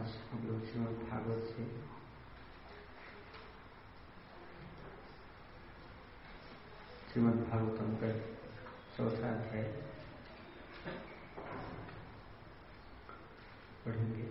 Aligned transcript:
आज 0.00 0.12
हम 0.32 0.46
लोग 0.48 0.60
श्रीमद 0.66 1.00
भागवत 1.08 1.42
से 1.46 1.64
श्रीमद 7.10 7.42
भागवतम 7.48 7.90
का 8.02 8.12
चौथा 8.96 9.32
अध्याय 9.32 9.64
पढ़ेंगे। 13.84 14.28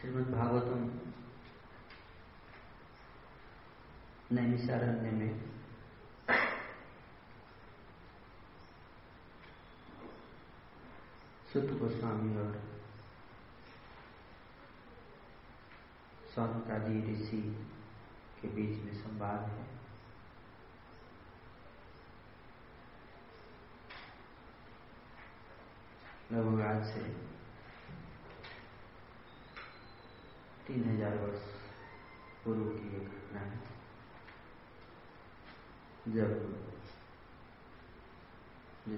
श्रीमद 0.00 0.34
भागवतम 0.34 0.90
नैमिषारण्य 4.36 5.10
में 5.10 5.51
सुत 11.52 11.72
गोस्वामी 11.80 12.36
और 12.40 12.54
सौनकादि 16.34 17.00
ऋषि 17.08 17.40
के 18.40 18.48
बीच 18.48 18.78
में 18.84 18.94
संवाद 19.00 19.42
है। 19.48 19.64
लगभग 26.32 26.62
आज 26.66 26.80
से 26.92 27.02
तीन 30.66 30.84
हज़ार 30.84 31.18
वर्ष 31.18 31.44
पूर्व 32.44 32.64
की 32.70 32.96
एक 32.96 33.10
घटना 33.10 33.40
है, 33.40 33.60
जब 36.08 36.30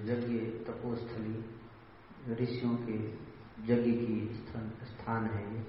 यज्ञ 0.07 0.39
तपोस्थली 0.65 1.35
ऋषियों 2.29 2.75
के 2.75 2.93
यज्ञ 3.63 3.91
की 3.91 4.43
स्थान 4.85 5.25
है 5.25 5.41
ये, 5.55 5.63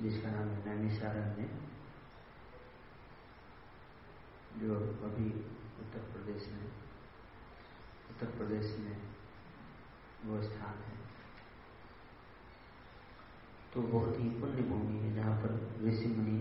जिसका 0.00 0.30
नाम 0.30 0.48
है 0.48 0.64
नैमिषारण्य, 0.66 1.44
जो 4.56 4.74
अभी 5.04 5.28
उत्तर 5.80 5.98
प्रदेश 5.98 6.48
में 6.48 6.64
उत्तर 8.10 8.26
प्रदेश 8.26 8.76
में 8.78 8.96
वो 10.24 10.42
स्थान 10.42 10.82
है। 10.82 10.96
तो 13.74 13.82
बहुत 13.82 14.20
ही 14.20 14.28
पुण्य 14.40 14.62
भूमि 14.62 14.98
है, 14.98 15.14
जहाँ 15.14 15.36
पर 15.42 15.82
ऋषि 15.84 16.06
मुनि 16.06 16.38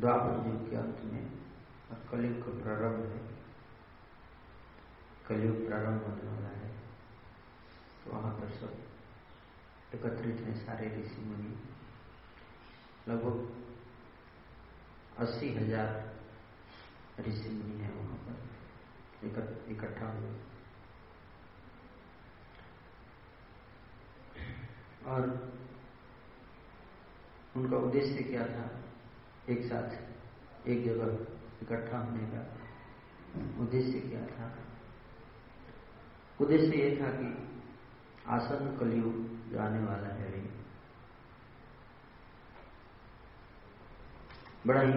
द्वापर 0.00 0.48
युग 0.48 0.70
के 0.70 0.76
अंत 0.76 1.00
में 1.04 1.30
कलयुग 2.10 2.42
का 2.46 2.62
प्रारंभ 2.62 3.06
है। 3.06 3.31
कलयुग 5.28 5.66
प्रारंभ 5.66 6.02
होने 6.02 6.26
वाला 6.30 6.48
है। 6.48 6.70
तो 8.04 8.10
वहाँ 8.10 8.32
पर 8.32 8.48
सब 8.50 8.72
एकत्रित 9.94 10.40
हैं 10.40 10.54
सारे 10.66 10.86
ऋषि 11.00 11.20
मुनि। 11.20 11.52
लगभग 13.08 13.36
अस्सी 15.18 15.48
हज़ार 15.54 15.88
ऋषि 17.20 17.50
मुनि 17.50 17.76
हैं 17.82 17.94
वहाँ 17.94 18.16
पर 18.26 18.34
इकट्ठा 19.72 20.06
हुए। 20.12 20.32
और 25.06 25.22
उनका 27.56 27.76
उद्देश्य 27.76 28.22
क्या 28.22 28.44
था? 28.46 28.66
एक 29.48 29.64
साथ, 29.64 29.88
एक 30.68 30.84
जगह 30.84 31.08
इकट्ठा 31.62 31.98
होने 31.98 32.26
का 32.26 32.42
उद्देश्य 33.62 34.00
क्या 34.00 34.26
था? 34.26 34.46
उद्देश्य 36.42 36.76
ये 36.76 36.96
था 37.00 37.08
कि 37.08 37.48
आसन 38.28 38.76
कलयुग 38.76 39.50
जो 39.50 39.58
आने 39.58 39.84
वाला 39.84 40.08
है 40.08 40.30
बड़ा 44.66 44.80
ही 44.80 44.92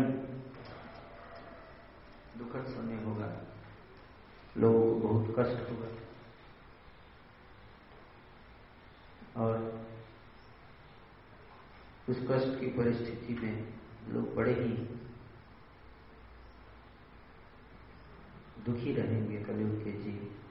दुखद 2.38 2.66
समय 2.66 3.04
होगा। 3.04 3.28
लोगों 4.58 5.02
को 5.02 5.08
बहुत 5.08 5.36
कष्ट 5.40 5.72
होगा। 5.72 5.88
और 9.44 9.56
उस 12.10 12.18
कष्ट 12.30 12.60
की 12.60 12.68
परिस्थिति 12.68 13.34
में 13.34 13.74
लोग 14.10 14.36
बड़े 14.36 14.54
ही 14.54 14.74
दुखी 18.66 18.94
रहेंगे 18.94 19.44
कलयुग 19.44 19.84
के 19.84 19.92
जीव 19.92 20.45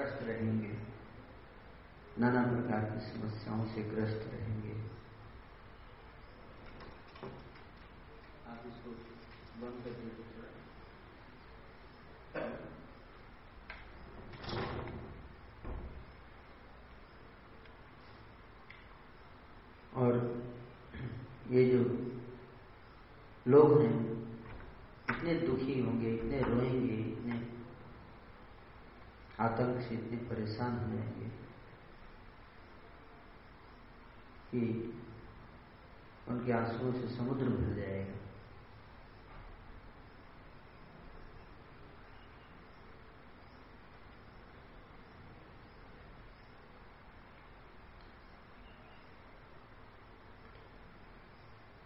त्रस्त 0.00 0.22
रहेंगे। 0.22 0.78
नाना 2.18 2.42
प्रकार 2.42 2.84
की 2.84 3.00
समस्याओं 3.06 3.66
से 3.66 3.82
ग्रस्त 3.82 4.30
रहेंगे। 4.32 4.72
आप 8.48 8.64
इसको 8.66 8.90
बंद 9.60 9.84
कर 9.84 9.90
दीजिए। 9.90 10.30
और 19.94 20.42
ये 21.50 21.64
जो 21.70 22.12
लोग 23.48 23.82
हैं, 23.82 24.22
इतने 25.10 25.34
दुखी 25.34 25.80
होंगे, 25.80 26.14
इतने 26.14 26.40
रोएँगे 26.40 27.19
आतंक 29.40 29.80
से 29.82 29.94
इतने 29.94 30.16
परेशान 30.28 30.72
हो 30.78 30.96
जाएँगे 30.96 31.28
कि 34.50 34.60
उनके 36.28 36.52
आंसुओं 36.52 36.92
से 36.92 37.16
समुद्र 37.16 37.44
भर 37.44 37.74
जाएगा। 37.74 38.18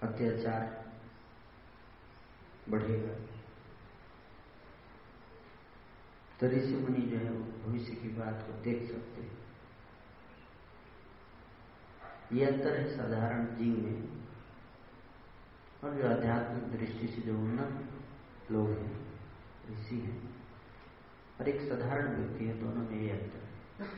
अत्याचार 0.02 0.84
बढ़ेगा। 2.68 3.33
तो 6.44 6.50
ऋषि 6.50 6.74
मुनि 6.74 7.02
जो 7.02 7.16
है 7.16 7.30
वो 7.32 7.44
भविष्य 7.62 7.92
की 7.92 8.08
बात 8.08 8.42
को 8.46 8.52
देख 8.62 8.88
सकते 8.88 9.22
हैं। 9.22 9.36
ये 12.32 12.46
अंतर 12.46 12.76
है 12.76 12.96
साधारण 12.96 13.46
जीव 13.46 13.78
में 13.78 14.08
और 15.84 15.94
जो 15.94 16.08
आध्यात्मिक 16.08 16.64
दृष्टि 16.78 17.06
से 17.06 17.22
जो 17.22 17.38
उन्नत 17.38 18.52
लोग 18.52 18.68
हैं, 18.68 19.06
ऋषि 19.70 19.96
हैं, 19.96 20.34
और 21.40 21.48
एक 21.48 21.60
साधारण 21.60 22.16
व्यक्ति 22.16 22.44
है, 22.44 22.60
दोनों 22.60 22.90
में 22.90 23.00
ये 23.00 23.10
अंतर 23.10 23.42
है। 23.80 23.88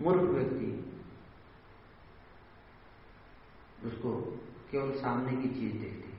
मूर्ख 0.00 0.20
व्यक्ति, 0.20 0.68
उसको 3.84 4.10
केवल 4.70 5.00
सामने 5.00 5.42
की 5.42 5.48
चीज़ 5.48 5.72
देखती 5.72 6.10
है। 6.12 6.18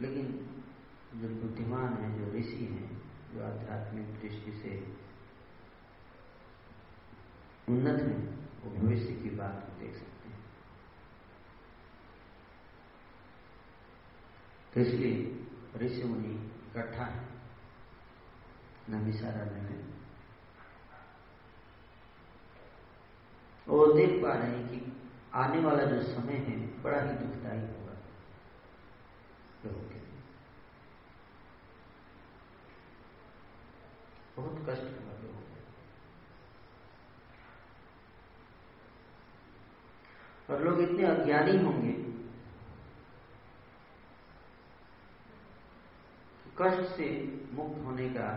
लेकिन 0.00 0.26
जो 1.14 1.28
बुद्धिमान 1.28 1.92
है, 1.92 2.18
जो 2.18 2.38
ऋषि 2.38 2.64
हैं, 2.64 3.02
जो 3.34 3.44
आध्यात्मिक 3.44 4.20
दृष्टि 4.20 4.52
से 4.52 4.96
उन्नत 7.68 8.00
है, 8.00 8.16
वो 8.64 8.76
भविष्य 8.76 9.12
की 9.12 9.30
बात 9.30 9.66
को 9.66 9.80
देख 9.80 9.94
सकते 9.94 10.28
हैं। 10.28 10.44
तो 14.74 14.80
इसलिए 14.80 15.46
ऋषि 15.76 16.04
मुनि 16.04 16.46
इकट्ठा 16.46 17.04
है 17.04 17.28
नमिसारण्य 18.90 19.60
में। 19.60 19.97
वो 23.68 23.86
देख 23.92 24.12
पा 24.22 24.32
रहे 24.32 24.50
हैं 24.50 24.68
कि 24.68 24.76
आने 25.34 25.58
वाला 25.60 25.84
जो 25.84 26.02
समय 26.02 26.36
है, 26.44 26.56
बड़ा 26.82 27.00
ही 27.00 27.12
दुखदायी 27.14 27.60
होगा। 27.60 27.94
लोगों 29.64 29.82
के 29.88 29.98
बहुत 34.36 34.56
कष्ट 34.68 34.82
होगा 34.84 35.14
लोगों 35.22 35.42
को 35.42 35.56
और 40.52 40.64
लोग 40.64 40.80
इतने 40.80 41.04
अज्ञानी 41.06 41.56
होंगे 41.64 41.92
कष्ट 46.58 46.96
से 46.96 47.06
मुक्त 47.52 47.84
होने 47.84 48.08
का 48.10 48.28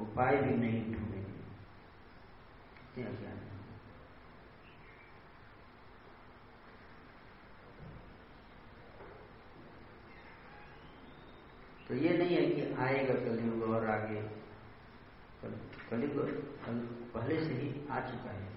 उपाय 0.00 0.36
भी 0.36 0.54
नहीं 0.56 0.80
ढूंढेंगे। 0.84 1.34
इसमें 2.82 3.04
अज्ञान 3.06 3.36
है 3.36 3.52
तो 11.88 11.94
ये 11.94 12.16
नहीं 12.18 12.36
है 12.36 12.44
कि 12.46 12.74
आएगा 12.74 13.14
कलयुग 13.14 13.62
और 13.70 13.86
आगे। 13.90 14.20
कलयुग 15.90 16.16
पहले 17.14 17.40
से 17.40 17.52
ही 17.52 17.68
आ 17.90 18.00
चुका 18.00 18.30
है। 18.30 18.52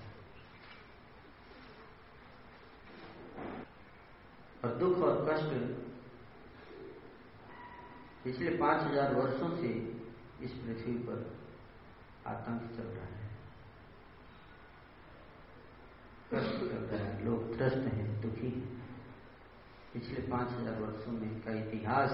और 4.63 4.75
दुख 4.75 4.97
और 4.99 5.25
कष्ट, 5.29 5.51
पिछले 8.23 8.55
पाँच 8.57 8.81
हज़ार 8.83 9.13
वर्षों 9.15 9.49
से 9.57 9.67
इस 10.43 10.53
पृथ्वी 10.53 10.93
पर 11.03 11.19
आतंक 12.27 12.71
चल 12.77 12.83
रहा 12.85 13.05
है। 13.07 13.27
कष्ट 16.33 16.59
चल 16.61 16.81
रहा 16.85 17.03
है। 17.03 17.23
लोग 17.25 17.55
त्रस्त 17.57 17.93
हैं, 17.93 18.09
दुखी 18.21 18.49
हैं। 18.49 18.75
पिछले 19.93 20.27
पाँच 20.27 20.49
हज़ार 20.51 20.81
वर्षों 20.81 21.11
में 21.11 21.41
का 21.41 21.53
इतिहास 21.53 22.11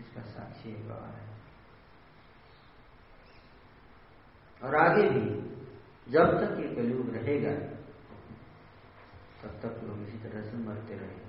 इसका 0.00 0.22
साक्षी 0.22 0.72
गवाह 0.72 1.06
है। 1.06 1.36
और 4.62 4.74
आगे 4.74 5.08
भी, 5.10 5.46
जब 6.12 6.24
तक 6.24 6.60
ये 6.60 6.74
कलयुग 6.74 7.14
रहेगा, 7.14 7.76
तब 9.42 9.60
तक 9.62 9.84
लोग 9.84 10.02
इसी 10.02 10.18
तरह 10.18 10.50
से 10.50 10.56
मरते 10.56 10.94
रहेंगे। 10.94 11.26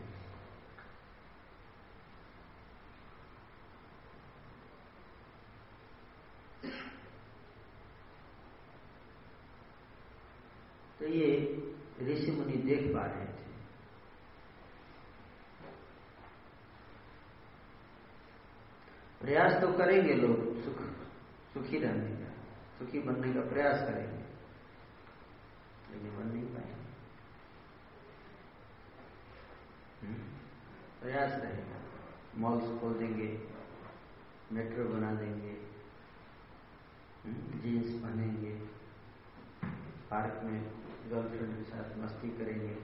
तो 11.00 11.06
ये 11.06 11.28
ऋषि 12.02 12.32
मुनि 12.32 12.54
देख 12.54 12.96
पा 12.96 13.06
रहे 13.06 13.26
थे। 13.26 13.47
प्रयास 19.22 19.62
तो 19.62 19.78
करेंगे 19.78 20.14
लोग 20.14 20.62
सुख 20.62 20.82
सुखी 21.54 21.78
रहने 21.78 22.10
का 22.12 22.30
सुखी 22.80 23.00
बनने 23.00 23.34
का 23.34 23.42
प्रयास 23.42 23.90
करेंगे। 23.90 24.18
लेकिन 25.92 26.18
बन 26.18 26.28
नहीं 26.28 26.46
पाएँगे। 26.46 26.78
हम्म, 30.02 30.14
प्रयास 31.02 31.42
रहेगा। 31.42 31.78
मॉल्स 32.38 32.82
खोल 32.82 32.94
देंगे 32.94 33.48
मेट्रो 34.52 34.84
बना 34.86 35.14
देंगे 35.14 35.68
जीन्स 37.62 37.88
हम्म, 37.88 38.10
पहनेंगे 38.10 38.52
पार्क 40.10 40.44
में 40.44 40.64
गर्लफ्रेंड 41.10 41.58
के 41.58 41.64
साथ 41.64 41.98
मस्ती 41.98 42.30
करेंगे। 42.30 42.76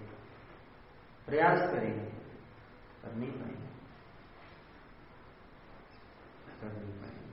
प्रयास 1.26 1.72
करेंगे 1.72 2.06
कर 3.02 3.16
नहीं 3.16 3.32
पाएँगे। 3.32 3.73
कर 6.64 6.74
नहीं 6.74 6.94
पाएँगे। 7.02 7.32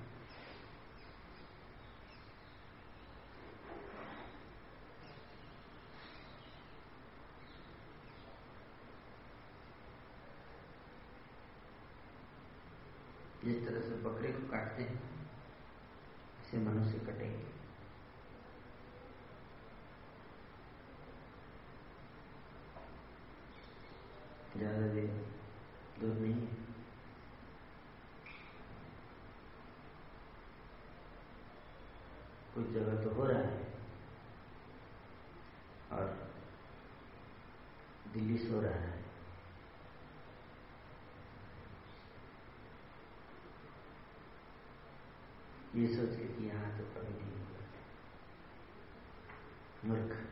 जिस 13.44 13.66
तरह 13.66 13.80
से 13.80 14.02
बकरे 14.02 14.32
को 14.32 14.50
काटते 14.50 14.82
हैं 14.82 14.98
ऐसे 16.40 16.58
मनुष्य 16.58 16.98
कटेंगे। 17.06 17.48
ज़्यादा 24.56 24.86
देर 24.94 25.06
दूर 26.00 26.16
नहीं 26.16 26.32
है। 26.32 26.69
कुछ 32.54 32.66
जगह 32.66 33.04
तो 33.04 33.10
हो 33.10 33.24
रहा 33.24 33.38
है। 33.38 33.58
और 35.92 36.30
दिल्ली 38.12 38.38
सो 38.38 38.60
रहा 38.60 38.72
है। 38.72 38.98
ये 45.74 45.86
सोच 45.96 46.16
के 46.16 46.24
कि 46.24 46.46
यहाँ 46.46 46.78
तो 46.78 46.84
कभी 46.84 47.14
नहीं 47.14 47.38
होगा। 47.38 47.66
मूर्ख। 49.84 50.26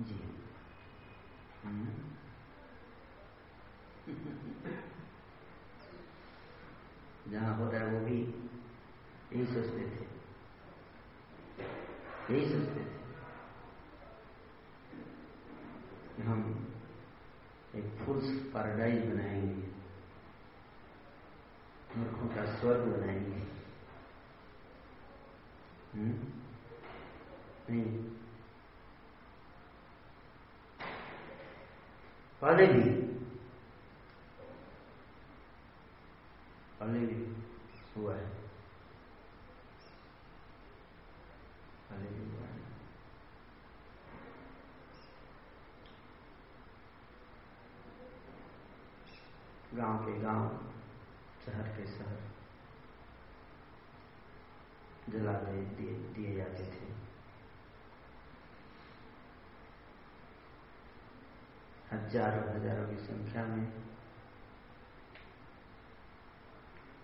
जी 0.00 0.16
हम्म 1.64 1.94
जहाँ 7.28 7.56
हो 7.56 7.70
रहा 7.70 7.80
है 7.80 7.94
वो 7.94 8.00
भी 8.00 8.20
यही 9.32 9.46
सोचते 9.46 9.80
थे 9.88 10.06
यही 12.30 12.44
सोचते 12.52 12.80
थे 12.80 12.96
कि 16.16 16.22
हम 16.22 16.44
एक 17.74 17.98
फुल्स 18.06 18.30
पैराडाइज 18.54 19.04
बनाएँगे 19.14 19.68
मूर्खों 21.96 22.28
का 22.28 22.44
स्वर्ग 22.60 22.80
बनाएँगे। 22.80 23.36
हम्म? 25.94 26.28
नहीं। 27.70 28.18
पहले 32.42 32.66
भी 32.66 32.90
पहले 36.80 36.98
भी 36.98 37.24
है। 38.12 38.28
पहले 41.88 42.08
भी 42.08 42.30
हुआ 42.30 42.46
है। 42.46 42.60
गाँव 49.74 50.06
के 50.06 50.20
गाँव, 50.20 50.72
शहर 51.46 51.76
के 51.76 51.86
शहर। 51.86 52.37
जला 55.08 55.32
दिए 55.32 55.92
दिए 56.14 56.34
जाते 56.36 56.64
थे। 56.64 56.86
हज़ारों 61.92 62.42
हज़ारों 62.54 62.86
की 62.88 62.96
संख्या 63.04 63.44
में 63.46 63.66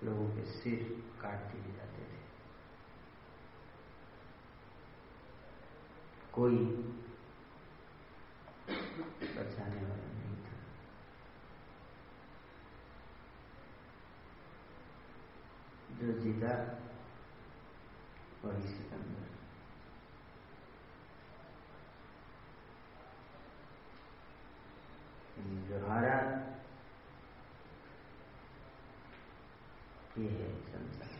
लोगों 0.04 0.28
के 0.28 0.44
सिर 0.50 0.82
काट 1.22 1.52
दिए 1.52 1.74
जाते 1.76 2.02
थे। 2.02 2.22
कोई 6.32 6.58
बचाने 9.36 9.82
वाला 9.82 10.08
नहीं 10.12 10.36
था। 10.44 10.56
जो 16.00 16.18
जीता 16.20 16.52
वही 18.44 18.68
सिकंदर 18.68 19.32
जो 25.68 25.86
हारा 25.86 26.16
ये 30.18 30.28
है 30.30 30.48
संसार 30.64 31.14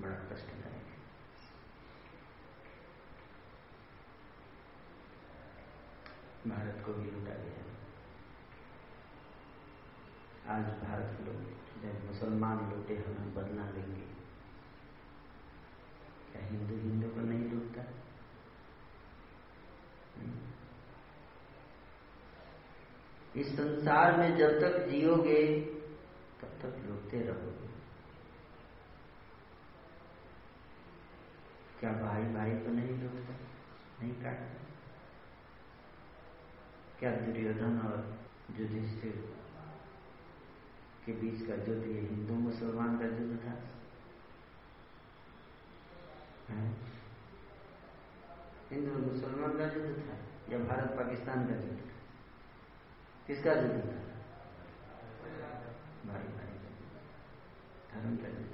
बड़ा 0.00 0.16
कष्टदायक 0.30 0.90
है 0.90 0.98
भारत 6.48 6.82
को 6.86 6.92
भी 6.92 7.10
लूटा 7.10 7.38
गया 7.38 7.64
आज 10.50 10.68
भारत 10.84 11.16
के 11.16 11.24
लोग 11.24 11.59
जब 11.78 12.06
मुसलमान 12.06 12.70
लूटे, 12.70 12.96
हमें 12.96 13.34
बदला 13.34 13.70
लेंगे। 13.70 14.00
क्या 16.32 16.46
हिंदू 16.46 16.74
हिंदू 16.74 17.08
को 17.08 17.20
नहीं 17.20 17.50
लूटता? 17.50 17.84
इस 23.36 23.56
संसार 23.56 24.16
में 24.16 24.36
जब 24.36 24.60
तक 24.60 24.86
जियोगे, 24.88 25.60
तब 26.40 26.48
तक 26.48 26.86
लुटते 26.86 27.20
रहोगे। 27.20 27.70
क्या 31.80 31.92
भाई 31.92 32.22
भाई 32.22 32.50
को 32.50 32.70
नहीं 32.70 33.02
लुटता? 33.02 33.34
नहीं 34.02 34.22
काटता? 34.22 34.60
क्या 36.98 37.10
दुर्योधन 37.10 37.78
और 37.78 38.18
युधिष्ठिर 38.60 39.39
के 41.10 41.16
बीच 41.16 41.40
का 41.48 41.54
युद्ध 41.54 41.86
ये 41.86 42.00
हिंदू 42.00 42.34
मुसलमान 42.34 42.98
का 42.98 43.04
युद्ध 43.04 43.36
था। 43.44 43.54
हिंदू 48.70 48.98
मुसलमान 48.98 49.58
का 49.58 49.64
युद्ध 49.64 49.98
था 49.98 50.16
या 50.52 50.58
भारत 50.58 50.90
पाकिस्तान 50.90 51.46
का 51.46 51.54
युद्ध 51.54 51.80
था? 51.80 51.98
किसका 53.26 53.52
युद्ध 53.52 53.80
था? 53.80 53.98
भारत 56.12 56.30
पाकिस्तान 56.30 56.60
धर्म 57.92 58.16
का 58.16 58.28
युद्ध 58.28 58.50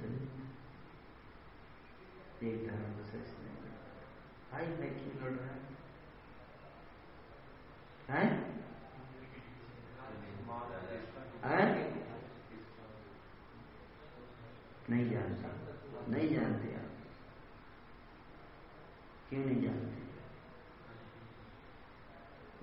एक 2.43 2.67
धर्म 2.67 2.81
तो 2.81 2.97
दूसरे 2.97 3.19
नहीं 3.19 3.57
भाई 4.51 4.67
मैं 4.67 4.89
क्यों 4.93 5.23
लड़ 5.23 5.39
रहा 5.39 5.49
है, 8.09 8.25
है? 8.25 8.25
है? 11.43 11.86
नहीं 14.89 15.09
जानते। 15.09 16.11
नहीं 16.11 16.29
जानते 16.29 16.75
आप। 16.75 16.91
क्यों 19.29 19.45
नहीं 19.45 19.61
जानते? 19.61 19.97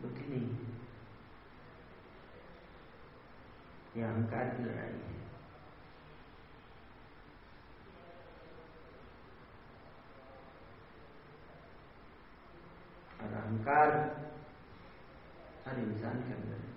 बुद्धि 0.02 0.20
नहीं 0.20 0.48
है। 0.50 0.74
यह 3.96 4.08
अहंकार 4.08 4.56
की 4.56 4.62
लड़ाई 4.64 4.86
है। 4.86 5.24
और 13.20 13.32
अहंकार 13.32 13.90
हर 15.68 15.78
इंसान 15.78 16.12
के 16.12 16.34
अंदर 16.34 16.56
है। 16.56 16.74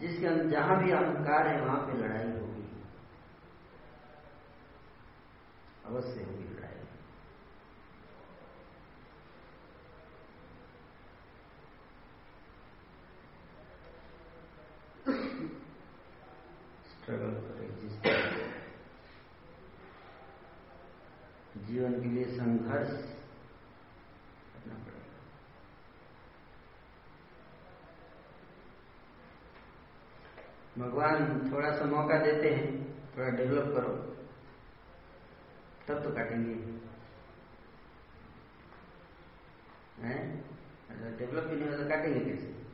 जिसके 0.00 0.26
अंदर 0.26 0.46
जहाँ 0.46 0.84
भी 0.84 0.90
अहंकार 0.90 1.46
है, 1.46 1.60
वहाँ 1.60 1.86
पे 1.86 1.92
लड़ाई 1.92 2.24
होगी 2.24 2.49
अवश्य 5.90 6.24
होगी 6.24 6.44
लड़ाई 6.44 6.76
स्ट्रगल 16.90 17.32
फॉर 17.46 17.64
एग्जिस्टेंस 17.64 18.36
जीवन 21.68 21.98
के 22.02 22.08
लिए 22.08 22.26
संघर्ष 22.36 22.92
करना 24.52 24.76
पड़ेगा। 24.84 25.18
भगवान 30.78 31.50
थोड़ा 31.52 31.70
सा 31.78 31.84
मौका 31.96 32.18
देते 32.24 32.54
हैं, 32.54 32.70
थोड़ा 33.16 33.28
डेवलप 33.36 33.74
करो। 33.76 33.92
तब 35.90 36.04
तो 36.04 36.10
काटेंगे 36.10 36.70
डेवलप 41.18 41.42
भी 41.42 41.56
नहीं 41.56 41.68
होता 41.68 41.96
काटेंगे 41.96 42.20
कैसे? 42.20 42.64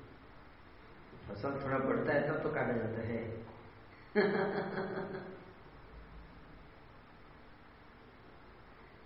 फ़सल 1.29 1.65
थोड़ा 1.65 1.79
बढ़ता 1.79 2.13
है, 2.13 2.29
तब 2.29 2.43
तो 2.43 2.51
काटा 2.51 2.73
जाता 2.73 3.01
है। 3.01 3.45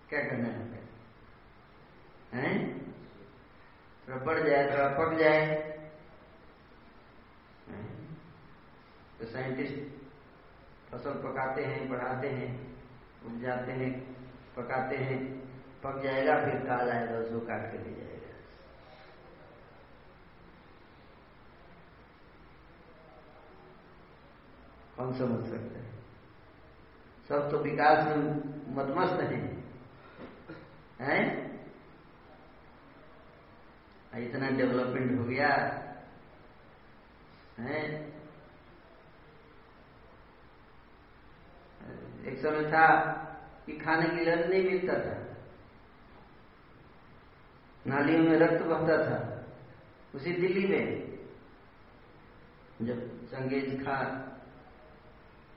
क्या 0.08 0.20
करना 0.20 0.48
है? 0.48 0.84
हैं? 2.32 2.80
थोड़ा 4.08 4.24
बढ़ 4.24 4.38
जाए, 4.38 4.72
थोड़ा 4.72 4.88
पक 4.88 5.18
जाए। 5.18 5.70
तो 9.20 9.26
साइंटिस्ट 9.26 9.74
फ़सल 10.90 11.12
पकाते 11.12 11.64
हैं, 11.64 11.90
बढ़ाते 11.90 12.28
हैं। 12.28 12.69
उपजाते 13.24 13.72
हैं, 13.72 14.00
पकाते 14.56 14.96
हैं, 14.96 15.40
पक 15.84 16.02
जाएगा, 16.02 16.44
फिर 16.44 16.54
काल 16.54 16.90
आएगा, 16.90 17.18
उसको 17.18 17.40
काट 17.40 17.72
के 17.72 17.78
ले 17.78 17.94
जाएगा। 17.94 18.10
कौन 24.96 25.12
समझ 25.12 25.48
सकते 25.48 25.78
हैं। 25.78 25.90
सब 27.28 27.50
तो 27.50 27.58
विकास 27.58 28.16
में 28.16 28.26
मतमस्त 28.74 29.20
हैं। 29.20 29.64
हैं? 31.00 31.50
इतना 34.14 34.48
डेवलपमेंट 34.48 35.18
हो 35.18 35.24
गया। 35.24 35.48
है? 37.58 38.19
एक 42.26 42.38
समय 42.38 42.70
था 42.70 42.86
कि 43.66 43.72
खाने 43.72 44.08
के 44.08 44.24
लिए 44.24 44.34
नहीं 44.36 44.64
मिलता 44.64 44.92
था। 44.92 45.36
नालियों 47.86 48.22
में 48.24 48.38
रक्त 48.38 48.64
बहता 48.64 48.96
था, 49.06 49.46
उसी 50.14 50.32
दिल्ली 50.32 50.68
में 50.68 51.10
जब 52.82 53.26
चंगेज 53.26 53.84
खान 53.84 54.32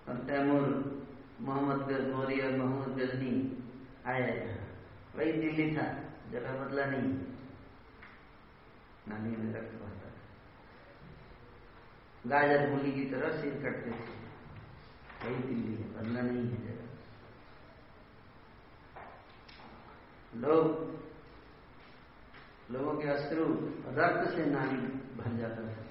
और 0.10 0.18
तैमूर, 0.18 0.94
मोहम्मद 1.42 1.78
गौरी 1.78 2.42
और 2.42 2.52
मोहम्मद 2.52 2.98
गजनी 2.98 3.64
आया 4.06 4.28
यहाँ। 4.28 4.68
वही 5.16 5.32
दिल्ली 5.32 5.78
था 5.78 6.04
जगह 6.32 6.52
बदला 6.52 6.86
नहीं। 6.86 7.14
नालियों 9.08 9.44
में 9.44 9.54
रक्त 9.54 9.74
बहता 9.74 10.10
था। 10.10 10.14
गाजर 12.30 12.70
मूली 12.70 12.92
की 12.92 13.06
तरह 13.06 13.42
सिर 13.42 13.54
कटते 13.54 13.92
थे। 13.92 14.23
वही 15.24 15.36
दिल्ली 15.36 15.74
है 15.76 15.88
बदला 15.94 16.22
नहीं 16.22 16.48
है। 16.48 16.58
जगह 16.58 16.82
लोग, 20.42 20.66
लोगों 22.72 22.94
के 23.02 23.08
अश्रु 23.08 23.46
रक्त 23.98 24.30
से 24.32 24.46
नाली 24.46 24.78
भर 25.18 25.38
जाता 25.38 25.62
था 25.68 25.82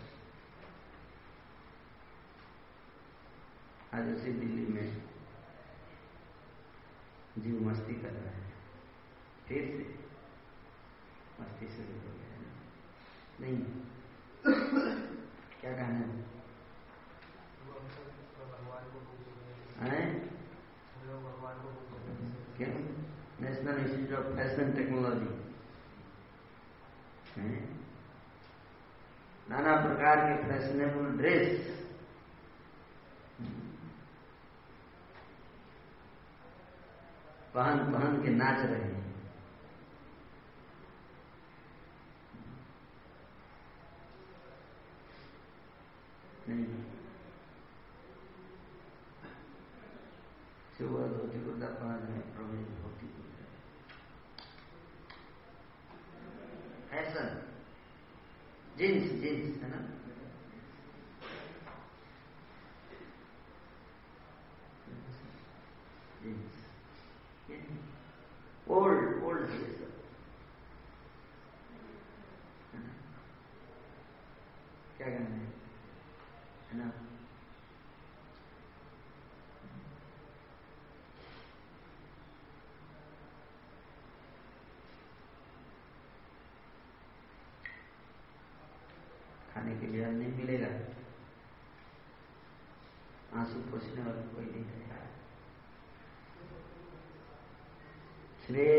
आज 3.98 4.04
उसी 4.14 4.32
दिल्ली 4.32 4.66
में 4.72 4.86
जीव 7.38 7.60
मस्ती 7.68 7.94
कर 7.94 8.10
रहा 8.10 8.30
है। 8.30 8.52
फिर 9.48 9.66
से 9.68 9.84
मस्ती 11.40 11.66
शुरू 11.68 11.94
हो 12.00 12.12
गया 12.18 12.30
नहीं, 13.40 13.58
क्या 15.60 15.72
कहना 15.72 15.98
है? 15.98 16.31
क्यों? 22.56 22.74
National 23.40 23.78
institute 23.78 24.18
of 24.18 24.26
fashion 24.36 24.72
technology 24.72 25.30
नाना 29.50 29.72
प्रकार 29.86 30.16
के 30.18 30.34
फैशनेबल 30.48 31.06
ड्रेस 31.18 31.48
पहन 37.54 37.78
पहन 37.92 38.22
के 38.22 38.30
नाच 38.30 38.60
रहे 38.60 38.82
हैं। 38.82 39.00
नहीं 46.48 46.64
सुबह 50.78 51.02
धोती 51.62 52.12
में 52.12 52.35
प्रवेश 52.35 52.71
होती 52.85 53.07
फ़ैशन 56.90 57.28
जींस 58.78 59.11
जींस 59.21 59.62
है 59.62 59.71
ना 59.71 59.81
जींस 66.23 66.59
ओल्ड 68.69 69.23
ओल्ड 69.25 69.50
है 69.50 69.73
सब 69.73 69.92
क्या 74.99 75.09
कहना 75.09 75.37
है 75.37 75.47
है 76.71 76.78
ना 76.78 76.92
खाने 89.54 89.75
के 89.81 89.87
लिए 89.87 90.07
नहीं 90.07 90.33
मिलेगा 90.37 90.69
आँसू 93.40 93.61
पोछने 93.71 94.02
वाला 94.02 94.23
कोई 94.33 94.45
नहीं 94.45 94.64
है 94.64 94.83
इसलिए 98.42 98.78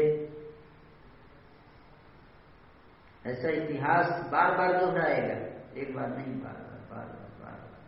ऐसा 3.43 3.63
इतिहास 3.63 4.09
बार 4.31 4.57
बार 4.57 4.79
दोहराएगा। 4.79 5.35
एक 5.81 5.95
बार 5.95 6.07
नहीं 6.07 6.35
बार 6.41 6.53
बार 6.53 6.79
बार 6.91 7.05
बार 7.05 7.29
बार 7.39 7.59
बार 7.59 7.81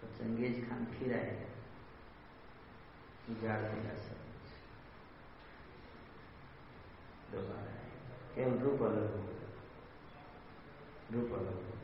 तो 0.00 0.06
चंगेज 0.18 0.68
खान 0.68 0.84
फिर 0.86 1.14
आएगा। 1.14 1.48
उजाड़ 3.30 3.60
देगा 3.60 3.94
सब 3.94 4.20
कुछ। 4.26 4.46
दोबारा 7.32 7.70
आएगा। 7.70 8.16
केवल 8.34 8.58
रूप 8.58 8.82
अलग 8.82 9.10
होगा। 9.10 9.48
रूप 11.12 11.40
अलग 11.40 11.54
होगा। 11.54 11.80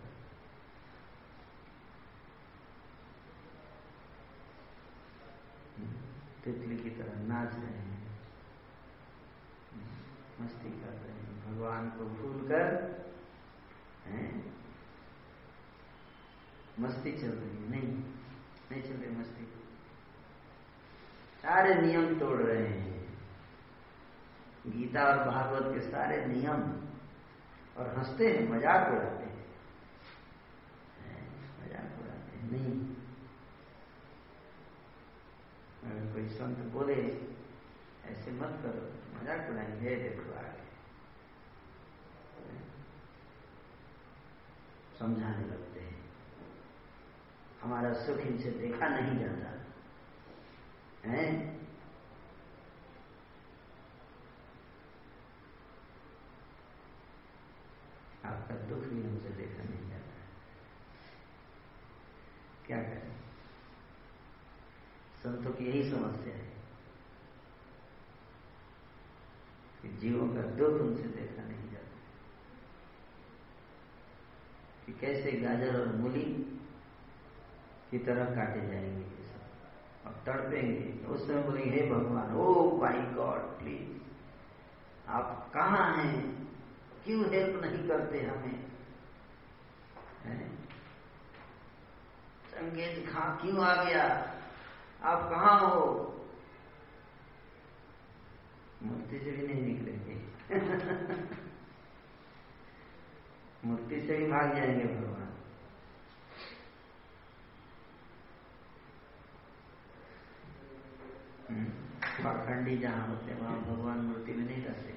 तितली 6.44 6.76
की 6.76 6.90
तरह 6.90 7.22
नाच 7.22 7.54
रहे 7.54 7.64
हैं। 7.64 8.20
मस्ती 10.40 10.70
कर 10.80 10.92
रहे 10.92 11.12
हैं। 11.12 11.36
भगवान 11.46 11.88
को 11.90 12.04
भूल 12.06 12.48
कर 12.48 12.94
मस्ती 16.80 17.12
चल 17.12 17.28
रही 17.28 17.56
है। 17.56 17.68
नहीं 17.70 17.88
नहीं 18.70 18.82
चल 18.82 18.96
रही 18.96 19.10
मस्ती। 19.16 19.44
सारे 21.42 21.74
नियम 21.74 22.18
तोड़ 22.18 22.40
रहे 22.40 22.66
हैं। 22.66 22.94
गीता 24.66 25.04
और 25.04 25.18
भागवत 25.30 25.72
के 25.74 25.80
सारे 25.80 26.24
नियम 26.26 26.62
और 27.76 27.94
हँसते 27.96 28.30
हैं, 28.32 28.48
मज़ाक 28.48 28.88
उड़ाते 28.88 29.24
हैं? 29.24 29.46
मज़ाक 31.60 32.00
उड़ाते 32.00 32.36
हैं। 32.36 32.50
नहीं। 32.50 32.74
अगर 35.84 36.12
कोई 36.12 36.28
संत 36.28 36.58
बोले, 36.72 37.00
ऐसे 38.04 38.30
मत 38.32 38.60
करो। 38.62 38.86
मज़ाक 39.16 39.50
उड़ाएँगे, 39.50 39.96
देखो 39.96 40.38
आगे। 40.38 40.65
समझाने 44.98 45.46
लगते 45.46 45.80
हैं। 45.80 46.10
हमारा 47.62 47.92
सुख 47.92 48.18
इनसे 48.18 48.50
देखा 48.50 48.88
नहीं 48.88 49.18
जाता। 49.18 49.64
है? 51.10 51.56
आपका 58.24 58.54
दुख 58.54 58.78
भी 58.78 59.02
हमसे 59.02 59.28
देखा 59.28 59.62
नहीं 59.62 59.90
जाता। 59.90 60.12
क्या 62.66 62.82
करें? 62.82 63.16
संतों 65.24 65.52
की 65.52 65.64
यही 65.64 65.90
समस्या 65.90 66.34
है। 66.34 66.56
कि 69.82 69.88
जीवों 69.88 70.28
का 70.28 70.42
दुख 70.42 70.68
उनसे 70.68 71.02
देखा 71.02 71.42
नहीं 71.42 71.70
जाता 71.70 71.86
कि 74.85 74.85
कैसे 75.00 75.32
गाजर 75.32 75.80
और 75.80 75.96
मूली 75.96 76.60
की 77.90 77.98
तरह 77.98 78.24
काटे 78.24 78.66
जाएँगे 78.66 79.06
और 80.06 80.22
तड़पेंगे। 80.26 80.80
तो 80.80 81.12
उस 81.12 81.26
समय 81.26 81.42
बोलेंगे, 81.42 81.80
हे 81.80 81.90
भगवान, 81.90 82.36
ओ 82.36 82.80
माई 82.80 83.02
गॉड, 83.14 83.38
प्लीज़, 83.38 83.96
आप 85.10 85.50
कहाँ 85.54 85.96
हैं? 85.96 86.48
क्यों 87.04 87.30
हेल्प 87.30 87.64
नहीं 87.64 87.88
करते 87.88 88.20
हमें? 88.20 88.66
संगेज 92.46 93.12
खां 93.12 93.36
क्यों 93.36 93.64
आ 93.64 93.84
गया? 93.84 94.34
आप 95.02 95.30
कहाँ 95.30 95.60
हो? 95.60 96.12
मूर्ति 98.82 99.18
से 99.18 99.30
भी 99.30 99.46
नहीं 99.46 99.62
निकलेंगे। 99.62 100.26
मूर्ति 103.66 104.00
से 104.00 104.16
भी 104.16 104.26
भाग 104.26 104.54
जाएँगे 104.54 104.85
भगवान। 104.85 105.32
हम्म, 111.49 111.64
पाखंडी 112.25 112.78
जहाँ 112.78 113.08
होते 113.08 113.32
हैं 113.32 113.40
वहाँ 113.40 113.61
भगवान 113.61 113.99
मूर्ति 113.99 114.32
में 114.32 114.46
नहीं 114.46 114.64
रहते। 114.64 114.92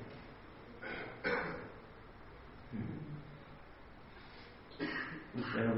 हम्म। 2.77 2.99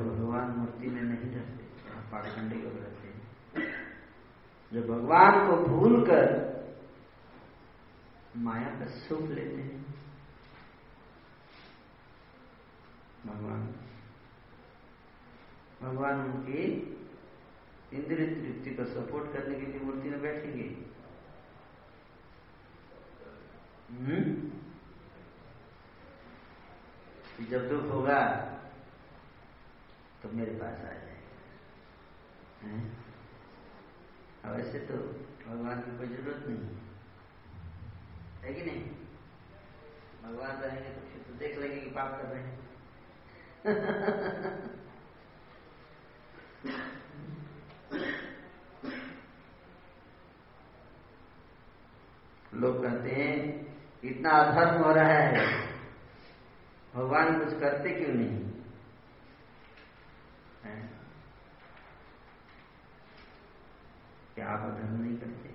भगवान 0.10 0.52
मूर्ति 0.52 0.88
में 0.88 1.02
नहीं 1.02 1.36
रहते 1.36 1.62
पाखंडी 2.12 2.56
लोग 2.56 2.74
रहते 2.74 3.08
हैं। 3.08 3.74
जो 4.74 4.82
भगवान 4.82 5.48
को 5.48 5.58
भूल 5.58 6.06
कर 6.06 6.52
माया 8.38 8.80
का 8.80 8.86
सुख 8.86 9.22
लेते 9.22 9.62
हैं। 9.62 9.91
भगवान। 13.26 13.76
भगवान 15.82 16.20
उनकी 16.22 16.64
इंद्रिय 17.94 18.28
तृप्ति 18.28 18.76
को 18.76 18.86
सपोर्ट 18.86 19.34
करने 19.34 19.56
के 19.56 19.66
लिए 19.66 19.80
मूर्ति 19.80 20.10
में 20.10 20.22
बैठेंगे। 20.22 20.86
हम्म? 23.92 24.52
जब 27.46 27.70
दुख 27.70 27.92
होगा 27.92 28.36
तो 30.24 30.30
मेरे 30.30 30.52
पास 30.52 30.80
आ 30.80 30.84
जाएगा। 30.84 31.02
अब 34.46 34.60
ऐसे 34.60 34.80
तो 34.80 34.94
भगवान 35.50 35.80
की 35.82 35.98
कोई 35.98 36.08
ज़रूरत 36.08 36.46
नहीं 36.48 36.78
है 38.42 38.54
कि 38.54 38.72
नहीं? 38.72 38.90
भगवान 40.24 40.56
रहेंगे 40.58 40.90
तो 40.90 41.02
फिर 41.02 41.24
तो 41.28 41.34
देख 41.34 41.58
लेंगे 41.58 41.82
कि 41.82 41.90
पाप 41.90 42.22
कर 42.22 42.28
रहे 42.28 42.44
हैं। 42.44 42.71
लोग 43.66 43.74
कहते 52.84 53.12
हैं, 53.12 53.62
इतना 54.04 54.30
अधर्म 54.30 54.84
हो 54.84 54.92
रहा 54.92 55.06
है। 55.06 55.68
भगवान 56.96 57.46
कुछ 57.46 57.60
करते 57.60 57.90
क्यों 57.90 58.14
नहीं? 58.14 58.52
क्या 64.36 64.50
आप 64.50 64.60
अधर्म 64.60 64.96
नहीं 64.96 65.18
करते? 65.18 65.50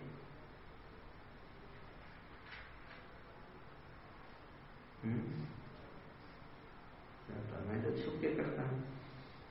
हम्म? 5.04 5.55
मैं 7.66 7.82
तो 7.82 7.90
छुप 8.02 8.14
के 8.20 8.34
करता 8.34 8.62
हूँ। 8.62 8.84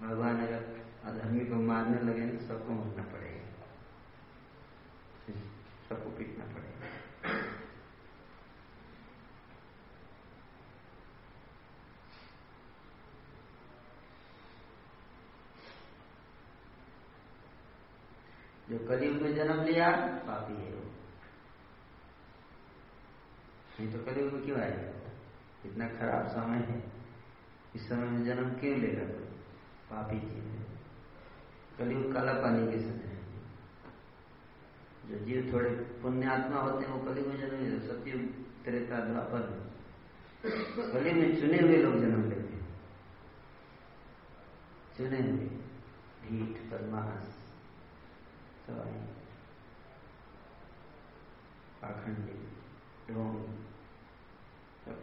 भगवान 0.00 0.46
अगर 0.46 0.62
अधर्मी 1.04 1.44
को 1.44 1.54
मारने 1.54 2.00
लगे 2.00 2.36
तो 2.36 2.46
सबको 2.46 2.72
मरना 2.72 3.02
पड़ेगा। 3.02 3.36
सबको 5.88 6.10
पीटना 6.10 6.44
पड़ेगा। 6.44 6.86
जो 18.70 18.78
कलयुग 18.88 19.22
में 19.22 19.34
जन्म 19.34 19.62
लिया, 19.62 19.90
पापी 20.26 20.54
है 20.54 20.72
वो 20.72 20.86
नहीं 23.80 23.92
तो 23.92 23.98
कलयुग 24.04 24.32
में 24.32 24.44
क्यों 24.44 24.60
आएगा? 24.60 25.10
इतना 25.66 25.88
खराब 25.88 26.28
समय 26.28 26.56
है। 26.56 26.92
इस 27.74 27.88
समय 27.88 28.06
में 28.06 28.24
जन्म 28.24 28.50
क्यों 28.50 28.78
लेगा 28.78 29.04
कोई 29.04 29.24
पापी 29.90 30.20
जीव 30.20 30.44
है? 30.44 30.66
कलयुग 31.78 32.14
काला 32.14 32.32
पानी 32.32 32.72
के 32.72 32.78
समय 32.78 33.04
है 33.04 33.16
जो 35.08 35.18
जीव 35.24 35.52
थोड़े 35.52 35.70
पुण्यात्मा 35.70 36.60
होते 36.60 36.86
हैं, 36.86 36.92
वो 36.92 37.12
कलयुग 37.12 37.28
में 37.28 37.36
जन्म 37.36 37.64
लेते 37.64 37.88
सत्युग 37.88 38.20
त्रेता 38.64 39.00
द्वापर 39.00 39.72
कलयुग 40.92 41.16
में 41.16 41.40
चुने 41.40 41.58
हुए 41.58 41.76
लोग 41.76 41.94
जन्म 41.94 42.28
लेते 42.30 42.54
हैं। 42.54 42.68
चुने 44.96 45.30
हुए। 45.30 45.46
ढीठ, 46.26 46.72
बदमाश 46.72 47.24
सवाई 48.66 49.06
पाखंडी 51.82 52.46
ढोंग 53.14 53.65
बार 54.86 54.96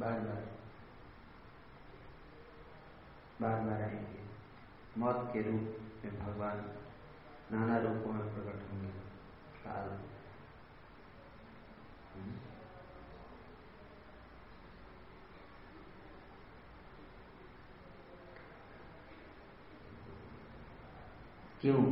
बार 0.00 0.44
बार 3.40 3.60
बार 3.60 3.82
आएँगे। 3.82 4.20
मौत 4.98 5.30
के 5.32 5.42
रूप 5.42 5.80
में 6.04 6.18
भगवान 6.20 6.58
नाना 7.52 7.78
रूपों 7.78 8.12
में 8.12 8.34
प्रकट 8.34 8.70
होंगे। 8.70 8.88
काल 9.64 9.88
क्यों? 21.60 21.82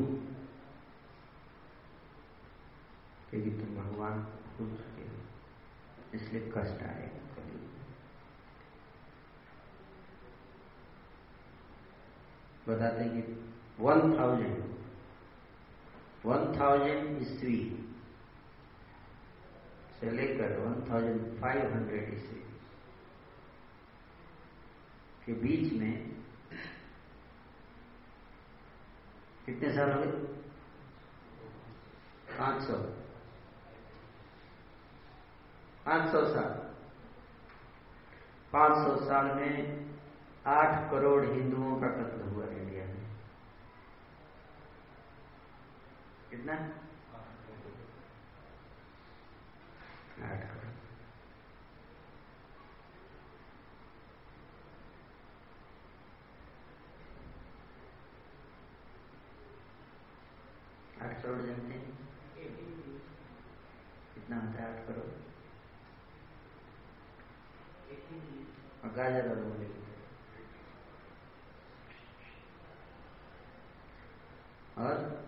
क्योंकि 3.31 3.51
तुम 3.51 3.75
भगवान 3.77 4.23
को 4.23 4.57
भूल 4.57 4.69
चुके 4.77 5.03
हो, 5.03 5.17
इसलिए 6.15 6.43
कष्ट 6.55 6.83
आएगा 6.83 7.19
कभी। 7.35 7.59
बताते 12.69 13.09
कि 13.11 13.21
वन 13.81 14.17
थाउज़ेंड 14.19 14.63
वन 16.25 16.59
थाउज़ेंड 16.59 17.23
ईस्वी 17.23 17.59
से 20.01 20.11
लेकर 20.11 20.59
वन 20.59 20.83
थाउज़ेंड 20.91 21.41
फाइव 21.41 21.73
हंड्रेड 21.75 22.15
ईस्वी 22.15 22.41
के 25.27 25.33
बीच 25.43 25.73
में 25.73 26.08
कितने 29.49 29.69
साल 29.73 29.93
हो 29.93 30.01
गए? 30.01 30.11
पाँच 32.39 32.63
सौ। 32.63 32.75
पाँच 35.87 36.11
सौ 36.13 36.25
साल। 36.35 36.51
पाँच 38.53 38.77
सौ 38.87 38.97
साल 39.05 39.27
में 39.37 39.55
आठ 40.47 40.91
करोड़ 40.91 41.25
हिंदुओं 41.25 41.81
का 41.81 41.87
कत्ल 41.87 42.29
हुआ 42.29 42.47
इंडिया 42.47 42.85
में। 42.85 43.17
कितना? 46.31 46.59
आठ 61.03 61.23
करोड़ 61.23 61.43
जानते 61.43 61.75
हैं 61.75 61.97
कितना 64.15 64.37
होता 64.37 64.63
है 64.63 64.65
आठ 64.71 64.87
करोड़ 64.87 65.07
गाजर 68.99 69.29
और 69.29 69.37
बोले 69.37 69.67
और 74.79 75.25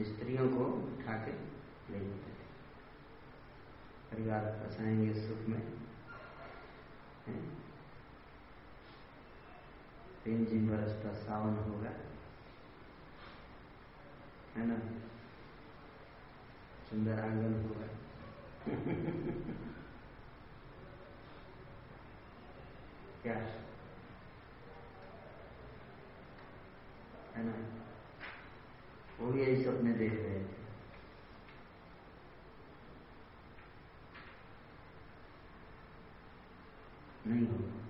स्त्रियों 0.00 0.48
को 0.48 0.64
उठा 0.64 1.12
के 1.12 1.32
ले 1.92 2.00
जाते 2.00 2.30
थे। 2.30 2.46
परिवार 4.12 4.44
बसाएँगे 4.44 5.28
सुख 5.28 5.48
में। 5.48 5.60
तीन 10.24 10.44
जिन 10.44 10.68
बरसता 10.68 11.12
सावन 11.12 11.56
होगा। 11.56 11.90
है 14.56 14.66
ना? 14.66 14.78
सुंदर 16.90 17.20
आँगन 17.20 17.54
होगा। 17.64 17.88
क्या 23.22 23.34
है? 23.34 23.70
ना? 27.36 27.52
वो 29.20 29.32
भी 29.32 29.42
यही 29.42 29.64
सपने 29.64 29.92
देख 29.92 30.12
रहे 30.12 30.44
थे। 30.44 30.60
नहीं 37.26 37.46
होगा। 37.46 37.89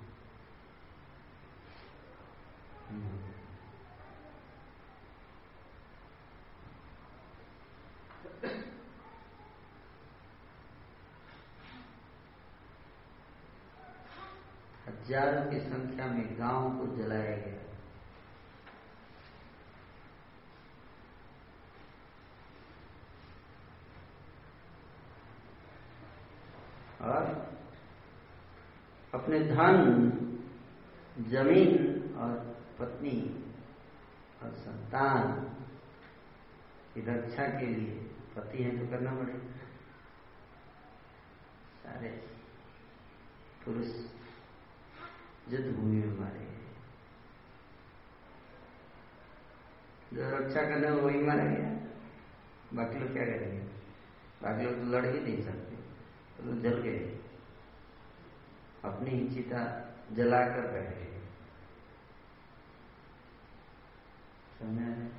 हज़ारों 15.11 15.45
की 15.51 15.59
संख्या 15.61 16.07
में 16.07 16.39
गाँव 16.39 16.67
को 16.79 16.85
जलाया 16.97 17.37
गया। 17.37 17.59
और 27.05 27.25
अपने 29.15 29.41
धन, 29.41 29.77
ज़मीन 31.31 31.73
और 32.17 32.37
पत्नी 32.79 33.19
और 34.43 34.53
संतान 34.59 35.33
की 36.95 37.01
रक्षा 37.11 37.49
के 37.59 37.67
लिए 37.67 37.99
पति 38.37 38.63
है 38.63 38.79
तो 38.79 38.91
करना 38.91 39.15
पड़ेगा। 39.15 39.59
सारे 41.83 42.09
पुरुष 43.65 43.93
युद्ध 45.51 45.67
भूमि 45.77 45.97
में 45.97 46.49
जो 50.15 50.31
रक्षा 50.31 50.63
करने 50.63 50.91
वही 50.91 51.21
मारा 51.23 51.45
गया 51.45 51.69
बाकी 52.75 52.99
लोग 52.99 53.13
क्या 53.13 53.25
करेंगे? 53.25 53.59
बाकी 54.43 54.65
लोग 54.65 54.75
तो 54.75 54.87
लड़ 54.93 55.05
ही 55.07 55.21
नहीं 55.21 55.43
सकते 55.45 55.77
तो 56.37 56.45
लोग 56.45 56.63
जल 56.63 56.81
गए। 56.83 56.99
अपनी 58.85 59.11
ही 59.11 59.29
चिता 59.35 59.63
जलाकर 60.13 60.67
बैठे 60.73 61.09
समय 64.59 65.11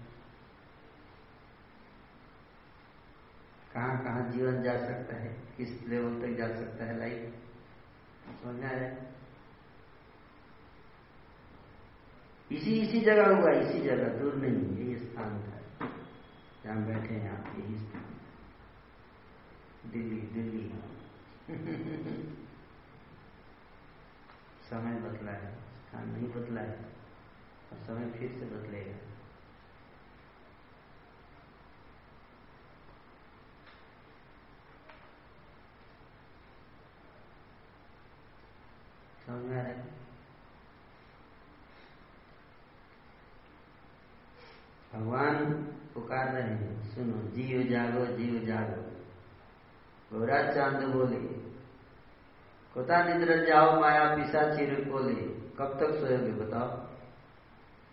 कहाँ 3.73 4.03
कहाँ 4.03 4.29
जीवन 4.31 4.61
जा 4.63 4.77
सकता 4.77 5.15
है? 5.15 5.33
किस 5.57 5.81
लेवल 5.87 6.19
तक 6.21 6.37
जा 6.37 6.47
सकता 6.47 6.85
है 6.85 6.97
लाइफ 6.99 7.33
समझ 8.43 8.63
आ 8.63 8.69
रहा 8.69 8.79
है 8.79 9.09
इसी 12.51 12.81
इसी 12.81 12.99
जगह 12.99 13.35
हुआ 13.35 13.51
इसी 13.51 13.81
जगह, 13.81 14.19
दूर 14.19 14.35
नहीं 14.35 14.77
यही 14.77 14.95
स्थान 14.95 15.39
था। 15.41 15.61
जहाँ 16.63 16.85
बैठे 16.85 17.13
हैं 17.13 17.29
आप, 17.29 17.59
यही 17.59 17.75
स्थान 17.77 18.03
दिल्ली 19.91 20.21
दिल्ली। 20.21 20.71
समय 24.69 24.99
बदला 24.99 25.31
है 25.31 25.55
स्थान 25.55 26.09
नहीं 26.09 26.27
बदला 26.27 26.61
है 26.61 26.77
और 27.71 27.77
समय 27.77 28.11
फिर 28.11 28.29
से 28.31 28.45
बदलेगा। 28.45 28.97
समझ 39.25 39.45
में 39.45 39.59
आ 39.59 39.61
रहा 39.61 39.71
है? 39.71 40.10
भगवान 44.93 45.35
पुकार 45.93 46.27
रहे 46.27 46.43
हैं 46.43 46.95
सुनो 46.95 47.17
जीव 47.35 47.61
जागो 47.69 48.05
जीव 48.17 48.33
जागो। 48.45 48.81
गोरा 50.11 50.39
चाँद 50.51 50.83
बोले 50.89 51.19
कोता 52.73 52.97
निद्र 53.03 53.45
जाओ 53.47 53.79
माया 53.81 54.05
पिसाची 54.15 54.65
बोले 54.91 55.21
कब 55.57 55.71
तक 55.79 55.89
सोएगे 55.99 56.31
बताओ? 56.31 56.69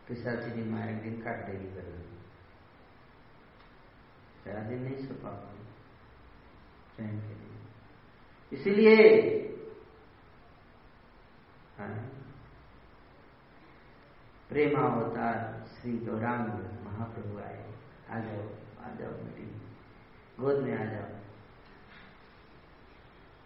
पिसाची 0.09 0.51
की 0.51 0.63
माया 0.71 0.93
दिन 1.01 1.15
काट 1.23 1.39
देगी 1.47 1.69
कर 4.45 4.63
दिन 4.69 4.81
नहीं 4.83 4.99
सो 5.07 5.15
पाओगे। 5.15 5.59
इसीलिए 8.53 8.97
हाँ, 11.79 11.95
प्रेमावतार 14.49 15.37
श्री 15.69 15.93
गौरांग 15.99 16.47
हाँ 16.99 17.07
प्रभु 17.07 17.39
आए 17.39 17.65
आ 18.11 18.19
जाओ 18.21 18.43
आ 18.85 18.89
जाओ 18.99 19.11
मेरी 19.11 19.63
गोद 20.41 20.57
में 20.57 20.73
आ 20.73 20.85
जाओ। 20.85 21.05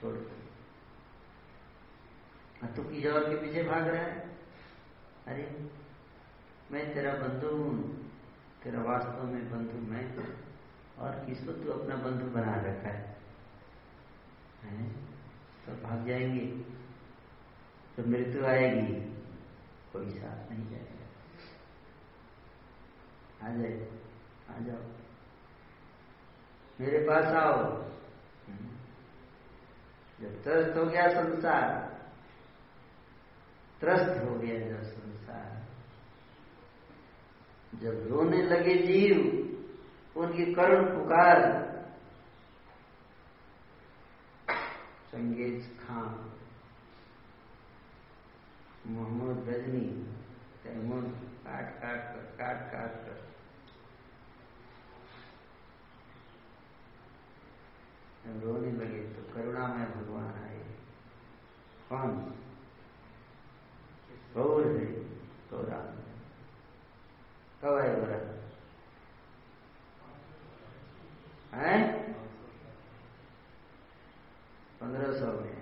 छोड़ 0.00 0.16
तू 2.76 2.82
की 2.84 3.00
जवाब 3.00 3.22
के 3.22 3.36
पीछे 3.36 3.62
भाग 3.62 3.88
रहा 3.88 4.02
है? 4.02 4.36
अरे 5.26 5.70
मैं 6.72 6.94
तेरा 6.94 7.12
बंधु 7.14 7.48
हूँ 7.48 7.96
तेरा 8.64 8.82
वास्तव 8.82 9.22
में 9.22 9.50
बंधु 9.50 9.92
मैं 9.92 10.16
और 10.98 11.24
किसको 11.24 11.52
तू 11.52 11.70
अपना 11.70 11.96
बंधु 11.96 12.26
बना 12.26 12.54
रखा 12.54 12.88
है, 12.88 13.16
है? 14.62 14.92
तो 15.66 15.72
भाग 15.82 16.06
जाएँगे 16.06 16.46
तो 17.96 18.08
मृत्यु 18.10 18.46
आएगी 18.46 18.92
कोई 19.92 20.10
साथ 20.10 20.50
नहीं 20.50 20.70
जाएगा। 20.70 21.06
आ 23.46 23.56
जाए 23.56 23.88
आ 24.50 24.58
जाओ। 24.66 24.99
मेरे 26.80 26.98
पास 26.98 27.24
आओ। 27.24 27.80
जब 30.20 30.42
त्रस्त 30.42 30.76
हो 30.76 30.86
गया 30.86 31.08
संसार, 31.08 31.88
त्रस्त 33.80 34.24
हो 34.24 34.34
गया 34.34 34.68
जब 34.68 34.82
संसार। 34.82 35.66
जब 37.74 38.06
रोने 38.08 38.42
लगे 38.42 38.74
जीव, 38.74 39.18
उनकी 40.16 40.54
करुण 40.54 40.84
पुकार। 40.84 41.40
चंगेज 45.12 45.78
खान, 45.78 46.32
मोहम्मद 48.86 49.36
गजनी, 49.36 50.14
तैमूर 50.64 51.02
काट 51.46 51.82
काट 51.82 52.14
कर 52.14 52.22
काट 52.38 52.72
काट 52.72 52.92
कर। 52.92 53.29
रोने 58.38 58.70
लगे 58.72 59.00
तो 59.14 59.22
करुणा 59.32 59.66
में 59.66 59.86
भगवान 59.92 60.34
आए। 60.42 60.58
कौन? 61.88 62.12
गौर 64.34 64.66
है? 64.66 64.86
गौरा 65.50 65.80
कब 67.62 67.78
आए 67.78 67.94
गौरा 67.96 68.18
है? 71.54 71.74
पंद्रह 74.80 75.12
सौ 75.12 75.32
में। 75.40 75.60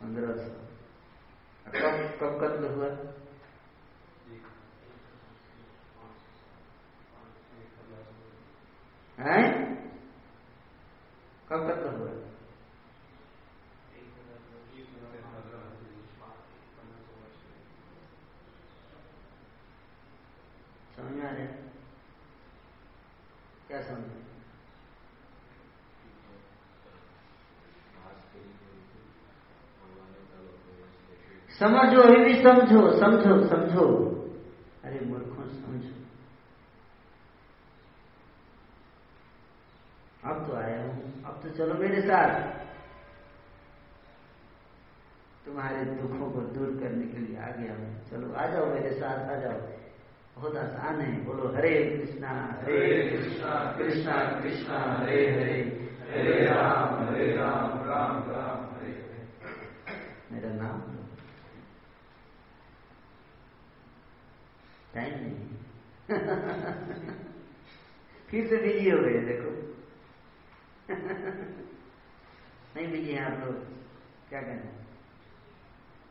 पंद्रह 0.00 0.32
सौ। 0.36 0.66
कब 1.66 2.18
कब 2.20 2.40
कत्ल 2.42 2.74
हुआ? 2.74 2.90
है 9.18 9.42
कब 11.50 11.62
कत्ल 11.68 11.90
हुआ 11.96 12.10
समझ 20.96 21.12
में 21.12 21.24
आ 21.24 21.30
रहा 21.30 21.42
है 21.42 21.46
क्या 23.68 23.80
समझ 23.82 24.26
समझो 31.60 32.02
अभी 32.02 32.24
भी 32.24 32.42
समझो 32.42 32.80
समझो 33.00 33.46
समझो। 33.48 33.86
अरे 34.84 35.00
मूर्खों 35.00 35.44
समझो। 35.44 35.94
अब 40.30 40.46
तो 40.46 40.56
आया 40.56 40.82
हूँ। 40.82 41.24
अब 41.24 41.40
तो 41.42 41.50
चलो 41.50 41.74
मेरे 41.74 42.00
साथ। 42.00 42.56
तुम्हारे 45.46 45.84
दुखों 45.84 46.30
को 46.30 46.40
दूर 46.54 46.70
करने 46.80 47.06
के 47.06 47.18
लिए 47.18 47.36
आ 47.36 47.50
गया 47.50 47.74
हूँ 47.74 47.90
चलो 48.10 48.34
आ 48.34 48.46
जाओ 48.46 48.66
मेरे 48.66 48.90
साथ 48.90 49.30
आ 49.30 49.36
जाओ। 49.40 49.60
बहुत 50.36 50.56
आसान 50.56 51.00
है। 51.00 51.24
बोलो 51.24 51.48
हरे 51.56 51.72
कृष्णा 51.90 52.30
हरे 52.62 52.80
कृष्णा 53.10 53.54
कृष्णा 53.78 54.16
कृष्णा 54.40 54.78
हरे 54.98 55.20
हरे। 55.30 55.56
हरे 56.10 56.44
राम 56.44 57.04
हरे 57.04 57.36
राम 57.36 57.78
राम 57.88 58.18
राम 58.30 58.58
हरे 58.74 58.92
हरे 58.92 59.24
मेरा 60.32 60.52
नाम 60.52 60.96
टाइम 64.96 65.14
नहीं। 65.14 65.48
फिर 68.30 68.48
से 68.48 68.56
बिज़ी 68.56 68.90
हो 68.90 68.98
गए, 68.98 69.20
देखो। 69.20 69.50
नहीं 72.76 72.92
बिज़ी 72.92 73.12
हैं 73.12 73.24
आप 73.24 73.46
लोग, 73.46 73.54
क्या 74.28 74.42
कहना 74.42 74.86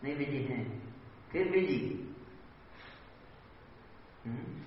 नहीं 0.04 0.18
बिज़ी 0.18 0.44
हैं, 0.44 0.94
फिर 1.32 1.52
बिज़ी। 1.52 2.16
हम्म? 4.26 4.62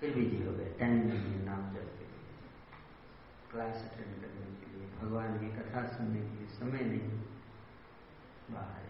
फिर 0.00 0.14
बिज़ी 0.14 0.42
हो 0.42 0.52
गए, 0.52 0.74
टाइम 0.80 0.92
नहीं 0.92 1.18
है 1.18 1.44
नाम 1.44 1.74
जब 1.74 1.98
के 1.98 2.04
लिए। 2.04 2.30
क्लास 3.50 3.76
अटेंड 3.76 4.16
करने 4.20 4.60
के 4.60 4.78
लिए, 4.78 4.88
भगवान 4.88 5.38
की 5.38 5.56
कथा 5.56 5.86
सुनने 5.86 6.20
के 6.20 6.36
लिए 6.36 6.46
समय 6.46 6.80
नहीं। 6.80 7.08
बाहर 8.54 8.89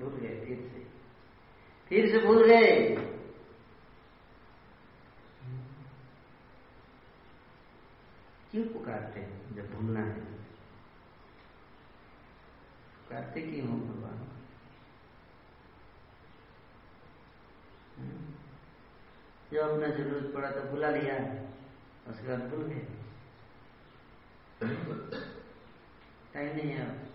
भूल 0.00 0.20
गए 0.20 0.44
फिर 0.44 0.70
से। 0.72 0.90
फिर 1.88 2.10
से 2.10 2.26
भूल 2.26 2.46
गए। 2.46 2.96
क्यों 8.50 8.64
पुकारते 8.64 9.20
हैं? 9.20 9.54
जब 9.54 9.74
भूलना 9.74 10.00
है। 10.00 10.20
पुकारते 13.00 13.42
क्यों 13.42 13.68
हो 13.68 13.76
भगवान? 13.76 14.40
हम्म? 17.98 18.34
जब 19.52 19.70
अपना 19.70 19.86
ज़रूरत 19.86 20.34
पड़ा 20.34 20.50
तो 20.50 20.60
बुला 20.60 20.90
लिया, 20.90 21.16
उसके 22.10 22.28
बाद 22.28 22.50
भूल 22.50 22.64
गए। 22.64 22.86
टाइम 26.34 26.56
नहीं 26.56 26.70
है 26.70 27.09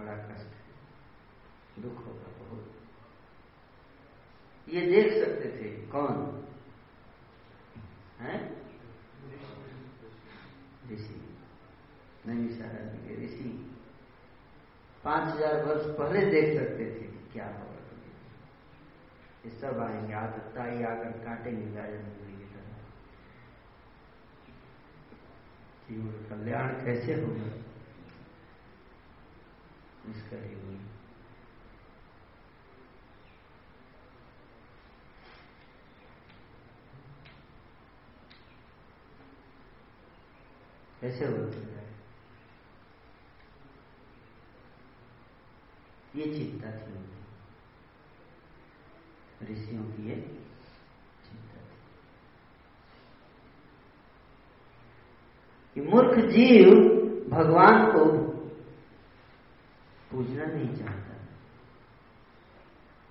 बड़ा 0.00 0.16
कष्ट। 0.16 1.80
दुख 1.80 2.06
होगा 2.06 2.28
बहुत। 2.38 2.74
ये 4.68 4.80
देख 4.80 5.24
सकते 5.24 5.48
थे। 5.50 5.86
कौन? 5.86 6.46
है? 8.20 8.60
ऋषि। 10.92 11.38
नहीं, 12.26 12.48
सारा 12.48 12.84
के 12.94 13.24
ऋषि। 13.24 13.76
पाँच 15.04 15.34
हज़ार 15.34 15.64
वर्ष 15.64 15.86
पहले 15.98 16.26
देख 16.30 16.58
सकते 16.60 16.84
थे 16.84 17.06
कि 17.06 17.32
क्या 17.32 17.46
होगा 17.46 17.66
ये 19.44 19.50
सब 19.50 19.78
आएँगे 19.78 20.14
आदत्ता 20.14 20.64
ही 20.64 20.82
आकर 20.84 21.12
काटेंगे 21.24 21.66
मुंगली 21.98 22.36
की 22.38 22.44
तरह 22.44 22.78
कल्याण 26.28 26.68
कैसे 26.84 27.14
होगा? 27.14 27.69
निष्करी 30.08 30.66
हुई। 30.66 30.86
कैसे 41.00 41.24
होते 41.24 41.56
है। 41.56 41.70
ये 46.16 46.22
चिंता 46.22 46.70
थी 46.70 46.92
उनकी 46.92 47.20
ऋषियों 49.52 49.84
की 49.84 50.08
ये 50.08 50.16
चिंता 50.16 51.60
थी। 51.60 51.80
कि 55.74 55.80
मूर्ख 55.80 56.18
जीव 56.18 56.70
भगवान 57.30 57.92
को 57.92 58.29
पूजना 60.10 60.44
नहीं 60.44 60.76
चाहता। 60.76 61.16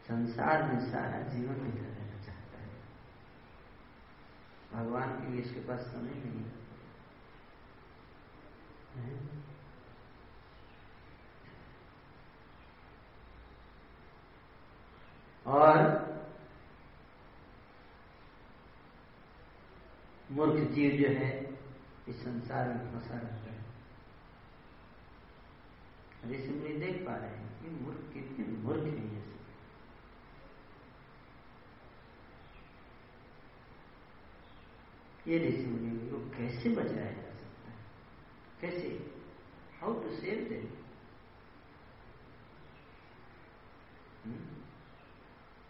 संसार 0.08 0.64
में 0.64 0.92
सारा 0.92 1.22
जीवन 1.22 1.56
बिता 1.56 1.88
रहना 1.88 2.26
चाहता 2.26 2.58
है। 2.58 2.70
भगवान 4.74 5.22
के 5.22 5.32
लिए 5.32 5.42
इसके 5.42 5.60
पास 5.60 5.80
समय 5.80 6.12
नहीं 6.12 6.44
है? 6.44 6.60
और 15.46 16.00
मूर्ख 20.32 20.70
जीव 20.72 20.92
जो 20.92 21.08
है, 21.08 21.60
इस 22.08 22.24
संसार 22.24 22.68
में 22.70 23.00
फंसा 23.00 23.14
रहता 23.14 23.52
है। 23.52 23.59
ऋषि 26.28 26.50
मुनि 26.50 26.74
देख 26.74 27.06
पा 27.06 27.16
रहे 27.16 27.30
हैं 27.30 27.62
कि 27.62 27.70
मूर्ख 27.70 28.14
कितने 28.14 28.46
मूर्ख 28.46 28.84
हैं 28.84 29.14
ये 29.14 29.22
सब। 29.22 29.38
ऋषि 35.46 35.66
मुनि 35.66 36.10
को 36.10 36.20
कैसे 36.38 36.70
बचाया 36.70 37.12
जा 37.12 37.32
सकता 37.34 37.72
है? 37.72 37.78
कैसे? 38.62 38.88
How 39.82 39.94
to 39.94 40.10
save 40.10 40.48
they 40.50 40.62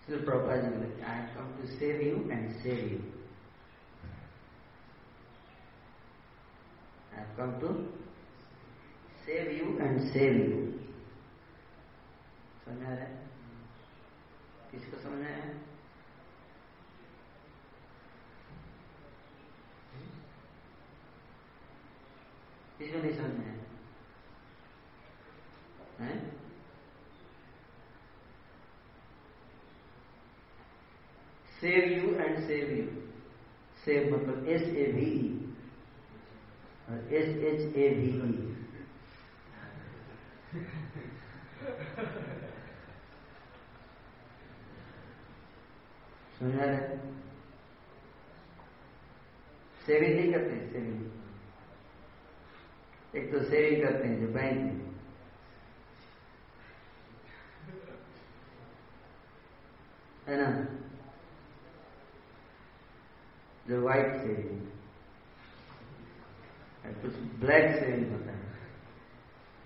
Prabhupada 0.09 0.62
ji 0.62 0.69
बोलते 0.69 1.01
I 1.01 1.21
come 1.35 1.57
to 1.57 1.67
save 1.67 2.01
you 2.01 2.29
and 2.31 2.51
save 2.51 2.91
you 2.91 2.99
I 7.17 7.35
come 7.38 7.59
to 7.59 7.67
save 9.29 9.49
you 9.53 9.77
and 9.79 9.99
save 10.11 10.33
you 10.33 10.59
समझ 12.65 12.83
आ 12.83 12.93
रहा 12.93 12.95
है? 12.95 13.27
किसको 14.71 15.01
समझ 15.01 15.25
आया? 15.25 15.43
किसको 22.77 22.97
नहीं 22.97 23.17
समझ 23.17 23.45
आया? 23.45 23.57
Save 31.61 31.91
you 31.91 32.13
and 32.15 32.37
save 32.47 32.69
you 32.77 32.85
save 33.85 34.13
मतलब 34.15 34.47
एस 34.49 34.61
ए 34.61 34.91
वी 34.91 35.11
और 36.89 37.13
S 37.13 37.37
H 37.49 37.75
A 37.75 37.89
V 37.95 38.07
E 38.29 38.48
समझा 46.39 46.63
रहे 46.63 46.97
सेविंग 49.85 50.19
नहीं 50.19 50.33
करते 50.33 50.55
सेविंग 50.71 51.12
एक 53.15 53.31
तो 53.31 53.43
सेविंग 53.43 53.83
करते 53.83 54.07
हैं 54.07 54.19
जो 54.19 54.27
बैंक 54.33 54.57
में 54.57 54.89
है 60.27 60.38
ना? 60.41 60.49
जो 63.67 63.81
व्हाइट 63.81 64.21
सेविंग 64.21 64.67
कुछ 67.01 67.13
ब्लैक 67.13 67.79
सेविंग 67.79 68.12
होता 68.12 68.31
है। 68.31 68.39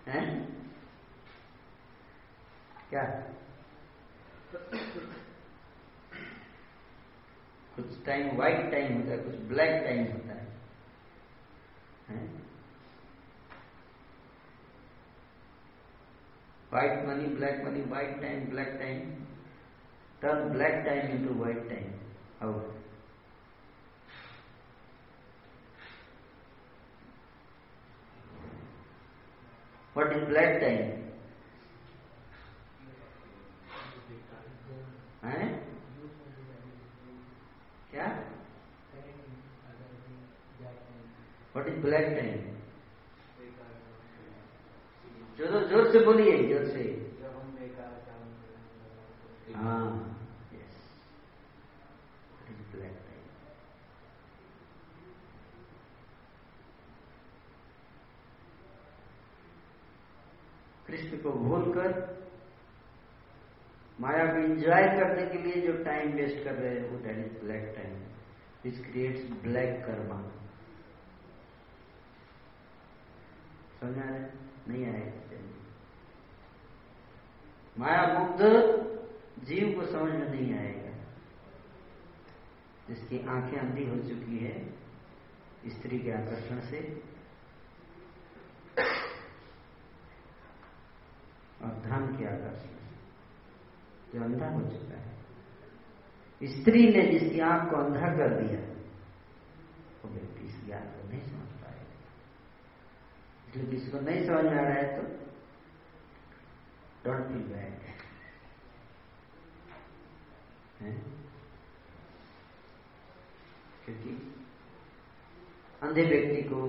हैं? 0.07 0.62
क्या 2.93 3.03
कुछ 7.75 7.93
टाइम 8.05 8.35
व्हाइट 8.37 8.71
टाइम 8.71 8.97
होता 8.97 9.11
है 9.11 9.17
कुछ 9.17 9.35
ब्लैक 9.51 9.83
टाइम 9.85 10.03
होता 10.11 10.33
है, 10.33 10.45
white 16.71 17.05
money 17.07 17.33
black 17.35 17.63
money 17.65 17.81
white 17.89 18.21
time 18.21 18.45
black 18.49 18.77
time 18.79 19.09
turn 20.21 20.49
black 20.53 20.85
time 20.85 21.11
into 21.11 21.33
white 21.41 21.67
time 21.69 21.91
how 22.41 22.61
what 29.95 30.11
is 30.11 30.23
black 30.29 30.59
time 30.61 30.91
हैं 35.23 35.49
क्या 37.91 38.07
वट 41.55 41.67
इज़ 41.67 41.72
ब्लैक 41.83 42.07
टाइम 42.17 42.51
जो 45.37 45.45
ज़ोर 45.69 45.91
से 45.91 45.99
बोलिए, 46.05 46.37
ज़ोर 46.49 46.65
से। 46.67 46.83
हाँ 49.55 49.85
ब्लैक 52.73 52.95
कृष्ण 60.87 61.17
को 61.17 61.31
भूलकर 61.31 61.91
माया 63.99 64.25
को 64.25 64.39
इंजॉय 64.43 64.87
करने 64.99 65.25
के 65.27 65.37
लिए 65.43 65.61
जो 65.67 65.73
टाइम 65.83 66.13
वेस्ट 66.15 66.43
कर 66.43 66.53
रहे 66.53 66.73
हैं, 66.75 66.89
वो 66.89 66.97
that 66.99 67.17
is 67.17 67.43
black 67.43 67.73
time 67.75 67.93
which 68.63 68.79
creates 68.85 69.29
black 69.43 69.85
karma 69.85 70.17
समझ 73.83 73.97
रहे 73.97 74.19
नहीं 74.67 74.85
आएगा 74.93 75.23
माया 77.79 78.19
मुग्ध 78.19 78.41
जीव 79.43 79.79
को 79.79 79.85
समझ 79.85 80.11
में 80.13 80.29
नहीं 80.29 80.53
आएगा। 80.57 80.97
जिसकी 82.87 83.19
आँखें 83.19 83.57
अंधी 83.57 83.85
हो 83.85 83.95
चुकी 83.95 84.37
है, 84.37 84.73
स्त्री 85.67 85.99
के 85.99 86.11
आकर्षण 86.11 86.59
से। 86.59 87.03
और 91.61 91.69
धन 91.69 92.17
के 92.17 92.25
आकर्षण 92.25 92.75
जो 94.13 94.23
अंधा 94.23 94.49
हो 94.49 94.61
चुका 94.61 94.97
है। 94.97 95.13
स्त्री 96.43 96.87
ने 96.87 97.19
जिसकी 97.19 97.39
आँख 97.39 97.69
को 97.71 97.77
अंधा 97.77 98.07
कर 98.07 98.43
दिया, 98.43 98.61
वो 100.03 100.09
व्यक्ति 100.09 100.45
इस 100.45 100.65
ज्ञान 100.65 100.83
को 100.83 101.09
नहीं 101.09 101.21
समझ 101.21 101.42
इसलिए 103.53 103.71
किसी 103.71 103.91
को 103.91 103.99
नहीं 103.99 104.25
समझ 104.27 104.43
में 104.45 104.57
आ 104.57 104.61
रहा 104.61 104.73
है 104.73 104.85
तो 104.97 105.03
डोंट 107.03 107.27
फील 107.27 107.41
बैड 107.41 107.81
क्योंकि 113.85 114.15
अंधे 115.81 116.03
व्यक्ति 116.03 116.41
को 116.49 116.61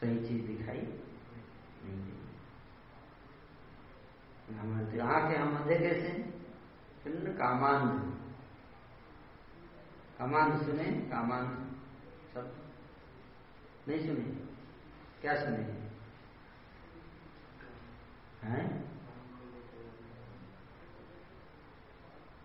सही 0.00 0.18
चीज़ 0.28 0.46
दिखाई 0.46 0.80
नहीं 0.80 2.00
देती 2.00 2.36
हमारे 4.58 5.00
आँखें 5.00 5.38
हम 5.38 5.56
अंधे 5.56 5.78
कैसे 5.78 6.12
फिर 7.04 7.32
कामांध। 7.38 7.90
कामांध 10.18 10.62
सुने? 10.62 10.84
कामांध। 10.84 11.50
सब 12.34 12.65
नहीं 13.88 14.00
सुने 14.00 14.46
क्या 15.20 15.44
सुने 15.44 15.58
हैं? 18.42 18.86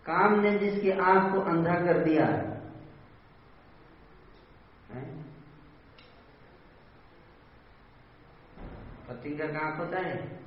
काम 0.06 0.40
ने 0.40 0.60
जिसकी 0.60 0.92
आँख 0.92 1.34
को 1.34 1.42
अंधा 1.42 1.74
कर 1.74 2.04
दिया 2.04 2.26
है। 2.26 2.52
पति 9.08 9.38
का 9.38 9.60
आँख 9.60 9.80
होता 9.80 10.00
है? 10.00 10.40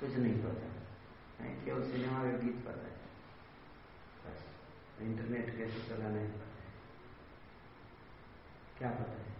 कुछ 0.00 0.10
नहीं 0.10 0.34
पता। 0.34 1.44
है? 1.44 1.64
केवल 1.64 1.82
सिनेमा 1.82 2.24
का 2.24 2.30
गीत 2.30 2.64
पता 2.64 2.86
है। 2.86 3.00
बस। 4.26 4.46
इंटरनेट 5.00 5.56
कैसे 5.56 5.88
चलाना 5.88 6.18
है? 6.18 6.49
क्या 8.80 8.90
पता 8.90 9.12
है? 9.12 9.36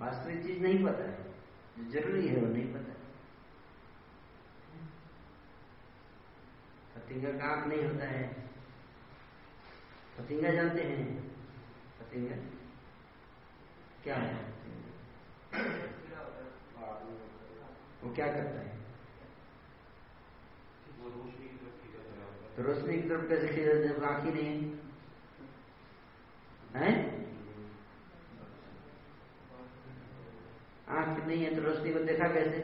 वास्तविक 0.00 0.46
चीज़ 0.46 0.60
नहीं 0.60 0.84
पता 0.84 1.04
है। 1.04 1.24
जो 1.78 1.90
ज़रूरी 1.90 2.28
है 2.28 2.36
वो 2.36 2.46
नहीं 2.46 2.74
पता 2.74 2.94
पतिंगा 6.94 7.30
काम 7.30 7.68
नहीं 7.68 7.84
होता 7.84 8.04
है। 8.04 8.28
पतिंगा 10.18 10.50
जानते 10.50 10.82
हैं। 10.82 11.22
पतिंगा 12.00 12.36
क्या 14.04 14.16
है? 14.16 14.44
वो 18.02 18.14
क्या 18.14 18.26
करता 18.26 18.60
है? 18.60 18.78
तो 22.56 22.62
रोशनी 22.62 23.02
की 23.02 23.08
तरफ़ 23.08 23.28
कैसे 23.28 23.48
खींचा 23.48 23.72
ही? 24.26 24.60
नहीं 26.74 26.94
है? 26.94 27.23
आँख 30.94 31.26
नहीं 31.26 31.44
है 31.44 31.54
तो 31.56 31.62
रोशनी 31.62 31.92
को 31.92 31.98
देखा 32.04 32.28
कैसे? 32.28 32.62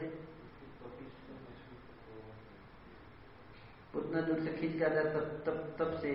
उतना 3.95 4.21
दूर 4.21 4.39
से 4.39 4.53
खींच 4.57 4.75
जाता 4.77 5.03
तब 5.09 5.43
तब 5.45 5.75
तब 5.79 5.99
से 6.01 6.13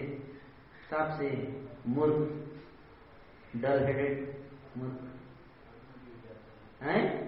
साफ़ 0.91 1.19
से 1.19 1.31
मूर्ख 1.87 3.61
डल 3.61 3.85
हेडेड 3.87 4.35
मूर्ख। 4.77 5.13
है? 6.83 7.27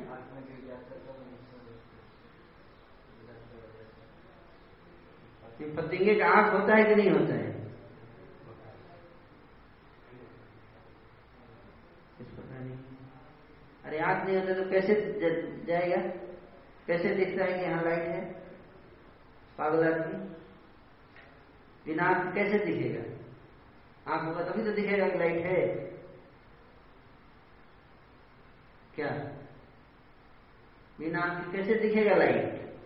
पतिंगे 5.77 6.15
का 6.15 6.27
आँख 6.29 6.53
होता 6.53 6.77
है 6.77 6.85
कि 6.85 6.95
नहीं 6.95 7.11
होता 7.11 7.35
है 7.35 7.53
पता 12.21 12.59
नहीं 12.59 12.77
अरे 13.89 13.99
आँख 13.99 14.25
नहीं 14.27 14.37
होता 14.37 14.55
तो 14.55 14.71
कैसे 14.71 14.95
जाएगा? 15.67 16.01
कैसे 16.87 17.15
दिखता 17.15 17.45
है 17.45 17.59
कि 17.59 17.65
यहाँ 17.65 17.85
लाइट 17.85 18.09
है? 18.09 18.21
पागल 19.59 19.85
आदमी। 19.85 20.19
बिना 21.87 22.05
आँख 22.05 22.35
कैसे 22.35 22.59
दिखेगा? 22.59 23.03
आँख 24.13 24.29
होगा 24.29 24.45
तभी 24.45 24.65
तो 24.65 24.73
दिखेगा 24.73 25.09
कि 25.09 25.19
लाइट 25.19 25.47
है। 25.47 25.67
क्या? 28.95 29.09
बिना 30.99 31.21
आँख 31.21 31.53
कैसे 31.53 31.75
दिखेगा 31.75 32.15
लाइट 32.15 32.77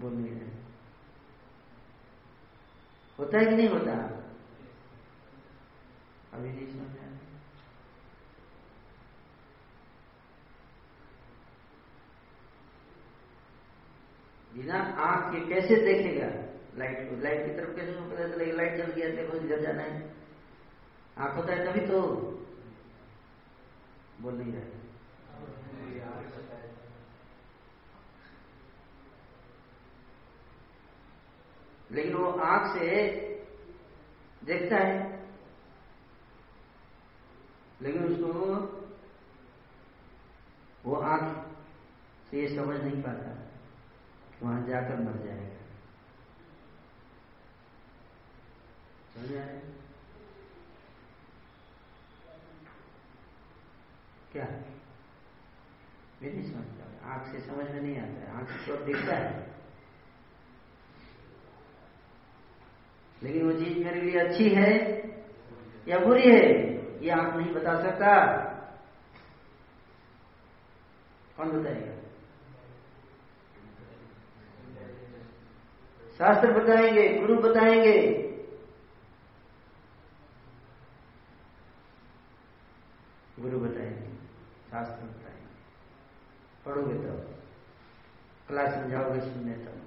बोल 0.00 0.12
नहीं 0.12 0.34
रहे। 0.34 0.48
होता 3.18 3.38
है 3.38 3.44
कि 3.44 3.56
नहीं 3.56 3.68
होता? 3.68 3.92
अभी 6.32 6.48
नहीं 6.48 6.66
समझ 6.66 6.98
आया 6.98 7.10
बिना 14.60 14.78
आँख 14.78 15.34
के 15.34 15.54
कैसे 15.54 15.76
देखेगा? 15.76 16.26
लाइट 16.78 17.10
को। 17.10 17.16
लाइट 17.16 17.46
की 17.46 17.56
तरफ़ 17.56 17.76
कैसे 17.76 17.92
पता 17.92 18.28
चलेगा 18.28 18.52
लाइट 18.52 18.76
जल 18.76 18.92
गया 18.92 19.08
देखो 19.08 19.36
इधर 19.36 19.60
जाना 19.60 19.82
है? 19.82 20.14
आँख 21.18 21.36
होता 21.36 21.52
है 21.52 21.72
तभी 21.72 21.86
तो। 21.86 22.02
बोल 24.20 24.34
नहीं 24.34 24.52
रहे। 24.52 24.80
लेकिन 31.90 32.14
वो 32.14 32.30
आँख 32.30 32.78
से 32.78 33.12
देखता 34.44 34.76
है। 34.76 35.24
लेकिन 37.82 38.04
उसको 38.04 38.32
वो 40.84 40.96
आँख 40.96 41.46
से 42.30 42.40
ये 42.40 42.56
समझ 42.56 42.80
नहीं 42.80 43.02
पाता। 43.02 43.49
वहाँ 44.42 44.66
जाकर 44.66 44.96
मर 44.96 45.26
जाएगा। 45.26 45.50
क्या? 54.32 54.44
मैं 56.22 56.32
नहीं 56.34 56.52
समझता 56.52 56.80
आँख 57.10 57.32
से 57.32 57.40
समझ 57.40 57.70
में 57.70 57.80
नहीं 57.80 57.96
आता 57.96 58.20
है। 58.20 58.36
आँख 58.36 58.48
से 58.48 58.84
दिखता 58.84 59.16
है। 59.16 59.50
लेकिन 63.22 63.46
वो 63.46 63.52
चीज़ 63.52 63.84
मेरे 63.84 64.00
लिए 64.00 64.20
अच्छी 64.20 64.48
है 64.48 64.74
या 65.88 65.98
बुरी 65.98 66.22
है, 66.22 66.46
ये 67.04 67.10
आप 67.10 67.36
नहीं 67.36 67.54
बता 67.54 67.82
सकता। 67.82 68.26
कौन 71.36 71.50
बताएगा? 71.50 71.99
शास्त्र 76.20 76.52
बताएँगे, 76.52 77.08
गुरु 77.08 77.36
बताएँगे। 77.36 78.12
गुरु 83.38 83.60
बताएँगे, 83.60 84.08
शास्त्र 84.70 84.94
बताएँगे। 84.94 85.46
पढ़ोगे 86.66 86.94
तब। 86.94 87.38
क्लास 88.48 88.76
में 88.76 88.90
जाओगे 88.90 89.20
सुनने 89.20 89.54
तब। 89.54 89.82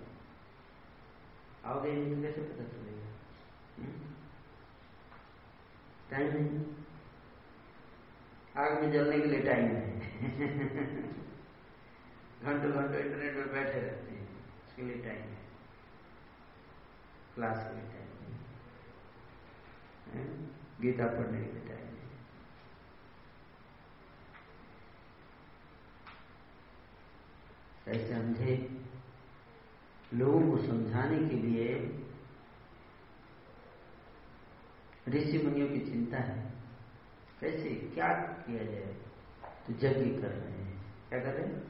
आओगे 1.66 2.22
कैसे 2.22 2.42
पता 2.42 2.64
चलेगा? 2.64 3.08
टाइम 6.12 6.34
नहीं। 6.34 6.66
आग 8.58 8.82
में 8.82 8.92
जलने 8.92 9.20
के 9.20 9.26
लिए 9.26 9.42
टाइम 9.42 9.66
है। 9.66 10.00
घंटों 12.44 12.72
घंटों 12.72 12.96
इंटरनेट 12.96 13.36
पर 13.36 13.54
बैठे 13.54 13.80
रहते 13.80 14.12
हैं, 14.12 14.28
उसके 14.68 14.82
लिए 14.82 14.96
टाइम 14.96 15.16
है। 15.16 15.43
क्लास 17.36 17.58
के 17.58 17.74
लिए 17.74 17.84
टाइम 17.84 18.04
गीता 20.82 21.06
पढ़ने 21.06 21.44
के 21.44 21.60
टाइम 21.60 21.70
है 21.70 21.94
ऐसे 27.88 28.14
अंधे 28.14 28.70
लोगों 30.14 30.52
को 30.52 30.58
समझाने 30.58 31.18
के 31.18 31.34
लिए 31.36 32.00
ऋषि 35.10 35.38
मुनियों 35.38 35.68
की 35.68 35.80
चिंता 35.80 36.18
है। 36.18 36.54
कैसे? 37.42 37.76
क्या 37.76 38.14
किया 38.14 38.64
जाए? 38.64 38.96
तो 39.68 39.74
यज्ञ 39.74 40.22
कर 40.22 40.28
रहे 40.28 40.52
हैं। 40.52 40.86
क्या 41.10 41.20
कर 41.20 41.26
रहे 41.26 41.48
हैं? 41.48 41.64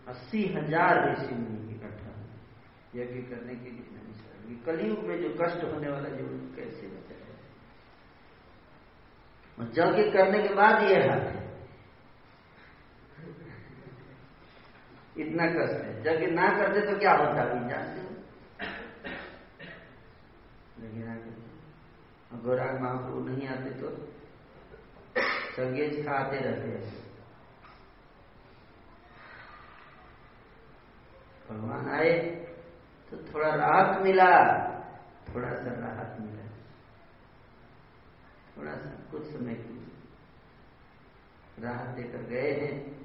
अस्सी 0.08 0.42
हज़ार 0.54 0.94
ऋषि 1.10 1.36
मुनि 1.36 1.74
इकट्ठा 1.76 2.12
हुए 2.12 3.02
यज्ञ 3.02 3.20
करने 3.30 3.56
के 3.56 3.70
लिए 3.70 3.88
नैमिषारण 3.96 4.56
कलयुग 4.66 5.00
में 5.08 5.18
जो 5.22 5.30
कष्ट 5.42 5.62
होने 5.64 5.90
वाला 5.90 6.10
जो 6.18 6.26
कैसे 6.56 6.86
बचा 6.88 7.16
है 7.16 7.28
यज्ञ 9.78 10.04
करने 10.12 10.40
के 10.48 10.54
बाद 10.56 10.76
ये 10.84 10.98
हाल 11.08 11.22
है। 11.22 11.38
इतना 15.18 15.46
कष्ट 15.48 15.78
है। 15.84 15.92
यज्ञ 16.02 16.28
ना 16.34 16.48
करते 16.58 16.82
तो 16.82 16.94
क्या 17.00 17.14
होता 17.14 17.42
अभी 17.44 17.70
जानते 17.70 18.00
लेकिन 20.82 21.04
गौरांग 22.44 22.80
महाप्रभु 22.82 23.20
नहीं 23.22 23.48
आते 23.48 23.70
तो 23.82 23.88
संगीत 25.56 25.94
खाते 26.06 26.38
रहते 26.40 26.68
हैं। 26.70 26.84
भगवान 31.50 31.90
आए 31.90 32.20
तो 33.12 33.18
थोड़ा 33.18 33.56
राहत 33.56 34.02
मिला, 34.02 34.32
थोड़ा 35.30 35.50
सा 35.54 35.72
राहत 35.80 36.18
मिला। 36.22 36.46
थोड़ा 38.58 38.76
सा 38.76 38.90
कुछ 39.12 39.24
समय 39.24 39.54
की 39.54 39.92
राहत 41.60 41.88
देकर 41.88 42.22
गए 42.24 42.52
हैं 42.52 43.00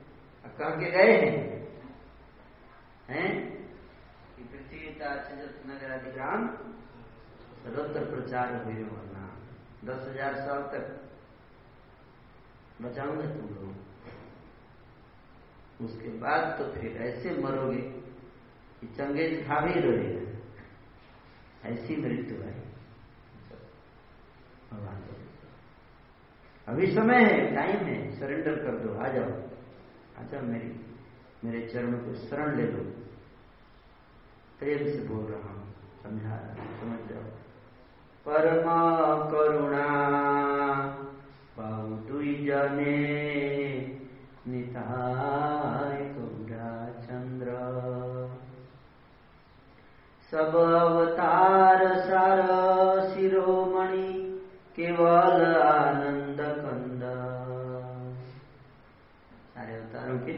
कह 0.59 0.71
के 0.71 0.91
गए 0.91 1.13
हैं? 1.13 1.37
हैं? 3.09 3.31
कि 4.37 4.43
पृथ्वी 4.45 4.89
नगर 5.67 5.93
आदि 5.93 6.11
ग्राम 6.11 6.49
सर्वत्र 7.65 8.05
प्रचार 8.11 8.65
हुए 8.65 8.75
वरना। 8.75 9.25
दस 9.85 10.09
हज़ार 10.09 10.35
साल 10.35 10.63
तक 10.63 10.85
बचाऊँगे 12.83 13.27
तुम 13.27 13.49
लोग 13.55 13.73
उसके 15.85 16.09
बाद 16.09 16.59
तो 16.59 16.73
फिर 16.73 16.97
ऐसे 16.97 17.31
मरोगे। 17.43 17.83
कि 18.85 18.95
चंगेज 18.95 19.47
खा 19.47 19.61
भी 19.61 19.81
रोएगा 19.81 20.25
ऐसी 21.69 21.97
मृत्यु 21.97 22.37
है 22.37 22.53
भगवान 24.73 25.03
अभी 26.69 26.87
समय 26.87 27.17
है 27.17 27.55
टाइम 27.55 27.87
है 27.87 28.21
सरेंडर 28.21 28.55
कर 28.55 28.79
दो, 28.79 28.95
आ 28.95 29.09
जाओ। 29.09 29.31
आ 30.19 30.27
जाओ 30.27 30.43
मेरी, 30.43 30.87
मेरे 31.45 31.69
चरण 31.69 31.93
को 31.93 32.15
शरण 32.15 32.57
ले 32.57 32.63
लो। 32.63 32.83
प्रेम 34.59 34.79
से 34.79 35.09
बोल 35.09 35.25
रहा 35.25 35.53
हूँ, 35.53 35.75
समझा 36.03 36.35
रहा 36.35 36.55
समझ 36.81 37.09
जाओ। 37.09 37.23
परमा 38.27 38.81
करुणा 39.31 39.89
बहु 41.57 41.97
दुई 41.97 42.35
जने 42.35 42.97
निताय 44.49 46.05
गौरा 46.05 47.01
चंद्र 47.01 47.55
सब 50.35 50.57
अवतार 50.57 52.01
सार 52.01 52.41
शिरोमणि, 53.15 54.41
केवल 54.77 55.57
आनंद 55.57 56.41
कंद। 56.41 57.03
सारे 59.55 59.77
अवतारों 59.77 60.19
के 60.19 60.33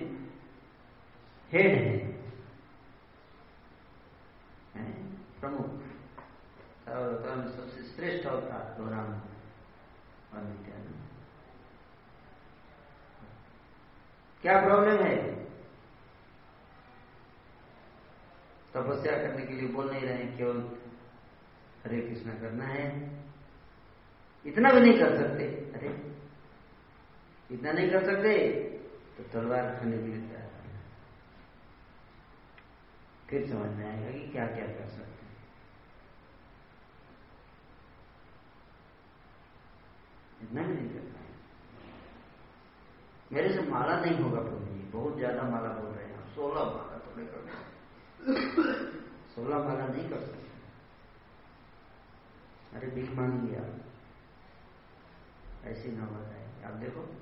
हेड 1.52 1.78
है। 1.78 1.96
प्रमुख। 5.40 5.66
सर्वतम 6.84 7.48
सबसे 7.48 7.82
श्रेष्ठ 7.82 8.26
अवतार 8.26 8.76
गौराम 8.80 9.04
और 9.04 10.42
नित्यानंद 10.44 11.04
क्या 14.42 14.60
प्रॉब्लम 14.60 14.96
है? 14.96 15.35
तपस्या 18.76 19.12
करने 19.18 19.46
के 19.46 19.54
लिए 19.54 19.68
बोल 19.74 19.90
नहीं 19.90 20.02
रहे 20.02 20.24
केवल 20.38 20.58
हरे 21.84 22.00
कृष्ण 22.08 22.38
करना 22.40 22.64
है। 22.66 22.86
इतना 24.44 24.72
भी 24.72 24.80
नहीं 24.80 24.98
कर 24.98 25.16
सकते। 25.16 25.44
अरे, 25.76 25.90
इतना 27.50 27.72
नहीं 27.72 27.90
कर 27.90 28.04
सकते 28.06 28.34
तो 29.16 29.22
तलवार 29.32 29.74
खाने 29.76 29.98
के 29.98 30.06
लिए 30.06 30.20
तैयार 30.20 30.44
फिर 33.28 33.46
समझ 33.46 33.70
में 33.76 33.86
आएगा 33.86 34.10
कि 34.10 34.26
क्या 34.32 34.44
क्या 34.46 34.66
कर 34.66 34.88
सकते 34.88 35.24
हैं। 35.24 35.36
इतना 40.42 40.62
भी 40.62 40.74
नहीं 40.74 40.90
कर 40.90 41.06
पाए 41.06 41.32
मेरे 43.32 43.48
से 43.54 43.62
माला 43.70 43.96
नहीं 44.00 44.18
होगा 44.18 44.40
प्रभु 44.40 44.64
जी 44.66 44.82
बहुत 44.90 45.16
ज़्यादा 45.18 45.42
माला 45.50 45.72
बोल 45.80 45.90
रहे 45.94 46.06
हैं 46.06 46.34
सोलह 46.34 46.64
माला 46.66 46.98
तो 46.98 47.16
नहीं 47.16 47.26
कर 47.26 47.40
सोलह 48.26 49.58
माला 49.58 49.86
नहीं 49.86 50.08
कर 50.10 50.20
सकते। 50.20 50.46
अरे 52.76 52.86
भीख 52.86 53.10
मांग 53.10 53.48
लिया। 53.48 53.62
ऐसी 55.70 55.92
न 55.92 56.00
हो 56.00 56.24
जाए। 56.24 56.62
आप 56.62 56.72
देखो, 56.72 57.16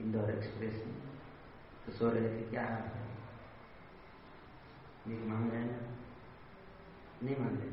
इंदौर 0.00 0.30
एक्सप्रेस 0.30 0.74
में 0.86 1.00
तो 1.86 1.92
सो 1.92 2.08
रहे 2.08 2.28
थे, 2.28 2.42
क्या 2.42 2.62
हाल 2.62 2.82
है? 2.82 3.14
भीख 5.08 5.20
मांग 5.20 5.52
रहे 5.52 5.64
ना? 5.64 5.78
नहीं 7.22 7.36
मांगे 7.36 7.70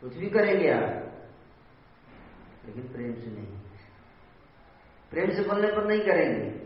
कुछ 0.00 0.14
भी 0.14 0.30
करेंगे 0.30 0.70
आप, 0.70 0.90
लेकिन 2.66 2.92
प्रेम 2.92 3.14
से 3.14 3.26
नहीं। 3.26 3.60
प्रेम 5.10 5.30
से 5.30 5.42
बोलने 5.42 5.68
पर 5.68 5.86
नहीं 5.86 6.00
करेंगे। 6.00 6.63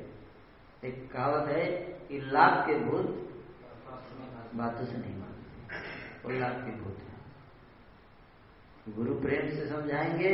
एक 0.85 1.13
कहावत 1.13 1.49
है 1.49 1.67
कि 1.83 2.21
लाभ 2.21 2.67
के 2.67 2.79
भूत 2.79 3.07
बातों 4.55 4.85
से 4.85 4.99
नहीं 4.99 5.17
मानते। 5.17 5.77
वो 6.25 6.31
लाभ 6.31 6.53
के 6.53 6.71
भूत 6.71 6.99
है। 6.99 7.09
गुरु 8.95 9.21
प्रेम 9.21 9.49
से 9.49 9.69
समझाएँगे, 9.69 10.31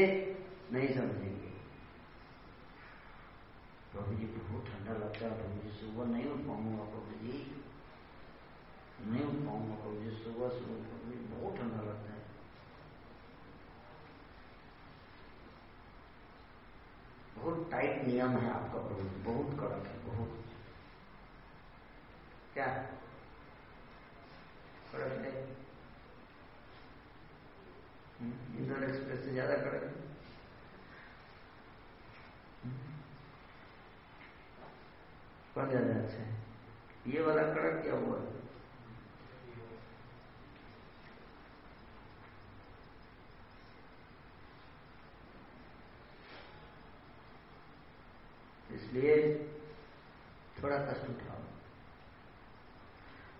नहीं 0.72 0.88
समझेंगे। 0.88 1.50
प्रभु 3.92 4.14
जी, 4.14 4.24
बहुत 4.24 4.66
ठंडा 4.66 4.92
लगता 4.92 5.26
है। 5.26 5.42
प्रभु 5.42 5.62
जी, 5.62 5.68
सुबह 5.68 6.04
नहीं 6.04 6.24
उठ 6.24 6.40
पाऊँगा 6.40 6.84
प्रभु 6.84 7.10
जी। 7.10 7.62
नहीं 9.06 9.24
उठ 9.24 9.46
पाऊँगा 9.46 9.74
प्रभु 9.74 9.96
जी 9.96 10.10
सुबह 10.10 10.48
सुबह 10.48 10.74
प्रभु 10.74 11.12
जी, 11.12 11.18
बहुत 11.18 11.56
ठंडा 11.56 11.82
लगता 11.82 12.12
है। 12.12 12.13
बहुत 17.44 17.70
टाइट 17.70 18.04
नियम 18.06 18.28
है 18.28 18.50
आपका 18.50 18.78
प्रभु 18.78 19.32
बहुत 19.32 19.60
कड़क 19.60 19.86
है 19.86 19.98
बहुत। 20.06 20.44
क्या? 22.54 22.66
कड़क 24.92 25.24
है? 25.24 25.32
हम्म, 28.20 28.58
इंदौर 28.58 28.84
एक्सप्रेस 28.84 29.24
से 29.24 29.32
ज़्यादा 29.32 29.54
कड़क 29.54 29.82
है। 29.82 29.90
हम्म। 32.64 32.94
कौन 35.54 35.68
ज़्यादा 35.70 36.00
अच्छा 36.02 36.16
है। 36.16 36.34
ये 37.06 37.22
वाला 37.22 37.42
कड़क 37.42 37.82
क्या 37.82 37.94
हुआ? 37.94 38.18
इसलिए 48.74 49.14
थोड़ा 50.62 50.76
कष्ट 50.86 51.08
उठाओ। 51.10 51.42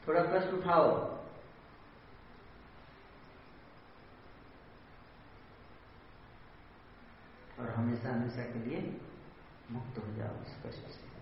थोड़ा 0.07 0.23
कष्ट 0.33 0.55
उठाओ। 0.55 0.91
और 7.61 7.71
हमेशा 7.71 8.11
हमेशा 8.11 8.45
के 8.45 8.59
लिए 8.59 8.79
मुक्त 9.71 9.99
हो 9.99 10.13
जाओ 10.15 10.35
उस 10.43 10.55
कष्ट 10.65 10.89
से। 10.91 11.13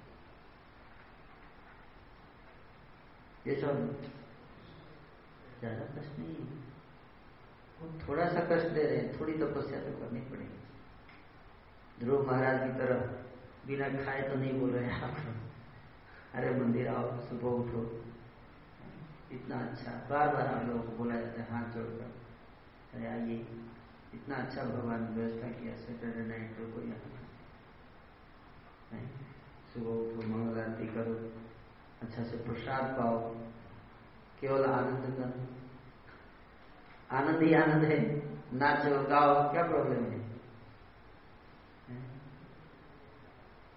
ये 3.47 3.55
सब 3.61 4.03
ज़्यादा 5.61 5.85
कष्ट 5.95 6.19
नहीं 6.19 6.35
है। 6.35 6.45
वो 7.81 7.89
थोड़ा 8.01 8.27
सा 8.29 8.41
कष्ट 8.51 8.69
दे 8.69 8.83
रहे 8.83 8.97
हैं, 8.97 9.21
थोड़ी 9.21 9.33
तपस्या 9.35 9.81
तो 9.81 9.93
करनी 9.99 10.21
पड़ेगी। 10.31 10.61
ध्रुव 12.01 12.27
महाराज 12.27 12.61
की 12.61 12.79
तरह 12.79 13.01
बिना 13.67 13.89
खाए 14.05 14.23
तो 14.23 14.35
नहीं 14.35 14.61
बोल 14.61 14.71
रहे 14.71 15.01
आप 15.01 15.17
अरे 16.35 16.51
मंदिर 16.61 16.89
आओ, 16.89 17.21
सुबह 17.21 17.49
उठो। 17.49 17.81
इतना 19.33 19.57
अच्छा 19.57 19.93
बार 20.11 20.35
बार 20.35 20.47
आप 20.47 20.67
लोगों 20.69 20.83
को 20.83 20.97
बोला 20.97 21.15
जाता 21.15 21.43
है 21.43 21.51
हाथ 21.51 21.73
जोड़कर। 21.73 22.11
अरे 22.95 23.07
आइए, 23.07 23.37
इतना 24.15 24.37
अच्छा 24.37 24.65
भगवान 24.65 25.07
व्यवस्था 25.15 25.49
किया 25.49 25.77
सैटरडे 25.77 26.27
नाइट 26.27 26.57
को 26.75 26.81
यहाँ 26.83 26.99
सुबह 29.75 29.91
उठो, 29.91 30.29
मंगल 30.29 30.61
आरती 30.61 30.87
करो 30.87 31.15
अच्छा 32.03 32.23
से 32.23 32.37
प्रसाद 32.37 32.97
पाओ। 32.99 33.19
केवल 34.41 34.65
आनंद 34.65 35.05
कर 35.19 35.51
आनंद 37.17 37.43
ही 37.43 37.55
आनंद 37.55 37.85
है। 37.85 38.01
नाचो, 38.55 39.09
गाओ, 39.09 39.53
क्या 39.53 39.63
प्रॉब्लम 39.63 40.05
है? 40.05 40.22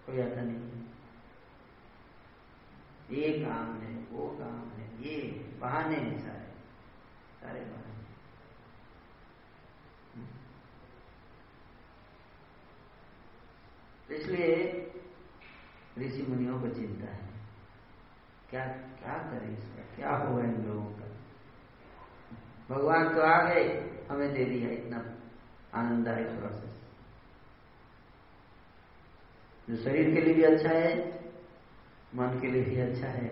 कोई 0.06 0.22
आता 0.22 0.42
नहीं 0.42 0.76
ये 3.12 3.46
काम 3.46 3.80
है, 3.80 3.96
वो 3.96 4.28
काम 4.28 4.70
है, 4.70 5.04
ये 5.04 5.22
बहाने 5.60 5.96
हैं 5.96 6.20
सारे। 6.20 6.46
सारे 7.42 7.60
बहाने। 7.60 7.96
इसलिए 14.16 14.82
ऋषि 15.98 16.26
मुनियों 16.30 16.62
को 16.62 16.68
चिंता 16.68 17.12
है। 17.12 17.30
क्या 18.50 18.68
क्या 18.68 19.18
करें 19.32 19.58
इसका 19.58 19.96
क्या 19.96 20.16
हुआ 20.16 20.44
इन 20.44 20.66
लोगों 20.66 20.86
का? 20.86 21.06
भगवान 22.76 23.16
तो 23.16 23.22
आ 23.22 23.50
गए, 23.50 23.98
हमें 24.12 24.34
दे 24.34 24.46
दिया, 24.46 24.70
इतना 24.70 25.16
आनंददायक 25.80 26.28
प्रोसेस। 26.28 26.85
जो 29.70 29.78
शरीर 29.84 30.14
के 30.14 30.22
लिए 30.22 30.34
भी 30.34 30.44
अच्छा 30.44 30.70
है 30.70 30.96
मन 32.16 32.40
के 32.42 32.52
लिए 32.52 32.64
भी 32.64 32.76
अच्छा 32.82 33.08
है 33.08 33.30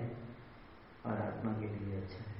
और 1.05 1.21
आत्मा 1.21 1.51
के 1.53 1.67
लिए 1.67 1.79
भी 1.79 1.97
अच्छा 1.97 2.23
है, 2.23 2.31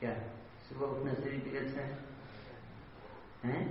क्या? 0.00 0.14
सुबह 0.68 0.86
उठना 0.86 1.14
शरीर 1.14 1.40
के 1.40 1.50
लिए 1.50 1.60
अच्छा 1.60 1.80
है? 1.80 1.98
हैं? 3.44 3.62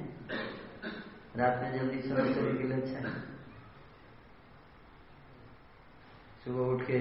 रात 1.37 1.61
में 1.61 1.79
जल्दी 1.79 2.01
सोना 2.01 2.23
शरीर 2.33 2.57
के 2.57 2.67
लिए 2.67 2.81
अच्छा 2.81 2.99
है? 2.99 3.15
सुबह 6.45 6.73
उठ 6.73 6.81
के 6.81 6.99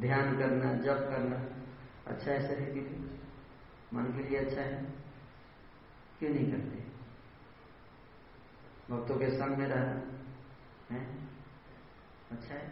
ध्यान 0.00 0.38
करना 0.38 0.72
जप 0.82 1.06
करना 1.10 1.36
अच्छा 2.12 2.30
है 2.30 2.40
शरीर 2.48 2.74
के 2.74 2.80
लिए? 2.80 3.18
मन 3.94 4.12
के 4.16 4.28
लिए 4.28 4.38
अच्छा 4.38 4.60
है? 4.60 4.84
क्यों 6.18 6.30
नहीं 6.30 6.50
करते? 6.52 6.81
भक्तों 8.92 9.18
के 9.18 9.30
संग 9.30 9.56
में 9.56 9.66
रहना। 9.66 10.12
है? 10.94 11.16
अच्छा 12.30 12.54
है। 12.54 12.68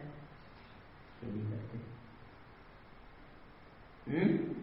क्यों 1.20 1.32
नहीं 1.32 1.50
करते 1.50 1.78
हम्म? 4.10 4.54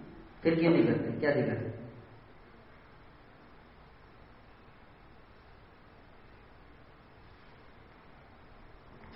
फिर 0.44 0.60
क्यों 0.60 0.72
नहीं 0.72 0.86
करते? 0.86 1.20
क्या 1.20 1.32
दिक्कत 1.32 1.52
है? 1.52 1.88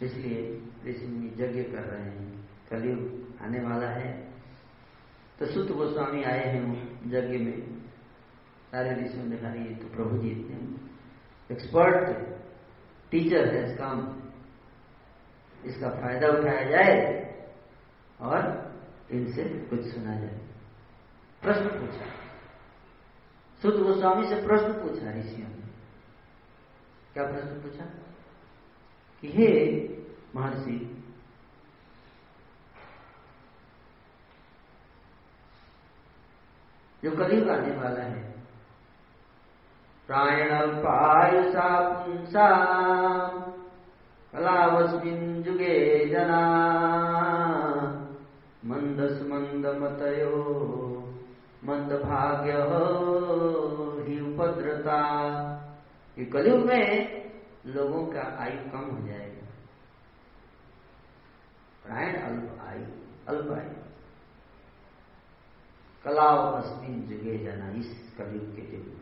इसलिए 0.08 0.62
ऋषि 0.86 1.36
यज्ञ 1.40 1.64
कर 1.64 1.84
रहे 1.84 2.02
हैं। 2.02 2.50
कलयुग 2.70 3.34
आने 3.42 3.60
वाला 3.60 3.88
है। 3.88 4.32
तो 5.40 5.46
सुत 5.46 5.68
गोस्वामी 5.68 6.24
आए 6.24 6.46
हैं 6.46 6.92
यज्ञ 7.06 7.38
में। 7.38 7.82
सारे 8.72 9.06
ऋषियों 9.06 9.26
ने 9.26 9.38
कहा, 9.38 9.54
ये 9.54 9.76
तो 9.76 9.90
प्रभु 9.96 10.18
जी 10.18 10.30
इतने 10.30 10.91
एक्सपर्ट 11.52 12.10
थे 12.10 12.32
टीचर 13.12 13.56
है 13.56 13.72
इस 13.72 13.78
काम 13.78 14.22
इसका 15.66 15.90
फ़ायदा 15.90 16.28
उठाया 16.28 16.70
जाए 16.70 17.22
और 18.22 18.72
इनसे 19.12 19.44
कुछ 19.44 19.82
सुना 19.94 20.20
जाए। 20.20 20.40
प्रश्न 21.42 21.68
पूछा। 21.68 22.06
सुध 23.62 23.84
गोस्वामी 23.84 24.28
से 24.28 24.48
प्रश्न 24.48 24.74
पूछा 24.74 25.12
ऋषियों 25.12 25.50
ने। 25.50 25.62
क्या 27.14 27.24
प्रश्न 27.24 27.62
पूछा? 27.62 27.86
कि 29.22 29.32
हे 29.32 29.88
महर्षि, 30.36 31.04
जो 37.04 37.12
कलयुग 37.12 37.50
आने 37.50 37.76
वाला 37.76 38.04
है 38.04 38.31
प्रायणल्पायुषा 40.12 41.68
पुंसा 41.90 42.48
कलावस्मिन् 44.34 45.44
जुगे 45.44 46.06
जना 46.06 46.40
मन्दस्मन्दमतयो 48.66 50.36
मंदभाग्य 51.64 52.52
ही 54.04 54.20
उपद्रता। 54.22 55.00
ये 56.20 56.26
कलयुग 56.26 56.66
में 56.66 56.86
लोगों 57.66 58.06
का 58.06 58.44
आयु 58.44 58.72
कम 58.72 58.96
हो 58.96 59.08
जाएगा। 59.08 59.48
प्रायण 61.86 62.22
अल्प 62.22 62.60
आयु 62.68 62.86
अल्प 63.28 63.52
आयु। 63.52 63.84
कलाव 66.04 66.54
अस्मिन 66.54 67.02
जुगे 67.02 67.38
जाना 67.38 67.72
इस 67.72 68.16
कलयुग 68.18 68.56
के 68.56 68.78
युग 68.78 69.01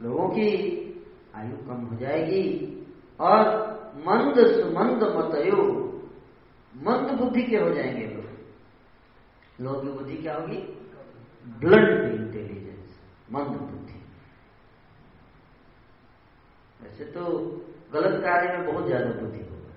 लोगों 0.00 0.28
की 0.28 0.48
आयु 1.34 1.56
कम 1.56 1.86
हो 1.86 1.96
जाएगी 1.96 2.42
और 3.20 3.66
मंद 3.96 4.38
सुमंद 4.46 5.02
मतयो, 5.02 5.62
मंद 6.76 7.18
बुद्धि 7.18 7.42
के 7.42 7.56
हो 7.56 7.70
जाएँगे 7.70 8.06
लोग। 8.06 8.24
लोगों 9.60 9.82
की 9.82 9.88
बुद्धि 9.88 10.16
क्या 10.16 10.34
होगी? 10.34 10.56
ब्लड 11.58 12.14
इंटेलिजेंस 12.14 13.00
मंद 13.32 13.46
बुद्धि। 13.46 14.00
वैसे 16.82 17.04
तो 17.04 17.24
गलत 17.92 18.20
कार्य 18.20 18.58
में 18.58 18.66
बहुत 18.72 18.86
ज़्यादा 18.86 19.20
बुद्धि 19.20 19.38
होगा। 19.38 19.74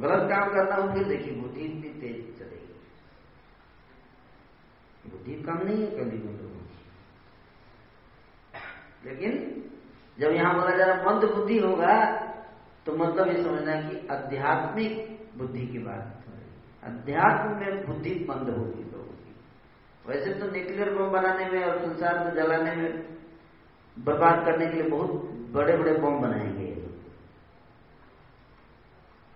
गलत 0.00 0.30
काम 0.30 0.48
करना 0.48 0.74
हो 0.74 0.92
फिर 0.94 1.04
देखिए 1.08 1.34
बुद्धि 1.34 1.60
इतनी 1.60 2.00
तेज 2.00 2.38
चलेगी। 2.38 2.74
बुद्धि 5.10 5.34
कम 5.34 5.58
नहीं 5.64 5.82
है, 5.82 5.90
कभी 5.90 6.18
भी 6.18 6.55
लेकिन 9.06 9.62
जब 10.18 10.30
यहाँ 10.30 10.54
बोला 10.54 10.76
जा 10.76 10.84
रहा 10.84 11.10
मंद 11.10 11.24
बुद्धि 11.24 11.58
होगा 11.58 12.16
तो 12.86 12.96
मतलब 12.96 13.28
ये 13.28 13.42
समझना 13.42 13.80
कि 13.82 14.08
आध्यात्मिक 14.08 15.20
बुद्धि 15.38 15.66
की 15.66 15.78
बात 15.78 16.12
अध्यात्म 16.84 17.56
में 17.56 17.86
बुद्धि 17.86 18.26
मंद 18.30 18.48
होगी 18.48 18.84
लोगों 18.84 19.14
की 19.14 19.34
वैसे 20.06 20.34
तो 20.34 20.50
न्यूक्लियर 20.50 20.94
बम 20.94 21.10
बनाने 21.10 21.50
में 21.50 21.64
और 21.64 21.78
संसार 21.78 22.18
को 22.18 22.36
जलाने 22.36 22.76
में 22.76 23.16
बर्बाद 23.98 24.44
करने 24.44 24.66
के 24.66 24.72
लिए 24.72 24.82
बहुत 24.82 25.10
बड़े 25.30 25.76
बड़े 25.76 25.92
बम 25.92 26.20
बनाएँगे 26.20 26.64
ये 26.64 26.74
लोग। 26.74 26.94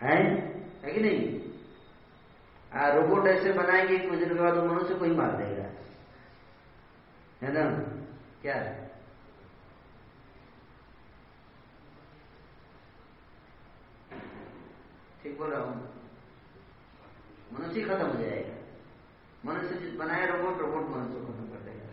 है? 0.02 0.32
है 0.84 0.92
कि 0.92 1.00
नहीं? 1.00 1.40
आ, 2.74 2.88
रोबोट 2.88 3.26
ऐसे 3.26 3.52
बनाएँगे 3.52 3.98
कुछ 3.98 4.18
दिन 4.18 4.28
के 4.28 4.42
बाद 4.42 4.56
मनुष्य 4.56 4.94
को 4.94 5.04
ही 5.04 5.10
मार 5.10 5.36
देगा। 5.36 5.64
है 7.42 7.52
ना? 7.52 7.70
क्या? 8.42 8.54
है 8.54 8.89
ठीक 15.22 15.38
बोल 15.38 15.50
रहा 15.50 15.62
हूँ। 15.62 15.76
मनुष्य 17.52 17.82
खत्म 17.82 18.06
हो 18.06 18.22
जाएगा। 18.22 18.54
मनुष्य 19.44 19.96
बनाए 19.98 20.26
रोबोट 20.26 20.60
रोबोट 20.60 20.84
मनुष्य 20.88 21.14
को 21.14 21.26
खत्म 21.26 21.46
कर 21.46 21.60
देगा। 21.64 21.88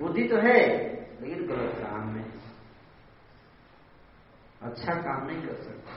बुद्धि 0.00 0.24
तो 0.28 0.36
है, 0.38 0.60
लेकिन 1.20 1.46
गलत 1.46 1.74
काम 1.76 2.08
में 2.08 2.26
अच्छा 4.62 4.94
काम 5.02 5.26
नहीं 5.26 5.40
कर 5.46 5.56
सकता। 5.62 5.92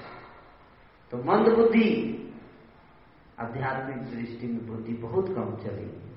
तो 1.11 1.17
मंद 1.23 1.47
बुद्धि, 1.55 1.89
आध्यात्मिक 3.39 3.99
दृष्टि 4.05 4.47
में 4.47 4.65
बुद्धि 4.67 4.93
बहुत 5.03 5.27
कम 5.27 5.55
चलेगी 5.63 6.07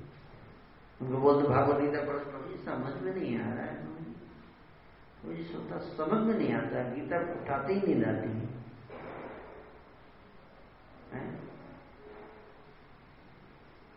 उनको 1.00 1.16
बोलते 1.18 1.48
भागवत 1.48 1.78
गीता 1.80 2.00
पढ़ 2.02 2.18
समझ 2.64 2.94
में 3.02 3.12
नहीं 3.14 3.38
आ 3.38 3.40
रहा 3.44 3.64
है। 3.64 3.91
मुझे 5.24 5.42
सोता 5.42 5.78
समझ 5.78 6.26
में 6.26 6.34
नहीं 6.34 6.54
आता, 6.54 6.82
गीता 6.82 7.16
उठाते 7.42 7.72
ही 7.74 7.94
नहीं 7.94 8.04
आती 8.04 8.28
है? 8.28 8.62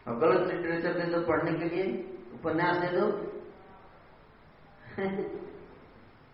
और 0.07 0.15
गलत 0.19 0.51
लिटरेचर 0.51 0.93
दे 0.93 1.05
दो 1.05 1.21
पढ़ने 1.21 1.53
के 1.59 1.75
लिए 1.75 1.85
उपन्यास 2.33 2.77
दे 2.77 2.87
दो। 2.87 3.05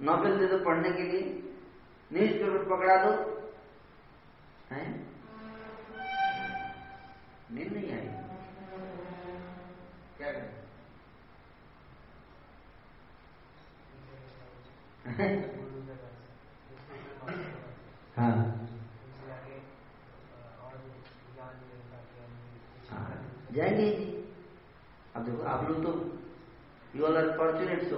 नॉवेल 0.02 0.38
दे 0.40 0.48
दो 0.48 0.66
पढ़ने 0.66 0.92
के 0.92 1.04
लिए 1.04 1.22
न्यूज़ 2.14 2.32
पेपर 2.32 2.64
पकड़ा 2.70 2.96
दो। 3.06 3.12
है? 4.72 4.92
नींद 7.52 7.74
नहीं 7.74 7.92
आई। 7.92 8.08
क्या 10.18 10.32
करें? 10.32 10.61
हाँ। 18.18 18.58
जाएँगे। 23.54 23.92
जी 23.92 24.06
अब 25.16 25.26
देखो, 25.26 25.44
आप 25.44 25.70
लोग 25.70 25.84
तो 25.84 25.90
यू 26.96 27.06
आर 27.06 27.38
फॉर्चुनेट 27.38 27.84
सो 27.84 27.98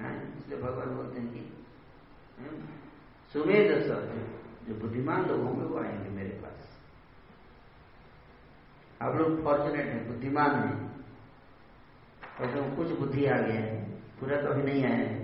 इसलिए 0.00 0.58
भगवान 0.62 0.96
बोलते 0.96 1.20
हैं 1.20 1.32
कि 1.32 1.40
सुमेध 3.32 3.82
सर, 3.82 4.28
जो 4.68 4.74
बुद्धिमान 4.74 5.26
लोग 5.26 5.40
होंगे, 5.40 5.64
वो 5.64 5.78
आएँगे 5.78 6.10
मेरे 6.10 6.28
पास। 6.28 6.80
आप 9.02 9.16
लोग 9.16 9.44
फॉर्चुनेट 9.44 9.86
हैं, 9.86 10.06
बुद्धिमान 10.08 10.50
हैं। 10.50 10.94
और 12.40 12.46
जो 12.46 12.76
कुछ 12.76 12.98
बुद्धि 12.98 13.26
आ 13.26 13.36
गया 13.36 13.60
है 13.60 13.83
पूरा 14.24 14.40
तो 14.42 14.48
अभी 14.48 14.62
नहीं 14.62 14.84
आया 14.84 14.96
है। 14.96 15.22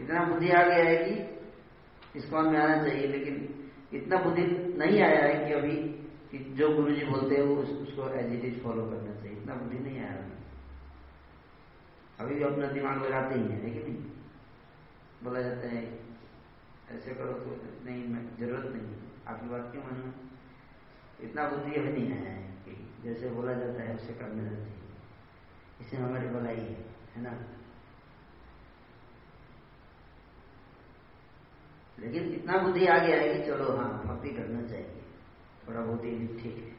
इतना 0.00 0.24
बुद्धि 0.24 0.50
आ 0.50 0.62
गया 0.62 0.84
है 0.84 0.96
कि 1.04 2.18
इसको 2.18 2.40
में 2.42 2.58
आना 2.58 2.76
चाहिए 2.82 3.06
लेकिन 3.06 3.34
इतना 3.92 4.16
बुद्धि 4.16 4.42
नहीं 4.78 5.00
आया 5.02 5.22
है 5.24 5.44
कि 5.44 5.52
अभी 5.52 5.76
कि 6.30 6.38
जो 6.54 6.68
गुरु 6.74 6.94
जी 6.94 7.04
बोलते 7.04 7.36
हैं 7.36 7.42
वो 7.42 7.54
उस, 7.56 7.70
उसको 7.70 8.08
एज 8.10 8.32
इट 8.32 8.44
इज़ 8.44 8.58
फॉलो 8.62 8.82
करना 8.90 9.14
चाहिए। 9.14 9.36
इतना 9.38 9.54
बुद्धि 9.54 9.78
नहीं 9.78 9.98
आया 10.00 10.12
अभी। 10.12 10.38
अभी 12.20 12.34
भी 12.34 12.42
अपना 12.42 12.66
दिमाग 12.66 13.04
लगाते 13.06 13.34
ही 13.34 13.46
है 13.46 13.70
कि 13.70 13.82
नहीं? 13.82 13.96
बोला 15.24 15.40
जाता 15.40 15.68
है 15.68 15.82
ऐसे 16.90 17.14
करो 17.14 17.32
तो 17.32 17.56
नहीं 17.84 18.02
ज़रूरत 18.38 18.70
नहीं 18.74 18.94
आपकी 19.28 19.48
बात 19.48 19.72
क्यों 19.72 19.82
मानू? 19.84 20.12
इतना 21.20 21.48
बुद्धि 21.48 21.74
अभी 21.76 21.92
नहीं 21.92 22.12
आया 22.12 22.30
है 22.30 22.42
कि 22.64 22.76
जैसे 23.02 23.28
बोला 23.30 23.52
जाता 23.52 23.82
है 23.82 23.94
उसे 23.94 24.12
करना 24.12 24.48
चाहिए 24.48 24.78
इससे 25.80 25.96
हमारी 25.96 26.28
भलाई 26.28 26.56
है। 26.56 26.99
है 27.16 27.22
ना? 27.22 27.38
लेकिन 32.00 32.32
इतना 32.32 32.58
बुद्धि 32.58 32.86
आ 32.86 32.98
गया 32.98 33.16
है 33.16 33.34
कि 33.34 33.46
चलो 33.46 33.76
हाँ 33.76 34.04
भक्ति 34.06 34.28
करना 34.28 34.68
चाहिए। 34.68 35.02
थोड़ा 35.68 35.80
बहुत 35.80 36.04
ही 36.04 36.26
ठीक 36.26 36.76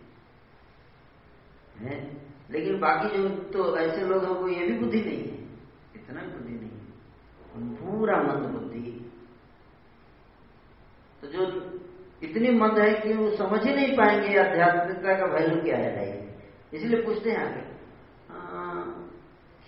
है। 1.80 1.88
हैं? 1.88 2.32
लेकिन 2.52 2.80
बाकी 2.80 3.18
जो 3.18 3.30
तो 3.30 3.78
ऐसे 3.78 4.02
लोग 4.02 4.24
हैं, 4.24 4.32
वो 4.32 4.48
ये 4.48 4.68
भी 4.68 4.80
बुद्धि 4.80 5.02
नहीं 5.02 5.18
है। 5.18 5.44
इतना 5.96 6.22
बुद्धि 6.22 6.54
नहीं 6.54 6.70
है। 6.70 6.82
पूरा 7.76 8.18
मंद 8.18 8.50
बुद्धि। 8.50 9.12
तो 11.22 11.28
जो 11.28 11.72
इतनी 12.24 12.52
मंद 12.52 12.80
है 12.80 12.94
कि 12.94 13.14
वो 13.14 13.36
समझ 13.36 13.64
ही 13.64 13.76
नहीं 13.76 13.98
पाएँगे 13.98 14.38
आध्यात्मिकता 14.40 15.18
का 15.18 15.26
वैल्यू 15.26 15.64
क्या 15.64 15.78
है 15.78 16.22
इसलिए 16.74 17.02
पूछते 17.02 17.32
हैं 17.32 17.38
आगे। 17.38 17.71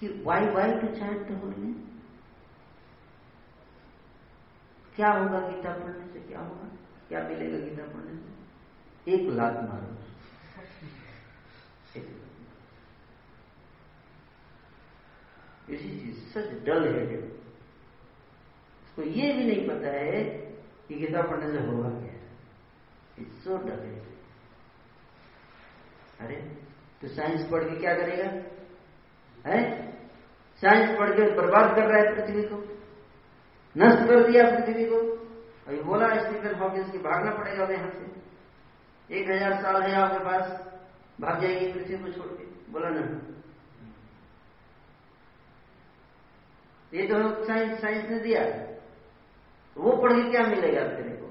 कि 0.03 0.09
why 0.23 0.47
why 0.53 0.71
to 0.79 0.87
chant 0.95 1.27
the 1.27 1.35
holy 1.41 1.67
क्या 4.95 5.11
होगा 5.11 5.39
गीता 5.39 5.73
पढ़ने 5.73 6.07
से 6.13 6.19
क्या 6.19 6.39
होगा? 6.39 6.67
क्या 7.09 7.21
मिलेगा 7.27 7.57
गीता 7.59 7.83
पढ़ने 7.83 8.15
से? 8.15 9.13
एक 9.13 9.29
लाख 9.29 9.53
मारो 9.69 9.91
इसी 15.69 15.89
चीज़ 15.99 16.17
सच 16.31 16.49
डल 16.65 16.87
हेडेड 16.87 17.23
उसको 18.83 19.01
ये 19.01 19.31
भी 19.33 19.43
नहीं 19.43 19.67
पता 19.69 19.91
है 19.91 20.23
कि 20.87 20.95
गीता 20.95 21.21
पढ़ने 21.21 21.51
से 21.51 21.65
होगा 21.67 21.89
क्या। 21.99 22.15
इट्स 23.19 23.43
सो 23.43 23.57
डल 23.57 23.79
हेडेड 23.79 24.11
अरे 26.19 26.35
तो 27.01 27.07
साइंस 27.15 27.49
पढ़ 27.51 27.63
के 27.63 27.79
क्या 27.79 27.95
करेगा? 27.95 28.29
है? 29.47 29.92
साइंस 30.61 30.97
पढ़ 30.99 31.11
के 31.11 31.29
बर्बाद 31.35 31.75
कर 31.75 31.85
रहा 31.87 31.99
है 31.99 32.15
पृथ्वी 32.15 32.43
को। 32.43 32.57
नष्ट 33.75 34.07
कर 34.07 34.31
दिया 34.31 34.43
पृथ्वी 34.49 34.85
को। 34.85 34.99
अभी 35.67 35.79
बोला 35.81 36.07
स्टीफन 36.17 36.55
हॉकिंस 36.55 36.91
की 36.91 36.97
भागना 36.99 37.31
पड़ेगा 37.31 37.67
यहाँ 37.73 37.89
से। 37.89 38.11
एक 39.09 39.29
हज़ार 39.29 39.53
साल 39.61 39.81
है 39.81 39.93
आपके 39.95 40.23
पास, 40.25 40.43
भाग 41.21 41.41
जाएगी 41.41 41.71
पृथ्वी 41.73 41.97
को 41.97 42.11
छोड़ 42.11 42.27
के। 42.27 42.71
बोला 42.71 42.89
ना। 42.89 43.01
ये 46.91 47.07
तो 47.07 47.45
साइंस 47.45 47.79
साइंस 47.81 48.09
ने 48.09 48.19
दिया। 48.19 48.41
वो 49.75 49.91
पढ़ 49.97 50.13
के 50.13 50.29
क्या 50.31 50.41
मिलेगा 50.47 50.81
तेरे 50.87 51.09
को? 51.11 51.27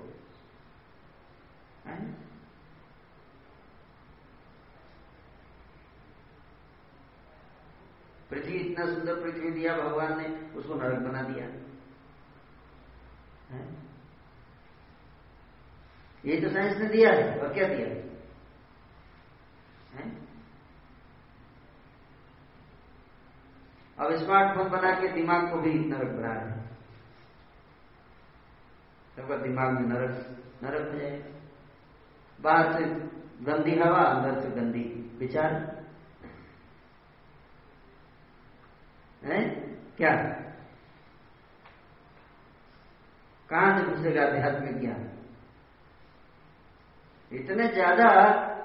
पृथ्वी, 8.32 8.56
इतना 8.56 8.86
सुंदर 8.86 9.20
पृथ्वी 9.22 9.50
दिया 9.50 9.76
भगवान 9.76 10.18
ने, 10.18 10.28
उसको 10.56 10.74
नरक 10.74 10.98
बना 10.98 11.22
दिया। 11.22 11.46
है? 13.50 13.82
ये 16.24 16.40
तो 16.40 16.48
साइंस 16.48 16.76
ने 16.76 16.88
दिया 16.88 17.10
है, 17.10 17.38
और 17.40 17.54
क्या 17.54 17.68
दिया 17.68 17.88
है? 17.88 18.12
अब 23.98 24.14
स्मार्टफ़ोन 24.16 24.68
बना 24.68 25.00
के 25.00 25.08
दिमाग 25.08 25.50
को 25.50 25.58
भी 25.58 25.74
नरक 25.74 26.08
बना 26.08 26.32
रहे 26.32 26.62
सबका 29.16 29.36
दिमाग 29.36 29.72
में 29.72 29.82
नरक 29.82 30.36
नरक 30.62 30.92
हो 30.92 30.98
जाए। 30.98 31.34
बाहर 32.40 32.72
से 32.72 32.84
गंदी 33.44 33.74
हवा, 33.78 33.98
अंदर 33.98 34.40
से 34.40 34.48
गंदी 34.48 35.16
विचार। 35.18 35.81
है? 39.24 39.42
क्या? 39.96 40.14
कहाँ 43.50 43.78
से 43.78 43.84
घुसेगा 43.86 44.22
आध्यात्मिक 44.22 44.80
ज्ञान? 44.80 45.08
इतने 47.32 47.68
ज़्यादा 47.68 48.08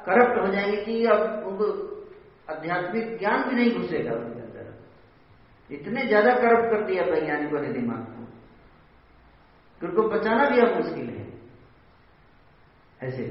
करप्ट 0.05 0.41
हो 0.41 0.47
जाएँगे 0.53 0.77
कि 0.85 1.05
अब 1.05 1.47
उनको 1.47 1.65
आध्यात्मिक 2.53 3.17
ज्ञान 3.19 3.49
भी 3.49 3.55
नहीं 3.55 3.71
घुसेगा 3.81 4.11
उनके 4.11 4.39
अंदर। 4.39 5.75
इतने 5.75 6.07
ज़्यादा 6.07 6.33
करप्ट 6.33 6.71
कर 6.71 6.85
दिया 6.85 7.03
वैज्ञानिकों 7.03 7.61
ने 7.61 7.73
दिमाग 7.73 8.03
को। 8.03 8.17
उनको 9.87 10.09
बचाना 10.09 10.49
भी 10.49 10.59
अब 10.59 10.75
मुश्किल 10.75 11.09
है। 11.09 11.25
ऐसे 13.03 13.25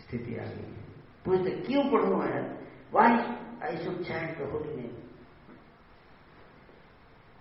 स्थिति 0.00 0.36
आ 0.36 0.44
गई 0.44 0.72
है। 0.72 0.78
पूछते, 1.24 1.50
क्यों 1.50 1.82
पढ़ू 1.90 2.16
मैं 2.16 2.42
why 2.92 3.12
I 3.62 3.76
should 3.76 4.02
chant 4.04 4.38
the 4.38 4.50
holy 4.50 4.76
name 4.76 5.07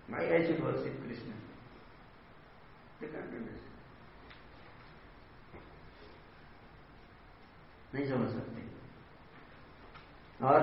why 0.10 0.30
I 0.30 0.46
should 0.48 0.60
worship 0.66 1.02
Krishna 1.04 1.32
नहीं 7.96 8.06
समझ 8.06 8.30
सकते। 8.30 8.62
और 10.46 10.56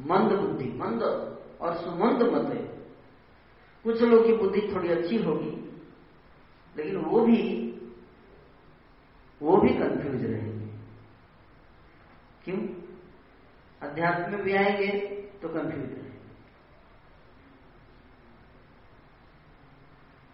मंद 0.00 0.32
बुद्धि, 0.32 0.68
मंद 0.72 1.02
और 1.60 1.76
सुमंद 1.76 2.22
मत 2.22 2.52
है। 2.52 2.62
कुछ 3.84 4.02
लोग 4.02 4.26
की 4.26 4.32
बुद्धि 4.32 4.60
थोड़ी 4.60 4.88
अच्छी 4.88 5.22
होगी, 5.22 5.52
लेकिन 6.76 6.96
वो 6.96 7.20
भी 7.20 7.40
वो 9.42 9.56
भी 9.56 9.68
कंफ्यूज 9.68 10.24
रहेंगे। 10.24 10.66
क्यों? 12.44 12.58
अध्यात्म 13.82 14.32
में 14.32 14.42
भी 14.42 14.52
आएँगे 14.52 14.88
तो 15.42 15.48
कंफ्यूज 15.48 15.84
रहेंगे। 15.84 16.03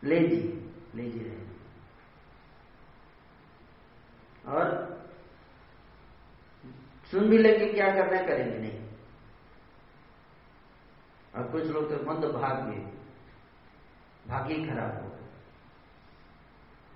लेजी 0.03 0.41
लेजी 0.95 1.19
रहेंगे 1.19 1.59
और 4.49 4.65
सुन 7.13 7.29
भी 7.31 7.39
लेंगे 7.39 7.67
क्या 7.73 7.87
करना 7.95 8.23
करेंगे 8.23 8.59
नहीं। 8.59 8.79
और 11.37 11.51
कुछ 11.53 11.65
लोग 11.65 11.89
तो 11.91 11.97
मंद 12.07 12.25
भाग्य 12.35 12.81
भाग्य 14.29 14.55
खराब 14.67 15.03
हो 15.03 15.09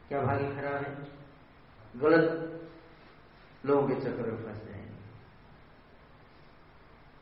क्या 0.08 0.20
भाग्य 0.20 0.48
खराब 0.54 0.74
है? 0.74 0.90
गलत 1.96 2.26
लोगों 3.66 3.88
के 3.88 3.94
चक्कर 3.94 4.30
में 4.30 4.36
फंस 4.36 4.64
जाएँगे 4.64 4.92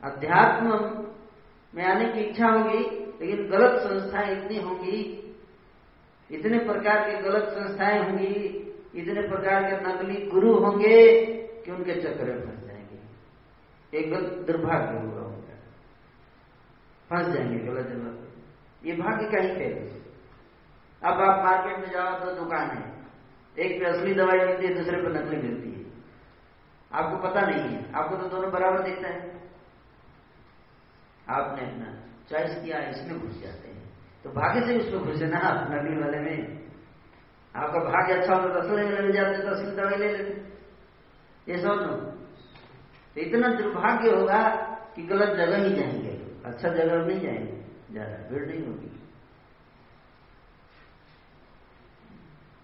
अध्यात्म 0.03 0.67
में 1.73 1.83
आने 1.85 2.05
की 2.13 2.19
इच्छा 2.19 2.47
होगी, 2.47 2.79
लेकिन 3.19 3.47
गलत 3.49 3.79
संस्थाएँ 3.81 4.31
इतनी 4.35 4.57
होंगी 4.57 4.97
इतने 6.33 6.59
प्रकार 6.59 7.11
के 7.11 7.21
गलत 7.21 7.43
संस्थाएँ 7.43 8.03
होंगी, 8.03 8.33
इतने 8.95 9.21
प्रकार 9.21 9.63
के 9.63 9.87
नकली 9.87 10.25
गुरु 10.25 10.53
होंगे 10.53 11.25
कि 11.65 11.71
उनके 11.71 11.93
चक्कर 12.01 12.25
में 12.25 12.41
फंस 12.41 12.67
जाएँगे। 12.67 12.99
एक 13.97 14.11
गलत 14.11 14.47
दुर्भाग्य 14.47 14.97
होगा 14.97 15.21
उनका। 15.21 15.55
फंस 17.09 17.33
जाएँगे 17.33 17.59
गलत 17.59 17.87
जगह 17.87 18.23
ये 18.85 18.95
भाग्य 18.95 19.25
का 19.25 19.41
ही 19.41 19.55
खेल 19.55 19.93
अब 21.03 21.21
आप 21.21 21.45
मार्केट 21.45 21.79
में 21.79 21.91
जाओ 21.91 22.19
तो 22.19 22.35
दुकान 22.35 22.69
है। 22.69 23.03
एक 23.59 23.79
पे 23.79 23.85
असली 23.85 24.13
दवाई 24.13 24.37
मिलती 24.37 24.65
है, 24.65 24.73
दूसरे 24.73 24.97
पे 24.97 25.07
नकली 25.07 25.37
मिलती 25.37 25.71
है। 25.71 25.85
आपको 26.93 27.27
पता 27.27 27.41
नहीं 27.41 27.75
है। 27.75 27.93
आपको 27.93 28.15
तो 28.15 28.27
दोनों 28.27 28.51
बराबर 28.51 28.83
दिखता 28.83 29.07
है। 29.07 29.41
आपने 31.29 31.71
अपना 31.71 31.99
चॉइस 32.29 32.63
किया, 32.63 32.79
इसमें 32.79 33.19
घुस 33.19 33.43
जाते 33.43 33.67
हैं। 33.67 33.72
तो 34.23 34.29
भाग्य 34.29 34.65
से 34.67 34.77
उसको 34.79 34.99
घुसे 34.99 35.27
ना 35.27 35.39
आप 35.39 35.69
वाले 35.69 36.19
में। 36.19 36.37
आपका 37.55 37.79
भाग्य 37.79 38.13
अच्छा 38.13 38.35
होता 38.35 38.53
तो 38.53 38.59
असली 38.59 38.83
में 38.83 39.01
मिल 39.01 39.11
जाते 39.11 39.41
तो 39.41 39.49
असली 39.49 39.71
दवाई 39.71 39.97
ले 39.97 40.07
लेते। 40.07 40.31
ये 41.47 41.57
समझ 41.61 41.79
लो 41.79 41.93
तो 43.15 43.21
इतना 43.21 43.47
दुर्भाग्य 43.53 44.11
होगा 44.11 44.41
कि 44.95 45.03
गलत 45.03 45.35
जगह 45.37 45.63
ही 45.63 45.75
जाएँगे। 45.75 46.13
अच्छा 46.45 46.69
जगह 46.69 47.05
नहीं 47.05 47.19
जाएँगे। 47.21 47.57
ज़्यादा 47.91 48.15
भीड़ 48.29 48.45
नहीं 48.47 48.65
होगी। 48.65 48.91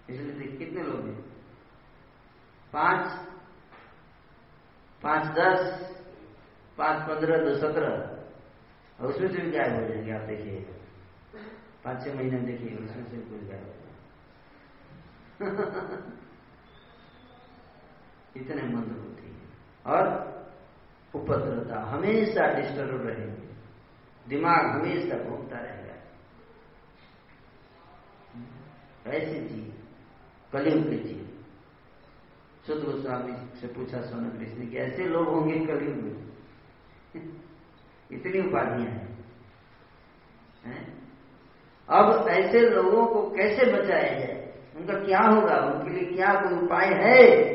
इसलिए 0.08 0.56
कितने 0.56 0.82
लोग 0.82 1.06
हैं? 1.06 1.18
पाँच 2.72 3.28
पाँच 5.02 5.26
दस, 5.36 5.60
पाँच 6.78 7.08
पंद्रह, 7.08 7.36
दो 7.44 7.54
सत्रह। 7.58 9.04
उसमें 9.06 9.28
से 9.28 9.36
भी 9.36 9.50
गायब 9.50 9.74
हो 9.74 9.88
जाएँगे, 9.88 10.12
आप 10.12 10.20
देखिए। 10.22 10.79
पाँच 11.84 12.04
छह 12.04 12.14
महीने 12.14 12.40
देखिए, 12.40 12.76
उसमें 12.76 13.04
से 13.10 13.16
कुछ 13.16 13.48
गायब 13.48 13.76
इतने 18.36 18.62
मंद 18.62 18.86
है 18.86 19.10
और 19.86 20.30
उपद्रता 21.14 21.80
हमेशा 21.80 22.52
डिस्टर्ब 22.52 23.06
रहेंगे। 23.06 23.48
दिमाग 24.28 24.66
हमेशा 24.66 25.18
घूमता 25.24 25.58
रहेगा। 25.58 25.94
ऐसे 29.06 29.40
जी 29.40 29.72
कलयुग 30.52 30.90
के 30.90 30.96
जीव 30.96 31.26
शुद्ध 32.66 32.84
गोस्वामी 32.84 33.60
से 33.60 33.66
पूछा 33.66 34.00
सोना 34.00 34.28
कृष्ण 34.28 34.70
की 34.70 34.76
ऐसे 34.76 35.04
लोग 35.04 35.28
होंगे 35.28 35.66
कलयुग 35.66 35.96
में? 35.96 36.30
इतनी 38.12 38.48
उपाधियाँ 38.48 38.92
है? 40.64 40.99
अब 41.90 42.28
ऐसे 42.28 42.60
लोगों 42.60 43.06
को 43.06 43.30
कैसे 43.30 43.72
बचाया 43.72 44.18
जाए? 44.18 44.54
उनका 44.76 44.94
क्या 44.94 45.18
होगा? 45.18 45.56
उनके 45.56 45.90
लिए 45.90 46.16
क्या 46.16 46.34
कोई 46.34 46.58
उपाय 46.58 46.86
है? 46.86 47.50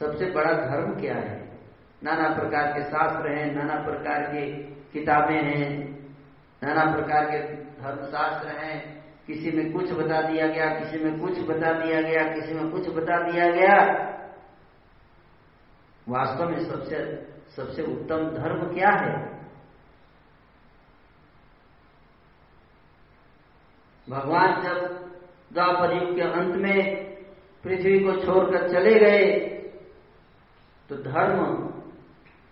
सबसे 0.00 0.30
बड़ा 0.30 0.52
धर्म 0.52 1.00
क्या 1.00 1.14
है? 1.14 1.48
नाना 2.04 2.28
प्रकार 2.28 2.72
के 2.72 2.84
शास्त्र 2.84 3.30
हैं, 3.30 3.54
नाना 3.54 3.84
प्रकार 3.84 4.22
के 4.22 4.52
किताबें 4.92 5.42
हैं, 5.42 5.98
नाना 6.62 6.92
प्रकार 6.92 7.24
के 7.24 7.38
धर्मशास्त्र 7.54 8.48
हैं। 8.48 9.04
किसी 9.26 9.50
में 9.50 9.72
कुछ 9.72 9.92
बता 9.92 10.22
दिया 10.22 10.46
गया, 10.46 10.66
किसी 10.66 11.04
में 11.04 11.20
कुछ 11.20 11.40
बता 11.40 11.72
दिया 11.72 12.00
गया, 12.00 12.34
किसी 12.34 12.54
में 12.54 12.70
कुछ 12.70 12.88
बता 12.88 13.30
दिया 13.30 13.50
गया। 13.50 14.04
वास्तव 16.08 16.48
में 16.48 16.64
सबसे 16.70 16.96
सबसे 17.58 17.82
उत्तम 17.82 18.30
धर्म 18.36 18.66
क्या 18.74 18.90
है? 18.98 19.16
भगवान 24.06 24.62
जब 24.62 24.78
द्वापर 25.52 25.92
युग 25.96 26.14
के 26.14 26.22
अंत 26.22 26.54
में 26.56 26.78
पृथ्वी 27.64 27.98
को 28.00 28.12
छोड़कर 28.20 28.68
चले 28.68 28.94
गए 29.00 29.24
तो 30.88 30.96
धर्म 30.96 31.38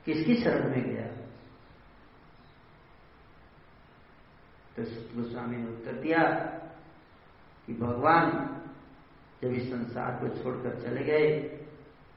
किसकी 0.04 0.34
शरण 0.34 0.70
में 0.70 0.82
गया? 0.84 1.06
तो 4.76 4.82
गोस्वामी 5.14 5.56
ने 5.56 5.68
उत्तर 5.68 5.92
दिया 5.92 6.22
कि 7.66 7.74
भगवान 7.74 8.30
जब 9.42 9.52
इस 9.52 9.70
संसार 9.70 10.18
को 10.20 10.28
छोड़कर 10.42 10.80
चले 10.82 11.04
गए 11.04 11.38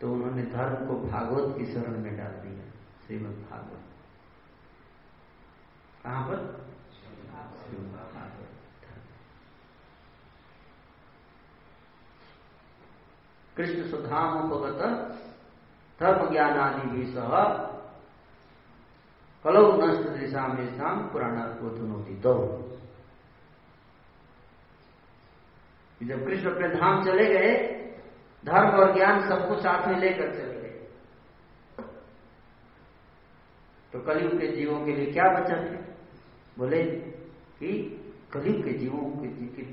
तो 0.01 0.11
उन्होंने 0.13 0.43
धर्म 0.43 0.85
को 0.87 0.99
भागवत 1.07 1.57
की 1.57 1.65
शरण 1.73 1.97
में 2.03 2.17
डाल 2.17 2.33
दिया। 2.43 2.68
श्रीमद 3.09 3.37
भागवत। 3.49 3.85
कहाँ 6.03 6.23
पर? 6.27 6.41
कृष्ण 13.57 13.87
सुधामुपगत 13.89 14.81
धर्म 15.99 16.29
ज्ञान 16.31 16.59
आदि 16.59 16.89
भी 16.89 17.05
सह 17.13 17.33
कलौ 19.45 19.63
नष्ट 19.77 20.09
दिशा 20.09 20.45
में 20.47 20.69
शाम 20.77 21.01
पुराणात्म 21.09 21.69
धुनोती 21.69 22.15
दो 22.19 22.35
जब 26.03 26.25
कृष्ण 26.25 26.51
अपने 26.51 26.67
धाम 26.69 27.03
चले 27.05 27.25
गए, 27.25 27.51
धर्म 28.43 28.79
और 28.79 28.93
ज्ञान 28.93 29.27
सबको 29.29 29.59
साथ 29.61 29.87
में 29.87 29.99
लेकर 29.99 30.31
चले 30.33 30.43
गए 30.43 30.57
तो 33.93 33.99
कलयुग 33.99 34.39
के 34.39 34.47
जीवों 34.47 34.85
के 34.85 34.91
लिए 34.91 35.05
क्या 35.05 35.23
बचा 35.23 35.55
है? 35.55 35.95
बोले 36.57 36.83
कि 37.59 37.95
कलयुग 38.33 38.63
के 38.63 38.73
जीवों 38.73 39.21
की 39.21 39.27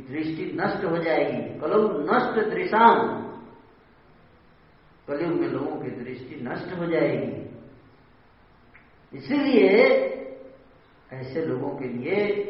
दृष्टि 0.09 0.59
नष्ट 0.61 0.85
हो 0.85 0.99
जाएगी। 0.99 1.61
कलौ 1.61 1.89
नष्ट 1.89 2.55
दृशाम 2.55 3.27
कलयुग 5.09 5.41
में 5.41 5.49
लोगों 5.49 5.77
की 5.77 5.91
दृष्टि 5.91 6.41
नष्ट 6.43 6.79
हो 6.79 6.87
जाएगी। 6.87 7.47
इसीलिए 9.19 9.77
ऐसे 11.13 11.47
लोगों 11.47 11.79
के 11.79 11.85
लिए 11.85 12.43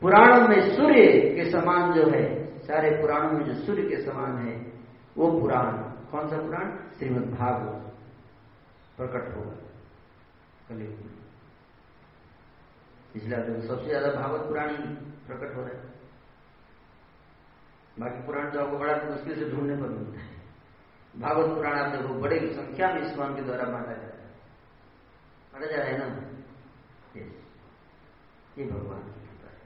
पुराणों 0.00 0.48
में 0.48 0.76
सूर्य 0.76 1.06
के 1.36 1.50
समान 1.50 1.92
जो 1.92 2.10
है, 2.10 2.58
सारे 2.58 2.90
पुराणों 2.90 3.30
में 3.30 3.44
जो 3.44 3.54
सूर्य 3.54 3.82
के 3.82 4.02
समान 4.02 4.38
है, 4.38 4.72
वो 5.16 5.40
पुराण। 5.40 5.72
कौन 6.10 6.28
सा 6.28 6.36
पुराण? 6.36 6.76
श्रीमद 6.98 7.30
भागवत 7.30 7.94
प्रकट 8.96 9.36
होगा। 9.36 9.73
में 10.74 10.86
इसलिए 13.14 13.38
तो 13.38 13.60
सबसे 13.66 13.88
ज़्यादा 13.88 14.08
भागवत 14.12 14.46
पुराण 14.48 14.70
ही 14.70 14.94
प्रकट 15.26 15.56
हो 15.56 15.62
रहा 15.62 15.70
है। 15.70 15.92
बाकी 17.96 18.22
पुराण 18.26 18.50
तो 18.50 18.60
आपको 18.60 18.78
बड़ा 18.78 18.94
मुश्किल 19.04 19.34
से 19.34 19.50
ढूँढने 19.50 19.76
पर 19.76 19.88
मिलता 19.88 20.20
है। 20.20 20.32
भागवत 21.14 21.54
पुराण 21.56 21.74
आप 21.74 21.92
देखो 21.92 22.14
बड़े 22.20 22.38
संख्या 22.54 22.86
में 22.94 23.00
इस्कॉन 23.02 23.34
के 23.36 23.42
द्वारा 23.42 23.64
बांटा 23.64 23.92
जा 23.92 23.98
रहा 23.98 24.08
है। 24.14 24.32
बांटा 25.52 25.66
जा 25.66 25.76
रहा 25.76 25.86
है 25.86 25.98
ना? 25.98 26.06
ये 28.58 28.64
भगवान 28.64 29.00
की 29.02 29.20
कृपा 29.20 29.48
है। 29.48 29.60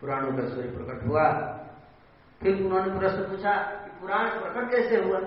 पुराणों 0.00 0.32
का 0.32 0.48
सूर्य 0.48 0.70
प्रकट 0.70 1.06
हुआ। 1.06 1.26
फिर 2.40 2.62
उन्होंने 2.64 2.98
प्रश्न 2.98 3.20
पूछा 3.28 3.54
कि 3.76 3.90
पुराण 4.00 4.24
प्रकट 4.40 4.70
कैसे 4.70 5.02
हुआ? 5.04 5.20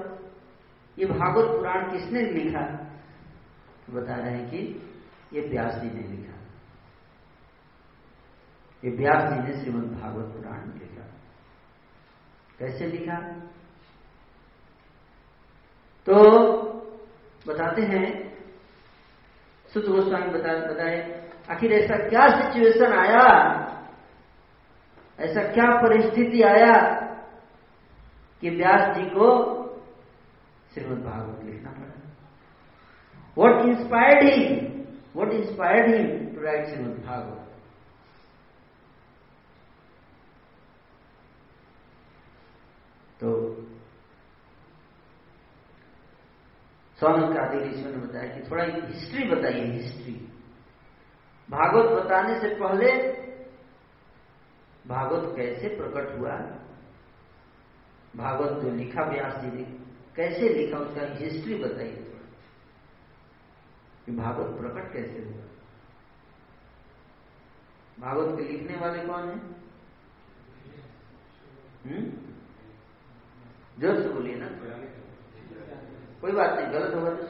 ये 0.99 1.05
भागवत 1.05 1.45
पुराण 1.45 1.91
किसने 1.91 2.21
लिखा? 2.21 2.59
बता 3.89 4.15
रहे 4.15 4.31
हैं 4.31 4.49
कि 4.49 4.57
ये 5.33 5.41
व्यास 5.41 5.73
जी 5.73 5.87
ने 5.87 6.07
लिखा। 6.07 6.33
ये 8.85 8.91
व्यास 8.91 9.33
जी 9.33 9.39
ने 9.39 9.61
श्रीमद 9.61 10.01
भागवत 10.01 10.25
पुराण 10.25 10.79
लिखा। 10.79 11.05
कैसे 12.59 12.87
लिखा? 12.87 13.17
तो 16.05 16.43
बताते 17.47 17.81
हैं, 17.81 18.37
सुत 19.73 19.85
गोस्वामी 19.85 20.27
बता, 20.27 20.73
बताए, 20.73 21.29
आखिर 21.51 21.71
ऐसा 21.71 22.09
क्या 22.09 22.27
सिचुएशन 22.29 22.93
आया? 22.93 23.53
ऐसा 25.19 25.41
क्या 25.41 25.81
परिस्थिति 25.81 26.41
आया 26.41 26.99
कि 28.41 28.49
व्यास 28.49 28.95
जी 28.97 29.03
को 29.03 29.62
श्रीमद 30.73 31.03
भागवत 31.03 31.43
लिखना 31.43 31.71
पड़ा। 31.71 32.11
What 33.37 33.65
inspired 33.65 34.23
he 34.23 34.73
What 35.17 35.31
inspired 35.31 35.87
him 35.87 36.35
to 36.35 36.41
write 36.41 36.65
Srimad 36.65 36.95
Bhagavatam? 36.95 37.49
तो 43.19 43.55
सोनक 46.99 47.37
आदि 47.37 47.57
ऋषियों 47.57 47.91
ने 47.91 47.97
बताया 47.97 48.37
कि 48.37 48.51
थोड़ा 48.51 48.63
एक 48.63 48.83
हिस्ट्री 48.83 49.23
बताइए 49.23 49.65
हिस्ट्री 49.65 50.13
भागवत 51.49 52.03
बताने 52.03 52.39
से 52.39 52.55
पहले 52.55 52.91
भागवत 54.87 55.35
कैसे 55.37 55.67
प्रकट 55.67 56.19
हुआ? 56.19 56.31
भागवत 58.15 58.63
जो 58.63 58.69
लिखा 58.71 59.03
व्यास 59.03 59.33
जी 59.35 59.47
ने 59.47 59.82
कैसे 60.15 60.49
लिखा 60.49 60.77
उसका 60.77 61.05
हिस्ट्री 61.15 61.55
बताइए 61.55 62.09
कि 64.05 64.11
भागवत 64.11 64.59
प्रकट 64.59 64.93
कैसे 64.93 65.23
हुआ? 65.23 65.43
भागवत 67.99 68.37
के 68.37 68.43
लिखने 68.51 68.77
वाले 68.77 69.05
कौन 69.07 69.29
है? 69.29 69.37
हम्म? 71.85 72.03
ज़ोर 73.81 74.01
से 74.01 74.09
बोलिए 74.09 74.35
ना। 74.35 74.47
कोई 76.21 76.31
बात 76.31 76.59
नहीं 76.59 76.73
गलत 76.73 76.95
होगा 76.95 77.13
तो 77.15 77.27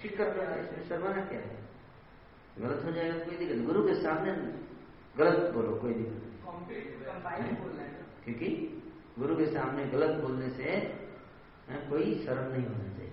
ठीक 0.00 0.16
कर 0.18 0.30
देना 0.30 0.54
इसमें 0.54 0.88
शर्माना 0.88 1.24
क्या 1.24 1.40
है? 1.40 1.56
गलत 2.58 2.84
हो 2.84 2.92
जाएगा 2.92 3.18
कोई 3.24 3.36
दिक्कत 3.36 3.64
गुरु 3.66 3.82
के 3.88 3.94
सामने 3.94 4.32
गलत 5.18 5.52
बोलो 5.54 5.74
कोई 5.76 5.92
दिक्कत 5.94 6.22
क्योंकि 8.24 8.48
गुरु 9.18 9.36
के 9.36 9.46
सामने 9.46 9.84
गलत 9.86 10.20
बोलने 10.22 10.48
से 10.50 10.70
कोई 11.70 12.24
शर्म 12.26 12.52
नहीं 12.52 12.66
होना 12.66 12.96
चाहिए। 12.96 13.12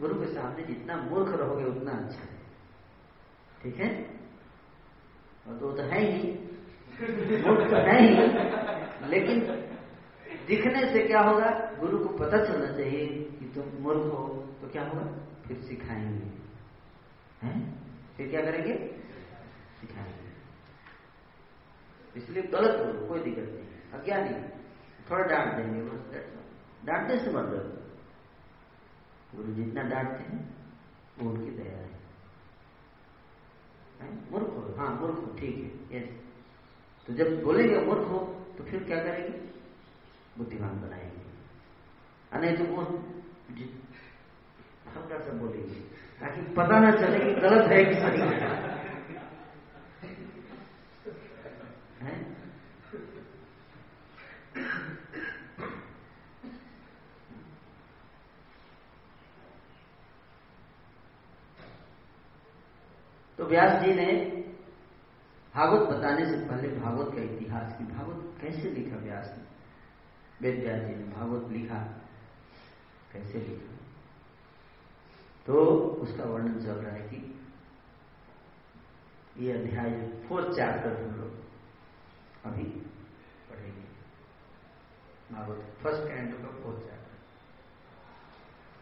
गुरु 0.00 0.20
के 0.20 0.26
सामने 0.26 0.62
जितना 0.62 0.96
मूर्ख 0.96 1.32
रहोगे 1.32 1.64
उतना 1.64 1.92
अच्छा 1.92 2.20
है। 2.20 2.42
ठीक 3.62 3.76
है? 3.76 4.20
और 5.48 5.58
तो, 5.58 5.72
तो 5.72 5.82
है 5.82 6.00
ही। 6.00 6.32
मूर्ख 7.42 7.70
तो 7.70 7.76
है 7.76 8.02
ही। 8.02 8.10
लेकिन 9.08 9.40
दिखने 10.46 10.92
से 10.92 11.06
क्या 11.06 11.20
होगा? 11.20 11.50
गुरु 11.80 11.98
को 11.98 12.14
पता 12.14 12.44
चलना 12.44 12.72
चाहिए 12.72 13.06
कि 13.06 13.52
तुम 13.54 13.82
मूर्ख 13.82 14.00
हो 14.00 14.48
तो 14.60 14.68
क्या 14.68 14.82
होगा? 14.82 15.26
फिर 15.46 15.60
सिखाएँगे। 15.60 16.30
हैं? 17.46 17.82
फिर 18.16 18.28
क्या 18.28 18.40
करेंगे? 18.40 18.96
सिखाएँगे। 19.80 20.22
इसलिए 22.16 22.42
गलत 22.42 22.86
बोलो 22.86 23.08
कोई 23.08 23.20
दिक्कत 23.20 23.42
नहीं। 23.42 24.00
अज्ञानी 24.00 24.48
थोड़ा 25.10 25.24
डांट 25.24 25.56
देंगे 25.56 25.82
बस 25.82 26.41
डांटने 26.84 27.18
से 27.18 27.30
मतलब 27.30 27.64
गुरु 29.34 29.52
जितना 29.52 29.82
डांटते 29.82 30.22
हैं, 30.24 30.40
वो 31.18 31.30
उनकी 31.30 31.50
दया 31.50 31.76
है। 31.76 31.90
मूर्ख 34.30 34.48
हो। 34.48 34.74
हाँ 34.78 34.94
मूर्ख 34.96 35.14
हो। 35.14 35.26
ठीक 35.38 35.56
है। 35.56 35.96
यस 35.96 36.08
तो 37.06 37.12
जब 37.12 37.42
बोलेंगे 37.42 37.80
मूर्ख 37.80 38.08
हो 38.08 38.18
तो 38.58 38.64
फिर 38.64 38.84
क्या 38.84 38.98
करेंगे? 39.02 39.38
बुद्धिमान 40.38 40.80
बनाएँगे। 40.80 41.22
नहीं 42.32 42.56
तो 42.56 42.64
वो 42.64 42.82
हल्का 44.92 45.18
सा 45.18 45.32
बोलेंगे, 45.32 45.80
ताकि 46.20 46.40
पता 46.54 46.78
ना 46.78 46.90
चले 46.92 47.18
कि 47.18 47.40
गलत 47.40 47.70
है 47.72 47.84
कि 47.84 47.94
सही 47.94 48.20
है? 48.20 48.72
तो 63.42 63.48
व्यास 63.48 63.82
जी 63.82 63.94
ने 63.94 64.12
भागवत 65.54 65.88
बताने 65.88 66.26
से 66.26 66.48
पहले 66.48 66.68
भागवत 66.68 67.16
का 67.16 67.22
इतिहास 67.22 67.78
की 67.78 67.84
भागवत 67.84 68.42
कैसे 68.42 68.70
लिखा 68.70 68.96
व्यास 68.96 69.34
ने? 69.38 69.44
वेद 70.40 70.64
व्यास 70.64 70.82
जी 70.82 70.94
ने 70.94 71.04
भागवत 71.04 71.52
लिखा। 71.52 71.78
कैसे 73.12 73.38
लिखा? 73.38 73.74
तो 75.46 75.64
उसका 75.78 76.24
वर्णन 76.24 76.60
चल 76.60 76.72
रहा 76.72 76.94
है 76.94 77.02
कि 77.02 77.40
ये 79.38 79.52
अध्याय 79.52 79.90
फोर्थ 80.28 80.46
चैप्टर 80.46 81.02
हम 81.02 81.10
लोग 81.10 81.30
अभी 82.44 82.64
पढ़ेंगे। 83.50 83.84
भागवत 85.34 85.64
फ़र्स्ट 85.82 86.02
कैंडो 86.02 86.38
का 86.38 86.64
फोर्थ 86.64 86.78
चैप्टर। 86.78 87.01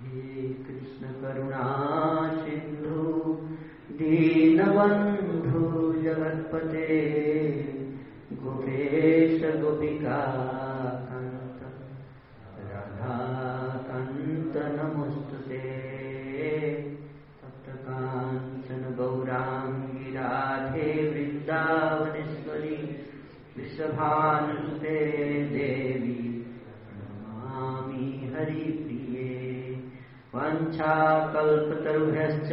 हे 0.00 0.24
कृष्णकरुणा 0.66 1.66
सिन्धु 2.42 3.00
दीनवन् 3.98 5.00
जगत्पते 6.32 6.86
गोपेश 8.32 9.60
गोपिका 9.60 10.20
कान्त। 11.10 11.60
राधाकान्त 12.72 14.54
नमोऽस्तु 14.56 15.20
ते। 15.20 15.60
तप्तकाञ्चन 17.42 18.94
गौराङ्गी 18.98 20.14
राधे 20.14 20.88
वृंदावनेश्वरी 21.10 22.80
विश्वभानुते 23.56 24.96
देवी 25.44 26.46
नमामि 26.96 28.32
हरिप्रिये। 28.34 29.30
वञ्छाकल्पतरुभ्यश्च 30.34 32.50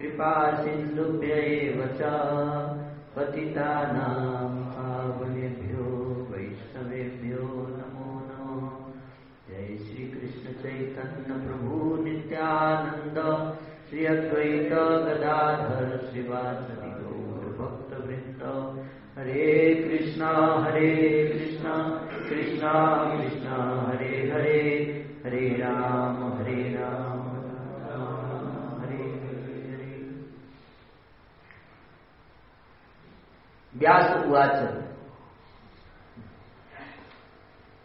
कृपा 0.00 0.64
सिन्धुभ्य 0.64 1.26
एव 1.26 1.86
च। 1.86 1.98
पतितानां 3.16 4.64
पावनेभ्यो 4.64 5.84
वैष्णवेभ्यो 6.30 7.44
नमो 7.78 8.22
नमः। 8.30 8.92
जय 9.48 9.76
श्रीकृष्ण 9.76 10.52
चैतन्य 10.62 11.46
प्रभु 11.46 12.02
नित्यानन्द। 12.02 13.18
श्री 13.90 14.04
अद्वैत 14.04 14.72
गदाधर 14.72 16.08
श्रीवासदि 16.10 16.90
गौरभक्तवृन्द 16.90 18.42
हरे 19.18 19.74
कृष्णा 19.74 20.62
हरे 20.62 21.28
कृष्णा 21.32 21.88
कृष्णा 22.28 23.04
कृष्णा, 23.16 23.86
हरे 23.88 24.30
हरे। 24.34 24.92
हरे 25.24 25.48
राम 25.48 26.32
हरे 26.32 26.62
राम। 26.62 27.15
व्यास 33.76 34.26
उवाच। 34.26 34.86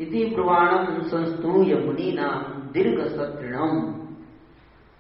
इति 0.02 0.26
ब्रुवाणं 0.26 1.04
संस्तूय 1.04 1.76
मुनीनां 1.76 2.62
दीर्घसत्रिणम् 2.72 4.02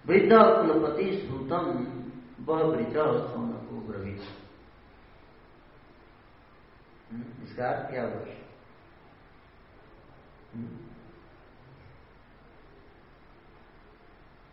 वृद्ध 0.07 0.33
कुलपति 0.33 1.17
श्रुतम 1.17 1.87
हम्म, 7.11 7.43
इसका 7.43 7.71
क्या 7.71 8.03
हुआ? 8.03 8.25
हम्म? 10.53 10.77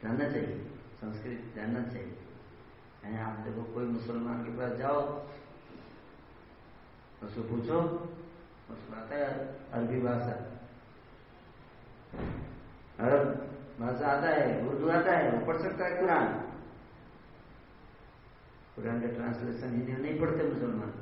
जानना 0.02 0.28
चाहिए 0.28 0.58
संस्कृत 1.00 1.52
जानना 1.56 1.82
चाहिए। 1.82 2.18
आप 3.18 3.38
देखो 3.38 3.74
कोई 3.74 3.84
मुसलमान 3.84 4.42
के 4.44 4.50
पास 4.50 4.72
जाओ 4.72 5.00
उसको 7.24 7.42
पूछो 7.42 7.78
उसको 8.70 8.96
आता 8.96 9.16
है 9.16 9.28
अरबी 9.72 10.00
भाषा 10.00 10.34
अरब 12.98 13.26
भाषा 13.80 14.06
आता 14.08 14.28
है 14.28 14.44
उर्दू 14.68 14.88
आता 14.90 15.16
है 15.16 15.30
वो 15.30 15.44
पढ़ 15.46 15.60
सकता 15.62 15.86
है 15.86 15.96
कुरान 15.96 16.26
कुरान 18.74 19.00
का 19.00 19.08
ट्रांसलेशन 19.14 19.74
हिंदी 19.74 19.92
में 19.92 20.00
नहीं 20.00 20.18
पढ़ते 20.20 20.48
मुसलमान 20.48 20.92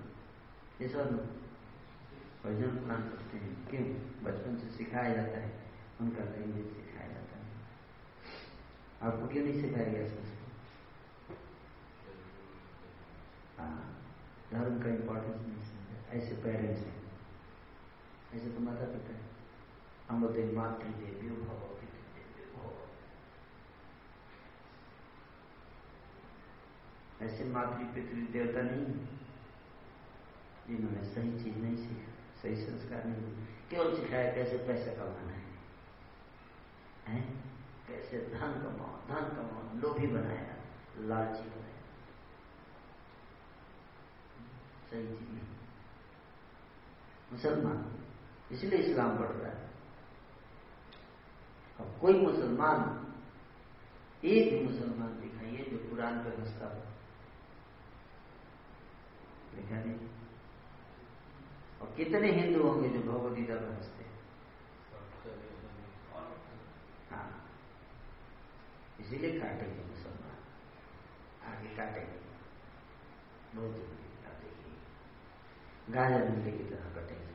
ये 0.81 0.89
सब 0.89 1.13
भजन 2.45 2.77
कुरान 2.77 3.03
पढ़ते 3.05 3.39
हैं 3.39 3.55
क्यों 3.71 3.85
बचपन 4.25 4.57
से 4.57 4.71
सिखाया 4.77 5.15
जाता 5.15 5.39
है 5.39 5.53
उनका 6.01 6.25
लैंग्वेज 6.25 6.67
सिखाया 6.77 7.09
जाता 7.09 7.39
है 7.39 7.45
आपको 9.03 9.29
क्यों 9.29 9.45
नहीं 9.45 9.61
सिखाया 9.61 9.93
गया 9.93 10.25
हाँ 13.59 13.75
धर्म 14.53 14.79
का 14.81 14.89
इंपॉर्टेंस 14.91 15.41
नहीं 15.41 15.57
ऐसे 16.11 16.35
पेरेंट्स 16.35 16.81
हैं 16.81 17.03
ऐसे 18.35 18.51
तो 18.51 18.61
माता 18.61 18.85
पिता 18.85 19.15
है। 19.15 19.21
हम 20.11 20.21
बोलते 20.23 20.43
हैं 20.43 20.53
मातृदेवी 20.53 21.31
भव 21.31 21.47
भव। 21.47 21.73
ऐसे 27.23 27.45
मातृ 27.45 27.85
पितृ 27.85 28.17
देवता 28.33 28.63
नहीं 28.63 28.85
जिन्होंने 30.69 31.05
सही 31.05 31.45
चीज़ 31.45 31.59
नहीं 31.59 31.77
सीखा 31.77 32.41
सही 32.43 32.57
संस्कार 32.57 33.05
नहीं 33.05 33.47
केवल 33.71 33.97
सिखाया 33.97 34.35
कैसे 34.35 34.59
पैसा 34.59 34.95
कमाना 34.95 35.33
है, 35.33 35.45
है? 37.07 37.21
कैसे 37.89 38.19
धन 38.19 38.53
कमाओ 38.63 38.97
धन 39.09 39.29
कमाओ 39.37 39.81
लोभी 39.81 40.07
बनाया 40.07 40.57
लालची 40.99 41.43
बनाया। 41.43 41.83
सही 44.91 45.07
चीज़ 45.09 45.29
नहीं। 45.31 45.56
मुसलमान। 47.33 48.03
इसलिए 48.53 48.79
इस्लाम 48.79 49.19
बढ़ 49.19 49.29
रहा 49.29 49.51
है। 49.53 49.71
अब 51.81 51.99
कोई 52.01 52.13
मुसलमान, 52.13 53.07
एक 54.25 54.53
भी 54.53 54.65
मुसलमान 54.65 55.21
दिखाइए 55.21 55.65
जो 55.65 55.91
कुरान 55.91 56.25
पे 56.25 56.31
हंसता 56.31 56.67
हो। 56.67 56.81
देखा 59.57 59.85
नहीं? 59.85 60.09
और 61.81 61.95
कितने 61.97 62.33
हिंदू 62.33 62.63
होंगे 62.63 62.89
जो 62.89 63.01
भगवदगीता 63.01 63.55
पर 63.55 63.73
हँसते 63.73 64.07
हाँ? 67.11 67.51
इसीलिए 69.01 69.41
काटेंगे 69.41 69.85
मुसलमान। 69.85 70.27
आगे 71.53 71.77
काटेंगे। 71.77 72.27
बहुत 73.55 73.71
ज़रूरी 73.71 74.06
गाजर 75.91 76.29
मिले 76.29 76.59
की 76.59 76.65
तरह 76.65 76.95
कटेंगे 76.95 77.27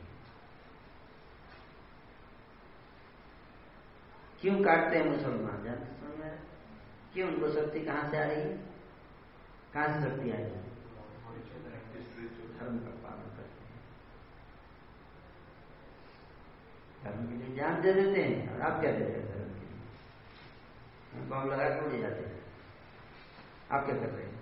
क्यों 4.41 4.63
काटते 4.63 4.97
हैं 4.97 5.05
मुसलमान? 5.05 5.63
जानते 5.63 5.85
समझ 5.85 6.39
क्यों 7.13 7.33
उनको 7.33 7.51
शक्ति 7.51 7.79
कहाँ 7.79 8.11
से 8.11 8.17
आ 8.17 8.23
रही 8.23 8.41
है? 8.41 8.57
कहाँ 9.73 9.87
से 9.87 10.09
शक्ति 10.09 10.31
आ 10.31 10.33
रही 10.33 10.43
है? 10.43 10.71
धर्म 12.59 12.79
का 12.79 13.09
पालन 13.09 13.37
करते 13.37 13.63
हैं। 13.63 13.81
धर्म 17.03 17.27
के 17.27 17.45
लिए 17.45 17.55
जान 17.55 17.81
दे 17.81 17.93
देते 17.93 18.23
हैं। 18.23 18.55
और 18.55 18.61
आप 18.61 18.81
क्या 18.81 18.91
देते 18.91 19.11
हैं 19.11 19.27
धर्म 19.27 19.53
के 19.53 19.65
लिए? 19.65 21.29
बम 21.29 21.51
लगा 21.51 21.69
के 21.69 21.85
उड़ 21.85 22.01
जाते 22.01 22.25
हैं। 22.25 22.43
आप 23.71 23.85
क्या 23.85 23.95
कर 23.95 24.05
रहे 24.05 24.25
हैं? 24.25 24.40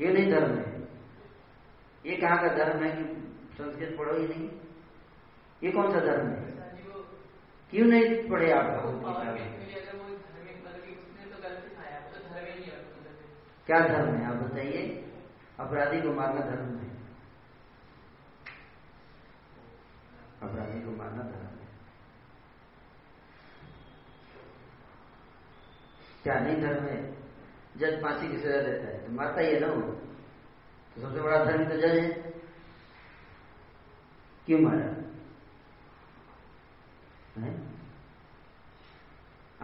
ये 0.00 0.12
नहीं 0.12 0.32
धर्म 0.32 0.58
है। 0.58 0.80
ये 2.06 2.16
कहाँ 2.16 2.38
का 2.38 2.48
धर्म 2.48 2.84
है 2.84 2.90
कि 2.96 3.04
संस्कृत 3.58 3.98
पढ़ो 3.98 4.16
ही 4.18 4.28
नहीं? 4.28 4.50
ये 5.62 5.72
कौन 5.72 5.92
सा 5.92 6.00
धर्म 6.00 6.28
है? 6.28 6.54
क्यों 7.70 7.86
नहीं 7.86 8.30
पढ़े 8.30 8.52
आप 8.52 8.66
क्या 13.66 13.80
धर्म 13.88 14.14
है? 14.14 14.26
आप 14.26 14.34
बताइए। 14.34 15.12
अपराधी 15.60 16.00
को 16.00 16.12
मारना 16.12 16.40
धर्म 16.40 16.78
है। 16.78 16.90
अपराधी 20.42 20.80
को 20.80 20.90
मारना 20.90 21.22
धर्म 21.22 21.46
है 21.46 21.54
क्या 26.24 26.38
नहीं 26.38 26.60
धर्म 26.60 26.84
है? 26.84 27.14
जज 27.76 28.02
फांसी 28.02 28.28
की 28.28 28.38
सजा 28.38 28.60
देता 28.60 28.86
है। 28.86 29.06
तो 29.06 29.12
मारता 29.12 29.40
ही 29.40 29.54
है 29.54 29.60
ना 29.60 29.66
वो। 29.66 29.92
तो 30.94 31.00
सबसे 31.00 31.20
बड़ा 31.20 31.44
धर्म 31.44 31.64
तो 31.64 31.76
जज 31.76 31.98
है। 31.98 32.08
क्यों 34.46 34.60
मारा? 34.60 35.04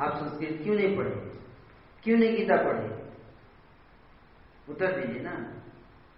आप 0.04 0.16
संस्कृत 0.16 0.61
क्यों 0.62 0.74
नहीं 0.74 0.96
पढ़े? 0.96 1.11
क्यों 2.02 2.18
नहीं 2.18 2.36
गीता 2.36 2.56
पढ़े? 2.56 3.12
उत्तर 4.68 5.00
दीजिए 5.00 5.22
ना। 5.22 5.32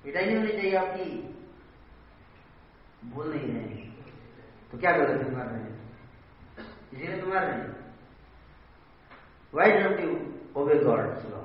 पिटाई 0.04 0.26
नहीं 0.26 0.36
होनी 0.36 0.52
चाहिए 0.52 0.74
आपकी। 0.76 1.32
बोल 3.04 3.34
नहीं 3.34 3.52
रहे 3.52 3.90
तो 4.70 4.78
क्या 4.78 4.92
गलत 4.92 5.26
है 5.26 5.34
रहे 5.48 5.72
इसीलिए 6.92 7.20
तो 7.20 7.26
हैं 7.32 7.92
why 9.54 9.70
don't 9.72 10.31
obey 10.56 10.74
God 10.74 11.00
law 11.30 11.40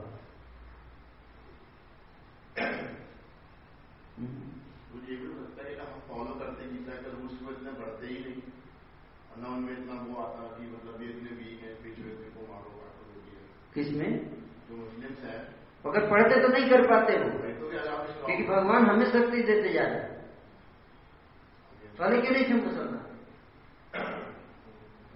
मुझे 4.92 5.16
भी 5.16 5.28
लगता 5.28 5.66
है 5.66 5.74
हम 5.80 6.00
फॉलो 6.08 6.34
करते 6.40 6.64
हैं 6.64 6.70
गीता 6.72 6.96
का 7.02 7.10
रूल्स 7.12 7.36
को 7.42 7.52
इतने 7.52 7.72
बढ़ते 7.72 8.08
ही 8.08 8.18
नहीं। 8.20 8.42
न 9.40 9.46
उनमें 9.46 9.74
इतना 9.74 9.96
वो 10.02 10.22
आता 10.22 10.48
कि 10.58 10.64
मतलब 10.72 11.02
ये 11.02 11.08
इतने 11.10 11.32
वीक 11.38 11.60
है 11.64 11.72
को 12.30 12.42
मारो 12.54 12.70
काटो 12.70 13.02
है 13.10 13.20
किसमें 13.74 14.10
जो 14.70 14.76
मुस्लिम्स 14.76 15.20
है। 15.20 15.38
अगर 15.86 16.10
पढ़ते 16.10 16.42
तो 16.42 16.48
नहीं 16.48 16.70
कर 16.70 16.82
पाते 16.88 17.18
वो। 17.18 17.30
तो 17.30 17.70
क्योंकि 18.26 18.44
भगवान 18.44 18.86
हमें 18.86 19.06
शक्ति 19.06 19.44
देते 19.44 19.74
जा 19.74 19.84
रहे 19.84 20.00
हैं। 20.00 20.16
पहले 22.00 22.22
क्यों 22.22 22.32
नहीं 22.32 22.48
थे 22.50 22.54
मुसलमान? 22.54 23.06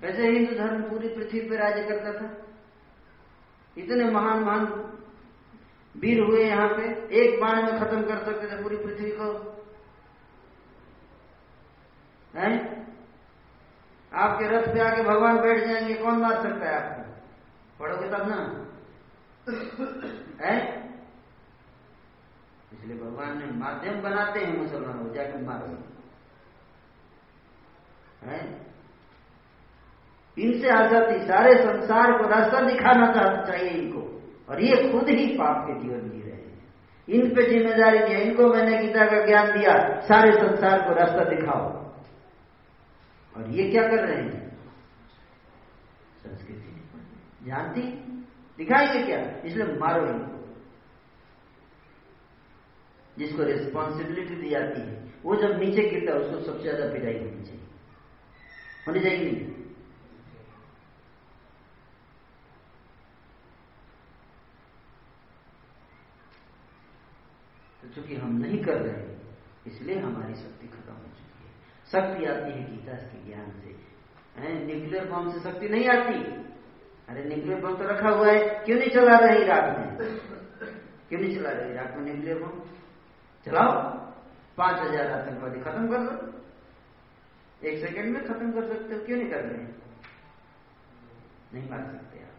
वैसे 0.02 0.22
हिंदू 0.28 0.54
धर्म 0.56 0.82
पूरी 0.90 1.10
पृथ्वी 1.16 1.40
पर 1.50 1.56
राज्य 1.56 1.84
करता 1.84 2.14
था। 2.22 2.30
इतने 3.84 4.06
महान 4.06 4.40
महान 4.40 4.66
वीर 5.98 6.24
हुए 6.24 6.46
यहाँ 6.46 6.70
पे, 6.70 6.84
एक 7.16 7.42
बाण 7.42 7.64
में 7.64 7.80
खत्म 7.80 8.02
कर 8.02 8.26
सकते 8.26 8.58
थे 8.58 8.64
पूरी 8.64 8.78
पृथ्वी 8.78 9.12
को। 9.12 9.58
है? 12.36 12.82
आपके 14.14 14.48
रथ 14.48 14.74
पे 14.74 14.80
आके 14.80 15.04
भगवान 15.04 15.42
बैठ 15.42 15.68
जाएँगे, 15.68 15.94
कौन 15.94 16.18
मार 16.18 16.42
सकता 16.44 16.70
है 16.70 16.76
आपको? 16.76 17.12
पढ़ोगे 17.80 18.10
तब 18.10 18.30
ना? 18.30 18.68
है? 20.48 20.82
इसलिए 22.74 22.98
भगवान 22.98 23.38
ने 23.38 23.46
माध्यम 23.46 24.02
बनाते 24.02 24.40
हैं 24.40 24.58
मुसलमानों 24.58 25.06
को 25.06 25.14
जाकर 25.14 25.42
मारो। 25.42 25.84
है? 28.28 28.71
इनसे 30.38 30.70
आज़ादी 30.70 31.20
सारे 31.20 31.54
संसार 31.54 32.12
को 32.12 32.28
रास्ता 32.28 32.62
दिखाना 32.62 33.12
चाहिए 33.46 33.70
इनको। 33.70 34.02
और 34.50 34.62
ये 34.64 34.92
खुद 34.92 35.10
ही 35.10 35.26
पाप 35.38 35.68
के 35.68 35.80
जीवन 35.80 36.10
जी 36.10 36.22
रहे 36.22 36.32
हैं। 36.32 36.40
इन 37.08 37.36
पे 37.36 37.44
ज़िम्मेदारी 37.44 38.00
दिया, 38.00 38.20
इनको 38.20 38.48
मैंने 38.48 38.78
गीता 38.78 39.06
का 39.06 39.26
ज्ञान 39.26 39.52
दिया, 39.60 40.00
सारे 40.02 40.32
संसार 40.32 40.82
को 40.82 40.94
रास्ता 40.94 41.24
दिखाओ। 41.24 41.82
और 43.36 43.50
ये 43.50 43.70
क्या 43.72 43.84
कर 43.84 44.08
रहे 44.08 44.24
हैं? 44.24 44.58
संस्कृति। 46.18 47.50
जानती? 47.50 47.82
दिखाएँगे 48.58 49.04
क्या? 49.06 49.20
इसलिए 49.46 49.78
मारो 49.78 50.06
इनको। 50.06 50.40
जिसको 53.18 53.44
रिस्पॉन्सिबिलिटी 53.44 54.36
दी 54.36 54.50
जाती 54.50 54.82
है, 54.82 55.12
वो 55.24 55.36
जब 55.36 55.60
नीचे 55.60 55.90
गिरता 55.90 56.14
है, 56.14 56.20
उसको 56.20 56.40
सबसे 56.40 56.64
ज़्यादा 56.64 56.94
पिटाई 56.94 57.14
होनी 57.14 57.44
चाहिए। 57.44 57.68
होनी 58.88 59.00
चाहिए 59.00 59.32
नहीं 59.32 59.60
तो 67.81 67.81
चूँकि 67.96 68.16
हम 68.16 68.38
नहीं 68.38 68.64
कर 68.64 68.78
रहे 68.82 69.02
इसलिए 69.68 69.98
हमारी 70.00 70.36
शक्ति 70.36 70.68
खत्म 70.68 70.94
हो 70.94 71.08
चुकी 71.08 71.40
है। 71.40 71.52
शक्ति 71.92 72.26
आती 72.26 72.52
है 72.52 72.64
गीता 72.70 72.94
के 73.04 73.18
ज्ञान 73.26 73.50
से। 73.54 73.70
न्यूक्लियर 74.66 75.06
बम 75.10 75.30
से 75.32 75.40
शक्ति 75.42 75.70
नहीं 75.70 75.88
आती। 75.90 76.18
अरे 77.10 77.24
न्यूक्लियर 77.26 77.60
बम 77.62 77.76
तो 77.78 77.88
रखा 77.88 78.10
हुआ 78.10 78.28
है, 78.28 78.40
क्यों 78.66 78.78
नहीं 78.78 78.90
चला 78.90 79.18
रहे 79.20 79.42
इराक 79.44 79.66
में? 79.78 79.88
क्यों 81.10 81.20
नहीं 81.20 81.36
चला 81.36 81.50
रहे 81.50 81.72
इराक 81.72 81.96
में 81.98 82.04
न्यूक्लियर 82.04 82.38
बम 82.40 82.60
चलाओ। 83.46 83.74
पाँच 84.58 84.80
हज़ार 84.82 85.12
आतंकवादी 85.12 85.60
खत्म 85.62 85.88
कर 85.88 86.00
दो। 86.06 86.14
एक 87.62 87.80
सेकंड 87.80 88.14
में 88.14 88.24
खत्म 88.24 88.52
कर 88.52 88.68
सकते 88.68 88.96
हो, 88.96 89.00
क्यों 89.06 89.18
नहीं 89.18 89.30
कर 89.30 89.42
रहे 89.42 89.64
नहीं 91.54 91.70
मार 91.70 91.84
सकते 91.86 92.20
आप। 92.20 92.30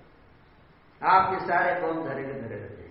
आपके 1.02 1.46
सारे 1.46 1.80
बम 1.80 2.02
धरे 2.04 2.22
के 2.24 2.40
धरे 2.40 2.56
रहते 2.56 2.82
हैं 2.82 2.90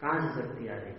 कहाँ 0.00 0.20
से 0.20 0.40
शक्ति 0.40 0.68
आ 0.68 0.74
रही 0.74 0.92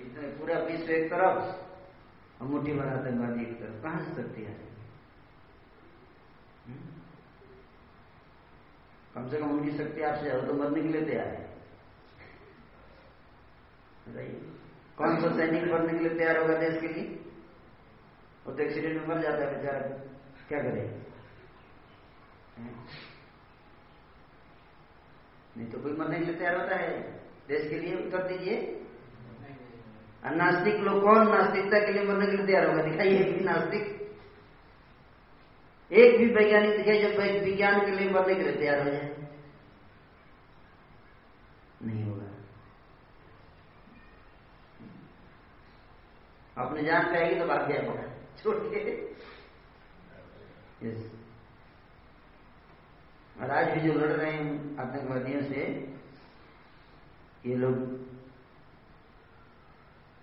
इतने 0.00 0.28
पूरा 0.38 0.58
विश्व 0.60 0.90
एक 0.92 1.10
तरफ़ 1.10 2.42
और 2.42 2.48
मुठ्ठी 2.48 2.72
भर 2.72 2.88
आतंकवादी 2.88 3.42
एक 3.42 3.58
तरफ़ 3.60 3.82
कहाँ 3.82 4.00
से 4.04 4.22
शक्ति 4.22 4.44
आ 4.44 4.48
रही 4.48 4.70
कम 9.14 9.28
से 9.30 9.38
कम 9.38 9.50
उनकी 9.50 9.76
शक्ति 9.78 10.02
आपसे 10.02 10.22
ज़्यादा 10.22 10.46
तो 10.46 10.52
मरने 10.54 10.82
के 10.82 10.88
लिए 10.88 11.04
तैयार 11.06 11.26
है। 11.26 11.50
बताइए, 14.06 14.40
कौन 14.98 15.20
सा 15.22 15.28
सैनिक 15.36 15.64
मरने 15.72 15.92
के 15.92 15.98
लिए 15.98 16.18
तैयार 16.18 16.38
होगा 16.38 16.54
देश 16.58 16.80
के 16.80 16.88
लिए? 16.88 17.04
वो 18.46 18.52
तो 18.52 18.62
एक्सीडेंट 18.62 18.96
में 18.96 19.06
मर 19.08 19.22
जाता 19.22 19.44
है 19.44 19.56
बेचारा, 19.56 19.80
क्या 20.48 20.62
करे 20.62 20.82
नहीं 25.56 25.66
तो 25.66 25.78
कोई 25.78 25.92
मरने 25.92 26.18
के 26.18 26.24
लिए 26.24 26.34
तैयार 26.34 26.56
होता 26.56 26.76
है। 26.76 27.00
देश 27.48 27.68
के 27.70 27.78
लिए 27.78 27.96
उत्तर 27.96 28.22
दीजिए। 28.28 28.56
नास्तिक 30.24 30.74
लोग 30.74 31.02
कौन? 31.02 31.28
नास्तिकता 31.28 31.78
के 31.78 31.92
लिए 31.92 32.02
मरने 32.04 32.26
के 32.26 32.36
लिए 32.36 32.46
तैयार 32.46 32.66
होगा। 32.66 32.82
दिखाइए 32.82 33.32
कि 33.32 33.44
नास्तिक। 33.44 33.84
एक 35.92 36.18
भी 36.18 36.26
वैज्ञानिक 36.26 36.76
दिखाई 36.76 36.98
जब 37.02 37.44
विज्ञान 37.44 37.80
के 37.80 37.90
लिए 37.90 38.10
मरने 38.10 38.34
के 38.34 38.42
लिए 38.42 38.56
तैयार 38.56 38.78
हो 38.78 38.90
जाए। 38.90 39.26
नहीं 41.82 42.04
होगा। 42.04 42.28
अपने 46.58 46.82
जान 46.82 47.04
पे 47.04 47.18
आएगी 47.18 47.40
तो 47.40 47.46
भाग 47.46 47.68
जाएगा 47.68 48.02
छोड़ 48.42 48.56
के 48.56 48.80
यस 50.88 51.21
और 53.40 53.50
आज 53.50 53.70
भी 53.70 53.80
जो 53.80 53.92
लड़ 53.92 54.12
रहे 54.12 54.32
हैं 54.32 54.76
आतंकवादियों 54.76 55.42
से, 55.42 55.92
ये 57.46 57.54
लोग 57.54 57.74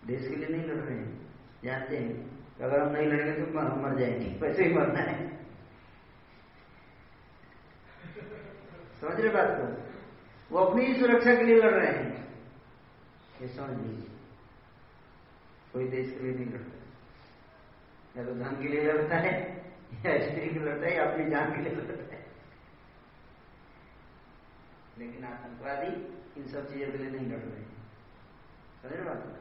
देश 0.08 0.28
के 0.28 0.36
लिए 0.36 0.58
नहीं 0.58 0.70
लड़ 0.70 0.78
रहे 0.78 0.98
हैं। 0.98 1.36
जानते 1.64 1.98
हैं 1.98 2.40
अगर 2.62 2.82
हम 2.82 2.90
नहीं 2.90 3.08
लड़ेंगे 3.08 3.52
तो 3.52 3.60
हम 3.60 3.82
मर 3.84 4.00
जाएँगे। 4.00 4.40
वैसे 4.40 4.64
ही 4.64 4.74
मरना 4.74 5.00
है। 5.00 5.30
समझ 9.02 9.20
रहे 9.20 9.34
बात 9.34 9.48
को? 9.50 9.90
वो 10.52 10.66
अपनी 10.66 10.86
ही 10.86 11.00
सुरक्षा 11.00 11.36
के 11.36 11.44
लिए 11.44 11.56
लड़ 11.56 11.74
रहे 11.74 12.04
हैं। 12.04 12.36
ये 13.42 13.48
समझ 13.48 13.82
लीजिए। 13.82 14.10
कोई 15.74 15.88
देश 15.88 16.10
के 16.10 16.20
लिए 16.20 16.34
नहीं 16.34 16.46
लड़ता। 16.46 16.80
या 18.18 18.26
तो 18.26 18.34
धन 18.34 18.62
के 18.62 18.68
लिए 18.68 18.82
लड़ता 18.82 19.16
है, 19.18 19.58
या 19.94 20.28
स्त्री 20.28 20.48
के 20.48 20.54
लिए 20.54 20.64
लड़ता 20.64 20.88
है, 20.88 20.96
या 20.96 21.06
अपनी 21.06 21.30
जान 21.30 21.56
के 21.56 21.62
लिए 21.62 21.74
लड़ता 21.74 22.16
है। 22.16 22.19
लेकिन 25.00 25.26
आतंकवादी 25.26 25.92
इन 26.40 26.48
सब 26.48 26.72
चीज़ों 26.72 26.92
के 26.92 26.98
लिए 26.98 27.10
नहीं 27.10 27.28
लड़ 27.28 27.40
रहे 27.40 27.60
हैं। 27.60 29.06
बात? 29.06 29.40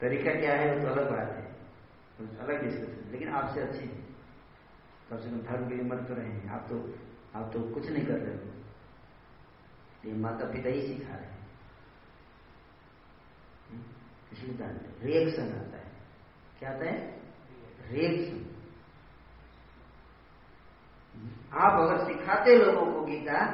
तरीका 0.00 0.32
क्या 0.40 0.54
है? 0.54 0.74
वो 0.74 0.84
तो 0.84 0.92
अलग 0.92 1.10
बात 1.10 1.30
है। 1.30 1.42
तो 2.18 2.26
अलग 2.42 2.62
डिस्कशन 2.64 3.10
लेकिन 3.10 3.28
आपसे 3.28 3.60
अच्छे 3.60 3.78
हैं। 3.78 3.98
कम 5.10 5.16
से 5.16 5.30
कम 5.30 5.40
धर्म 5.42 5.68
के 5.68 5.74
लिए 5.74 5.84
मर 5.84 6.02
तो 6.04 6.14
रहे 6.14 6.28
हैं 6.28 6.48
आप 6.50 6.66
तो 6.68 6.78
आप 7.34 7.50
तो 7.52 7.62
कुछ 7.74 7.86
नहीं 7.86 8.06
कर 8.06 8.18
रहे 8.18 8.36
हो। 8.36 8.52
ये 10.04 10.12
माता 10.16 10.52
पिता 10.52 10.68
ही 10.68 10.86
सिखा 10.86 11.14
रहे 11.14 11.26
हैं। 11.26 11.48
इसलिए 14.32 14.68
रिएक्शन 15.02 15.52
आता 15.58 15.76
है। 15.76 15.92
क्या 16.58 16.70
आता 16.70 16.84
है? 16.84 17.20
रिएक्शन 17.90 18.49
आप 21.52 21.80
अगर 21.80 22.04
सिखाते 22.04 22.56
लोगों 22.56 22.92
को 22.92 23.00
गीता 23.00 23.46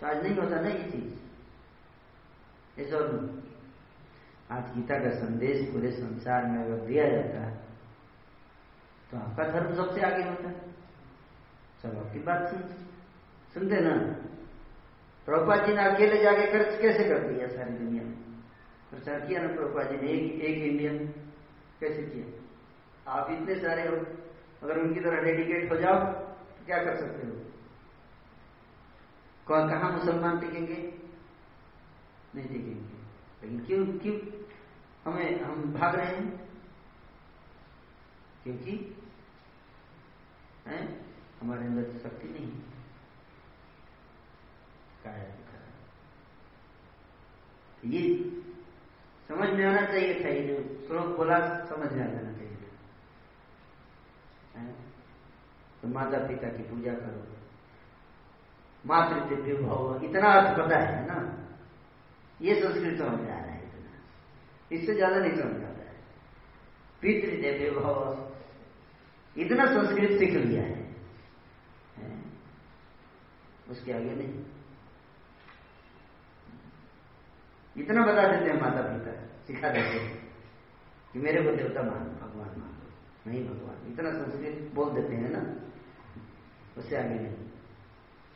तो 0.00 0.06
आज 0.06 0.22
नहीं 0.22 0.36
होता 0.36 0.60
ना 0.60 0.68
ये 0.68 0.90
चीज़। 0.90 1.14
ये 2.78 2.84
ऐसा 2.84 2.98
आज 4.50 4.74
गीता 4.74 4.98
का 4.98 5.10
संदेश 5.10 5.72
पूरे 5.72 5.90
संसार 5.90 6.44
में 6.44 6.64
अगर 6.64 6.76
दिया 6.76 7.08
जाता 7.08 7.50
तो 9.10 9.16
आपका 9.16 9.44
धर्म 9.44 9.74
सबसे 9.74 10.00
आगे 10.00 10.22
होता। 10.22 10.50
सब 11.82 12.06
आपकी 12.06 12.18
बात 12.18 12.50
सुन। 12.50 12.60
सुनते 13.54 13.80
ना? 13.80 13.90
प्रभुपा 15.26 15.56
जी 15.56 15.74
ने 15.74 15.84
अकेले 15.84 16.22
जाके 16.22 16.46
खर्च 16.46 16.80
कैसे 16.80 17.04
कर 17.04 17.18
दिया 17.18 17.46
सारी 17.46 17.74
दुनिया 17.74 18.02
में? 18.02 18.14
प्रचार 18.90 19.20
किया 19.20 19.40
ना 19.40 19.54
प्रभुपा 19.54 19.82
जी 19.82 19.96
ने? 19.96 20.08
एक 20.08 20.40
एक 20.40 20.62
इंडियन 20.62 20.98
कैसे 21.80 22.02
किया? 22.02 22.26
आप 23.12 23.30
इतने 23.30 23.54
सारे 23.54 23.88
हो, 23.88 23.96
अगर 24.62 24.78
उनकी 24.78 25.00
तरह 25.00 25.20
डेडिकेट 25.20 25.72
हो 25.72 25.76
जाओ 25.76 26.23
क्या 26.66 26.84
कर 26.84 26.96
सकते 26.96 27.26
हो? 27.26 27.32
कौन 29.46 29.70
कहा 29.70 29.88
मुसलमान 29.90 30.40
टिकेंगे 30.40 30.76
नहीं 32.34 32.48
टिकेंगे 32.48 32.94
लेकिन 33.42 33.66
क्यों 33.66 33.98
क्यों? 33.98 34.42
हमें, 35.04 35.40
हम 35.40 35.74
भाग 35.74 35.94
रहे 35.94 36.16
हैं। 36.16 36.48
क्योंकि, 38.42 39.02
है? 40.66 41.06
हमारे 41.40 41.64
अंदर 41.66 41.92
तो 41.92 41.98
शक्ति 41.98 42.28
नहीं 42.28 42.52
है। 42.52 42.58
काया 45.04 45.44
ये 47.84 48.30
समझ 49.28 49.50
में 49.50 49.64
आना 49.66 49.86
चाहिए 49.86 50.24
था, 50.24 50.28
ये 50.28 50.46
जो 50.46 50.86
श्लोक 50.86 51.06
बोला, 51.06 51.64
समझ 51.64 51.92
में 51.92 52.02
आ 52.02 52.06
जाना 52.06 52.32
चाहिए 52.32 52.56
था। 54.56 54.93
तो 55.84 55.88
माता 55.90 56.18
पिता 56.26 56.48
की 56.48 56.62
पूजा 56.64 56.92
करो। 56.96 57.22
मातृ 58.84 59.14
मातृदिव्य 59.14 59.54
भाव 59.62 60.04
इतना 60.04 60.28
अर्थ 60.32 60.58
पता 60.58 60.76
है 60.78 61.00
ना। 61.06 61.16
ये 62.40 62.54
संस्कृत 62.54 62.98
समझ 62.98 63.20
में 63.20 63.30
आ 63.30 63.36
रहा 63.36 63.52
है 63.52 63.58
इतना। 63.62 63.92
इससे 64.70 64.94
ज़्यादा 64.94 65.18
नहीं 65.18 65.32
समझ 65.32 65.62
आता 65.62 65.82
है। 65.82 65.96
पितृदेव्य 67.02 67.70
भाव 67.72 67.98
इतना 69.36 69.66
संस्कृत 69.66 70.18
सीख 70.18 70.32
लिया 70.32 70.62
है, 70.62 70.78
उसके 73.70 73.92
आगे 73.92 74.14
नहीं। 74.14 74.44
इतना 77.76 78.06
बता 78.06 78.26
देते 78.28 78.50
हैं 78.50 78.60
माता 78.60 78.82
पिता 78.88 79.12
सिखा 79.46 79.68
देते 79.68 79.98
हैं 79.98 80.16
कि 81.12 81.18
मेरे 81.18 81.42
को 81.42 81.56
देवता 81.56 81.82
मान 81.82 82.08
भगवान 82.20 82.60
मान 82.60 82.72
नहीं 83.26 83.44
भगवान 83.44 83.92
इतना 83.92 84.10
संस्कृत 84.12 84.70
बोल 84.74 84.90
देते 84.94 85.14
हैं 85.14 85.30
ना। 85.30 85.42
उससे 86.76 86.96
आगे 86.96 87.14
नहीं। 87.14 87.34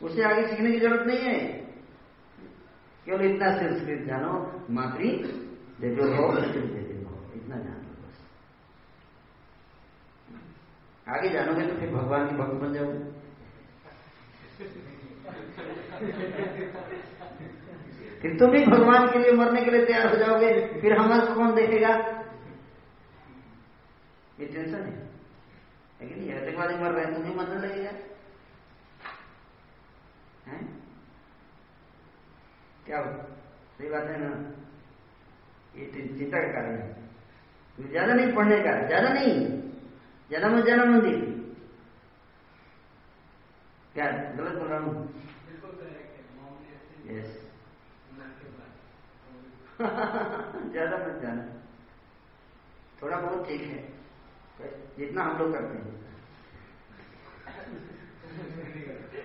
उससे 0.00 0.22
आगे 0.22 0.46
सीखने 0.46 0.70
की 0.72 0.78
ज़रूरत 0.80 1.06
नहीं 1.06 1.18
है। 1.18 1.38
केवल 3.06 3.24
इतना 3.24 3.50
संस्कृत 3.52 4.06
जानो 4.06 4.32
मातृ 4.70 5.08
देव्यो 5.80 6.06
हो 6.06 6.32
देव्यो 6.32 7.08
हो 7.08 7.14
इतना 7.34 7.56
जानो 7.56 7.92
बस। 8.00 8.16
आगे 11.08 11.28
जानोगे 11.28 11.66
तो 11.66 11.74
फिर 11.80 11.90
भगवान 11.90 12.28
की 12.28 12.36
भक्त 12.36 12.54
बन 12.62 12.72
जाओगे। 12.74 13.00
फिर 18.20 18.38
तुम 18.38 18.50
भी 18.50 18.64
भगवान 18.66 19.06
के 19.12 19.18
लिए 19.18 19.32
मरने 19.32 19.64
के 19.64 19.70
लिए 19.70 19.84
तैयार 19.86 20.06
हो 20.08 20.16
जाओगे। 20.16 20.50
फिर 20.80 20.98
हमारे 20.98 21.34
कौन 21.34 21.54
देखेगा? 21.54 21.92
ये 24.40 24.46
टेंशन 24.46 24.74
है। 24.74 24.94
है 26.00 26.08
कि 26.08 26.14
नहीं 26.14 26.32
आतंकवादी 26.34 26.74
मर 26.74 26.90
रहे 26.90 27.04
हैं 27.04 27.14
तुम्हें 27.14 27.34
मरने 27.36 27.66
लगेगा। 27.66 27.92
है? 30.48 30.58
क्या 32.86 32.98
हो 32.98 33.12
सही 33.78 33.88
बात 33.88 34.04
है 34.04 34.18
ना? 34.20 34.30
ये 35.76 35.86
चिंता 36.18 36.38
का 36.38 36.52
कारण 36.52 36.78
है। 36.78 37.90
ज़्यादा 37.90 38.14
नहीं 38.14 38.32
पढ़ने 38.34 38.58
का 38.58 38.72
ज़्यादा 38.86 39.08
नहीं। 39.08 39.34
ज़्यादा 40.30 40.48
जन्म 40.48 40.62
जन्म 40.62 40.92
मंदिर। 40.92 41.18
क्या 43.94 44.06
गलत 44.06 44.58
बोल 44.58 44.68
रहा 44.68 44.78
हूँ? 44.78 45.04
यस 47.06 47.36
ज़्यादा 50.72 50.96
मत 50.96 51.20
जाना। 51.22 51.42
थोड़ा 53.02 53.20
बहुत 53.20 53.46
ठीक 53.48 53.60
है 53.60 54.70
जितना 54.98 55.22
हम 55.22 55.38
लोग 55.38 55.52
करते 55.52 55.78
हैं। 55.78 55.84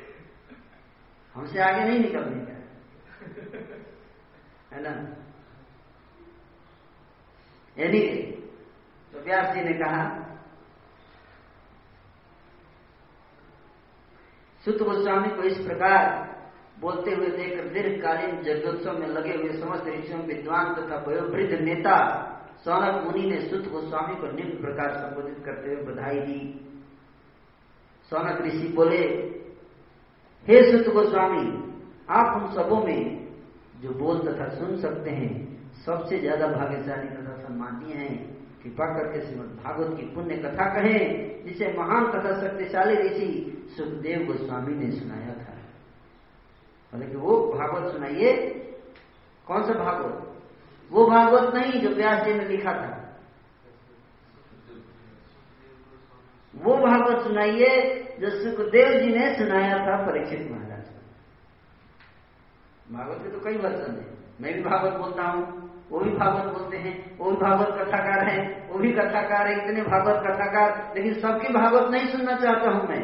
हमसे 1.36 1.60
आगे 1.60 1.84
नहीं 1.84 2.00
निकलने 2.00 2.40
का। 2.46 2.56
है 4.74 4.82
ना? 4.84 4.92
यानी 7.78 8.02
तो 9.14 9.20
व्यास 9.20 9.56
जी 9.56 9.62
ने 9.62 9.74
कहा, 9.74 10.04
सुत 14.64 14.82
गोस्वामी 14.82 15.30
को 15.30 15.44
इस 15.44 15.58
प्रकार 15.58 16.22
बोलते 16.80 17.12
हुए 17.12 17.28
देखकर 17.28 17.68
दीर्घकालीन 17.68 18.42
जगदोत्सव 18.44 18.98
में 19.00 19.08
लगे 19.08 19.34
हुए 19.34 19.52
समस्त 19.60 19.88
ऋषियों 19.88 20.22
विद्वान 20.22 20.74
तथा 20.76 20.98
वयोवृद्ध 21.08 21.60
नेता 21.62 21.96
सौनक 22.64 23.04
मुनि 23.04 23.30
ने 23.30 23.40
सुत 23.42 23.68
गोस्वामी 23.68 24.16
को 24.16 24.28
निम्न 24.28 24.62
प्रकार 24.62 24.94
संबोधित 24.94 25.44
करते 25.46 25.74
हुए 25.74 25.84
बधाई 25.84 26.20
दी। 26.20 26.40
सौनक 28.12 28.42
ऋषि 28.42 28.68
बोले 28.68 29.02
हे 30.48 30.62
सुत 30.72 30.94
गोस्वामी, 30.94 31.74
आप 32.10 32.42
उन 32.42 32.54
सबों 32.54 32.84
में 32.84 33.28
जो 33.82 33.90
बोल 33.90 34.20
तथा 34.20 34.48
सुन 34.50 34.76
सकते 34.82 35.10
हैं, 35.10 35.32
सबसे 35.86 36.20
ज़्यादा 36.20 36.48
भाग्यशाली 36.48 37.08
तथा 37.08 37.36
सम्मानीय 37.36 37.96
है। 37.96 38.16
कृपा 38.64 38.86
करके 38.86 39.22
श्रीमद 39.22 39.60
भागवत 39.64 39.98
की 39.98 40.06
पुण्य 40.06 40.36
कथा 40.36 40.66
कहें, 40.74 41.44
जिसे 41.46 41.74
महान 41.78 42.06
तथा 42.12 42.42
शक्तिशाली 42.42 42.96
ऋषि 42.96 43.30
सुखदेव 43.78 44.26
गोस्वामी 44.26 44.76
ने 44.76 44.92
सुनाया 44.92 45.34
था। 45.34 45.54
बोले 46.94 47.06
कि 47.06 47.18
वो 47.18 47.38
भागवत 47.56 47.92
सुनाइए। 47.92 48.34
कौन 49.48 49.64
सा 49.64 49.74
भागवत? 49.74 50.30
वो 50.92 51.06
भागवत 51.08 51.56
नहीं 51.56 51.82
जो 51.82 51.90
व्यास 51.90 52.26
जी 52.26 52.34
ने 52.34 52.46
लिखा 52.46 52.74
था। 52.74 53.20
वो 56.56 56.78
भागवत 56.78 57.24
सुनाइए। 57.24 58.00
जो 58.20 58.30
सुखदेव 58.30 59.00
जी 59.00 59.10
ने 59.10 59.34
सुनाया 59.36 59.78
था 59.86 59.96
परीक्षित 60.06 60.50
महाराज 60.52 60.86
भागवत 62.88 63.20
के 63.24 63.30
तो 63.30 63.40
कई 63.40 63.58
वर्षन 63.58 63.94
है। 63.94 64.08
मैं 64.42 64.54
भी 64.54 64.62
भागवत 64.64 64.94
बोलता 64.94 65.24
हूँ 65.24 65.42
वो 65.90 66.00
भी 66.00 66.10
भागवत 66.12 66.54
बोलते 66.54 66.78
हैं 66.78 66.94
वो 67.18 67.32
भी 67.32 67.38
भागवत 67.38 67.72
कथाकार 67.80 68.24
है 68.30 68.38
वो 68.68 68.80
भी 68.80 68.92
कथाकार 68.92 69.48
है 69.48 69.54
इतने 69.58 69.82
भागवत 69.84 70.24
कथाकार 70.28 70.94
लेकिन 70.96 71.20
सबकी 71.20 71.54
भागवत 71.54 71.92
नहीं 71.92 72.08
सुनना 72.08 72.36
चाहता 72.38 72.70
हूँ 72.70 72.88
मैं। 72.90 73.04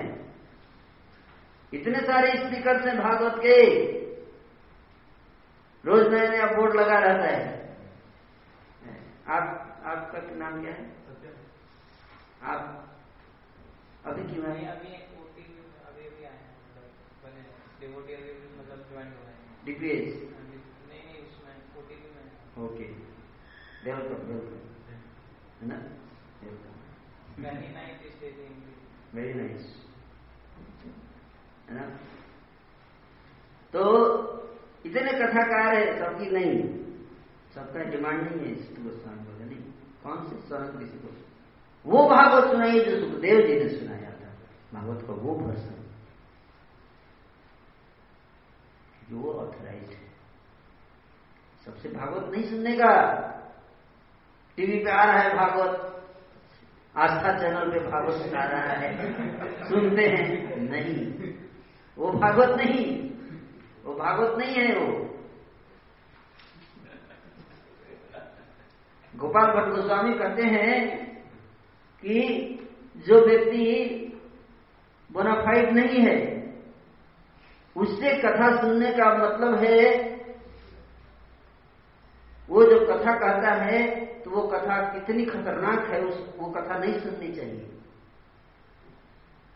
इतने 1.73 1.99
सारे 2.01 2.31
स्पीकर 2.37 2.87
हैं 2.87 2.97
भागवत 2.97 3.35
के। 3.39 3.57
रोज 5.83 6.07
नया 6.07 6.29
नया 6.29 6.45
बोर्ड 6.47 6.75
लगा 6.75 6.97
रहता 6.99 7.27
है। 7.27 7.43
आप 9.29 9.81
आपका 9.85 10.19
नाम 10.35 10.61
क्या 10.61 10.71
है? 10.71 10.85
आप 12.43 12.88
अभी 14.05 14.23
क्यों? 14.23 14.43
है 14.45 14.65
अभी 14.67 14.89
अभी 15.87 16.05
अभी 16.07 16.23
आए 16.23 16.37
हैं 16.37 16.49
डिवोटी 17.79 18.13
अभी 18.13 18.31
मतलब 18.59 18.85
ज्वाइन 18.91 19.07
हुए 19.07 19.31
हैं। 19.31 19.65
डीपीएस 19.65 20.07
नहीं 20.89 21.03
नहीं 21.05 21.17
उसमें 21.25 21.55
ओटीपी 21.77 22.09
में 22.15 22.65
ओके। 22.65 22.85
वेलकम 23.85 24.19
वेलकम 24.27 24.59
है 25.61 25.67
ना? 25.67 25.77
Welcome 26.43 27.43
very 27.43 27.73
nice 27.73 28.15
stage 28.15 28.35
very 29.15 29.33
nice 29.33 29.63
है 31.69 31.75
ना? 31.75 31.85
तो 33.73 33.81
इतने 34.85 35.11
कथाकार 35.11 35.75
है 35.75 35.99
सबकी 35.99 36.29
नहीं। 36.29 36.79
सबका 37.55 37.83
डिमांड 37.83 38.21
नहीं 38.21 38.39
है 38.39 38.51
इस 38.51 38.69
गोस्वामी 38.79 39.23
बोले 39.23 39.45
नहीं। 39.45 39.63
कौन 40.03 40.29
से 40.29 40.47
स्वर्ण 40.47 40.79
ऋषि 40.79 40.99
को 40.99 41.09
वो 41.89 42.09
भागवत 42.09 42.51
सुनाइए 42.51 42.85
जो 42.85 43.05
सुखदेव 43.05 43.47
जी 43.47 43.55
ने 43.55 43.69
सुनाया 43.69 44.11
था। 44.11 44.33
भागवत 44.73 45.01
का 45.07 45.13
वो 45.13 45.33
वर्षन 45.33 45.79
वो 49.11 49.33
ऑथराइज 49.33 49.89
है। 49.89 50.09
सबसे 51.65 51.89
भागवत 51.89 52.31
नहीं 52.31 52.43
सुनने 52.43 52.73
का। 52.73 53.11
टीवी 54.57 54.83
पे 54.83 54.91
आ 54.91 55.03
रहा 55.03 55.19
है 55.19 55.35
भागवत। 55.35 56.03
आस्था 56.97 57.39
चैनल 57.39 57.71
पे 57.71 57.79
भागवत 57.79 58.25
सुना 58.25 58.43
रहा 58.43 58.73
है। 58.73 59.13
सुनते 59.69 60.03
हैं। 60.03 60.55
नहीं। 60.55 61.33
वो 61.97 62.11
भागवत 62.11 62.57
नहीं। 62.57 63.09
वो 63.83 63.95
भागवत 63.95 64.37
नहीं 64.37 64.55
है 64.55 64.79
वो। 64.79 65.09
गोपाल 69.15 69.51
भट्ट 69.51 69.75
गोस्वामी 69.75 70.13
कहते 70.13 70.43
हैं 70.43 71.08
कि 72.01 72.21
जो 73.07 73.25
व्यक्ति 73.25 73.65
बोनाफाइड 75.11 75.71
नहीं 75.71 75.99
है, 75.99 76.19
उससे 77.75 78.13
कथा 78.21 78.61
सुनने 78.61 78.91
का 78.91 79.13
मतलब 79.17 79.55
है, 79.63 80.09
वो 82.49 82.63
जो 82.63 82.79
कथा 82.85 83.15
कहता 83.17 83.51
है 83.51 84.05
तो 84.21 84.31
वो 84.31 84.47
कथा 84.47 84.93
कितनी 84.93 85.25
खतरनाक 85.25 85.89
है, 85.89 86.01
उस, 86.01 86.35
वो 86.37 86.51
कथा 86.51 86.77
नहीं 86.77 86.99
सुननी 86.99 87.31
चाहिए। 87.35 87.67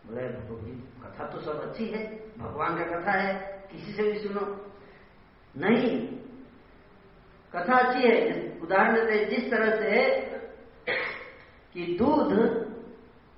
बोले 0.08 0.28
भगवी 0.28 0.72
कथा 1.04 1.28
तो 1.28 1.42
सब 1.42 1.62
अच्छी 1.62 1.86
है, 1.86 2.04
भगवान 2.38 2.78
का 2.78 2.84
कथा 2.84 3.12
है, 3.12 3.34
किसी 3.72 3.94
से 3.94 4.04
भी 4.04 4.20
सुनो। 4.20 4.72
नहीं, 5.58 6.08
कथा 7.54 7.78
अच्छी 7.78 8.08
है 8.08 8.60
उदाहरण 8.60 8.96
देते 8.96 9.26
जिस 9.26 9.52
तरह 9.52 9.76
से 9.76 10.34
कि 11.76 11.86
दूध 12.00 12.32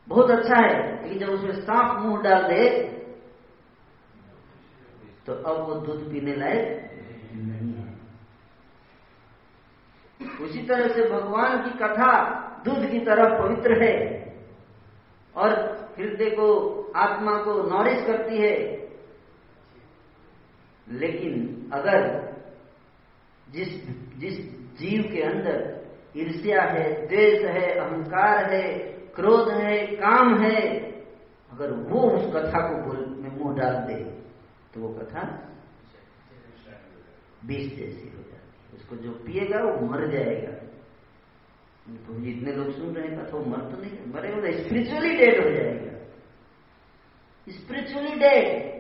बहुत 0.07 0.32
अच्छा 0.32 0.57
है, 0.57 1.03
लेकिन 1.03 1.20
जब 1.20 1.30
उसमें 1.30 1.62
सांप 1.62 2.02
मुँह 2.02 2.22
डाल 2.24 2.44
दे 2.48 2.64
तो 5.28 5.34
अब 5.34 5.62
वो 5.68 5.76
दूध 5.76 6.02
पीने 6.12 6.36
लायक 6.36 6.66
नहीं 7.36 7.74
है। 7.74 7.94
उसी 10.41 10.62
तरह 10.62 10.88
से 10.88 11.10
भगवान 11.10 11.57
की 11.64 11.70
कथा 11.78 12.12
दूध 12.66 12.90
की 12.91 12.99
तरह 12.99 13.38
पवित्र 13.40 13.84
है, 13.84 13.95
और 15.36 15.49
हृदय 15.98 16.30
को, 16.30 16.48
आत्मा 16.95 17.38
को 17.44 17.53
नॉरिश 17.64 18.06
करती 18.07 18.38
है। 18.38 18.56
लेकिन 20.88 21.70
अगर 21.74 21.99
जिस 23.48 23.70
जिस 24.18 24.38
जीव 24.80 25.02
के 25.14 25.22
अंदर 25.22 25.57
ईर्ष्या 26.17 26.63
है, 26.63 27.07
द्वेष 27.07 27.45
है, 27.45 27.71
अहंकार 27.71 28.53
है, 28.53 28.77
क्रोध 29.15 29.49
है, 29.49 29.85
काम 29.85 30.37
है। 30.43 30.79
अगर 31.51 31.71
वो 31.71 32.01
उस 32.01 32.33
कथा 32.33 32.59
को 32.69 32.81
बोल, 32.87 33.05
में 33.19 33.29
मुँह 33.29 33.55
डाल 33.57 33.75
दे 33.75 34.03
तो 34.73 34.81
वो 34.81 34.89
कथा 34.89 35.41
बीस 37.45 37.75
जैसी 37.75 38.09
हो 38.09 38.23
जाती 38.23 38.33
है। 38.33 38.73
उसको 38.73 38.95
जो 38.95 39.11
पिएगा, 39.11 39.59
वो 39.59 39.87
मर 39.87 40.07
जाएगा। 40.07 40.51
तो 42.07 42.21
जितने 42.21 42.51
लोग 42.51 42.71
सुन 42.71 42.95
रहे 42.95 43.07
हैं 43.07 43.25
कथा, 43.25 43.37
वो 43.37 43.45
मर 43.45 43.57
तो 43.57 43.81
नहीं 43.81 43.91
मरे 44.13 44.29
तो 44.29 44.63
स्पिरिचुअली 44.63 45.17
डेड 45.17 45.43
हो 45.43 45.49
जाएगा। 45.51 45.97
स्पिरिचुअली 47.49 48.15
डेड 48.19 48.73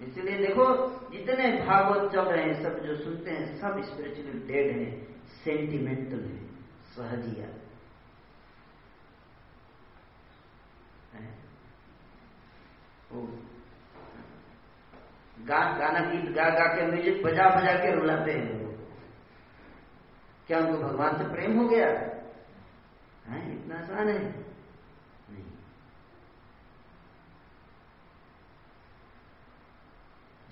इसलिए 0.00 0.36
देखो, 0.38 0.64
जितने 1.10 1.64
भागवत 1.66 2.12
चल 2.12 2.20
रहे 2.20 2.44
हैं, 2.44 2.62
सब 2.62 2.78
जो 2.78 2.96
सुनते 2.96 3.30
हैं, 3.30 3.56
सब 3.56 3.82
स्पिरिचुअली 3.82 4.38
डेड 4.52 4.78
हैं। 4.78 5.11
सेंटिमेंटल 5.32 6.20
है 6.20 6.46
सहजिया 6.94 7.46
गा, 15.46 15.58
गाना 15.78 16.00
गीत 16.00 16.30
गा 16.30 16.48
गा 16.50 16.66
के 16.74 16.86
म्यूज़िक 16.86 17.22
बजा 17.22 17.48
बजा 17.48 17.72
के 17.72 17.94
रुलाते 17.94 18.32
हैं 18.32 18.62
लोग 18.62 18.72
क्या 20.46 20.58
उनको 20.58 20.82
भगवान 20.82 21.18
से 21.18 21.24
प्रेम 21.32 21.58
हो 21.58 21.68
गया? 21.68 21.86
है? 23.26 23.52
इतना 23.52 23.78
आसान 23.78 24.08
है? 24.08 24.18
नहीं। 25.30 25.44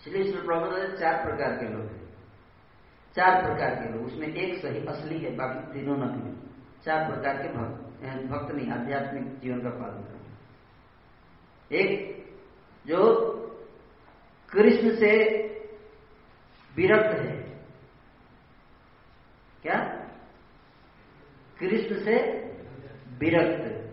इसलिए 0.00 0.42
प्रॉब्लम 0.42 0.96
चार 0.96 1.24
प्रकार 1.24 1.56
के 1.56 1.68
लोग 1.68 1.86
हैं। 1.86 1.99
चार 3.16 3.42
प्रकार 3.42 3.74
के 3.74 3.92
लोग, 3.92 4.06
उसमें 4.06 4.28
एक 4.28 4.62
सही 4.62 4.86
असली 4.86 5.18
है, 5.18 5.36
बाकी 5.36 5.72
तीनों 5.72 5.96
नकली 5.96 6.50
चार 6.84 7.12
प्रकार 7.12 7.42
के 7.42 7.48
भक्त 7.48 7.90
भक्त 8.30 8.54
नहीं, 8.54 8.70
आध्यात्मिक 8.70 9.38
जीवन 9.38 9.60
का 9.60 9.70
पालन 9.70 10.02
करना। 10.02 10.38
एक, 11.72 12.24
जो 12.86 13.26
कृष्ण 14.52 14.96
से 14.96 15.38
विरक्त 16.76 17.18
है। 17.18 17.36
क्या? 19.62 19.78
कृष्ण 21.58 22.04
से 22.04 22.38
विरक्त 23.18 23.90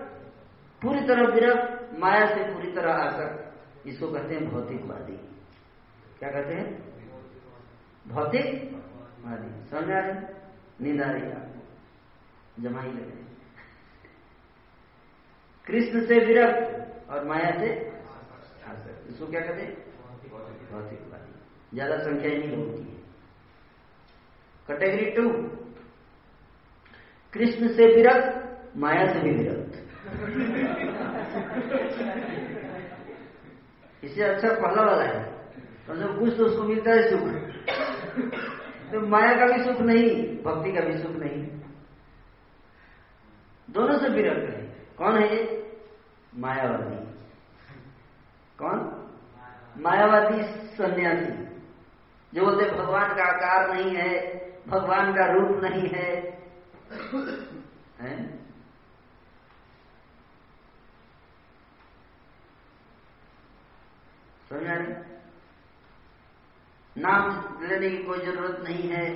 पूरी 0.82 1.00
तरह 1.00 1.34
विरक्त 1.34 1.77
माया 1.98 2.26
से 2.26 2.42
पूरी 2.52 2.70
तरह 2.72 2.92
आसक्त 2.94 3.86
इसको 3.88 4.06
कहते 4.12 4.34
हैं 4.34 4.48
भौतिकवादी। 4.50 5.16
क्या 6.18 6.30
कहते 6.30 6.54
हैं? 6.54 6.66
भौतिकवादी। 8.06 9.50
समझ 9.70 9.90
आ 9.90 9.98
रहे 9.98 10.12
नींद 10.80 11.02
आ 11.02 11.10
रही 11.10 11.30
आपको। 11.32 12.62
जमा 12.62 12.82
ही 12.82 12.92
लगे। 12.92 13.16
कृष्ण 15.66 16.04
से 16.06 16.18
विरक्त 16.24 17.10
और 17.10 17.24
माया 17.28 17.50
से 17.58 17.68
आसक्त 18.66 19.10
इसको 19.10 19.26
क्या 19.26 19.40
कहते 19.40 19.62
हैं? 19.62 19.74
भौतिकवादी। 20.70 20.96
ज़्यादा 21.74 21.96
संख्या 21.98 22.30
नहीं 22.30 22.56
होती 22.56 22.82
है। 22.82 22.96
Category 24.68 25.10
to. 25.10 25.24
कृष्ण 27.34 27.68
से 27.68 27.86
विरक्त, 27.94 28.76
माया 28.76 29.04
से 29.12 29.20
भी 29.20 29.30
विरक्त। 29.32 29.74
इससे 34.04 34.22
अच्छा 34.22 34.48
पहला 34.48 34.82
वाला 34.82 35.04
है। 35.04 35.24
तो 35.86 35.96
जब 35.96 36.18
कुछ 36.18 36.36
तो 36.36 36.44
उसको 36.44 36.62
मिलता 36.62 36.90
है 36.90 37.10
सुख। 37.10 37.20
तो 38.92 39.06
माया 39.06 39.32
का 39.32 39.46
भी 39.46 39.64
सुख 39.64 39.80
नहीं 39.80 40.42
भक्ति 40.42 40.72
का 40.72 40.80
भी 40.80 40.98
सुख 40.98 41.12
नहीं। 41.12 41.60
दोनों 43.70 43.98
से 43.98 44.08
विरक्त 44.08 44.54
है। 44.54 44.86
कौन 44.98 45.18
है 45.18 45.36
ये? 45.36 45.72
मायावादी। 46.34 46.96
कौन? 48.58 49.06
मायावादी 49.78 50.42
सन्यासी। 50.42 51.48
जो 52.34 52.44
बोलते 52.44 52.70
भगवान 52.70 53.16
का 53.16 53.24
आकार 53.24 53.74
नहीं 53.74 53.96
है 53.96 54.38
भगवान 54.68 55.12
का 55.12 55.32
रूप 55.32 55.64
नहीं 55.64 55.88
है, 55.88 56.38
है? 58.00 58.37
समझ 64.52 64.60
नाम 66.96 67.24
लेने 67.64 67.90
की 67.90 68.02
कोई 68.02 68.18
ज़रूरत 68.18 68.60
नहीं 68.64 68.88
है। 68.88 69.14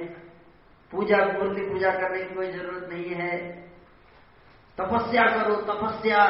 पूजा, 0.90 1.16
मूर्ति 1.16 1.62
पूजा 1.62 1.90
करने 1.90 2.24
की 2.24 2.34
कोई 2.34 2.52
ज़रूरत 2.52 2.88
नहीं 2.92 3.14
है। 3.14 3.38
तपस्या 4.78 5.22
करो, 5.22 5.56
तपस्या। 5.56 6.26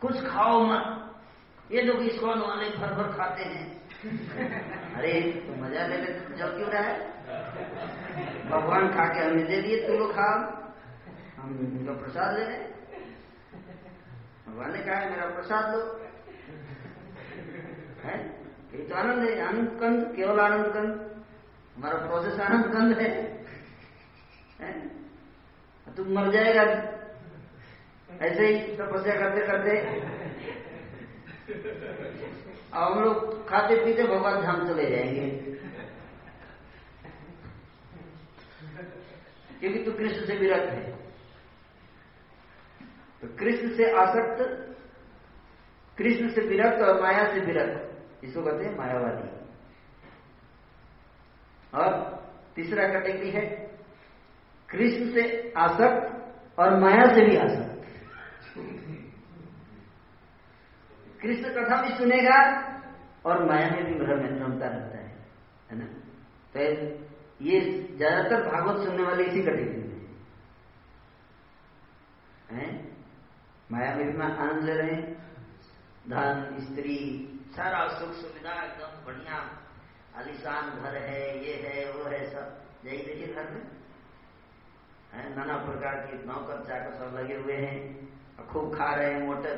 कुछ 0.00 0.26
खाओ 0.26 0.64
मत। 0.64 1.04
ये 1.72 1.82
लोग 1.82 2.02
इस्कॉन 2.02 2.38
वाले 2.38 2.70
भर 2.70 2.94
भर 2.94 3.12
खाते 3.16 3.42
हैं। 3.42 3.66
अरे 4.94 5.20
तो 5.46 5.62
मज़ा 5.62 5.86
ले 5.86 5.96
ले 5.96 6.12
जब 6.36 6.56
क्यों 6.56 6.68
रहा 6.68 6.82
है? 6.82 6.98
भगवान 8.50 8.88
खा 8.88 9.04
के 9.14 9.20
हमें 9.20 9.46
दे 9.46 9.62
दिए, 9.62 9.86
तुम 9.86 9.96
लोग 9.96 10.12
खाओ। 10.12 10.38
हम 11.42 11.58
उनका 11.58 11.92
प्रसाद 11.92 12.38
ले 12.38 12.44
रहे 12.44 12.58
भगवान 14.48 14.72
ने 14.72 14.78
कहा 14.78 15.10
मेरा 15.10 15.26
प्रसाद 15.26 15.74
लो। 15.74 16.07
ये 18.74 18.84
तो 18.84 18.94
आनंद 18.94 19.28
है 19.28 19.40
आनंद 19.40 19.68
कंद 19.80 20.16
केवल 20.16 20.40
आनंद 20.40 20.66
कंद 20.66 21.24
हमारा 21.76 21.98
प्रोसेस 21.98 22.40
आनंद 22.40 22.66
कंद 22.72 22.98
है? 22.98 23.12
तुम 25.96 26.08
मर 26.12 26.30
जाएगा 26.32 26.62
ऐसे 28.26 28.46
ही 28.46 28.76
तपस्या 28.76 29.14
करते 29.14 29.46
करते। 29.46 29.78
अब 32.72 32.82
हम 32.82 33.00
लोग 33.04 33.48
खाते 33.48 33.76
पीते 33.84 34.02
भगवान 34.02 34.42
धाम 34.42 34.66
चले 34.68 34.90
जाएँगे। 34.90 35.26
क्योंकि 39.60 39.82
तू 39.84 39.92
कृष्ण 39.92 40.26
से 40.26 40.36
विरक्त 40.36 40.70
है। 40.70 40.92
तो 43.22 43.28
कृष्ण 43.38 43.74
से 43.76 43.90
आसक्त, 43.92 44.42
कृष्ण 45.98 46.28
से 46.28 46.40
विरक्त 46.40 46.82
और 46.82 47.00
माया 47.02 47.24
से 47.34 47.40
विरक्त। 47.40 47.87
इसको 48.24 48.42
कहते 48.42 48.64
हैं 48.64 48.76
मायावादी। 48.76 49.28
और 51.72 51.90
तीसरा 52.56 52.86
कैटेगरी 52.88 53.30
है, 53.30 53.44
कृष्ण 54.68 55.10
से 55.12 55.52
आसक्त 55.56 56.58
और 56.58 56.78
माया 56.80 57.04
से 57.14 57.24
भी 57.24 57.36
आसक्त। 57.36 57.76
कृष्ण 61.22 61.52
कथा 61.54 61.80
भी 61.82 61.94
सुनेगा 61.96 62.38
और 63.26 63.44
माया 63.44 63.70
में 63.70 63.84
भी 63.84 63.94
रमता 63.94 64.66
रहता 64.66 64.98
है 64.98 65.08
है 65.70 65.78
ना? 65.78 65.84
तो 66.54 66.60
ये 67.44 67.60
ज़्यादातर 67.96 68.42
भागवत 68.42 68.84
सुनने 68.84 69.02
वाले 69.02 69.24
इसी 69.24 69.42
कैटेगरी 69.42 69.80
में 69.80 69.88
है। 72.50 72.66
माया 73.72 73.94
में 73.94 74.06
भी 74.06 74.22
आनंद 74.22 74.64
ले 74.64 74.74
रहे 74.74 74.94
हैं। 74.94 75.06
धन, 76.08 76.56
स्त्री 76.60 76.98
सारा 77.58 77.88
सुख 77.88 78.12
सुविधा 78.12 78.62
एकदम 78.62 79.06
बढ़िया। 79.06 79.58
आलिशान 80.16 80.70
घर 80.70 80.96
है, 80.96 81.46
ये 81.46 81.54
है, 81.54 81.92
वो 81.92 82.04
है, 82.04 82.30
सब। 82.30 82.62
यही 82.86 82.98
देखिए 82.98 83.34
घर 83.34 83.50
में। 83.50 83.62
नाना 85.36 85.56
प्रकार 85.56 85.94
के 85.94 86.26
नौकर 86.26 86.64
चाकर 86.68 86.94
सब 86.94 87.16
लगे 87.16 87.36
हुए 87.36 87.54
हैं। 87.54 88.08
खूब 88.48 88.78
खा 88.78 88.94
रहे 88.94 89.14
हैं, 89.14 89.22
मोटे 89.22 89.48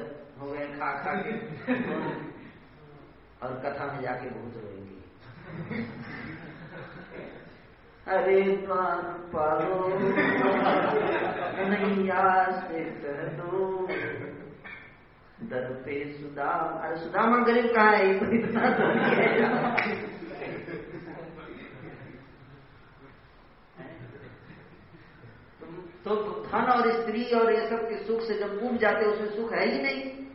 हो 0.41 0.51
गए 0.51 0.67
खा 0.67 1.05
खा 1.05 1.15
के। 1.15 1.33
और 3.43 3.61
कथा 3.61 3.93
में 3.93 4.03
जाके 4.03 4.31
बहुत 4.31 4.55
रोएँगे। 4.57 5.01
अरे 8.11 8.67
पालो 9.33 9.89
नैया 11.69 12.47
से 12.61 12.81
दो। 13.29 13.87
दर 15.51 15.83
पे 15.85 16.13
सुदाम 16.13 16.79
अरे 16.79 16.97
सुदामा 16.97 17.39
गरीब 17.39 17.75
कहाँ 17.75 17.97
है। 17.97 18.19
तो 26.05 26.15
तो 26.15 26.45
धन 26.45 26.59
और 26.59 27.03
स्त्री 27.03 27.25
और 27.25 27.53
ये 27.53 27.69
सब 27.69 27.89
के 27.89 28.05
सुख 28.05 28.21
से 28.21 28.39
जब 28.39 28.61
टूट 28.61 28.79
जाते 28.81 29.05
उसमें 29.05 29.37
सुख 29.37 29.53
है 29.53 29.67
ही 29.71 29.83
नहीं। 29.83 30.27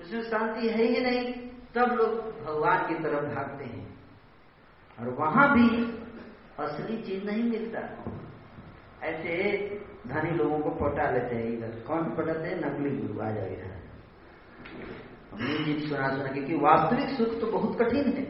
उसमें 0.00 0.22
शांति 0.22 0.68
है 0.68 0.84
ही 0.84 1.00
नहीं। 1.00 1.34
तब 1.74 1.92
लोग 1.92 2.44
भगवान 2.44 2.88
की 2.88 2.94
तरफ़ 2.94 3.34
भागते 3.34 3.64
हैं। 3.64 3.98
और 5.00 5.08
वहाँ 5.08 5.54
भी 5.54 5.84
असली 6.58 7.02
चीज़ 7.02 7.24
नहीं 7.24 7.42
मिलता। 7.42 7.78
ऐसे 9.02 9.34
धनी 10.06 10.30
लोगों 10.30 10.58
को 10.60 10.70
पटा 10.70 11.10
लेते 11.10 11.36
हैं, 11.36 11.44
इधर 11.44 11.80
कौन 11.86 12.04
पटाते 12.04 12.48
हैं? 12.48 12.60
नकली 12.60 12.90
गुरु 12.90 13.20
आ 13.20 13.30
जाए 13.30 13.52
इधर। 13.52 13.89
म्यूज़िक 15.34 15.88
सुना 15.88 16.08
सुना 16.08 16.32
क्योंकि 16.32 16.54
वास्तविक 16.54 17.08
सुख 17.08 17.40
तो 17.40 17.46
बहुत 17.46 17.78
कठिन 17.80 18.12
है। 18.16 18.24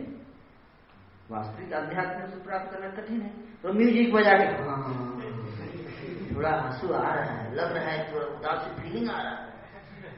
वास्तविक 1.30 1.72
अध्यात्म 1.72 2.30
सुख 2.30 2.44
प्राप्त 2.44 2.72
करना 2.72 2.90
कठिन 2.90 3.20
है। 3.20 3.30
तो 3.62 3.72
म्यूज़िक 3.72 4.12
बजा 4.14 4.32
के 4.38 4.44
हाँ 4.62 5.16
थोड़ा 6.36 6.50
आँसू 6.50 6.92
आ 6.92 7.14
रहा 7.14 7.24
है, 7.24 7.54
लग 7.54 7.72
रहा 7.76 7.84
है, 7.84 8.12
थोड़ा 8.14 8.26
उदास 8.26 8.68
फीलिंग 8.80 9.10
आ 9.10 9.22
रहा 9.22 9.34
है। 9.34 9.48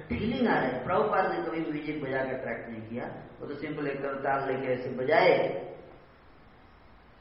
फीलिंग 0.09 0.49
आ 0.49 0.55
रहा 0.55 0.62
है। 0.62 0.85
प्रभुपाद 0.85 1.31
ने 1.32 1.43
कभी 1.43 1.61
म्यूज़िक 1.61 2.03
बजा 2.05 2.24
के 2.24 2.35
अट्रैक्ट 2.35 2.69
नहीं 2.70 2.82
किया। 2.82 3.05
वो 3.40 3.47
तो 3.47 3.55
सिंपल 3.55 3.86
एक 3.86 4.01
ताल 4.01 4.47
लेके 4.49 4.73
ऐसे 4.73 4.90
बजाए। 4.90 5.36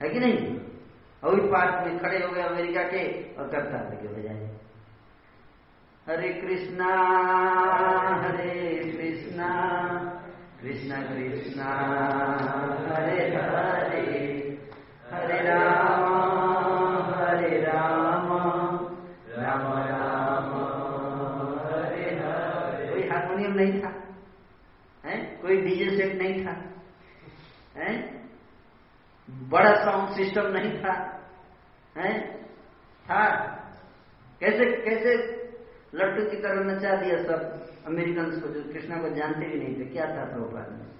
है 0.01 0.09
कि 0.09 0.19
नहीं? 0.19 0.59
और 1.23 1.39
पार्क 1.47 1.87
में 1.87 1.99
खड़े 1.99 2.25
हो 2.25 2.31
गए 2.33 2.41
अमेरिका 2.41 2.83
के 2.83 3.03
और 3.33 3.47
करताल 3.49 3.89
लेके 3.89 4.07
बजाए। 4.07 4.50
हरे 6.09 6.29
कृष्णा 6.29 6.87
हरे 8.23 8.77
कृष्णा 8.79 9.49
कृष्णा 10.61 10.95
कृष्णा, 10.95 11.65
हरे 12.89 13.35
हरे 13.35 14.61
हरे 15.11 15.41
राम 15.43 16.13
हरे 17.13 17.61
राम 17.61 18.33
राम 19.29 19.61
राम, 19.73 20.53
हरे 21.65 22.03
हरे। 22.03 22.91
कोई 22.91 23.09
हारमोनियम 23.09 23.53
नहीं 23.53 23.81
था, 23.81 24.03
है? 25.05 25.17
कोई 25.17 25.61
डीजे 25.61 25.97
सेट 25.97 26.21
नहीं 26.21 26.45
था, 26.45 26.61
है? 27.77 28.21
बड़ा 29.29 29.73
साउंड 29.75 30.09
सिस्टम 30.09 30.47
नहीं 30.47 30.79
था, 30.79 31.21
है? 31.97 32.37
था। 33.05 33.29
कैसे 34.39 34.65
कैसे 34.65 35.40
लट्टू 35.95 36.29
की 36.29 36.37
तरह 36.37 36.63
नचा 36.63 36.95
दिया 36.95 37.23
सब 37.23 37.67
अमेरिकन 37.85 38.39
को 38.39 38.47
जो 38.47 38.73
कृष्णा 38.73 39.01
को 39.01 39.09
जानते 39.09 39.45
भी 39.45 39.59
नहीं 39.59 39.79
थे। 39.79 39.85
क्या 39.85 40.05
था 40.05 40.25
प्रभुपाद 40.25 40.71
में 40.71 40.91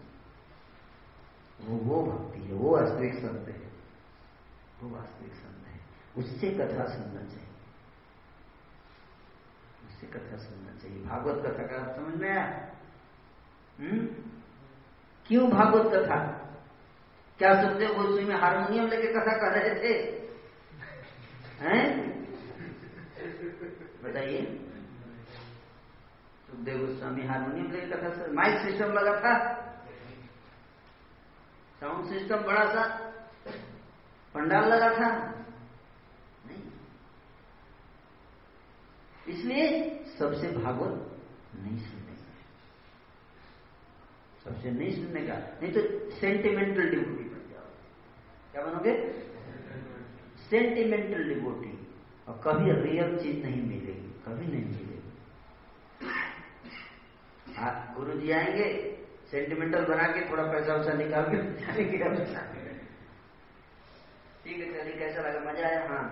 वो 1.61 1.77
वो 1.77 2.11
भक्ति 2.11 2.39
है, 2.39 2.53
वो 2.53 2.77
वास्तविक 2.77 3.13
संत 3.13 3.47
है। 3.47 3.71
वो 4.81 4.89
वास्तविक 4.89 5.33
संत 5.33 5.67
है। 5.67 5.79
उससे 6.17 6.49
कथा 6.51 6.85
सुनना 6.85 7.21
चाहिए। 7.21 7.47
उससे 9.87 10.07
कथा 10.07 10.37
सुनना 10.37 10.71
चाहिए। 10.81 11.03
भागवत 11.03 11.45
कथा 11.45 11.63
का 11.63 11.93
समझ 11.93 12.15
में 12.15 12.29
आया? 12.29 12.75
हम्म? 13.79 14.05
क्यों 15.27 15.49
भागवत 15.49 15.93
कथा? 15.93 16.17
क्या 17.37 17.61
सुखदेव 17.61 17.89
गोस्वी 17.89 18.25
में 18.25 18.35
हारमोनियम 18.35 18.87
लेके 18.87 19.07
कथा 19.07 19.37
कर 19.37 19.59
रहे 19.59 19.83
थे? 19.83 20.21
हैं? 21.59 22.11
बताइए। 24.03 24.67
सुखदेव 26.51 26.77
गोस्वामी 26.77 27.23
हारमोनियम 27.23 27.71
लेके 27.71 28.03
था 28.03 28.09
सर। 28.09 28.31
माइक 28.31 28.57
सिस्टम 28.61 28.85
लगा 28.85 29.19
था। 29.19 29.33
साउंड 31.79 32.09
सिस्टम 32.09 32.37
बड़ा 32.37 32.65
सा 32.65 32.97
पंडाल 34.33 34.63
लगा 34.63 34.89
था। 34.89 35.09
नहीं। 36.47 36.63
इसलिए 39.27 40.03
सबसे 40.05 40.51
भागवत 40.51 41.21
नहीं 41.55 41.77
सुनने 41.77 42.13
का। 42.13 42.31
सबसे 44.43 44.71
नहीं 44.71 44.91
सुनने 44.91 45.21
का। 45.21 45.33
नहीं 45.33 45.73
तो 45.73 46.09
सेंटिमेंटल 46.11 46.89
डिवोटी 46.89 47.23
बन 47.23 47.51
जाओ। 47.51 47.65
क्या 48.51 48.63
बनोगे? 48.63 49.21
सेंटिमेंटल 50.49 51.33
डिवोटी 51.33 51.87
और 52.27 52.41
कभी 52.45 52.71
रियल 52.89 53.19
चीज़ 53.19 53.45
नहीं 53.45 53.61
मिलेगी, 53.61 54.09
कभी 54.25 54.45
नहीं 54.45 54.65
मिलेगी। 54.65 54.90
गुरु 57.95 58.13
जी 58.19 58.31
आएँगे 58.31 58.67
सेंटिमेंटल 59.31 59.83
बना 59.85 60.05
के 60.13 60.21
थोड़ा 60.29 60.43
पैसा 60.51 60.75
वैसा 60.75 60.93
निकाल 60.93 61.25
के 61.31 61.37
ठीक 64.43 64.57
है 64.59 64.65
चलिए 64.73 64.95
कैसा 64.99 65.19
लगा? 65.21 65.39
मज़ा 65.41 65.65
आया? 65.67 65.81
हाँ 65.89 66.05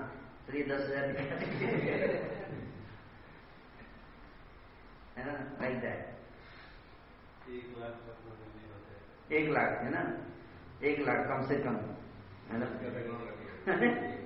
चलिए 0.47 0.63
दस 0.63 0.81
हज़ार 0.81 1.03
है 5.17 5.23
ना? 5.25 5.33
लाइक 5.61 5.75
दैट 5.81 5.99
एक 9.31 9.45
लाख 9.49 9.69
है। 9.83 9.89
ना? 9.91 10.01
एक 10.87 10.97
लाख 11.07 11.19
कम 11.29 11.39
से 11.47 11.55
कम 11.63 11.75
है 12.51 12.55
ना? 12.59 12.67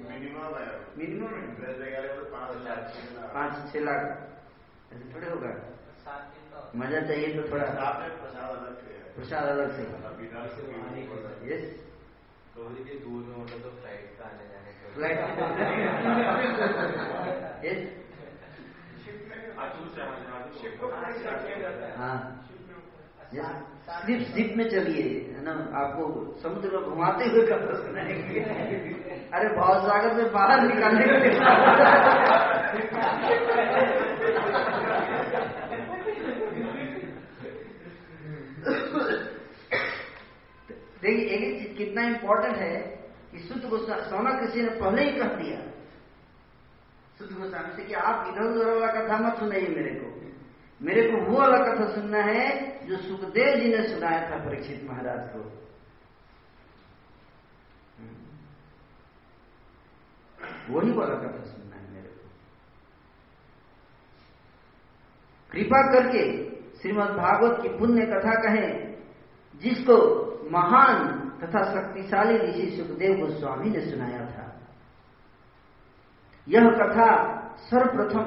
मिनिमम 0.09 0.53
मिनिमम 0.97 1.33
तो 1.57 2.23
पाँच 2.33 2.51
लाख। 2.65 2.79
पाँच 3.33 3.51
छह 3.71 3.79
लाख। 3.79 4.01
ऐसे 4.93 5.05
थोड़े 5.13 5.27
होगा। 5.29 5.51
सात 6.05 6.21
दिन 6.33 6.42
तो 6.42 6.42
मज़ा 6.75 7.01
चाहिए 7.01 7.27
तो 7.33 7.51
थोड़ा 7.51 7.63
प्रसाद 7.63 7.99
में 8.01 8.09
प्रसाद 8.21 8.49
अलग 8.49 8.75
से 8.77 8.93
प्रसाद 9.15 9.43
अलग 9.43 9.71
से। 9.77 9.83
बिना 10.17 10.45
से 10.47 10.61
भी 10.63 11.53
यस 11.53 11.65
दूर 13.03 13.21
में 13.23 13.35
होता 13.35 13.57
तो 13.57 13.69
फ़्लाइट 13.69 14.03
का 14.17 14.25
आने 14.25 14.45
जाने 14.47 14.71
का। 14.71 14.89
यस 17.67 17.81
को। 20.79 20.87
है। 20.87 21.97
हाँ। 21.97 22.19
सिर्फ़ 23.89 24.27
जिप 24.33 24.53
में। 24.57 24.69
चलिए 24.69 25.05
है 25.37 25.43
ना? 25.43 25.51
आपको 25.51 26.03
समुद्र 26.43 26.69
में 26.69 26.83
घुमाते 26.83 27.25
हुए 27.25 27.45
कथा 27.47 27.73
सुनाएँगे। 27.73 28.39
अरे 29.33 29.49
भाव 29.49 29.73
सागर 29.87 30.11
से 30.15 30.29
बाहर 30.29 30.61
निकालने 30.61 31.05
के 31.07 31.29
देखिए 41.03 41.25
एक 41.27 41.61
चीज़ 41.61 41.77
कितना 41.77 42.01
इंपॉर्टेंट 42.07 42.55
है 42.57 42.75
कि 43.31 43.39
शुद्ध 43.39 43.63
गोस्वामी 43.69 44.01
सोना 44.01 44.31
किसी 44.39 44.61
ने 44.61 44.69
पहले 44.69 45.03
ही 45.03 45.11
कह 45.19 45.27
दिया। 45.27 45.59
शुद्ध 47.17 47.31
गोस्वामी 47.37 47.75
से 47.75 47.83
कि 47.83 47.93
आप 47.93 48.27
इधर 48.27 48.43
उधर 48.43 48.71
वाला 48.71 48.91
कथा 48.93 49.17
मत 49.17 49.39
सुनाइए 49.39 49.67
मेरे 49.67 49.95
को। 49.95 50.11
मेरे 50.81 51.01
को 51.11 51.17
वो 51.25 51.37
वाला 51.37 51.57
कथा 51.57 51.85
सुनना 51.93 52.21
है 52.23 52.45
जो 52.87 52.97
सुखदेव 52.97 53.55
जी 53.55 53.67
ने 53.69 53.87
सुनाया 53.89 54.29
था 54.29 54.37
परीक्षित 54.45 54.83
महाराज 54.83 55.27
को। 55.27 55.39
वही 60.69 60.91
वाला 60.91 61.15
कथा 61.15 61.43
सुनना 61.43 61.75
है 61.75 61.91
मेरे 61.91 62.07
को। 62.07 62.29
कृपा 65.51 65.81
करके 65.91 66.23
श्रीमद् 66.79 67.17
भागवत 67.17 67.61
की 67.61 67.69
पुण्य 67.69 68.05
कथा 68.05 68.35
कहें, 68.41 68.71
जिसको 69.55 70.32
महान 70.51 71.19
तथा 71.43 71.63
शक्तिशाली 71.73 72.37
ऋषि 72.37 72.77
सुखदेव 72.77 73.17
गोस्वामी 73.17 73.69
ने 73.69 73.91
सुनाया 73.91 74.25
था। 74.25 74.59
यह 76.47 76.69
कथा 76.69 77.39
सर्वप्रथम 77.57 78.23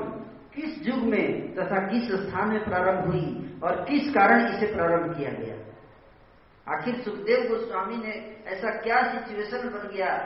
किस 0.55 0.89
युग 0.89 0.99
में 0.99 1.55
तथा 1.55 1.87
किस 1.87 2.13
स्थान 2.13 2.49
में 2.49 2.65
प्रारंभ 2.65 3.07
हुई 3.07 3.61
और 3.65 3.85
किस 3.85 4.11
कारण 4.15 4.49
इसे 4.49 4.67
प्रारंभ 4.67 5.17
किया 5.17 5.31
गया? 5.31 5.57
आखिर 6.75 7.01
सुखदेव 7.01 7.49
गोस्वामी 7.49 7.97
ने 7.97 8.43
ऐसा 8.47 8.71
क्या 8.71 9.03
सिचुएशन 9.03 9.69
बन 9.69 9.89
गया 9.89 10.17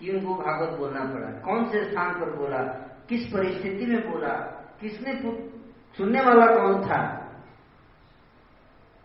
कि 0.00 0.10
उनको 0.10 0.34
भागवत 0.34 0.78
बोलना 0.78 1.00
पड़ा? 1.00 1.40
कौन 1.40 1.64
से 1.64 1.90
स्थान 1.90 2.20
पर 2.20 2.30
बोला? 2.30 2.58
किस 3.08 3.32
परिस्थिति 3.32 3.86
में 3.86 4.10
बोला? 4.10 4.34
किसने 4.80 5.14
सुनने 5.96 6.20
वाला 6.20 6.46
कौन 6.46 6.86
था? 6.86 7.20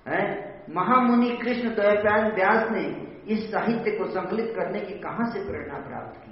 है? 0.08 0.49
महामुनि 0.70 1.38
कृष्ण 1.38 1.76
द्वैपायन 1.76 2.36
व्यास 2.36 2.72
ने 2.72 3.10
इस 3.28 3.52
साहित्य 3.52 3.92
को 3.92 4.06
संकलित 4.06 4.56
करने 4.56 4.80
की 4.80 4.94
कहाँ 4.94 5.32
से 5.32 5.46
प्रेरणा 5.46 5.80
प्राप्त 5.80 6.18
की? 6.18 6.32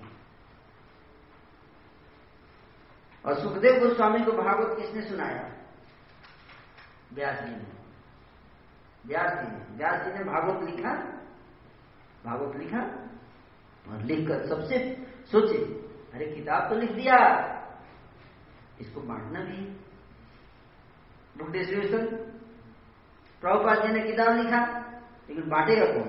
और 3.26 3.40
सुखदेव 3.40 3.88
गोस्वामी 3.88 4.26
को 4.26 4.32
भागवत 4.32 4.78
किसने 4.80 5.02
सुनाया? 5.02 5.54
व्यास 7.14 7.40
जी 7.40 7.52
ने। 7.52 7.66
व्यास 9.06 9.46
जी 9.46 9.58
ने। 9.58 9.78
व्यास 9.78 10.06
जी 10.06 10.12
ने 10.12 10.24
भागवत 10.24 10.70
लिखा? 10.70 10.94
भागवत 12.26 12.56
लिखा? 12.56 12.82
और 13.90 14.02
लिखकर 14.02 14.48
सबसे 14.48 15.06
सोचे, 15.32 15.58
अरे, 16.14 16.26
किताब 16.26 16.70
तो 16.70 16.76
लिख 16.76 16.92
दिया। 16.92 17.48
इसको 18.82 19.02
बांटना 19.02 19.40
भी 19.40 19.62
बुक 21.38 21.50
प्रभुपाद 23.42 23.78
जी 23.82 23.94
ने 23.94 24.00
किताब 24.00 24.30
लिखा 24.38 24.62
लेकिन 25.30 25.50
बांटेगा 25.50 25.86
कौन? 25.86 26.08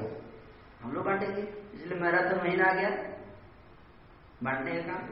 हम 0.83 0.93
लोग 0.93 1.05
बांटेंगे 1.05 1.43
इसलिए 1.75 1.99
मैराथन 2.01 2.37
महीना 2.39 2.65
आ 2.65 2.73
गया। 2.73 2.91
बांटने 4.43 4.73
का 4.73 4.93
काम? 4.93 5.03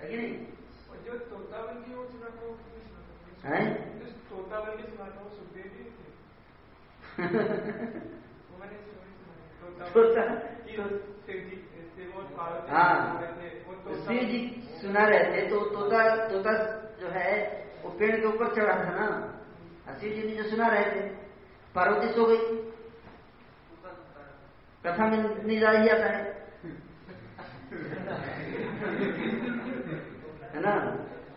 है 0.00 0.08
कि 0.08 0.16
नहीं? 0.16 0.32
जो 1.04 1.12
वो 1.96 2.04
सुना 2.04 2.28
सुना 2.28 2.28
सुखदेव 5.28 5.66
जी 5.66 5.82
है 5.82 5.88
शिव 14.04 14.20
जी 14.24 14.38
सुना 14.80 15.02
रहे 15.04 15.24
थे 15.32 15.48
तो 15.48 15.60
तोता 15.60 16.00
तोता 16.28 16.52
जो 17.00 17.08
है 17.08 17.32
वो 17.84 17.90
पेड़ 17.90 18.16
के 18.20 18.26
ऊपर 18.26 18.54
चढ़ा 18.54 18.74
था 18.84 18.90
ना। 18.90 19.06
और 19.88 19.98
शिव 19.98 20.12
जी 20.12 20.22
ने 20.22 20.34
जो 20.34 20.50
सुना 20.50 20.68
रहे 20.68 20.84
थे, 20.84 21.08
पार्वती 21.74 22.08
सो 22.08 22.24
गई। 22.24 22.70
कथा 24.84 25.06
में 25.06 25.18
नहीं 25.44 25.60
जा 25.60 25.72
जाता 25.72 26.06
है। 26.06 26.22
है 30.54 30.60
ना? 30.60 30.74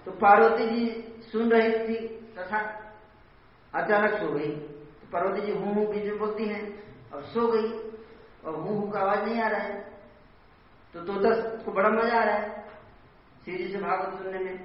तो 0.05 0.11
पार्वती 0.11 0.65
जी 0.69 0.83
सुन 1.31 1.51
रही 1.51 1.71
थी 1.87 1.95
कथा 2.37 2.59
अचानक 3.73 4.13
सो 4.13 4.31
गई। 4.33 4.49
तो 4.49 5.07
पार्वती 5.13 5.41
जी 5.41 5.51
हूँ 5.51 5.73
हूँ 5.73 5.85
बीच 5.87 6.03
में 6.03 6.17
बोलती 6.19 6.45
हैं, 6.45 6.61
अब 7.13 7.23
सो 7.23 7.47
गई, 7.47 7.67
और 8.45 8.55
हूँ 8.55 8.75
हूँ 8.77 8.91
का 8.91 8.99
आवाज़ 8.99 9.25
नहीं 9.25 9.41
आ 9.41 9.47
रहा 9.47 9.59
है। 9.59 9.79
तो 10.93 11.01
तोता 11.01 11.29
को 11.63 11.71
बड़ा 11.71 11.89
मज़ा 11.89 12.19
आ 12.19 12.23
रहा 12.23 12.35
है 12.35 12.63
जी 13.45 13.71
से 13.71 13.79
भागवत 13.79 14.17
सुनने 14.17 14.39
में। 14.39 14.57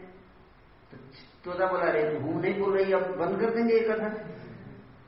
तो 0.90 0.96
तोता 1.48 1.66
बोला 1.66 1.90
रे 1.90 2.02
तू 2.10 2.18
हूँ 2.20 2.40
नहीं 2.42 2.58
बोल 2.60 2.76
रही, 2.76 2.92
अब 2.92 3.04
बंद 3.16 3.40
कर 3.40 3.50
देंगे 3.50 3.74
ये 3.74 3.80
कथा। 3.80 4.08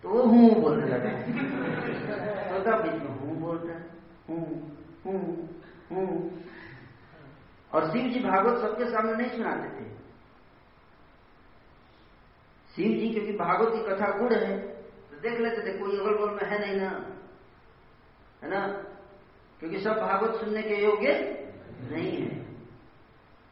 तो 0.04 0.08
वो 0.08 0.22
हूँ 0.22 0.50
बोलने 0.60 0.86
लगा। 0.88 1.10
तोता 2.48 2.76
बीच 2.76 3.02
में 3.02 3.18
हूँ 3.18 3.36
बोल 3.40 3.56
रहा 3.56 3.76
है। 3.76 3.84
हूँ 4.28 4.44
हूँ 5.06 5.18
हूँ। 5.90 6.30
और 7.70 7.90
शिव 7.90 8.08
जी 8.12 8.20
भागवत 8.20 8.60
सबके 8.62 8.84
सामने 8.84 9.12
नहीं 9.16 9.36
सुनाते 9.36 9.68
थे 9.76 9.88
शिव 12.70 12.98
जी, 12.98 13.12
क्योंकि 13.12 13.32
भागवत 13.32 13.72
की 13.74 13.82
कथा 13.90 14.10
गुड़ 14.18 14.32
है 14.32 14.56
तो 15.10 15.20
देख 15.20 15.40
लेते 15.40 15.66
थे, 15.66 15.78
कोई 15.78 15.98
अगल 15.98 16.14
बगल 16.14 16.34
में 16.34 16.50
है 16.50 16.60
नहीं 16.60 16.80
ना। 16.80 16.90
है 18.42 18.50
ना? 18.50 18.66
क्योंकि 19.60 19.80
सब 19.80 20.00
भागवत 20.00 20.40
सुनने 20.40 20.62
के 20.62 20.84
योग्य 20.84 21.12
नहीं 21.90 22.12
है। 22.16 22.39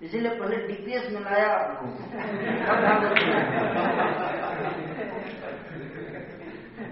इसीलिए 0.02 0.38
पहले 0.40 0.56
डीपीएस 0.56 1.12
में 1.12 1.20
लाया 1.20 1.80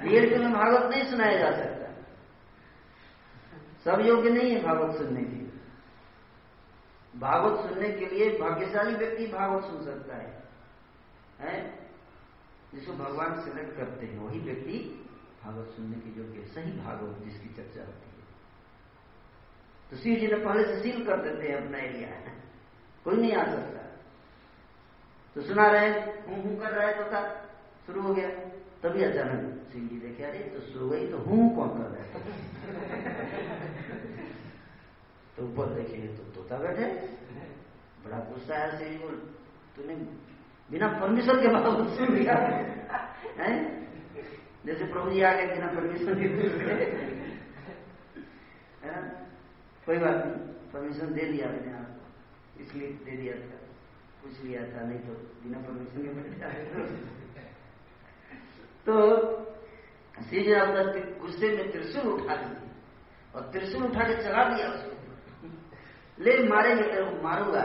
रियल 0.03 0.43
में 0.43 0.53
भागवत 0.53 0.91
नहीं 0.91 1.05
सुनाया 1.11 1.39
जा 1.39 1.51
सकता। 1.57 1.77
सब 3.85 4.07
योग्य 4.07 4.31
नहीं 4.31 4.51
है 4.51 4.63
भागवत 4.63 4.97
सुनने 4.97 5.23
के 5.23 5.37
लिए। 5.37 5.53
भागवत 7.17 7.71
सुनने 7.71 7.89
के 7.89 8.07
लिए 8.07 8.39
भाग्यशाली 8.39 8.95
व्यक्ति 8.95 9.27
भागवत 9.27 9.65
सुन 9.65 9.85
सकता 9.85 10.17
है। 10.17 10.43
हैं? 11.41 11.87
जिसको 12.75 12.93
भगवान 12.93 13.41
सिलेक्ट 13.41 13.77
करते 13.77 14.07
हैं, 14.07 14.19
वही 14.19 14.41
व्यक्ति 14.41 15.09
भागवत 15.45 15.69
सुनने 15.69 15.97
के 15.97 16.21
योग्य 16.21 16.47
सही 16.47 16.73
भागवत 16.73 17.25
जिसकी 17.25 17.49
चर्चा 17.49 17.81
होती 17.81 18.09
है। 18.09 18.27
तो 19.91 19.97
शिव 19.97 20.17
जी 20.21 20.27
ने 20.27 20.45
पहले 20.45 20.65
से 20.65 20.83
सील 20.83 21.07
कर 21.07 21.21
देते 21.21 21.49
हैं 21.49 21.65
अपना 21.65 21.79
एरिया 21.79 22.09
कोई 23.07 23.17
नहीं 23.17 23.33
आ 23.33 23.45
सकता 23.45 23.83
तो 25.37 25.43
सुना 25.43 25.67
रहे, 25.67 25.89
हूँ 26.27 26.37
हूँ 26.43 26.53
कर 26.61 26.71
रहा 26.73 26.87
है 26.87 26.93
तो 26.95 27.05
था। 27.13 27.21
शुरू 27.87 28.01
हो 28.03 28.13
गया। 28.15 28.29
तभी 28.83 29.03
अचानक 29.05 29.41
सिंह 29.73 29.89
जी 29.89 29.97
देखे, 30.01 30.23
अरे 30.25 30.39
तो 30.55 30.61
शुरू 30.63 30.89
गई 30.91 31.07
तो 31.07 31.19
हूँ 31.19 31.41
कौन 31.57 31.69
कर 31.77 31.87
रहा 31.87 32.03
है? 32.03 32.07
तो 35.37 35.45
ऊपर 35.45 35.67
देखेंगे 35.75 36.09
तो 36.09 36.23
तोता 36.35 36.57
बैठे। 36.59 36.87
बड़ा 38.05 38.19
गुस्सा 38.31 38.55
है 38.57 38.69
सिंह 38.79 38.91
जी 38.93 39.09
तूने 39.77 39.95
बिना 40.71 40.89
परमिशन 41.01 41.37
के 41.43 41.49
बाद 41.49 41.65
सुन 41.97 42.09
लिया। 42.15 42.37
है? 43.39 43.51
जैसे 44.67 44.85
प्रभु 44.85 45.11
जी 45.11 45.21
आ 45.23 45.33
गए 45.33 45.47
बिना 45.47 45.69
परमिशन 45.75 46.13
के। 46.21 46.27
कोई 49.87 49.99
बात 49.99 50.17
नहीं 50.17 50.37
परमिशन 50.73 51.09
दे 51.15 51.25
दिया 51.33 51.47
मैंने 51.49 51.73
आपको। 51.73 51.96
इसलिए 52.61 52.89
दे 53.05 53.17
दिया 53.17 53.35
था। 53.37 53.59
पूछ 54.23 54.35
लिया 54.45 54.63
था, 54.63 54.81
नहीं 54.87 54.99
तो 54.99 55.13
बिना 55.43 55.59
परमिशन 55.59 56.01
के 56.03 56.11
बैठ 56.15 56.31
जाए 56.39 56.59
तो। 58.87 58.95
श्री 60.19 60.43
जी 60.45 60.53
अपना 60.55 60.83
गुस्से 61.21 61.49
में 61.49 61.71
त्रिशूल 61.73 62.07
उठा 62.13 62.35
लिए 62.35 62.71
और 63.35 63.43
त्रिशूल 63.53 63.83
उठा 63.85 64.05
के 64.05 64.15
चला 64.23 64.45
दिया 64.51 64.67
उसको 64.69 64.91
ले 66.19 66.33
मारेंगे 66.49 66.83
तेरे 66.83 67.05
को 67.05 67.23
मारूँगा। 67.23 67.65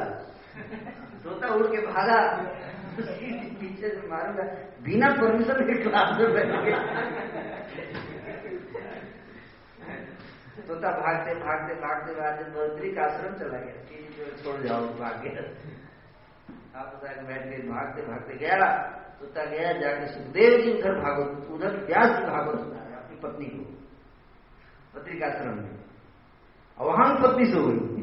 तोता 1.23 1.53
उड़ 1.55 1.67
के 1.67 1.79
भागा। 1.87 2.17
पीछे 3.59 3.89
से 3.89 4.07
मारूँगा। 4.07 4.43
बिना 4.83 5.09
परमिशन 5.13 5.59
के 5.63 5.75
क्लास 5.83 6.09
में 6.19 6.29
बैठ 6.33 6.51
गया 6.65 6.79
तोता 10.67 10.89
भागते 10.89 11.33
भागते 11.33 11.73
भागते 11.73 12.13
भागते 12.13 12.43
बद्री 12.43 12.91
का 12.91 13.01
आश्रम 13.01 13.33
चला 13.33 13.57
गया। 13.57 13.73
कि 13.73 14.41
छोड़ 14.43 14.61
जाओ 14.61 14.81
भाग 14.81 15.21
गया। 15.23 15.41
आप 16.79 17.01
बैठ 17.03 17.47
गए 17.47 17.57
भागते 17.57 18.01
भागते 18.01 18.37
गया। 18.37 18.77
तोता 19.19 19.45
गया 19.45 19.71
जाके 19.71 20.07
सुखदेव 20.07 20.61
जी 20.61 20.73
उधर 20.73 20.99
भागवत 20.99 21.47
उधर 21.51 21.85
व्यास 21.85 22.05
जी 22.05 22.23
भागवत 22.23 22.59
सुना 22.59 22.79
अपनी 22.79 23.17
पत्नी 23.17 23.45
को। 23.45 23.63
पत्रिकाश्रम 24.95 25.57
में। 25.57 25.79
और 26.79 26.87
वहाँ 26.87 27.15
भी 27.15 27.27
पत्नी 27.27 27.45
सो 27.45 27.67
गई। 27.67 28.01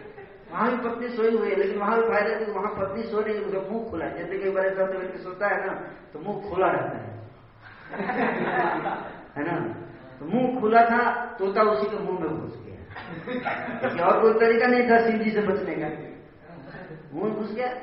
वहाँ 0.52 0.70
भी 0.70 0.76
पत्नी 0.88 1.08
सोई 1.08 1.36
हुई 1.36 1.50
है 1.50 1.56
लेकिन 1.56 1.78
वहाँ 1.78 2.00
भी 2.00 2.06
फ़ायदा 2.08 2.38
कि 2.38 2.44
वहाँ 2.52 2.74
पत्नी 2.80 3.02
सो 3.02 3.20
रही 3.20 3.34
है 3.34 3.40
उसका 3.40 3.60
मुँह 3.70 3.90
खुला 3.90 4.04
है। 4.04 4.18
जैसे 4.18 4.38
कई 4.38 4.50
बार 4.50 4.66
ऐसा 4.66 4.82
होता 4.82 5.22
सोता 5.22 5.48
है 5.48 5.66
ना 5.66 5.72
तो 6.12 6.18
मुँह 6.18 6.50
खुला 6.50 6.66
रहता 6.66 6.98
है। 6.98 7.10
है 9.36 9.44
ना? 9.44 9.74
तो 10.20 10.26
मुँह 10.26 10.60
खुला 10.60 10.84
था 10.84 11.24
तोता 11.38 11.62
उसी 11.62 11.90
के 11.90 11.96
मुँह 11.96 12.20
में 12.20 12.40
घुस 12.40 12.58
गया। 12.66 14.06
और 14.06 14.22
कोई 14.22 14.32
तरीका 14.32 14.66
नहीं 14.66 14.90
था 14.90 15.06
सिंह 15.06 15.32
से 15.32 15.40
बचने 15.40 15.74
का। 15.74 15.88
मुँह 17.12 17.34
घुस 17.34 17.52
गया। 17.52 17.74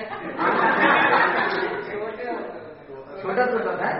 छोटा 3.20 3.46
छोटा 3.46 3.76
था 3.76 3.90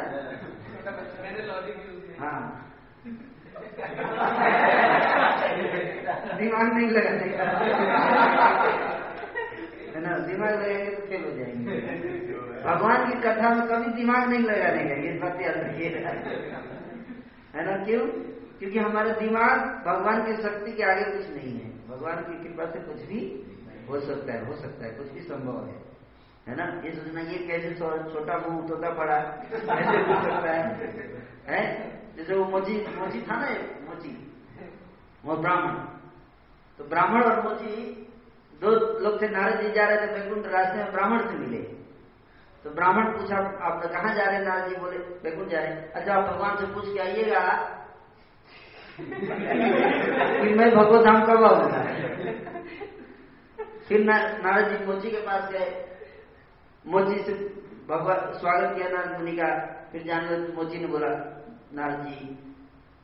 हाँ। 2.18 2.66
दिमाग 6.40 6.72
नहीं 6.74 6.90
लगाने 6.90 7.28
का 7.36 7.44
है 9.94 10.00
ना? 10.02 10.16
दिमाग 10.26 10.52
लगाएँगे 10.54 10.90
तो 10.96 11.06
फेल 11.06 11.24
हो 11.24 11.30
जाएँगे। 11.36 11.78
भगवान 12.66 13.04
की 13.10 13.16
कथा 13.20 13.48
में 13.54 13.62
कभी 13.68 13.92
दिमाग 13.92 14.28
नहीं 14.30 14.42
लगाने 14.42 14.82
का 14.88 14.96
ये 15.02 15.12
बात 15.18 15.40
याद 15.42 15.56
रखिएगा 15.58 16.12
है 17.54 17.64
ना? 17.66 17.76
क्यों? 17.84 18.06
क्योंकि 18.58 18.78
हमारा 18.78 19.12
दिमाग 19.18 19.60
भगवान 19.86 20.22
की 20.26 20.34
शक्ति 20.42 20.72
के 20.72 20.82
आगे 20.82 21.04
कुछ 21.12 21.28
नहीं 21.36 21.52
है। 21.60 21.68
भगवान 21.88 22.16
की 22.24 22.34
कृपा 22.42 22.64
से 22.72 22.80
कुछ 22.80 23.06
भी 23.06 23.20
हो 23.88 24.00
सकता 24.00 24.32
है 24.32 24.44
हो 24.46 24.56
सकता 24.56 24.84
है 24.86 24.90
कुछ 24.90 25.12
भी 25.12 25.20
संभव 25.20 25.62
है। 25.66 25.78
है 26.48 26.56
ना? 26.56 26.66
ये 26.84 26.90
सोचना 26.90 27.20
ये 27.20 27.38
कैसे 27.46 27.70
छोटा 27.74 28.36
मुँह 28.38 28.68
तोता 28.68 28.90
पड़ा? 28.90 29.16
ऐसे 29.52 30.02
हो 30.10 30.18
सकता 30.24 30.52
है। 30.52 30.62
है? 31.50 31.62
जैसे 32.16 32.34
वो 32.34 32.44
मोची 32.44 32.76
मोची 32.98 33.20
था 33.30 33.40
ना 33.40 33.48
मोची? 33.88 34.12
वो 35.24 35.36
ब्राह्मण। 35.36 35.74
तो 36.80 36.86
ब्राह्मण 36.88 37.22
और 37.22 37.40
मोची 37.42 37.72
दो 38.60 38.70
लोग 39.00 39.22
थे, 39.22 39.28
नारद 39.28 39.60
जी 39.60 39.70
जा 39.72 39.84
रहे 39.84 39.96
थे 39.96 40.12
वैकुंठ 40.12 40.46
रास्ते 40.46 40.78
में 40.78 40.92
ब्राह्मण 40.92 41.18
से 41.18 41.38
मिले। 41.38 41.58
तो 42.64 42.70
ब्राह्मण 42.70 43.04
पूछा, 43.04 43.36
आप 43.36 43.82
कहाँ 43.82 44.14
जा 44.14 44.24
रहे 44.24 44.36
हैं? 44.36 44.44
नारद 44.44 44.68
जी 44.68 44.76
बोले, 44.76 44.96
वैकुंठ 44.96 45.48
जा 45.48 45.60
रहे 45.60 45.72
अच्छा 45.72 46.14
आप 46.14 46.24
भगवान 46.30 46.56
से 46.56 46.66
पूछ 46.66 46.84
के 46.92 46.98
आइएगा। 46.98 47.40
कि 49.00 50.54
मैं 50.54 50.70
भगवत 50.70 51.04
धाम 51.04 51.24
कब 51.26 51.44
आऊँगा 51.44 51.82
फिर 53.88 54.04
नारद 54.04 54.68
जी 54.68 54.84
मोची 54.86 55.10
के 55.10 55.16
पास 55.16 55.52
गए। 55.52 55.68
मोची 56.86 57.22
से 57.22 57.32
भगवान, 57.88 58.32
स्वागत 58.32 58.76
किया 58.76 58.88
नारद 58.88 59.18
मुनि 59.18 59.32
का। 59.32 59.48
फिर 59.92 60.02
जानवर 60.02 60.52
मोची 60.54 60.78
ने 60.78 60.86
बोला, 60.86 61.08
नारद 61.74 62.06
जी 62.06 62.49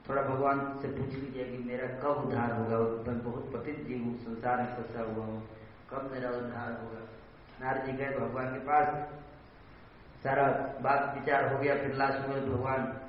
थोड़ा 0.09 0.23
भगवान 0.23 0.79
से 0.83 0.89
पूछ 0.89 1.15
लीजिए 1.15 1.45
कि 1.45 1.59
मेरा 1.65 1.87
कब 1.87 2.25
उद्धार 2.27 2.53
होगा? 2.53 2.79
मैं 2.79 3.25
बहुत 3.25 3.53
पतित 3.53 3.87
जीव 3.87 4.05
हूँ, 4.05 4.17
संसार 4.19 4.57
में 4.57 4.77
फंसा 4.77 5.03
हुआ 5.03 5.25
हूँ। 5.25 5.49
कब 5.91 6.11
मेरा 6.13 6.31
उद्धार 6.31 6.73
होगा? 6.73 7.01
नारद 7.61 7.87
जी 7.87 7.93
गए 7.93 8.19
भगवान 8.19 8.47
के 8.47 8.59
पास 8.59 9.09
सारा 10.23 10.47
बात 10.83 11.19
विचार 11.19 11.55
हो 11.55 11.59
गया, 11.59 11.75
फिर 11.75 11.95
लास्ट 11.95 12.29
में 12.29 12.51
भगवान, 12.51 13.01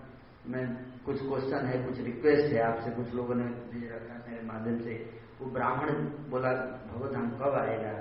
मैं 0.48 0.76
कुछ 1.06 1.22
क्वेश्चन 1.22 1.66
है, 1.66 1.84
कुछ 1.84 2.00
रिक्वेस्ट 2.02 2.54
है, 2.54 2.62
आपसे 2.62 2.92
कुछ 2.92 3.14
लोगों 3.14 3.36
ने 3.36 3.44
भेज 3.44 3.92
रखा 3.92 4.32
मेरे 4.32 4.44
माध्यम 4.44 4.80
से। 4.80 5.18
वो 5.42 5.52
ब्राह्मण 5.52 5.92
बोला 6.30 6.52
भगवत 6.94 7.16
हम 7.16 7.30
कब 7.30 7.54
आएगा? 7.54 7.94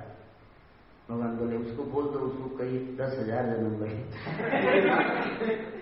भगवान 1.10 1.36
बोले, 1.36 1.56
उसको 1.56 1.84
बोल 1.84 2.04
दो, 2.04 2.18
उसको 2.18 2.56
कई 2.56 2.78
दस 3.00 3.18
हज़ार 3.18 3.46
जन्म 3.46 3.84
लगे 3.84 4.00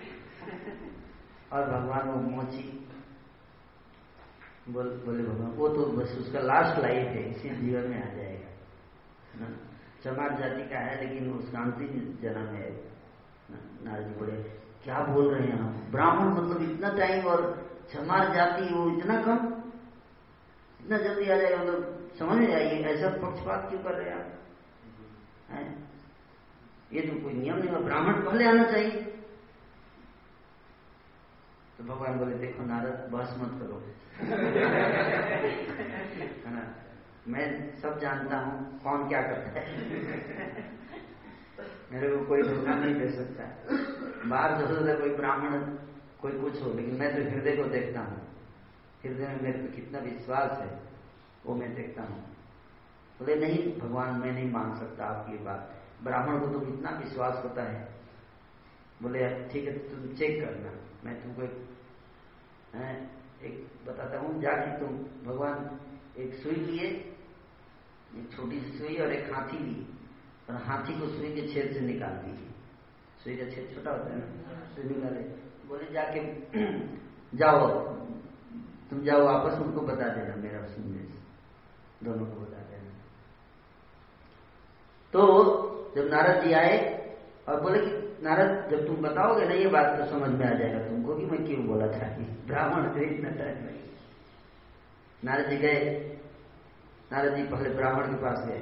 और 1.51 1.69
भगवान 1.69 2.09
वो 2.09 2.19
मोची 2.29 2.84
बोल, 4.69 4.87
बोले 5.05 5.23
भगवान, 5.23 5.51
वो 5.51 5.67
तो 5.67 5.85
बस 5.91 6.17
उसका 6.19 6.39
लास्ट 6.41 6.81
लाइफ 6.81 7.07
है, 7.07 7.29
इसी 7.31 7.49
जीवन 7.49 7.89
में 7.89 7.97
आ 7.97 8.13
जाएगा 8.15 8.49
ना? 9.39 9.47
चमार 10.03 10.37
जाति 10.39 10.63
का 10.69 10.79
है, 10.79 10.93
लेकिन 11.01 11.31
उसका 11.33 11.59
अंतिम 11.59 11.89
जन्म 12.21 12.47
है 12.55 12.69
नारद 13.83 14.07
बोले, 14.19 14.37
क्या 14.83 14.99
बोल 15.05 15.33
रहे 15.33 15.47
हैं 15.47 15.59
आप? 15.59 15.75
ब्राह्मण 15.91 16.31
मतलब 16.33 16.61
इतना 16.71 16.89
टाइम 16.97 17.25
और 17.25 17.41
चमार 17.93 18.33
जाति, 18.33 18.73
वो 18.73 18.89
इतना 18.97 19.21
कम? 19.21 19.39
इतना 20.79 20.97
जल्दी 20.97 21.29
आ 21.29 21.35
जाएगा 21.35 21.57
मतलब 21.57 22.09
समझ 22.19 22.37
में 22.37 22.53
आइए 22.55 22.83
ऐसा 22.85 23.09
पक्षपात 23.17 23.69
क्यों 23.69 23.81
कर 23.83 23.93
रहे 23.93 24.09
हैं 24.09 24.17
आप? 24.17 24.31
ये 26.93 27.01
तो 27.01 27.21
कोई 27.23 27.33
नियम 27.33 27.57
नहीं 27.57 27.83
ब्राह्मण 27.85 28.25
पहले 28.25 28.45
आना 28.45 28.63
चाहिए। 28.71 29.14
तो 31.77 31.83
भगवान 31.83 32.19
बोले, 32.19 32.35
देखो 32.35 32.63
नारद, 32.63 33.09
बहस 33.11 33.35
मत 33.39 33.61
करो। 33.61 33.83
है 36.45 36.53
ना? 36.53 36.75
मैं 37.27 37.75
सब 37.75 37.99
जानता 37.99 38.37
हूँ, 38.37 38.79
कौन 38.83 39.07
क्या 39.07 39.21
करता 39.21 39.59
है। 39.59 39.65
मेरे 41.91 42.17
को 42.17 42.25
कोई 42.25 42.41
धोखा 42.41 42.75
नहीं 42.75 42.95
दे 42.95 43.09
सकता। 43.11 43.43
बाहर 44.29 44.57
जो 44.57 44.75
होता 44.75 44.99
कोई 44.99 45.09
ब्राह्मण, 45.09 45.59
कोई 46.21 46.31
कुछ 46.31 46.63
हो, 46.63 46.73
लेकिन 46.73 46.95
मैं 46.95 47.15
तो 47.15 47.31
हृदय 47.31 47.55
को 47.55 47.63
देखता 47.63 47.99
हूँ। 47.99 48.21
हृदय 49.03 49.27
में 49.27 49.41
मेरे 49.41 49.59
को 49.59 49.75
कितना 49.75 49.99
विश्वास 49.99 50.51
है, 50.51 50.79
वो 51.45 51.55
मैं 51.55 51.75
देखता 51.75 52.03
हूँ। 52.03 52.19
बोले, 53.19 53.35
नहीं, 53.35 53.79
भगवान, 53.79 54.19
मैं 54.19 54.31
नहीं 54.31 54.51
मान 54.51 54.79
सकता 54.79 55.05
आपकी 55.05 55.37
बात। 55.37 55.75
ब्राह्मण 56.03 56.39
को 56.39 56.47
तो 56.47 56.59
कितना 56.59 56.89
विश्वास 56.89 57.43
होता 57.43 57.63
है। 57.63 57.89
बोले 59.01 59.49
ठीक 59.49 59.67
है, 59.67 59.77
तुम 59.77 60.15
चेक 60.15 60.45
करना। 60.45 60.71
मैं 61.05 61.15
तुमको 61.23 61.41
एक, 61.43 61.55
एक 63.43 63.55
बताता 63.87 64.19
हूँ 64.19 64.41
जाके 64.41 64.79
तुम 64.79 64.95
भगवान 65.25 65.79
एक 66.17 66.33
सुई 66.33 66.55
लिए 66.55 66.87
एक 68.15 68.31
छोटी 68.35 68.59
सी 68.61 68.77
सुई 68.77 68.95
और 68.97 69.11
एक 69.13 69.33
हाथी 69.33 69.59
ली 69.59 69.75
और 70.49 70.55
हाथी 70.63 70.99
को 70.99 71.07
सुई 71.07 71.33
के 71.35 71.47
छेद 71.53 71.73
से 71.73 71.79
निकाल 71.81 72.13
दीजिए। 72.25 72.49
सुई 73.23 73.35
का 73.37 73.45
छेद 73.51 73.75
छोटा 73.75 73.91
होता 73.91 74.09
है 74.09 74.17
ना? 74.17 74.25
सुई 74.75 74.83
निकाले। 74.83 75.21
बोले 75.67 75.91
जाके 75.93 76.19
जाओ 77.37 77.67
तुम 78.89 79.03
जाओ 79.03 79.23
वापस 79.25 79.59
उनको 79.61 79.81
बता 79.81 80.07
देना 80.15 80.35
मेरा 80.35 80.65
संदेश 80.65 81.13
दोनों 82.03 82.25
को 82.25 82.41
बता 82.41 82.61
देना। 82.69 82.91
तो 85.13 85.21
जब 85.95 86.09
नारद 86.09 86.43
जी 86.43 86.53
आए 86.53 86.77
और 87.47 87.61
बोले 87.61 87.79
कि 87.79 88.23
नारद, 88.23 88.69
जब 88.71 88.85
तुम 88.87 88.95
बताओगे 88.95 89.45
ना, 89.45 89.53
ये 89.53 89.67
बात 89.67 89.97
तो 89.99 90.05
समझ 90.05 90.29
में 90.29 90.45
आ 90.45 90.53
जाएगा 90.53 90.79
तुमको 90.87 91.15
कि 91.15 91.25
मैं 91.25 91.45
क्यों 91.45 91.65
बोला 91.67 91.87
था 91.87 92.07
कि 92.07 92.23
ब्राह्मण 92.47 92.93
से 92.93 93.05
इतना 93.05 93.29
टाइम 93.29 93.57
नहीं 93.65 93.83
नारद 95.23 95.49
जी 95.49 95.57
गए। 95.57 95.83
नारद 97.11 97.35
जी 97.35 97.43
पहले 97.43 97.69
ब्राह्मण 97.69 98.07
के 98.07 98.21
पास 98.21 98.45
गए। 98.47 98.59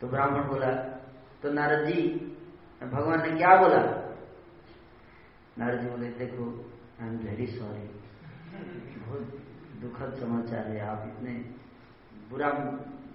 तो 0.00 0.06
ब्राह्मण 0.06 0.48
बोला 0.48 0.70
तो 1.42 1.52
नारद 1.52 1.86
जी, 1.86 2.02
भगवान 2.82 3.22
ने 3.22 3.36
क्या 3.38 3.56
बोला? 3.56 3.80
नारद 5.58 5.80
जी 5.80 5.88
बोले, 5.88 6.08
देखो 6.08 6.44
आई 7.02 7.08
एम 7.08 7.16
वेरी 7.18 7.46
सॉरी 7.46 7.86
बहुत 8.98 9.40
दुखद 9.80 10.16
समाचार 10.20 10.66
है, 10.66 10.80
आप 10.80 11.04
इतने 11.06 11.32
बुरा 12.30 12.52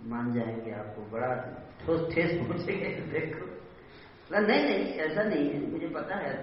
मान 0.05 0.31
जाएँगे, 0.33 0.71
आपको 0.71 1.01
बड़ा 1.11 1.33
ठोस 1.81 2.13
ठेस 2.15 2.31
पहुँचेंगे, 2.39 2.89
देखो। 3.11 3.52
नहीं 4.39 4.63
नहीं 4.63 4.93
ऐसा 5.05 5.23
नहीं 5.23 5.49
है 5.49 5.59
मुझे 5.71 5.87
पता 5.95 6.15
है 6.15 6.33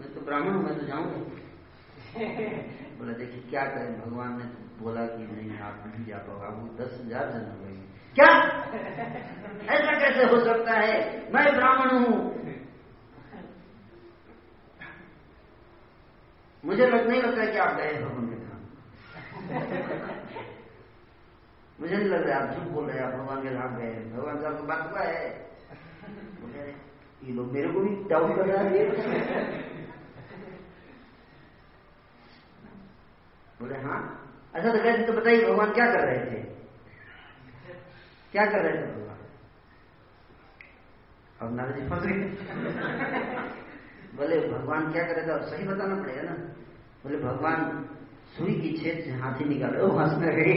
मैं 0.00 0.12
तो 0.14 0.20
ब्राह्मण 0.20 0.54
हूँ 0.54 0.62
मैं 0.64 0.78
तो 0.78 0.86
जाऊँगा। 0.86 1.18
बोला 2.98 3.12
देखिए 3.12 3.40
क्या 3.50 3.62
करें? 3.64 4.00
भगवान 4.00 4.36
ने 4.38 4.44
तो 4.44 4.84
बोला 4.84 5.06
कि 5.06 5.22
नहीं 5.22 5.58
आप 5.58 5.82
नहीं 5.86 6.04
जा 6.06 6.18
पाओ 6.18 6.38
आपको 6.48 6.66
दस 6.82 6.98
हज़ार 7.00 7.30
जन्म 7.30 7.50
लगेंगे 7.62 7.88
क्या? 8.16 8.30
ऐसा 9.74 9.92
कैसे 10.00 10.24
हो 10.32 10.38
सकता 10.44 10.72
है? 10.80 10.94
मैं 11.34 11.44
ब्राह्मण 11.56 11.90
हूँ। 11.98 12.18
मुझे 16.64 16.86
लग 16.86 17.08
नहीं 17.08 17.22
लगता 17.22 17.44
कि 17.52 17.58
आप 17.58 17.76
गए 17.76 17.92
भगवान 18.02 18.26
के 18.28 18.36
धाम। 18.36 18.60
मुझे 21.80 21.96
नहीं 21.96 22.08
लग 22.08 22.26
रहा 22.28 22.38
आप 22.38 22.54
झूठ 22.54 22.66
बोल 22.72 22.84
रहे 22.90 22.98
हैं 22.98 23.04
आप 23.04 23.14
भगवान 23.20 23.42
के 23.42 23.54
धाम 23.54 23.76
गए 23.76 23.92
भगवान 24.16 24.40
साहब 24.42 24.58
को 24.58 24.64
बात 24.64 24.90
हुआ 24.90 25.00
है। 25.00 25.28
बोले 26.40 26.72
ये 27.22 27.32
लोग 27.34 27.46
मेरे 27.52 27.68
को 27.72 27.80
भी 27.80 27.90
डाउट 28.10 28.36
कर 28.36 28.46
रहा 28.46 28.62
है। 28.62 28.68
बोले 33.60 33.78
हाँ 33.78 34.00
अच्छा 34.54 34.70
तो 34.72 34.78
कैसे 34.82 35.02
तो 35.06 35.12
बताइए, 35.12 35.44
भगवान 35.44 35.72
क्या 35.72 35.86
कर 35.86 36.06
रहे 36.06 36.20
थे? 36.26 36.38
क्या 38.32 38.44
कर 38.46 38.60
रहे 38.62 38.72
थे 38.72 38.86
भगवान? 38.92 39.18
अब 41.40 41.48
नारद 41.56 41.74
जी 41.74 41.82
फंस 41.88 42.02
गए 42.06 42.18
बोले, 44.16 44.36
भगवान 44.48 44.82
क्या 44.92 45.02
कर 45.02 45.14
रहे 45.14 45.22
थे? 45.22 45.28
तो 45.28 45.50
सही 45.50 45.64
बताना 45.66 45.94
पड़ेगा 46.02 46.22
ना। 46.22 46.34
बोले, 47.02 47.18
भगवान 47.18 47.58
सुई 48.30 48.54
की 48.60 48.70
छेद 48.78 48.96
से 49.04 49.10
हाथी 49.20 49.44
निकाले 49.44 49.76
हंसने 49.98 50.28
गई 50.34 50.52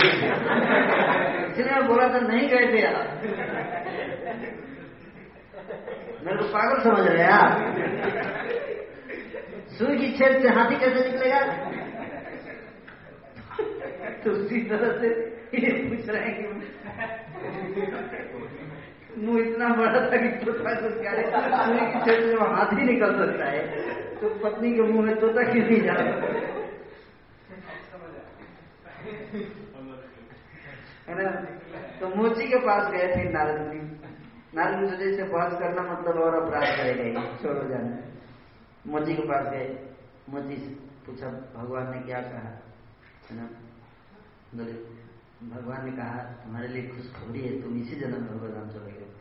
इसलिए 1.51 1.81
बोला 1.87 2.07
था, 2.09 2.19
नहीं 2.27 2.45
गए 2.49 2.65
थे 2.73 2.81
मेरे 6.25 6.37
को 6.37 6.45
पागल 6.51 6.77
समझ 6.83 7.03
रहे 7.07 7.23
हैं 7.23 7.31
आप 7.31 7.51
सुई 9.77 9.95
की 9.97 10.09
छेद 10.17 10.33
से 10.41 10.49
हाथी 10.55 10.75
कैसे 10.79 10.99
निकलेगा? 11.09 11.39
तो 14.23 14.31
उसी 14.31 14.61
तरह 14.69 14.91
से 14.99 15.07
ये 15.55 15.71
पूछ 15.89 16.09
रहे 16.09 16.21
हैं 16.21 16.33
कि 16.37 16.43
मुँह 19.17 19.39
इतना 19.39 19.67
बड़ा 19.75 19.99
था 20.11 20.17
कि 20.17 20.29
तोता 20.45 20.73
को 20.75 20.87
क्या 21.01 21.11
सुई 21.65 21.81
की 21.91 21.99
छेद 22.05 22.19
से 22.29 22.35
हाथी 22.53 22.81
निकल 22.83 23.11
सकता 23.17 23.45
है। 23.45 23.61
तो 24.21 24.29
पत्नी 24.43 24.69
के 24.75 24.83
मुँह 24.91 25.05
में 25.05 25.15
तोता 25.19 25.41
क्यों 25.51 25.65
नहीं 25.65 25.81
जा 25.81 25.95
है 31.09 31.13
ना? 31.23 31.29
तो 31.99 32.15
मोची 32.15 32.45
के 32.47 32.57
पास 32.67 32.83
गए 32.91 33.07
थे 33.15 33.29
नारद 33.31 33.59
जी। 33.71 33.79
नारद 34.55 34.99
जी 34.99 35.15
से 35.15 35.23
बहस 35.23 35.59
करना 35.59 35.81
मतलब 35.81 36.15
और 36.15 36.43
अपराध 36.43 36.63
करेगा 36.63 37.21
छोड़ो 37.21 37.69
जाना। 37.69 37.97
मोची 38.87 39.15
के 39.15 39.21
पास 39.21 39.47
गए। 39.47 39.93
मोची 40.29 40.55
से 40.55 40.67
पूछा, 41.05 41.27
भगवान 41.29 41.95
ने 41.95 42.01
क्या 42.01 42.21
कहा? 42.21 42.49
है 43.31 43.37
ना? 43.37 43.49
बोले, 44.55 44.73
भगवान 45.49 45.85
ने 45.85 45.91
कहा, 45.91 46.17
तुम्हारे 46.17 46.67
लिए 46.67 46.87
खुशखबरी 46.87 47.41
है, 47.41 47.61
तुम 47.61 47.81
इसी 47.81 47.95
जन्म 47.95 48.21
में 48.21 48.37
भगवान 48.37 48.69
चले 48.69 48.91
गए। 48.91 49.13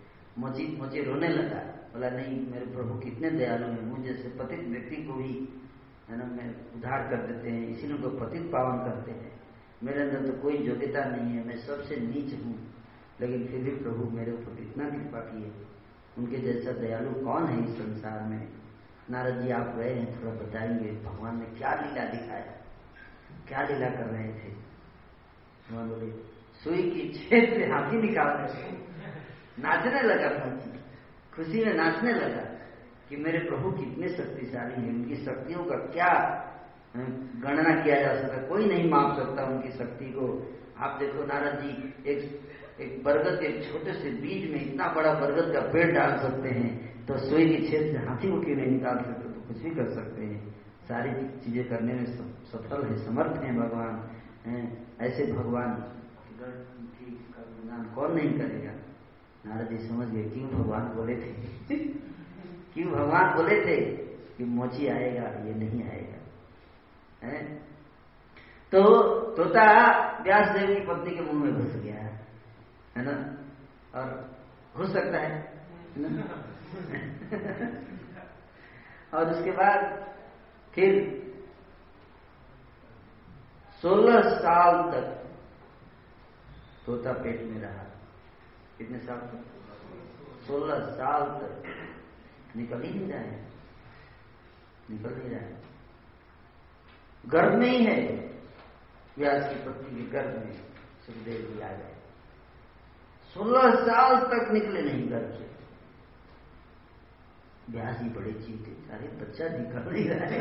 मोची 0.78 1.02
रोने 1.02 1.28
लगा। 1.28 1.58
बोला, 1.94 2.10
नहीं, 2.10 2.50
मेरे 2.50 2.66
प्रभु 2.66 2.98
कितने 2.98 3.30
दयालु 3.30 3.66
हैं 3.66 3.82
मुझ 3.82 4.00
जैसे 4.00 4.28
पतित 4.28 4.60
व्यक्ति 4.68 4.96
को 4.96 5.12
भी, 5.12 5.62
है 6.10 6.18
ना, 6.18 6.24
मैं 6.24 6.72
उद्धार 6.74 7.08
कर 7.08 7.32
देते 7.32 7.50
हैं, 7.50 7.68
इसीलिए 7.68 7.96
उनको 7.96 8.08
पतित 8.10 8.42
पावन 8.42 8.78
करते 8.78 9.10
हैं। 9.10 9.40
मेरे 9.82 10.00
अंदर 10.00 10.32
तो 10.32 10.42
कोई 10.42 10.56
योग्यता 10.56 11.04
नहीं 11.04 11.36
है, 11.36 11.46
मैं 11.46 11.56
सबसे 11.56 11.96
नीच 11.96 12.44
हूँ। 12.44 12.81
लेकिन 13.22 13.46
फिर 13.46 13.60
भी 13.60 13.70
प्रभु 13.70 14.10
मेरे 14.16 14.32
ऊपर 14.32 14.62
इतना 14.62 14.88
कृपा 14.90 15.20
की 15.20 15.42
है 15.42 15.52
उनके 16.18 16.36
जैसा 16.36 16.72
दयालु 16.72 17.10
कौन 17.24 17.46
है 17.46 17.64
इस 17.64 17.78
संसार 17.78 18.22
में? 18.28 18.48
नारद 19.10 19.40
जी, 19.42 19.50
आप 19.50 19.76
गए 19.76 19.94
हैं, 19.94 20.20
थोड़ा 20.20 20.34
बताएँगे। 20.34 20.90
भगवान 21.04 21.38
ने 21.38 21.46
क्या 21.46 21.74
लीला 21.74 22.04
दिखाया 22.04 22.52
क्या 23.48 23.62
लीला 23.62 23.88
कर 23.88 24.06
रहे 24.06 24.28
थे? 24.28 24.50
भगवान 25.68 25.88
बोले, 25.88 26.10
सुई 26.64 26.90
की 26.90 27.08
छेद 27.12 27.54
से 27.54 27.66
हाथी 27.66 27.96
निकाल 27.96 28.26
रहे 28.26 28.70
नाचने 29.58 30.02
लगा 30.02 30.28
हाथी। 30.38 30.70
खुशी 31.36 31.64
में 31.64 31.74
नाचने 31.74 32.12
लगा 32.12 32.42
कि 33.08 33.16
मेरे 33.16 33.38
प्रभु 33.38 33.70
कितने 33.70 34.08
शक्तिशाली 34.08 34.82
हैं। 34.82 34.94
उनकी 34.94 35.16
शक्तियों 35.16 35.64
का 35.64 35.76
क्या 35.76 36.12
गणना 36.96 37.82
किया 37.82 38.00
जा 38.02 38.20
सकता 38.20 38.42
कोई 38.48 38.66
नहीं 38.66 38.90
माप 38.90 39.16
सकता 39.16 39.44
उनकी 39.44 39.70
शक्ति 39.70 40.04
को। 40.04 40.26
आप 40.78 40.96
देखो, 41.00 41.24
नारद 41.24 41.60
जी, 41.60 41.94
एक 42.06 42.40
एक 42.82 43.04
बरगद 43.04 43.40
के 43.40 43.48
छोटे 43.62 43.92
से 43.92 44.10
बीज 44.10 44.50
में 44.50 44.66
इतना 44.66 44.88
बड़ा 44.88 45.14
बरगद 45.14 45.52
का 45.52 45.60
पेड़ 45.60 45.90
डाल 45.92 46.18
सकते 46.18 46.48
हैं 46.48 46.92
तो 47.06 47.18
सोई 47.18 47.56
की 47.56 47.68
छेद 47.68 47.92
से 47.92 48.06
हाथी 48.06 48.30
को 48.30 48.40
क्यों 48.40 48.56
नहीं 48.56 48.66
निकाल 48.66 48.96
सकते 48.96 49.28
तो 49.28 49.40
कुछ 49.48 49.58
भी 49.58 49.70
कर 49.70 49.90
सकते 49.90 50.24
हैं। 50.24 50.54
सारी 50.88 51.28
चीज़ें 51.38 51.68
करने 51.68 51.92
में 51.92 52.04
सफल 52.04 52.84
है, 52.84 53.06
समर्थ 53.06 53.42
है 53.42 53.56
भगवान 53.56 54.08
ऐसे 55.00 55.32
भगवान 55.32 55.74
का 55.74 57.42
गुणगान 57.42 57.94
कौन 57.94 58.14
नहीं 58.14 58.32
करेगा? 58.32 58.72
नारद 59.46 59.68
जी 59.68 59.78
समझ 59.78 60.08
गए, 60.08 60.22
क्यों 60.22 60.50
भगवान 60.50 60.82
बोले 60.82 61.16
थे? 61.16 61.32
क्यों 62.74 62.92
भगवान 62.92 63.34
बोले 63.34 63.60
थे 63.60 63.80
कि 64.36 64.44
मोची 64.44 64.86
आएगा, 64.86 65.22
ये 65.22 65.54
नहीं 65.54 65.84
आएगा? 65.84 66.18
है? 67.26 67.44
तो 68.72 69.10
तोता 69.36 69.64
व्यास 70.22 70.48
देव 70.48 70.74
की 70.74 70.80
पत्नी 70.80 71.14
के 71.14 71.20
मुँह 71.20 71.44
में 71.44 71.54
घुस 71.54 71.76
गया। 71.76 72.11
है 72.96 72.96
ना? 72.96 73.36
और 74.00 74.36
घुस 74.76 74.92
सकता 74.92 75.18
है 75.18 75.52
और 79.14 79.30
उसके 79.30 79.50
बाद 79.50 80.06
फिर 80.74 81.22
सोलह 83.82 84.22
साल 84.22 84.90
तक 84.90 85.22
तोता 86.86 87.12
पेट 87.12 87.42
में 87.42 87.60
रहा। 87.60 87.84
कितने 88.78 88.98
साल 88.98 89.16
तक? 89.16 89.44
सोलह 90.46 90.80
साल 90.80 91.22
तक। 91.22 91.62
निकल 92.56 92.82
ही 92.82 92.90
नहीं 92.90 93.08
रहा 93.08 93.20
है। 93.20 93.46
निकल 94.90 95.14
नहीं 95.14 95.30
है। 95.30 95.62
गर्भ 97.26 97.58
में 97.58 97.68
ही 97.68 97.84
है। 97.84 98.30
व्यास 99.18 99.52
की 99.52 99.54
पत्नी 99.54 100.02
के 100.02 100.10
गर्भ 100.10 100.44
में 100.44 100.52
सुखदेव 101.06 101.54
जी 101.54 101.60
आ 101.60 101.68
गए। 101.68 101.91
सोलह 103.34 103.74
साल 103.84 104.16
तक 104.16 104.50
निकले 104.52 104.82
नहीं 104.82 105.10
गर्भ 105.10 105.30
से। 105.30 105.50
व्यास 107.70 107.96
जी 107.96 108.08
बड़े 108.08 108.32
चीते 108.32 108.70
अरे 108.92 109.08
बच्चा 109.08 109.48
निकल 109.48 109.92
नहीं 109.92 110.08
रहा 110.08 110.26
है। 110.26 110.40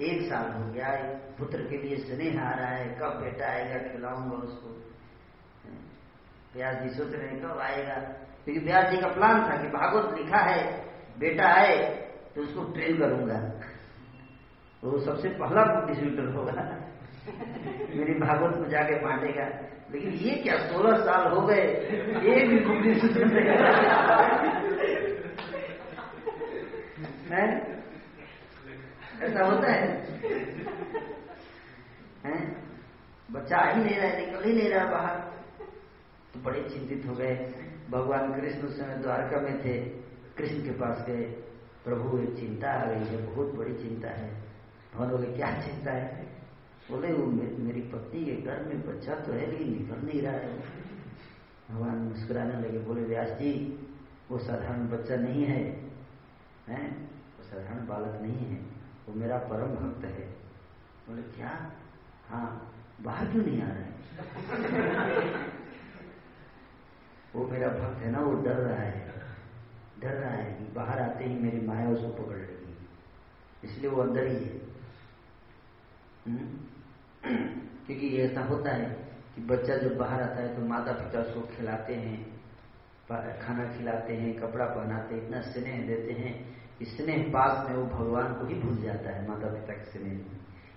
एक 0.00 0.28
साल 0.28 0.50
हो 0.52 0.72
गया 0.72 0.86
है, 0.86 1.14
पुत्र 1.38 1.62
के 1.62 1.76
लिए 1.78 1.96
स्नेह 1.96 2.42
आ 2.42 2.50
रहा 2.54 2.68
है, 2.68 2.88
कब 3.00 3.20
बेटा 3.20 3.46
आएगा 3.46 3.78
खिलाऊँगा 3.92 4.36
उसको। 4.36 4.68
व्यास 6.54 6.82
जी 6.82 6.88
सोच 6.88 7.12
रहे 7.12 7.28
हैं, 7.28 7.40
कब 7.42 7.58
आएगा? 7.58 7.94
क्योंकि 8.44 8.60
व्यास 8.60 8.90
जी 8.90 9.00
का 9.00 9.08
प्लान 9.08 9.42
था 9.42 9.56
कि 9.62 9.68
भागवत 9.68 10.18
लिखा 10.18 10.38
है, 10.38 10.60
बेटा 11.18 11.46
आए 11.54 11.76
तो 12.34 12.42
उसको 12.42 12.64
ट्रेन 12.72 12.98
करूँगा। 12.98 13.38
वो 14.82 14.98
सबसे 14.98 15.28
पहला 15.28 15.62
डिस्ट्रीब्यूटर 15.86 16.32
होगा। 16.32 16.85
मेरी 17.96 18.14
भागवत 18.14 18.56
को 18.56 18.64
जाके 18.64 18.94
बांटेगा। 18.94 19.44
लेकिन 19.90 20.10
ये 20.10 20.34
क्या, 20.34 20.58
सोलह 20.58 20.96
साल 20.96 21.32
हो 21.32 21.46
गए, 21.46 21.62
एक 22.24 22.48
भी 22.48 22.90
डिस्ट्रीब्यूटर 22.92 23.50
है? 27.32 27.76
ऐसा 29.22 29.44
होता 29.44 29.72
है? 29.72 29.88
हैं? 32.24 32.56
बच्चा 33.32 33.58
ही 33.58 33.84
नहीं 33.84 33.96
रहा, 33.96 34.18
निकल 34.18 34.44
ही 34.44 34.52
नहीं 34.52 34.70
रहा 34.70 34.86
बाहर। 34.86 35.16
तो 36.34 36.40
बड़े 36.42 36.62
चिंतित 36.62 37.02
हो 37.06 37.14
गए। 37.14 37.54
भगवान 37.90 38.40
कृष्ण 38.40 38.62
उस 38.62 38.80
समय 38.80 38.94
द्वारका 38.94 39.40
में 39.40 39.64
थे। 39.64 39.78
कृष्ण 40.38 40.64
के 40.64 40.70
पास 40.70 41.06
गए। 41.08 41.22
प्रभु, 41.84 42.18
एक 42.18 42.34
चिंता 42.34 42.70
आ 42.70 42.84
गई 42.84 43.04
है, 43.04 43.26
बहुत 43.26 43.54
बड़ी 43.54 43.74
चिंता 43.74 44.08
है। 44.08 44.30
भगवान 44.94 45.10
बोले, 45.10 45.26
क्या 45.26 45.50
चिंता 45.50 45.92
है? 45.92 46.26
बोले, 46.90 47.12
वो 47.12 47.26
मेरी 47.64 47.80
पत्नी 47.80 48.24
के 48.24 48.36
घर 48.36 48.62
में 48.62 48.86
बच्चा 48.86 49.14
तो 49.14 49.32
है, 49.32 49.50
लेकिन 49.50 49.70
निकल 49.70 50.06
नहीं 50.06 50.22
रहा 50.22 50.32
है। 50.32 50.58
भगवान 51.70 51.96
मुस्कुराने 51.96 52.54
लगे, 52.54 52.78
बोले, 52.78 53.02
व्यास 53.02 53.28
जी, 53.28 53.78
वो 54.30 54.38
साधारण 54.38 54.88
बच्चा 54.88 55.16
नहीं 55.16 55.44
है, 55.44 55.90
हैं? 56.68 57.10
वो 57.10 57.44
साधारण 57.44 57.86
बालक 57.86 58.22
नहीं 58.22 58.38
है, 58.38 58.56
वो 59.08 59.14
मेरा 59.14 59.38
परम 59.38 59.66
भक्त 59.66 60.04
है। 60.04 60.28
बोले, 61.08 61.22
क्या? 61.22 61.72
हाँ 62.28 62.74
बाहर 63.02 63.32
क्यों 63.32 63.44
नहीं 63.44 63.62
आ 63.62 63.66
रहा 63.66 63.76
है? 63.76 63.94
वो 67.34 67.46
मेरा 67.46 67.68
भक्त 67.68 67.98
है 67.98 68.10
ना, 68.10 68.20
वो 68.20 68.42
डर 68.42 68.56
रहा 68.56 68.82
है। 68.82 69.12
डर 70.00 70.12
रहा 70.12 70.30
है 70.30 70.54
कि 70.54 70.72
बाहर 70.72 71.02
आते 71.02 71.24
ही 71.24 71.40
मेरी 71.40 71.66
माया 71.66 71.88
उसको 71.88 72.08
पकड़ 72.08 72.36
लेगी। 72.36 72.88
इसलिए 73.64 73.90
वो 73.90 74.02
अंदर 74.02 74.26
ही 74.26 74.34
है। 74.34 74.60
हम्म? 76.26 76.75
क्योंकि 77.26 78.22
ऐसा 78.22 78.40
होता 78.40 78.70
है 78.70 78.90
कि 79.34 79.40
बच्चा 79.40 79.76
जब 79.76 79.96
बाहर 79.96 80.22
आता 80.22 80.42
है 80.42 80.56
तो 80.56 80.62
माता 80.62 80.92
पिता 80.92 81.20
उसको 81.20 81.40
खिलाते 81.40 81.94
हैं 81.94 82.36
खाना 83.12 83.72
खिलाते 83.78 84.14
हैं, 84.14 84.34
कपड़ा 84.34 84.64
पहनाते 84.64 85.14
हैं, 85.14 85.26
इतना 85.26 85.40
स्नेह 85.40 85.86
देते 85.86 86.12
हैं 86.12 86.56
स्नेह 86.82 87.22
पास 87.22 87.70
में 87.70 87.76
वो 87.76 87.84
भगवान 87.84 88.34
को 88.34 88.46
ही 88.46 88.54
भूल 88.54 88.76
जाता 88.76 89.10
है 89.10 89.28
माता 89.28 89.48
पिता 89.48 89.72
के 89.72 89.84
स्नेह 89.84 90.12
में। 90.12 90.26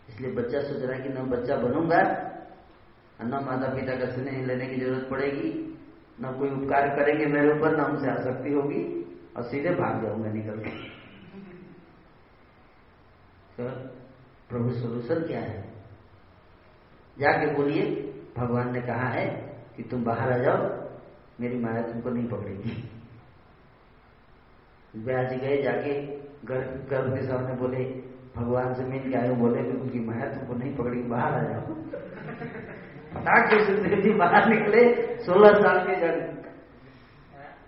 इसलिए 0.10 0.32
बच्चा 0.32 0.60
सोच 0.60 0.82
रहा 0.82 0.98
है 0.98 1.04
कि 1.04 1.10
न 1.10 1.16
बच्चा 1.16 1.56
बनूँगा 1.56 2.26
न 3.22 3.32
माता 3.46 3.74
पिता 3.76 3.96
का 3.96 4.06
स्नेह 4.12 4.46
लेने 4.46 4.66
की 4.66 4.76
ज़रूरत 4.76 5.08
पड़ेगी, 5.10 5.78
न 6.22 6.32
कोई 6.40 6.50
उपकार 6.50 6.90
करेंगे 6.90 7.26
मेरे 7.26 7.50
ऊपर, 7.52 7.78
न 7.78 7.82
उनसे 7.82 8.12
आसक्ति 8.12 8.54
होगी, 8.54 9.06
और 9.38 9.44
सीधे 9.44 9.70
भाग 9.70 10.04
जाऊँगा 10.04 10.32
निकल 10.32 10.58
के। 10.60 10.70
तो 13.58 13.70
प्रभु 14.50 14.72
सोल्यूशन 14.72 15.28
क्या 15.28 15.40
है? 15.40 15.78
जाके 17.20 17.54
बोलिए। 17.54 17.84
भगवान 18.38 18.74
ने 18.74 18.82
कहा 18.82 19.08
है 19.08 19.26
कि 19.78 19.84
तुम 19.84 20.04
बाहर 20.04 20.34
आ 20.34 20.38
जाओ, 20.38 20.88
मेरी 21.41 21.60
माया 21.60 21.82
तुमको 21.82 22.10
नहीं 22.10 22.28
पकड़ेगी। 22.28 22.90
व्यास 24.96 25.30
जी 25.30 25.36
गए 25.36 25.62
जाके, 25.62 25.94
गर्भ 26.46 27.16
के 27.16 27.28
सामने 27.28 27.54
बोले, 27.54 27.84
भगवान 28.36 28.74
से 28.74 28.84
मिल 28.84 29.12
के 29.12 29.18
आए 29.18 29.30
बोले 29.30 29.64
कि 29.64 29.78
उनकी 29.78 30.00
माया 30.00 30.26
तुमको 30.26 30.54
नहीं 30.54 30.76
पकड़ी 30.76 31.02
बाहर 31.04 31.34
आ 31.34 31.41
जाओ। 31.44 31.74
फटाक 33.14 33.54
सुखदेव 33.62 34.02
जी 34.02 34.14
बाहर 34.14 34.50
निकले, 34.50 34.82
सोलह 35.18 35.52
साल 35.54 35.80
के 35.80 35.96
जन। 35.96 36.20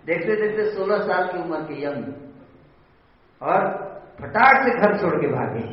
देखते 0.06 0.36
देखते 0.36 0.72
सोलह 0.72 0.98
साल 0.98 1.28
की 1.28 1.38
उम्र 1.38 1.58
के 1.58 1.84
यंग 1.86 2.06
और 3.42 3.68
फटाक 4.22 4.64
से 4.64 4.72
घर 4.78 4.98
छोड़ 4.98 5.22
के 5.22 5.28
भागे। 5.28 5.64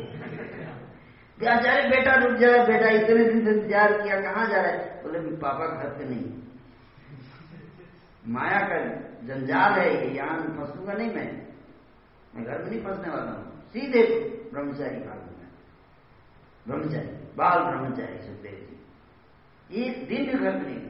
अरे 1.39 1.87
बेटा 1.89 2.13
रुक 2.15 2.37
जाए 2.39 2.65
बेटा 2.67 2.89
इतने 2.91 3.23
दिन 3.25 3.45
से 3.45 3.51
इंतज़ार 3.51 3.91
किया, 4.01 4.15
कहाँ 4.21 4.47
जा 4.49 4.61
रहा 4.61 4.71
है? 4.71 4.77
बोले 5.03 5.19
पापा 5.37 5.65
घर 5.67 5.89
पे 5.97 6.05
नहीं 6.05 6.25
माया 8.27 8.59
का 8.69 8.77
जंजाल 9.27 9.71
है 9.73 9.87
ये 9.89 10.09
यहाँ 10.15 10.37
फंसूँगा 10.57 10.93
नहीं 10.93 11.11
मैं। 11.13 11.29
मैं 12.35 12.43
घर 12.45 12.57
में 12.63 12.69
नहीं 12.69 12.81
फंसने 12.81 13.09
वाला 13.09 13.31
हूँ। 13.31 13.45
सीधे 13.73 14.01
ब्रह्मचारी 14.53 14.99
भागूँगा 14.99 15.47
ब्रह्मचारी, 16.65 17.07
बाल 17.37 17.63
ब्रह्मचारी, 17.63 18.17
सुखदेव 18.17 18.57
जी। 19.69 19.81
ये 19.81 19.89
दिन 20.05 20.25
भी 20.25 20.33
घर 20.33 20.53
में 20.53 20.65
नहीं 20.65 20.81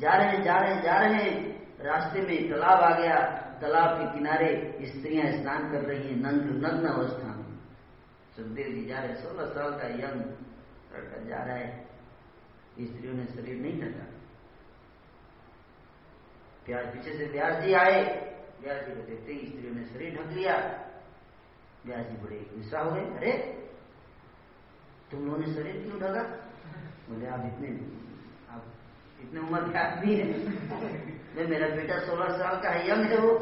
जा 0.00 0.12
रहे 0.12 0.42
जा 0.44 0.56
रहे 0.58 0.80
जा 0.82 0.98
रहे। 1.00 1.30
रास्ते 1.84 2.20
में 2.20 2.50
तालाब 2.50 2.80
आ 2.82 2.90
गया। 2.98 3.16
तालाब 3.60 3.98
के 3.98 4.06
किनारे 4.14 4.48
स्त्रियाँ 4.86 5.26
स्नान 5.32 5.70
कर 5.72 5.84
रही 5.84 6.08
हैं। 6.08 6.16
नग्न 6.16 6.56
नग्न 6.66 6.88
अवस्था 6.88 7.33
सुखदेव 8.36 8.66
जी 8.66 8.84
जा 8.84 8.98
रहे 8.98 9.14
सोलह 9.14 9.46
साल 9.46 9.70
का 9.70 9.86
यंग 9.88 10.20
लड़का 10.94 11.24
जा 11.28 11.36
रहा 11.36 11.56
है। 11.56 11.84
स्त्रियों 12.80 13.14
ने 13.14 13.24
शरीर 13.24 13.62
नहीं 13.62 13.82
ढका। 13.82 14.04
प्याज 16.66 16.86
पीछे 16.86 17.18
से 17.18 17.26
व्यास 17.26 17.62
जी 17.62 17.72
आए। 17.72 18.02
व्यास 18.60 18.86
जी 18.86 18.94
को 18.94 19.02
देखते 19.02 19.32
ही 19.32 19.46
स्त्रियों 19.46 19.74
ने 19.74 19.84
शरीर 19.84 20.22
ढक 20.22 20.30
लिया। 20.30 20.56
व्यास 21.86 22.06
जी 22.06 22.16
बड़े 22.16 22.36
गुस्सा 22.36 22.80
हो 22.80 22.90
गए। 22.90 23.00
अरे, 23.00 23.32
तुम 25.10 25.26
लोगों 25.26 25.38
ने 25.38 25.54
शरीर 25.54 25.82
क्यों 25.82 26.00
ढका? 26.00 26.22
बोले, 27.10 27.26
आप 27.26 27.40
इतने 27.40 27.68
आप 28.52 28.64
इतने 29.20 29.40
उम्र 29.40 29.72
के 29.72 29.78
आदमी 29.78 30.14
है। 30.14 30.26
मेरा 31.46 31.68
बेटा 31.68 31.98
सोलह 31.98 32.38
साल 32.38 32.62
का 32.62 32.70
है 32.70 32.90
यंग 32.90 33.06
है 33.06 33.16
वो। 33.16 33.38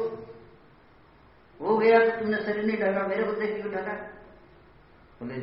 हो 1.61 1.77
गया 1.77 1.99
तो 1.99 2.19
तुमने 2.19 2.37
शरीर 2.37 2.65
नहीं 2.65 2.77
ढका, 2.77 3.07
मेरे 3.07 3.23
को 3.23 3.31
देख 3.31 3.61
क्यों 3.61 3.73
ढका? 3.73 4.12
बोले 5.23 5.37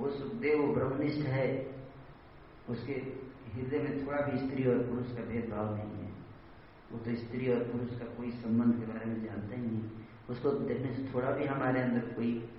वो 0.00 0.10
सुखदेव 0.10 0.74
ब्रह्मनिष्ठ 0.74 1.20
है। 1.20 1.74
उसके 2.68 2.92
हृदय 3.54 3.78
में 3.78 4.06
थोड़ा 4.06 4.20
भी 4.20 4.38
स्त्री 4.38 4.64
और 4.64 4.78
पुरुष 4.78 5.16
का 5.16 5.24
भेदभाव 5.24 5.74
नहीं 5.74 6.04
है। 6.04 6.12
वो 6.92 6.98
तो 6.98 7.14
स्त्री 7.14 7.52
और 7.52 7.58
पुरुष 7.58 7.98
का 7.98 8.04
कोई 8.04 8.30
संबंध 8.30 8.80
के 8.80 8.92
बारे 8.92 9.06
में 9.06 9.24
जानता 9.24 9.56
ही 9.56 9.62
नहीं। 9.62 9.90
उसको 10.30 10.50
देखने 10.50 10.94
से 10.94 11.14
थोड़ा 11.14 11.30
भी 11.30 11.44
हमारे 11.44 11.80
अंदर 11.80 12.00
कोई 12.00 12.50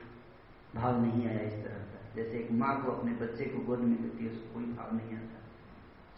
भाव 0.75 1.01
नहीं 1.01 1.27
आया 1.27 1.39
इस 1.39 1.53
तरह 1.53 1.77
का। 1.77 2.15
जैसे 2.15 2.37
एक 2.37 2.51
माँ 2.51 2.85
को 2.85 2.91
अपने 2.91 3.11
बच्चे 3.11 3.45
को 3.45 3.59
गोद 3.59 3.79
में 3.79 4.01
लेती 4.01 4.25
है, 4.25 4.31
उसको 4.31 4.53
कोई 4.53 4.63
भाव 4.63 4.95
नहीं 4.95 5.17
आता। 5.17 5.39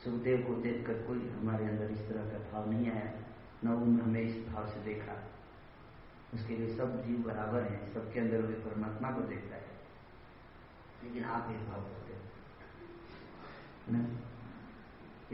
सुखदेव 0.04 0.38
को 0.48 0.56
देखकर 0.56 0.94
कोई 0.94 1.30
हमारे 1.30 1.66
अंदर 1.66 1.92
इस 1.92 2.00
तरह 2.00 2.24
का 2.24 2.52
भाव 2.52 2.72
नहीं 2.72 2.92
आया। 2.92 3.14
न 3.64 3.68
उन्होंने 3.68 4.04
हमें 4.04 4.22
इस 4.22 4.48
भाव 4.48 4.68
से 4.68 4.84
देखा। 4.84 5.32
उसके 6.34 6.58
लिए 6.58 6.76
सब 6.76 7.06
जीव 7.06 7.18
बराबर 7.18 7.62
हैं, 7.62 7.94
सबके 7.94 8.20
अंदर 8.20 8.42
वे 8.42 8.54
परमात्मा 8.54 9.12
को 9.12 9.22
देखता 9.22 9.56
है। 9.56 9.75
लेकिन 11.06 11.24
आप 11.24 11.48
भेदभाव 11.48 11.82
करते। 11.82 11.96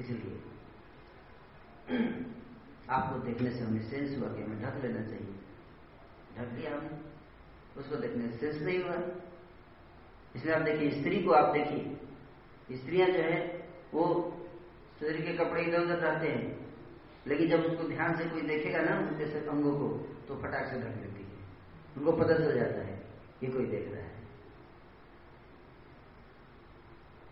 इसलिए। 0.02 0.42
आपको 2.90 3.20
देखने 3.20 3.52
से 3.52 3.60
हमें 3.60 3.90
सेंस 3.90 4.20
हुआ 4.20 4.34
कि 4.34 4.42
हमें 4.42 4.62
ढक 4.62 4.86
लेना 4.86 5.02
चाहिए। 5.02 5.36
ढक 6.38 6.46
दिया 6.46 6.78
हमने। 6.78 7.12
उसको 7.80 7.96
देखने 7.96 8.28
से 8.28 8.38
सेंस 8.38 8.62
नहीं 8.62 8.84
हुआ। 8.84 8.96
इसलिए 10.36 10.56
आप 10.56 10.62
देखिए, 10.62 10.92
स्त्री 10.92 11.24
को 11.24 11.32
आप 11.32 11.54
देखिए। 11.54 11.98
स्त्रियाँ 12.78 13.08
जो 13.08 13.20
है, 13.20 13.70
वो 13.94 14.38
शरीर 15.00 15.22
के 15.22 15.34
कपड़े 15.34 15.64
इधर 15.64 15.82
उधर 15.82 15.98
रहते 15.98 16.28
हैं। 16.28 16.76
लेकिन 17.28 17.50
जब 17.50 17.60
उसको 17.60 17.84
ध्यान 17.84 18.18
से 18.18 18.26
कोई 18.26 18.42
देखेगा 18.42 18.82
ना, 18.82 18.98
उनके 18.98 19.48
अंगों 19.48 19.80
को 19.80 19.88
तो 20.28 20.36
फटाक 20.42 20.66
से 20.66 20.80
ढक 20.80 20.88
लेती 20.88 21.24
है। 21.24 21.40
उनको 21.98 22.12
पता 22.12 22.34
चल 22.34 22.56
जाता 22.56 22.82
है 22.82 23.08
ये 23.44 23.50
कोई 23.50 23.66
देख 23.66 23.92
रहा 23.92 24.04
है। 24.04 24.11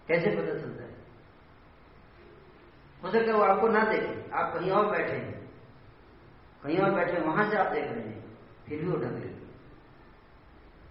कैसे 0.09 0.29
पता 0.31 0.53
चलता 0.59 0.83
है? 0.83 0.93
हो 3.03 3.11
सकता 3.11 3.31
है 3.31 3.33
वो 3.33 3.43
आपको 3.43 3.67
ना 3.67 3.83
देखे, 3.83 4.31
आप 4.31 4.53
कहीं 4.53 4.71
और 4.71 4.91
बैठे 4.91 5.13
हैं। 5.13 5.49
कहीं 6.63 6.77
और 6.77 6.91
बैठे 6.91 7.19
वहाँ 7.19 7.49
से 7.51 7.57
आप 7.57 7.71
देख 7.73 7.85
रहे 7.85 8.03
हैं। 8.03 8.37
फिर 8.67 8.79
भी 8.79 8.87
वो 8.87 8.97
ढक 8.97 9.13
लेते 9.13 9.47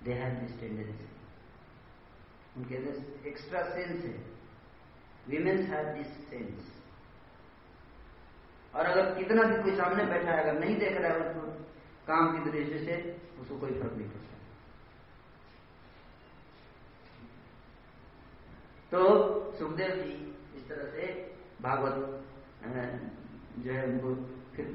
दे 0.04 0.12
हैव 0.12 0.34
दिस 0.40 0.60
टेंडेंसी 0.60 1.08
उनके 2.56 2.76
अंदर 2.76 3.28
एक्स्ट्रा 3.28 3.62
सेंस 3.62 4.04
है। 4.04 4.16
वीमेन्स 5.28 5.68
हैव 5.70 5.94
दिस 5.96 6.06
सेंस 6.06 6.72
और 8.74 8.86
अगर 8.86 9.14
कितना 9.14 9.42
भी 9.42 9.62
कोई 9.62 9.76
सामने 9.76 10.04
बैठा 10.04 10.30
है, 10.30 10.42
अगर 10.42 10.60
नहीं 10.60 10.78
देख 10.78 10.96
रहा 10.96 11.12
है 11.12 11.20
उसको, 11.20 11.52
काम 12.06 12.32
की 12.32 12.50
दृष्टि 12.50 12.78
से, 12.78 13.20
उसको 13.40 13.58
कोई 13.58 13.70
फ़र्क 13.70 13.92
नहीं 13.92 14.08
पड़ता। 14.08 14.37
तो 18.92 19.00
सुखदेव 19.58 19.90
जी 19.94 20.12
इस 20.56 20.68
तरह 20.68 20.84
से 20.92 21.06
भागवत 21.62 21.96
जो 23.58 23.72
है 23.72 23.84
उनको 23.84 24.14
फिर 24.56 24.66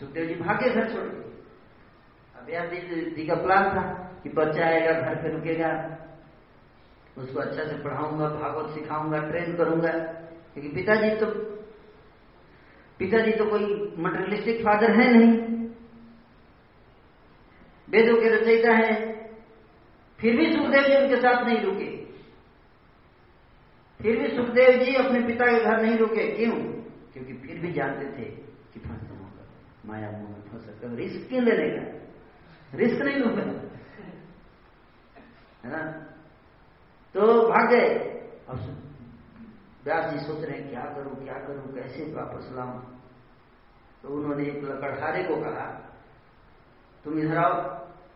सुखदेव 0.00 0.26
जी 0.26 0.34
भागे 0.34 0.70
घर 0.70 0.92
छोड़ 0.92 1.06
के 1.06 2.56
अब 2.56 2.74
जी 3.14 3.26
का 3.26 3.34
प्लान 3.34 3.64
था 3.70 3.82
कि 4.22 4.28
बच्चा 4.30 4.64
आएगा, 4.66 4.92
घर 4.92 5.14
पे 5.14 5.32
रुकेगा, 5.32 5.70
उसको 7.18 7.40
अच्छा 7.40 7.64
से 7.64 7.76
पढ़ाऊँगा, 7.82 8.28
भागवत 8.30 8.74
सिखाऊँगा 8.74 9.18
ट्रेन 9.28 9.56
करूँगा। 9.56 9.92
क्योंकि 10.54 10.68
पिताजी 10.68 11.10
तो 11.16 11.26
पिताजी 13.00 13.32
तो 13.32 13.44
कोई 13.50 13.64
मटेरियलिस्टिक 13.98 14.60
फादर 14.64 14.90
है 14.90 15.10
नहीं। 15.12 15.32
वेदों 17.88 18.16
के 18.16 18.28
रचयिता 18.28 18.72
है, 18.74 18.92
फिर 20.18 20.36
भी 20.36 20.52
सुखदेव 20.52 20.82
जी 20.82 20.96
उनके 20.96 21.16
साथ 21.16 21.44
नहीं 21.46 21.60
रुके। 21.62 21.99
फिर 24.02 24.18
भी 24.18 24.36
सुखदेव 24.36 24.84
जी 24.84 24.94
अपने 24.94 25.20
पिता 25.20 25.46
के 25.46 25.64
घर 25.64 25.82
नहीं 25.82 25.98
रुके। 25.98 26.36
क्यों? 26.36 26.56
क्योंकि 27.12 27.32
फिर 27.32 27.58
भी 27.58 27.72
जानते 27.72 28.18
थे 28.18 28.24
कि 28.24 28.80
फंसना 28.80 29.18
होगा 29.18 29.46
माया 29.86 30.10
मोह 30.10 30.30
में 30.30 30.40
फंस 30.40 30.64
सकते 30.64 30.96
रिस्क 30.96 31.28
क्यों 31.28 31.44
ले 31.44 31.56
लेगा 31.56 32.00
रिस्क 32.74 33.02
नहीं 33.02 33.16
लूँगा। 33.16 33.42
है 35.64 35.70
ना? 35.70 35.92
तो 37.14 37.48
भाग 37.48 37.70
गए। 37.70 37.88
अब 38.48 38.56
व्यास 39.84 40.12
जी 40.12 40.18
सोच 40.18 40.44
रहे 40.44 40.58
हैं, 40.58 40.70
क्या 40.70 40.80
करूँ 40.80 41.24
क्या 41.24 41.34
करूँ, 41.34 41.74
कैसे 41.74 42.14
वापस 42.14 42.50
लाऊं? 42.52 42.80
तो 44.02 44.08
उन्होंने 44.08 44.44
एक 44.44 44.64
लकड़हारे 44.64 45.24
को 45.24 45.36
कहा, 45.36 45.96
तुम 47.04 47.18
इधर 47.18 47.36
आओ। 47.36 47.52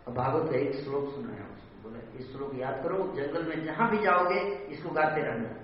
अब 0.08 0.14
भागवत 0.14 0.50
का 0.50 0.56
एक 0.56 0.74
श्लोक 0.74 1.14
सुनाया 1.14 1.44
उसको। 1.44 1.88
बोला, 1.88 2.18
इस 2.18 2.32
श्लोक 2.32 2.52
याद 2.54 2.82
करो। 2.82 3.12
जंगल 3.16 3.48
में 3.48 3.64
जहाँ 3.64 3.90
भी 3.90 3.98
जाओगे, 3.98 4.40
इसको 4.54 4.90
गाते 4.90 5.20
रहना। 5.20 5.63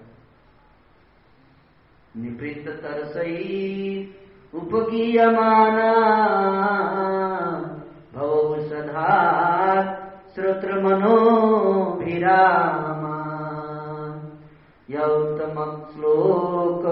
निभृततरसै 2.16 3.32
उपगीयमाना 4.54 5.92
भवौ 8.14 8.44
भोषधा 8.44 9.10
श्रोतृ 10.34 10.82
मनोभिरामा 10.82 13.16
यौतमश्लोक 14.90 16.82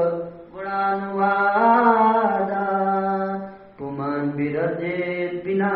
गुणानुवादा 0.54 2.64
पुमन् 3.78 4.32
विरजे 4.32 5.42
विना 5.46 5.72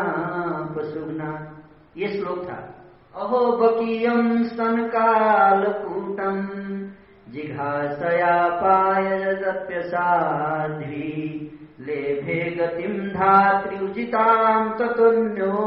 पशुघ्ना 0.77 1.31
ये 1.97 2.07
श्लोक 2.07 2.49
था। 2.49 2.73
अहो 3.15 3.57
बकीयं 3.57 4.43
स्तनकालकूटम्। 4.43 6.43
जिघासया 7.33 8.35
पायजप्यसाध्वी 8.61 9.53
लेभे 11.85 12.39
गतिम 12.57 12.93
धात्र्युजितां 13.13 14.63
ततुन्यो 14.79 15.63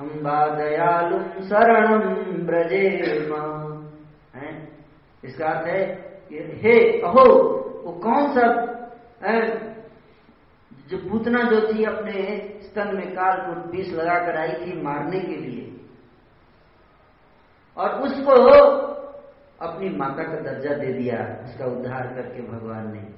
अम्बा 0.00 0.40
दयालुम 0.56 1.24
शरणम 1.48 2.04
ब्रजेम 2.46 3.32
इसका 5.24 5.46
अर्थ 5.48 5.66
है 5.68 5.82
कि 6.28 6.36
हे, 6.62 6.76
अहो, 7.00 7.24
वो 7.84 7.92
कौन 8.04 8.22
सा 8.34 8.44
जो 10.90 10.96
पूतना 11.08 11.40
जो 11.50 11.58
थी 11.66 11.84
अपने 11.84 12.20
स्तन 12.62 12.88
में 12.96 13.08
कालकूट 13.14 13.60
विष 13.74 13.88
लगाकर 13.94 14.36
आई 14.40 14.52
थी 14.60 14.72
मारने 14.82 15.20
के 15.20 15.36
लिए, 15.36 15.64
और 17.76 17.88
उसको 18.06 18.34
अपनी 19.62 19.88
माता 19.88 20.22
का 20.22 20.40
दर्जा 20.40 20.74
दे 20.74 20.92
दिया, 20.92 21.44
उसका 21.44 21.66
उद्धार 21.66 22.14
करके 22.14 22.42
भगवान 22.42 22.92
ने। 22.92 23.08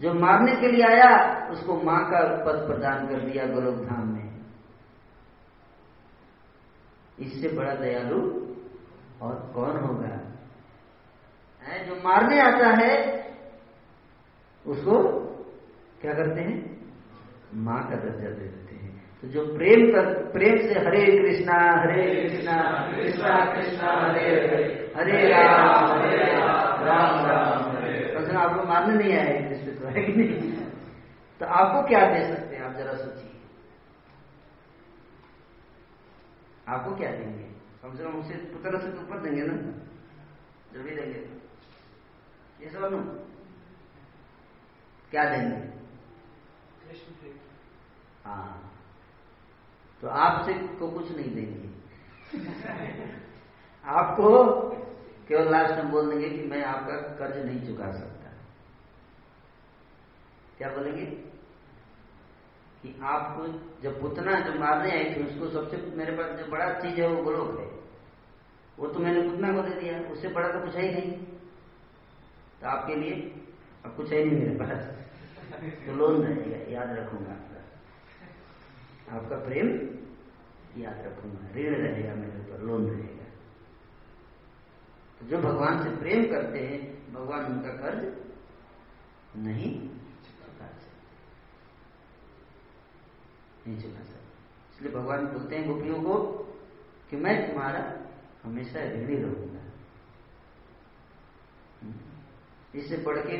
जो 0.00 0.14
मारने 0.14 0.56
के 0.56 0.68
लिए 0.68 0.84
आया, 0.84 1.46
उसको 1.50 1.82
माँ 1.82 2.10
का 2.10 2.20
पद 2.20 2.66
प्रदान 2.66 3.08
कर 3.08 3.20
दिया 3.20 3.46
गोलोक 3.46 3.74
धाम 3.74 4.12
में। 4.12 4.28
इससे 7.18 7.48
बड़ा 7.48 7.74
दयालु 7.74 8.18
और 9.22 9.52
कौन 9.54 9.76
होगा? 9.76 10.20
है, 11.62 11.86
जो 11.86 11.94
मारने 11.94 12.40
आता 12.40 12.84
है, 12.84 13.18
उसको 14.66 15.02
क्या 16.00 16.14
करते 16.14 16.40
हैं? 16.40 16.86
माँ 17.54 17.90
का 17.90 17.96
दर्जा 17.96 18.28
दे 18.28 18.30
देते 18.30 18.74
हैं। 18.74 18.77
तो 19.22 19.28
जो 19.28 19.56
प्रेम 19.56 19.92
कर 19.92 20.30
प्रेम 20.32 20.56
से 20.56 20.80
हरे 20.80 21.18
कृष्णा 21.18 21.54
हरे 21.80 22.28
कृष्णा 22.28 22.56
कृष्णा 22.96 23.54
कृष्णा 23.54 23.92
हरे 23.92 24.30
हरे 24.30 24.92
हरे 24.96 25.28
राम 25.28 26.00
हरे 26.00 26.32
राम 26.32 26.84
राम 26.84 27.26
राम 27.26 27.76
हरे 27.76 27.98
हरे। 27.98 28.26
तो 28.26 28.38
आपको 28.38 28.62
मारने 28.62 29.04
नहीं 29.04 29.18
आए 29.18 29.48
कृष्ण 29.48 29.80
तो 29.80 29.88
है 29.88 30.04
कि 30.04 30.12
नहीं। 30.12 30.52
तो 31.40 31.46
आपको 31.46 31.88
क्या 31.88 32.00
दे 32.06 32.34
सकते 32.34 32.56
हैं 32.56 32.62
आप 32.62 32.72
जरा 32.76 32.92
सोचिए। 32.92 33.30
आपको 36.68 36.96
क्या 36.96 37.10
देंगे? 37.10 37.44
कम 37.82 37.96
से 37.96 38.04
कम 38.04 38.10
उसे 38.10 38.34
पुत्र 38.34 38.78
से 38.78 38.92
तो 38.92 39.00
ऊपर 39.00 39.20
देंगे 39.20 39.42
ना। 39.42 39.54
जो 40.72 40.82
भी 40.82 40.90
देंगे। 40.90 41.20
ये 42.60 42.68
सब 42.68 42.84
अनु 42.84 42.98
क्या 45.10 45.24
देंगे? 45.24 45.56
कृष्ण 46.86 47.32
हाँ। 48.24 48.77
तो 50.02 50.08
आपसे 50.08 50.52
को 50.52 50.90
कुछ 50.90 51.16
नहीं 51.16 51.34
देंगे। 51.34 51.68
आपको 53.84 54.54
केवल 55.28 55.50
लास्ट 55.50 55.74
में 55.74 55.90
बोल 55.90 56.10
देंगे 56.10 56.30
कि 56.30 56.48
मैं 56.48 56.64
आपका 56.64 56.96
कर्ज 56.96 57.46
नहीं 57.46 57.66
चुका 57.66 57.92
सकता। 57.92 58.30
क्या 60.58 60.68
बोलेंगे? 60.68 61.06
कि 62.82 63.00
आपको 63.02 63.46
जब 63.82 64.00
पुतना 64.00 64.40
जो 64.40 64.60
मारने 64.60 64.90
आई 64.90 65.04
थी 65.04 65.24
उसको 65.24 65.48
सबसे 65.48 65.76
मेरे 65.76 66.12
पास 66.12 66.38
जो 66.38 66.46
बड़ा 66.46 66.72
चीज़ 66.72 67.00
है 67.00 67.08
वो 67.08 67.22
गोलोक 67.22 67.60
है। 67.60 67.66
वो 68.78 68.86
तो 68.86 68.98
मैंने 68.98 69.30
पुतना 69.30 69.52
को 69.52 69.62
दे 69.62 69.80
दिया 69.80 70.00
उससे 70.00 70.28
बड़ा 70.28 70.48
तो 70.48 70.60
कुछ 70.60 70.74
है 70.74 70.82
ही 70.82 71.00
नहीं। 71.00 71.18
तो 72.60 72.68
आपके 72.68 72.94
लिए 72.94 73.12
अब 73.84 73.96
कुछ 73.96 74.12
है 74.12 74.24
नहीं 74.24 74.38
मेरे 74.38 74.56
पास। 74.56 74.98
तो 75.86 75.94
लोन 75.94 76.24
रहेगा 76.24 76.72
याद 76.72 76.90
रखूँगा। 76.90 77.47
आपका 79.08 79.36
प्रेम 79.44 79.68
याद 80.82 80.98
रखूँगा। 80.98 81.54
ऋण 81.54 81.74
रहेगा 81.74 82.14
मेरे 82.14 82.38
ऊपर, 82.40 82.62
लोन 82.62 82.90
रहेगा 82.90 83.24
तो 85.20 85.26
जो 85.26 85.38
भगवान 85.38 85.82
से 85.84 85.96
प्रेम 85.96 86.30
करते 86.30 86.58
हैं, 86.58 87.12
भगवान 87.12 87.44
उनका 87.44 87.70
कर्ज 87.76 88.02
नहीं 89.36 89.88
चुका 90.24 90.66
नहीं 93.66 93.78
चुका 93.80 94.02
सकते 94.02 94.76
इसलिए 94.76 94.92
भगवान 94.92 95.26
बोलते 95.26 95.56
हैं, 95.56 95.68
गोपियों 95.68 96.02
को 96.02 96.16
कि 97.10 97.16
मैं 97.16 97.34
तुम्हारा 97.48 97.80
हमेशा 98.44 98.80
ऋणी 98.80 99.16
रहूँगा। 99.16 99.62
इससे 102.74 102.96
बढ़ 102.96 103.18
के 103.18 103.36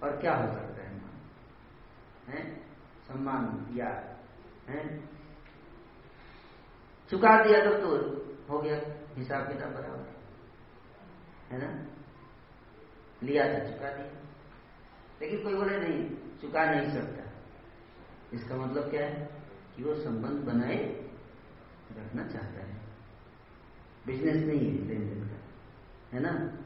और 0.00 0.20
क्या 0.20 0.34
हो 0.34 0.46
सकता 0.52 0.82
है? 0.82 0.92
मान, 0.92 1.14
है? 2.28 2.56
सम्मान 3.08 3.74
या 3.76 4.09
है? 4.70 5.00
चुका 7.10 7.44
दिया 7.44 7.64
तो 7.64 7.78
तो 7.78 7.96
हो 8.50 8.58
गया 8.58 8.80
हिसाब 9.14 9.48
किताब 9.48 9.72
बराबर। 9.72 10.20
है 11.50 11.58
ना? 11.58 11.86
लिया 13.22 13.44
था 13.44 13.58
चुका 13.58 13.92
दिया। 13.92 14.22
लेकिन 15.22 15.42
कोई 15.42 15.54
बोले 15.54 15.76
नहीं 15.76 16.16
चुका 16.40 16.64
नहीं 16.64 16.92
सकता। 16.92 17.32
इसका 18.32 18.56
मतलब 18.56 18.90
क्या 18.90 19.06
है? 19.06 19.42
कि 19.76 19.82
वो 19.84 19.94
संबंध 19.94 20.42
बनाए 20.42 20.84
रखना 21.98 22.26
चाहता 22.26 22.60
है। 22.60 22.80
बिज़नेस 24.06 24.36
नहीं 24.36 24.58
है 24.58 24.88
लेन 24.88 25.08
देन 25.08 25.28
का। 25.28 25.36
है 26.16 26.20
ना? 26.22 26.56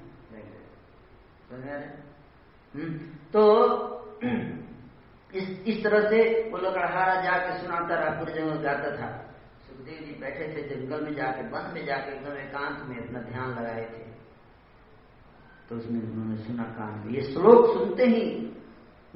हैं? 1.52 2.04
हम्म, 2.74 2.98
तो 3.32 3.84
इस 5.34 5.64
इस 5.66 5.84
तरह 5.84 6.08
से 6.08 6.50
वो 6.52 6.58
लोग 6.58 6.74
अड़हारा 6.74 7.20
जाके 7.20 7.58
सुनाता 7.58 7.94
रहा 7.94 8.18
पूरे 8.18 8.32
जंगल 8.32 8.54
गाता 8.54 8.90
था। 8.90 9.32
सुखदेव 9.66 9.94
जी 9.94 10.20
बैठे 10.20 10.48
थे 10.48 10.76
जंगल 10.76 11.04
में 11.04 11.14
जाके 11.14 11.42
वन 11.42 11.74
में 11.74 11.86
जाके 11.86 12.12
एकदम 12.12 12.32
एकांत 12.32 12.78
में 12.88 12.96
अपना 12.96 13.20
ध्यान 13.20 13.50
लगाए 13.50 13.82
थे। 13.82 14.14
तो 15.68 15.76
उसमें 15.76 16.00
उन्होंने 16.00 16.36
सुना 16.36 16.62
कान 16.62 17.14
ये 17.14 17.20
श्लोक 17.20 17.78
सुनते 17.78 18.04
ही 18.04 18.50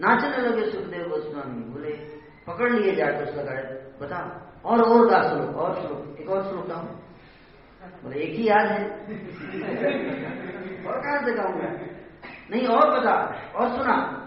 नाचने 0.01 0.37
लगे 0.37 0.71
सुखदेव 0.71 1.09
गोस्वामी। 1.09 1.63
बोले, 1.63 1.91
पकड़ 2.47 2.73
लिए 2.73 2.95
जाकर 2.95 3.25
उसका 3.25 3.43
गाय। 3.43 3.63
बता 4.03 4.45
और 4.65 4.83
और 4.83 5.09
गा 5.09 5.23
श्लोक, 5.23 5.57
और 5.57 5.75
श्लोक, 5.75 6.17
एक 6.21 6.29
और 6.29 6.49
श्लोक 6.49 6.67
गाऊं? 6.67 6.87
बोले, 8.05 8.21
एक 8.21 8.37
ही 8.37 8.49
याद 8.49 8.67
है। 8.67 8.85
और 10.87 11.01
कहाँ 11.01 11.25
से 11.25 11.33
गाऊँगा? 11.33 11.69
नहीं, 12.51 12.67
और 12.67 13.01
बता 13.01 13.13
और 13.57 13.69
सुना। 13.69 14.25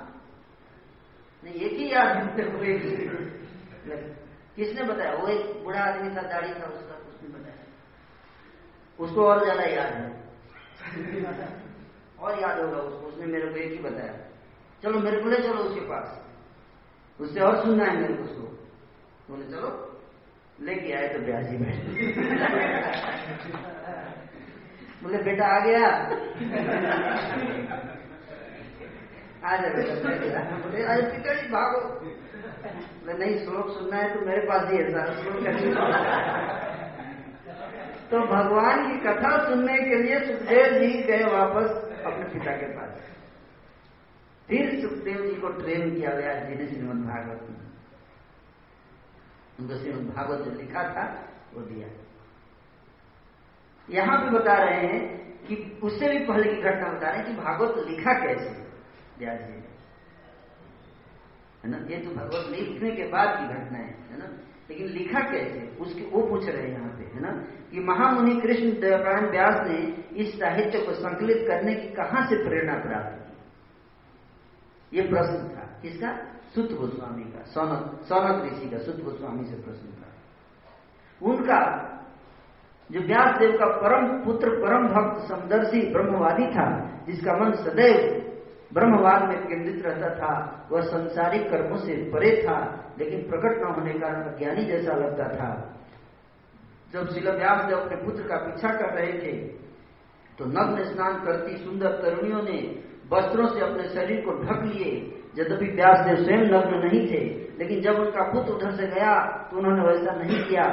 नहीं, 1.43 1.55
एक 1.55 1.73
ही 1.79 1.85
याद 1.93 2.15
किसने 4.55 4.83
बताया? 4.83 5.13
वो 5.13 5.27
एक 5.27 5.63
बूढ़ा 5.63 5.81
आदमी 5.81 6.09
था, 6.15 6.21
दाढ़ी 6.21 6.53
था, 6.53 6.65
उसका 6.65 6.95
उसने 7.09 7.29
बताया। 7.29 7.63
उसको 8.99 9.25
और 9.25 9.43
ज़्यादा 9.43 9.63
याद 9.63 9.93
है। 9.93 10.09
और 12.19 12.39
याद 12.41 12.59
होगा 12.59 12.77
उसको, 12.77 13.07
उसने 13.07 13.25
मेरे 13.25 13.47
को 13.49 13.55
एक 13.55 13.71
ही 13.71 13.77
बताया। 13.77 14.13
चलो, 14.83 14.99
मेरे 14.99 15.21
को 15.21 15.29
ले 15.29 15.37
चलो 15.37 15.63
उसके 15.63 15.79
पास। 15.79 16.07
उससे 17.19 17.39
और 17.39 17.55
सुनना 17.63 17.85
है 17.85 17.95
मेरे 18.01 18.13
को 18.13 18.23
उसको। 18.23 18.45
बोले, 19.29 19.45
चलो, 19.45 19.69
लेके 20.61 20.93
आए 20.93 21.07
तो 21.07 21.19
ब्याज 21.19 21.45
बैठ 21.55 21.77
बोले, 25.03 25.17
बेटा 25.17 25.45
आ 25.47 25.59
गया। 25.65 25.87
आ 29.45 29.57
जा 29.57 29.69
बेटा 29.69 29.93
बैठ 29.93 30.23
जा। 30.23 30.39
बोले, 30.39 30.83
अरे 30.83 31.01
पिताजी 31.01 31.47
भागो। 31.47 31.79
बोले 31.79 33.13
नहीं, 33.13 33.37
श्लोक 33.45 33.69
सुनना 33.69 33.97
है 33.97 34.13
तो 34.13 34.25
मेरे 34.25 34.41
पास 34.41 34.71
ही 34.71 34.77
है 34.77 34.83
श्लोक 34.91 35.35
तो 38.11 38.19
भगवान 38.19 38.91
की 38.91 38.97
कथा 38.97 39.49
सुनने 39.49 39.77
के 39.77 39.95
लिए 39.95 40.19
सुखदेव 40.19 40.73
जी 40.79 41.03
गए 41.03 41.23
वापस 41.23 41.69
अपने 42.05 42.25
पिता 42.25 42.51
के 42.51 42.65
पास। 42.65 43.01
फिर 44.47 44.81
सुखदेव 44.81 45.21
जी 45.21 45.35
को 45.41 45.47
ट्रेन 45.47 45.95
किया 45.95 46.09
गया 46.09 46.33
जी 46.33 46.55
ने 46.55 46.67
श्रीमद 46.67 47.05
भागवत 47.05 47.41
में। 47.41 47.61
उनको 49.59 49.77
श्रीमद 49.77 50.13
भागवत 50.15 50.39
जो 50.39 50.51
लिखा 50.51 50.83
था, 50.83 51.29
वो 51.53 51.61
दिया। 51.61 51.87
यहाँ 53.89 54.23
भी 54.23 54.37
बता 54.37 54.53
रहे 54.53 54.87
हैं 54.87 55.01
कि 55.45 55.79
उससे 55.83 56.09
भी 56.09 56.19
पहले 56.25 56.55
की 56.55 56.61
घटना 56.61 56.87
बता 56.87 57.09
रहे 57.09 57.17
हैं 57.17 57.25
कि 57.25 57.33
भागवत 57.41 57.87
लिखा 57.87 58.13
कैसे? 58.13 58.70
व्यास 59.25 59.41
है 61.63 61.71
ना? 61.71 61.77
ये 61.77 61.97
तो 61.97 62.15
भगवत 62.15 62.51
लिखने 62.51 62.91
के 62.91 63.03
बाद 63.03 63.39
की 63.39 63.47
घटना 63.47 63.77
है 63.77 63.95
है 64.11 64.19
ना? 64.19 64.25
लेकिन 64.69 64.87
लिखा 64.87 65.19
कैसे? 65.19 65.77
उसकी 65.79 66.01
वो 66.01 66.27
पूछ 66.27 66.49
रहे 66.49 66.61
हैं 66.61 66.79
यहाँ 66.79 66.89
पे, 66.89 67.03
है 67.03 67.21
ना? 67.21 67.31
कि 67.71 67.79
महामुनि 67.79 68.41
कृष्ण 68.41 68.71
देवरायण 68.81 69.31
व्यास 69.31 69.67
ने 69.67 69.77
इस 70.17 70.39
साहित्य 70.39 70.79
को 70.79 70.93
संकलित 70.93 71.47
करने 71.47 71.75
की 71.75 71.87
कहाँ 71.87 72.29
से 72.29 72.35
प्रेरणा 72.43 72.73
प्राप्त 72.73 73.27
की? 73.27 73.31
ये 74.97 75.07
प्रश्न 75.07 75.55
था। 75.55 75.79
किसका? 75.81 76.27
सुत 76.55 76.71
गोस्वामी 76.71 77.23
का, 77.23 77.43
सौनक 77.43 78.01
सौनक 78.03 78.53
ऋषि 78.53 78.69
का, 78.69 78.77
सुत 78.77 79.03
गोस्वामी 79.03 79.45
से 79.45 79.55
प्रश्न 79.55 79.87
था। 79.87 80.07
उनका, 81.27 81.87
जो 82.91 82.99
व्यास 82.99 83.39
देव 83.39 83.51
का 83.51 83.65
परम 83.65 84.23
पुत्र, 84.23 84.49
परम 84.49 84.87
भक्त, 84.87 85.27
समदर्शी, 85.27 85.91
ब्रह्मवादी 85.91 86.45
था, 86.45 86.99
जिसका 87.07 87.33
मन 87.33 87.51
सदैव 87.51 88.30
ब्रह्मवाद 88.73 89.27
में 89.29 89.39
केंद्रित 89.47 89.85
रहता 89.85 90.09
था, 90.15 90.33
वह 90.71 90.81
संसारिक 90.83 91.49
कर्मों 91.49 91.77
से 91.77 91.95
परे 92.11 92.31
था, 92.43 92.59
लेकिन 92.99 93.19
प्रकट 93.29 93.61
न 93.61 93.73
होने 93.73 93.93
का 93.95 94.09
ज्ञानी 94.37 94.65
जैसा 94.65 94.93
लगता 94.95 95.27
था। 95.29 95.49
जब 96.93 97.09
शिल 97.09 97.29
व्यास 97.31 97.65
देव 97.65 97.77
अपने 97.77 97.97
पुत्र 98.03 98.27
का 98.27 98.37
पीछा 98.37 98.69
कर 98.77 98.93
रहे 98.93 99.11
थे 99.13 99.33
तो 100.37 100.45
नग्न 100.47 100.83
स्नान 100.85 101.13
करती 101.25 101.55
सुंदर 101.57 101.91
तरुणियों 102.01 102.41
ने 102.43 102.57
वस्त्रों 103.11 103.47
से 103.47 103.59
अपने 103.61 103.83
शरीर 103.89 104.21
को 104.25 104.31
ढक 104.39 104.63
लिए। 104.65 104.91
यद्यपि 105.37 105.67
व्यास 105.71 105.99
देव 106.05 106.23
स्वयं 106.23 106.43
नग्न 106.47 106.79
नहीं 106.79 107.01
थे, 107.07 107.21
लेकिन 107.59 107.81
जब 107.81 107.99
उनका 107.99 108.23
पुत्र 108.31 108.53
उधर 108.53 108.71
से 108.71 108.87
गया 108.87 109.13
तो 109.47 109.57
उन्होंने 109.57 109.83
वैसा 109.87 110.15
नहीं 110.15 110.43
किया। 110.43 110.65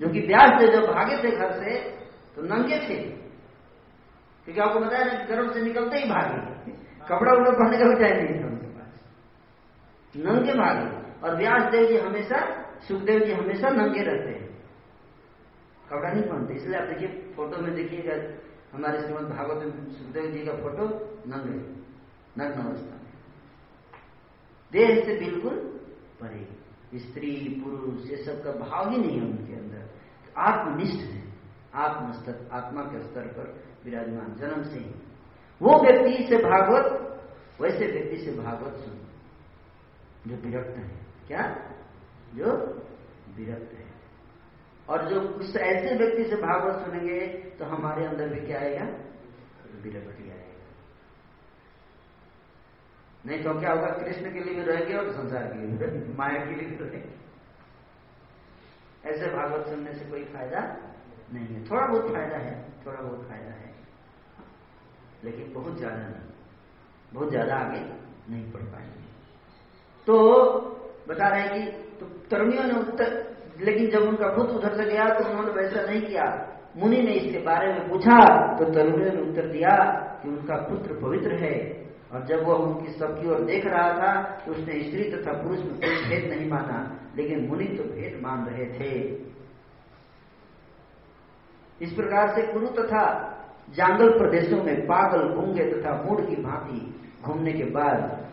जो 0.00 0.08
कि 0.08 0.20
व्यास 0.26 0.50
देव 0.60 0.72
जब 0.72 0.86
भागे 0.92 1.16
थे 1.22 1.30
घर 1.36 1.50
से 1.54 1.76
तो 2.36 2.42
नंगे 2.44 2.78
थे। 2.88 2.98
क्योंकि 4.48 4.60
आपको 4.60 4.80
बताया 4.80 5.04
ना 5.04 5.24
गर्भ 5.24 5.52
से 5.52 5.62
निकलते 5.62 5.96
ही 5.96 6.10
भागे 6.10 6.72
कपड़ा 7.08 7.32
उपड़ा 7.32 7.50
पहनने 7.50 7.78
का 7.78 7.84
भी 7.84 7.94
टाइम 7.94 8.24
नहीं 8.24 8.42
था 8.42 8.46
उनके 8.46 8.66
पास। 8.66 9.04
नंगे 10.16 10.52
भागे 10.52 10.86
और 11.20 11.36
व्यास 11.36 11.62
देव 11.72 11.86
जी 11.86 11.96
हमेशा, 11.96 12.62
सुखदेव 12.80 13.20
जी 13.20 13.32
हमेशा 13.32 13.68
नंगे 13.68 14.02
रहते 14.02 14.30
हैं। 14.30 14.48
कपड़ा 15.88 16.12
नहीं 16.12 16.22
पहनते, 16.22 16.54
इसलिए 16.54 16.80
आप 16.80 16.88
देखिए, 16.88 17.08
फ़ोटो 17.08 17.62
में 17.62 17.74
देखिएगा, 17.74 18.14
हमारे 18.72 19.00
श्रीमद 19.00 19.22
भागवत 19.22 19.64
सुखदेव 19.92 20.30
जी 20.32 20.38
का 20.38 20.52
फ़ोटो 20.52 20.84
नंगे, 21.26 21.58
नग्न 22.42 22.62
अवस्था 22.62 22.96
में। 22.96 23.12
देह 24.72 25.04
से 25.04 25.18
बिल्कुल 25.18 25.54
परे। 26.22 26.48
स्त्री, 26.98 27.62
पुरुष, 27.64 28.10
ये 28.10 28.16
सब 28.16 28.44
का 28.44 28.52
भाव 28.52 28.90
ही 28.90 28.98
नहीं 28.98 29.20
है 29.20 29.26
उनके 29.26 29.52
अंदर। 29.54 29.90
आत्मनिष्ठ 30.38 31.00
है। 31.00 31.24
आत्मस्तर, 31.74 32.48
आत्मा 32.52 32.82
के 32.82 33.02
स्तर 33.02 33.20
पर 33.20 33.67
विराजमान, 33.90 34.34
जन्म 34.34 34.62
से 34.62 34.78
ही। 34.78 34.94
वो 35.62 35.80
व्यक्ति 35.80 36.26
से 36.28 36.36
भागवत, 36.36 37.08
वैसे 37.60 37.86
व्यक्ति 37.86 38.16
से 38.16 38.30
भागवत 38.30 38.74
सुन। 38.74 39.08
जो 40.26 40.36
विरक्त 40.36 40.70
है। 40.70 40.90
क्या? 41.26 41.72
जो 42.34 42.52
विरक्त 43.36 43.72
है। 43.72 43.88
और 44.88 45.08
जो 45.08 45.20
उस 45.20 45.56
ऐसे 45.56 45.94
व्यक्ति 45.94 46.24
से 46.24 46.36
भागवत 46.36 46.84
सुनेंगे 46.84 47.26
तो 47.26 47.64
हमारे 47.64 48.06
अंदर 48.06 48.28
भी 48.28 48.40
क्या 48.40 48.60
आएगा? 48.60 48.84
विरक्ति 49.82 50.30
आएगा। 50.30 50.48
नहीं 53.26 53.42
तो 53.42 53.60
क्या 53.60 53.72
होगा? 53.72 53.86
कृष्ण 53.86 54.32
के 54.32 54.40
लिए 54.40 54.54
भी 54.54 54.62
रहेंगे 54.62 54.94
और 54.94 55.12
संसार 55.12 55.42
के 55.42 55.58
लिए 55.58 55.66
भी 55.66 56.12
माया 56.18 56.44
के 56.44 56.54
लिए 56.54 56.68
भी 56.68 56.84
रहेंगे। 56.84 57.18
ऐसे 59.08 59.26
भागवत 59.26 59.66
सुनने 59.66 59.94
से 59.94 60.04
कोई 60.04 60.24
फ़ायदा 60.24 60.76
नहीं 61.32 61.46
है। 61.46 61.70
थोड़ा 61.70 61.86
बहुत 61.86 62.12
फ़ायदा 62.12 62.36
है, 62.36 62.72
थोड़ा 62.86 63.00
बहुत 63.00 63.28
फ़ायदा 63.28 63.50
है। 63.50 63.67
लेकिन 65.24 65.52
बहुत 65.54 65.78
ज़्यादा 65.78 65.96
नहीं। 65.98 66.26
बहुत 67.12 67.30
ज़्यादा 67.30 67.54
आगे 67.56 67.80
नहीं 68.30 68.50
पढ़ 68.52 68.62
पाएँगे। 68.64 69.06
तो 70.06 70.14
बता 71.08 71.28
रहे 71.28 71.40
हैं 71.42 71.50
कि 71.54 71.62
तो 71.98 72.06
तरुणियों 72.30 72.64
ने 72.64 72.74
उत्तर, 72.80 73.10
लेकिन 73.60 73.90
जब 73.90 74.02
उनका 74.02 74.28
पुत्र 74.34 74.54
उधर 74.56 74.76
से 74.76 74.84
गया 74.84 75.08
तो 75.10 75.28
उन्होंने 75.28 75.52
वैसा 75.52 75.82
नहीं 75.82 76.00
किया। 76.02 76.24
मुनि 76.76 77.00
ने 77.02 77.12
इसके 77.14 77.38
बारे 77.44 77.72
में 77.72 77.88
पूछा 77.88 78.18
तो 78.58 78.64
तरुणियों 78.72 79.12
ने 79.14 79.20
उत्तर 79.22 79.46
दिया 79.48 79.74
कि 80.22 80.28
उनका 80.28 80.56
पुत्र 80.68 81.00
पवित्र 81.00 81.36
है। 81.36 81.56
और 82.08 82.24
जब 82.26 82.42
वह 82.44 82.54
उनकी 82.56 82.92
सबकी 82.92 83.28
ओर 83.28 83.40
देख 83.44 83.66
रहा 83.66 83.88
था 83.94 84.12
तो 84.44 84.52
उसने 84.52 84.80
स्त्री 84.82 85.10
तथा 85.10 85.32
पुरुष 85.42 85.58
में 85.60 85.74
कोई 85.74 85.96
भेद 86.04 86.30
नहीं 86.30 86.48
माना, 86.50 86.78
लेकिन 87.16 87.46
मुनि 87.48 87.66
तो 87.76 87.84
भेद 87.86 88.20
मान 88.22 88.46
रहे 88.46 88.66
थे। 88.74 88.92
इस 91.80 91.92
प्रकार 91.92 92.34
से 92.34 92.46
कुरु 92.52 92.68
तथा 92.78 93.04
जंगल 93.74 94.18
प्रदेशों 94.18 94.62
में 94.64 94.80
पागल 94.82 95.28
गूँगे 95.28 95.64
तथा 95.72 96.02
मूड 96.02 96.28
की 96.28 96.36
भांति 96.36 97.04
घूमने 97.22 97.52
के 97.52 97.64
बाद 97.64 98.26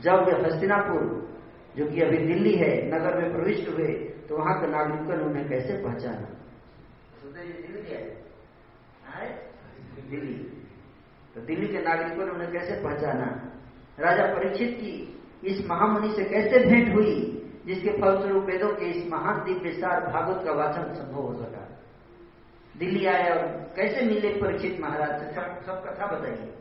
जब 0.00 0.24
वे 0.24 0.32
हस्तिनापुर 0.42 1.26
जो 1.76 1.86
कि 1.86 2.00
अभी 2.00 2.16
दिल्ली 2.16 2.54
है 2.54 2.86
नगर 2.86 3.22
में 3.22 3.32
प्रविष्ट 3.32 3.68
हुए 3.68 3.86
तो 4.28 4.36
वहाँ 4.36 4.60
के 4.60 4.66
नागरिकों 4.66 5.16
ने 5.16 5.24
उन्हें 5.24 5.48
कैसे 5.48 5.82
पहचाना? 5.82 6.28
दिल्ली 9.96 10.16
दिल्ली। 10.16 10.34
तो 11.34 11.40
दिल्ली 11.40 11.66
के 11.68 11.78
नागरिकों 11.78 12.24
ने 12.26 12.30
उन्हें 12.30 12.52
कैसे 12.52 12.82
पहचाना? 12.82 13.52
राजा 14.00 14.34
परीक्षित 14.34 14.78
की 14.80 15.20
इस 15.44 15.66
महामुनि 15.70 16.14
से 16.14 16.24
कैसे 16.24 16.58
भेंट 16.58 16.94
हुई 16.94 17.32
जिसके 17.66 17.90
फलस्वरूप 17.90 18.44
वेदों 18.44 18.68
के 18.68 18.84
इस 18.84 19.12
महान 19.12 19.44
दिव्य 19.44 19.72
सार 19.72 20.00
भागवत 20.12 20.44
का 20.44 20.52
वाचन 20.52 20.94
संभव 20.94 21.20
हो 21.20 21.34
सका? 21.34 21.65
दिल्ली 22.76 23.06
आए 23.06 23.30
और 23.30 23.46
कैसे 23.76 24.06
मिले 24.06 24.40
परीक्षित 24.40 24.80
महाराज? 24.80 25.20
से 25.20 25.34
सब 25.34 25.66
सब 25.66 25.84
कथा 25.86 26.06
बताइए। 26.06 26.52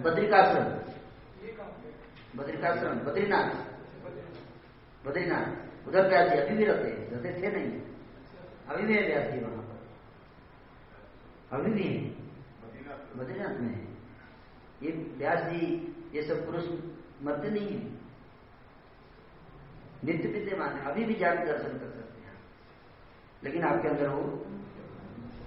बद्रिकाश्रम 0.00 0.64
बद्रिकाश्रम 2.36 2.94
बद्रीनाथ। 2.94 3.50
बद्रीनाथ। 5.06 5.66
उधर 5.88 6.08
व्यास 6.08 6.30
जी 6.30 6.38
अभी 6.38 6.56
भी 6.56 6.64
रहते 6.64 6.88
हैं? 6.88 7.10
रहते 7.10 7.42
थे 7.42 7.52
नहीं? 7.52 7.80
अभी 8.68 8.82
भी 8.82 8.94
है 8.94 9.06
व्यास 9.06 9.32
जी 9.32 9.40
वहाँ 9.40 9.62
पर? 9.62 9.88
अभी 11.56 11.70
भी 11.70 11.82
है? 11.82 12.10
बद्रीनाथ। 13.16 13.60
में 13.60 13.74
है। 13.74 13.96
ये 14.82 15.14
व्यास 15.18 15.38
जी 15.38 15.92
ये 16.14 16.22
सब 16.22 16.46
पुरुष 16.46 16.64
मरते 17.22 17.50
नहीं 17.50 17.68
है? 17.68 17.90
नित्य 20.04 20.28
विद्यमान 20.28 20.68
है। 20.68 20.84
अभी 20.84 21.04
भी 21.04 21.14
जाकर 21.14 21.46
दर्शन 21.46 21.68
कर 21.68 21.78
सकते 21.78 21.98
हैं। 21.98 22.05
लेकिन 23.46 23.64
आपके 23.64 23.88
अंदर 23.88 24.08
वो 24.08 24.22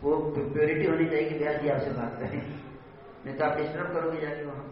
वो 0.01 0.17
प्योरिटी 0.33 0.85
होनी 0.85 1.05
चाहिए 1.05 1.29
कि 1.29 1.37
व्यास 1.37 1.61
जी 1.61 1.69
आपसे 1.69 1.91
बात 1.91 2.19
करें। 2.19 2.41
नहीं 3.25 3.35
तो 3.35 3.45
आप 3.45 3.57
डिस्टर्ब 3.57 3.93
करोगे 3.93 4.21
जाके 4.21 4.43
वहाँ। 4.45 4.65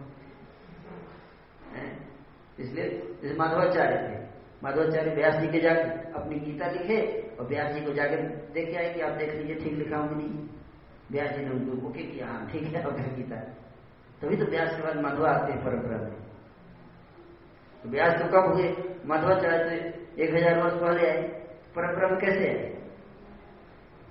इसलिए 2.59 2.85
जैसे 3.21 3.35
माधवाचार्य 3.37 3.97
थे। 3.97 4.15
माधवाचार्य 4.63 5.11
व्यास 5.15 5.35
जी 5.35 5.47
के 5.47 5.59
जाके 5.59 6.13
अपनी 6.13 6.39
गीता 6.39 6.69
लिखे 6.71 6.99
और 7.39 7.47
व्यास 7.47 7.73
जी 7.73 7.81
को 7.81 7.93
जाकर 7.93 8.21
देख 8.53 8.69
के 8.69 8.77
आए 8.77 8.93
कि 8.93 9.01
आप 9.01 9.17
देख 9.17 9.33
लीजिए, 9.33 9.55
ठीक 9.55 9.73
लिखा 9.73 9.97
हूँ 9.97 10.17
नहीं। 10.17 10.47
व्यास 11.11 11.35
जी 11.35 11.43
ने 11.45 11.51
उनको 11.51 11.87
ओके 11.87 12.03
किया 12.03 12.27
हाँ 12.27 12.49
ठीक 12.51 12.63
है 12.63 12.83
आपका 12.83 13.03
गीता। 13.17 13.41
तभी 14.21 14.35
तो 14.37 14.45
व्यास 14.45 14.75
के 14.75 14.81
बाद 14.83 15.01
माधवा 15.01 15.29
आते 15.31 15.51
हैं 15.51 15.63
परंपरा 15.65 15.97
में। 15.97 16.15
तो 17.83 17.89
व्यास 17.89 18.13
तो 18.21 18.27
कब 18.31 18.53
हुए? 18.53 18.73
माधवाचार्य 19.05 19.59
तो 19.59 20.23
एक 20.23 20.33
हज़ार 20.35 20.63
वर्ष 20.63 20.81
पहले 20.81 21.09
आए। 21.09 21.21
परंपरा 21.75 22.09
में 22.09 22.19
कैसे 22.19 22.47
आए? 22.49 22.76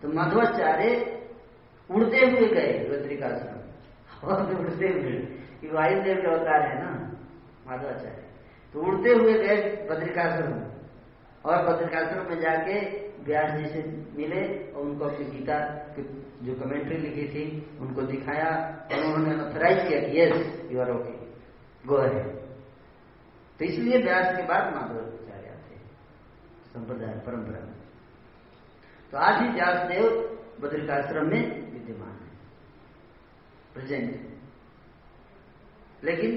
तो 0.02 0.08
माधवाचार्य 0.12 0.88
उड़ते 1.90 2.18
हुए 2.18 2.46
गए 2.48 2.72
बद्रिकाश्रम 2.90 4.28
और 4.28 4.54
उड़ते 4.56 4.88
हुए 4.88 5.12
कि 5.60 5.68
वायुदेव 5.68 6.16
के 6.16 6.28
अवतार 6.28 6.62
है 6.62 6.74
ना, 6.82 6.90
माधवाचार्य। 7.66 8.22
तो 8.74 8.82
उड़ते 8.82 9.10
हुए 9.12 9.34
गए 9.36 9.56
बद्रिकाश्रम 9.90 10.52
और 11.44 11.62
बद्रिकाश्रम 11.66 12.28
में 12.30 12.40
जाके 12.40 12.80
व्यास 13.24 13.50
जी 13.52 13.66
से 13.66 13.82
मिले 14.16 14.42
और 14.72 14.82
उनको 14.82 15.04
अपनी 15.04 15.24
गीता 15.26 15.58
जो 16.42 16.54
कमेंट्री 16.54 16.96
लिखी 16.98 17.26
थी, 17.28 17.44
उनको 17.80 18.02
दिखाया, 18.02 18.50
और 18.92 19.04
उन्होंने 19.04 19.42
ऑथराइज 19.44 19.78
किया 19.88 20.00
कि 20.00 20.20
yes 20.20 20.70
you 20.72 20.80
are 20.80 20.90
okay 20.90 21.14
go 21.86 21.98
है 21.98 22.24
तो 23.60 23.64
इसलिए 23.64 24.02
व्यास 24.02 24.36
के 24.36 24.42
बाद 24.42 24.74
माधवाचार्य 24.74 25.48
आते 25.48 25.76
संप्रदाय, 26.68 27.14
परंपरा 27.26 27.60
में। 27.60 27.74
तो 29.12 29.18
आज 29.18 29.42
ही 29.42 29.48
व्यास 29.48 29.88
देव 29.88 30.04
बद्रिकाश्रम 30.60 31.26
में 31.26 31.72
विद्यमान 31.72 32.10
है। 32.10 32.38
प्रेजेंट 33.74 34.26
लेकिन 36.04 36.30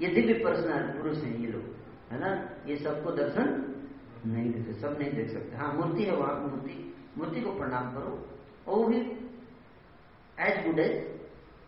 ये 0.00 0.08
दिव्य 0.08 0.44
पर्सनल 0.44 1.00
पुरुष 1.00 1.18
हैं 1.18 1.38
ये 1.38 1.46
लोग, 1.46 1.62
है 2.10 2.20
ना? 2.20 2.50
ये 2.66 2.76
सबको 2.76 3.10
दर्शन 3.10 3.74
नहीं 4.26 4.52
देते, 4.52 4.72
सब 4.80 4.98
नहीं 4.98 5.12
देख 5.12 5.30
सकते। 5.30 5.56
हाँ 5.56 5.72
मूर्ति 5.72 6.04
है, 6.04 6.16
वहाँ 6.16 6.40
मूर्ति। 6.40 6.94
मूर्ति 7.18 7.40
को 7.40 7.52
प्रणाम 7.52 7.94
करो। 7.94 8.28
और 8.68 8.78
वो 8.78 8.84
भी 8.84 9.00
एज 10.40 10.66
गुड 10.66 10.78
एज 10.78 11.04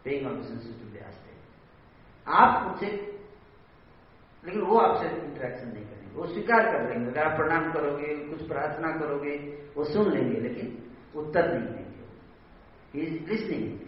पेइंग 0.05 0.27
आप 2.29 2.73
उनसे, 2.73 2.87
लेकिन 4.45 4.61
वो 4.61 4.79
आपसे 4.79 5.09
इंटरेक्शन 5.09 5.69
नहीं 5.69 5.85
वो 6.15 6.27
स्वीकार 6.27 6.63
कर 6.73 6.89
लेंगे। 6.89 7.11
अगर 7.11 7.23
आप 7.23 7.37
प्रणाम 7.37 7.73
करोगे, 7.73 8.29
कुछ 8.29 8.49
प्रार्थना 8.49 8.97
करोगे, 8.97 9.37
वो 9.77 9.85
सुन 9.85 10.13
लेंगे, 10.13 10.41
लेकिन 10.41 10.93
उत्तर 11.17 11.59
नहीं 11.59 11.75
देंगे। 11.75 12.05
इज़ 13.03 13.31
लिसनिंग 13.31 13.79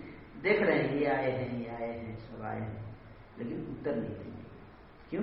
देख 0.42 0.62
रहे 0.62 0.78
हैं, 0.78 0.94
ये 0.94 1.06
आए 1.06 1.30
हैं, 1.30 1.60
ये 1.60 1.68
आए 1.68 1.98
हैं, 1.98 2.16
सब 2.16 2.42
आए 2.42 2.60
हैं, 2.60 2.96
लेकिन 3.38 3.66
उत्तर 3.66 3.96
नहीं 3.96 4.14
देंगे। 4.14 4.42
क्यों? 5.10 5.22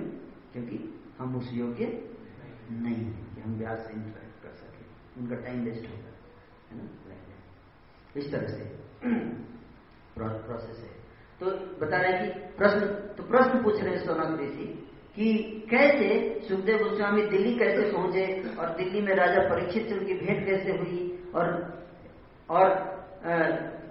क्योंकि 0.52 1.02
हम 1.18 1.36
उस 1.36 1.50
योग्य 1.52 2.14
नहीं 2.72 2.94
है 2.94 3.34
कि 3.34 3.40
हम 3.40 3.54
व्यास 3.54 3.78
से 3.78 3.92
इंटरेक्ट 3.92 4.42
कर 4.42 4.50
सके। 4.50 5.20
उनका 5.20 5.36
टाइम 5.36 5.64
वेस्ट 5.64 5.90
होगा, 5.90 6.12
है 6.70 6.82
ना? 6.82 6.88
इस 8.16 8.32
तरह 8.32 8.46
से 8.46 8.64
प्रोसेस 10.18 10.78
है। 10.78 11.04
तो 11.40 11.46
बता 11.86 11.96
रहे 11.96 12.12
हैं 12.12 12.32
कि 12.32 12.56
प्रश्न 12.56 12.80
तो 12.86 13.22
प्रश्न 13.22 13.62
पूछ 13.62 13.82
रहे 13.82 13.94
हैं 13.94 14.04
सोनक 14.04 14.40
ऋषि 14.40 14.83
कि 15.16 15.32
कैसे 15.70 16.08
सुखदेव 16.48 16.78
गोस्वामी 16.78 17.22
दिल्ली 17.22 17.54
कैसे 17.54 17.92
पहुँचे 17.92 18.24
और 18.58 18.74
दिल्ली 18.76 19.00
में 19.00 19.14
राजा 19.14 19.40
परीक्षित 19.48 19.88
से 19.88 19.94
उनकी 19.94 20.14
भेंट 20.14 20.46
कैसे 20.46 20.70
हुई 20.70 21.22
और 21.34 21.52
और 22.50 22.70
आ, 23.26 23.38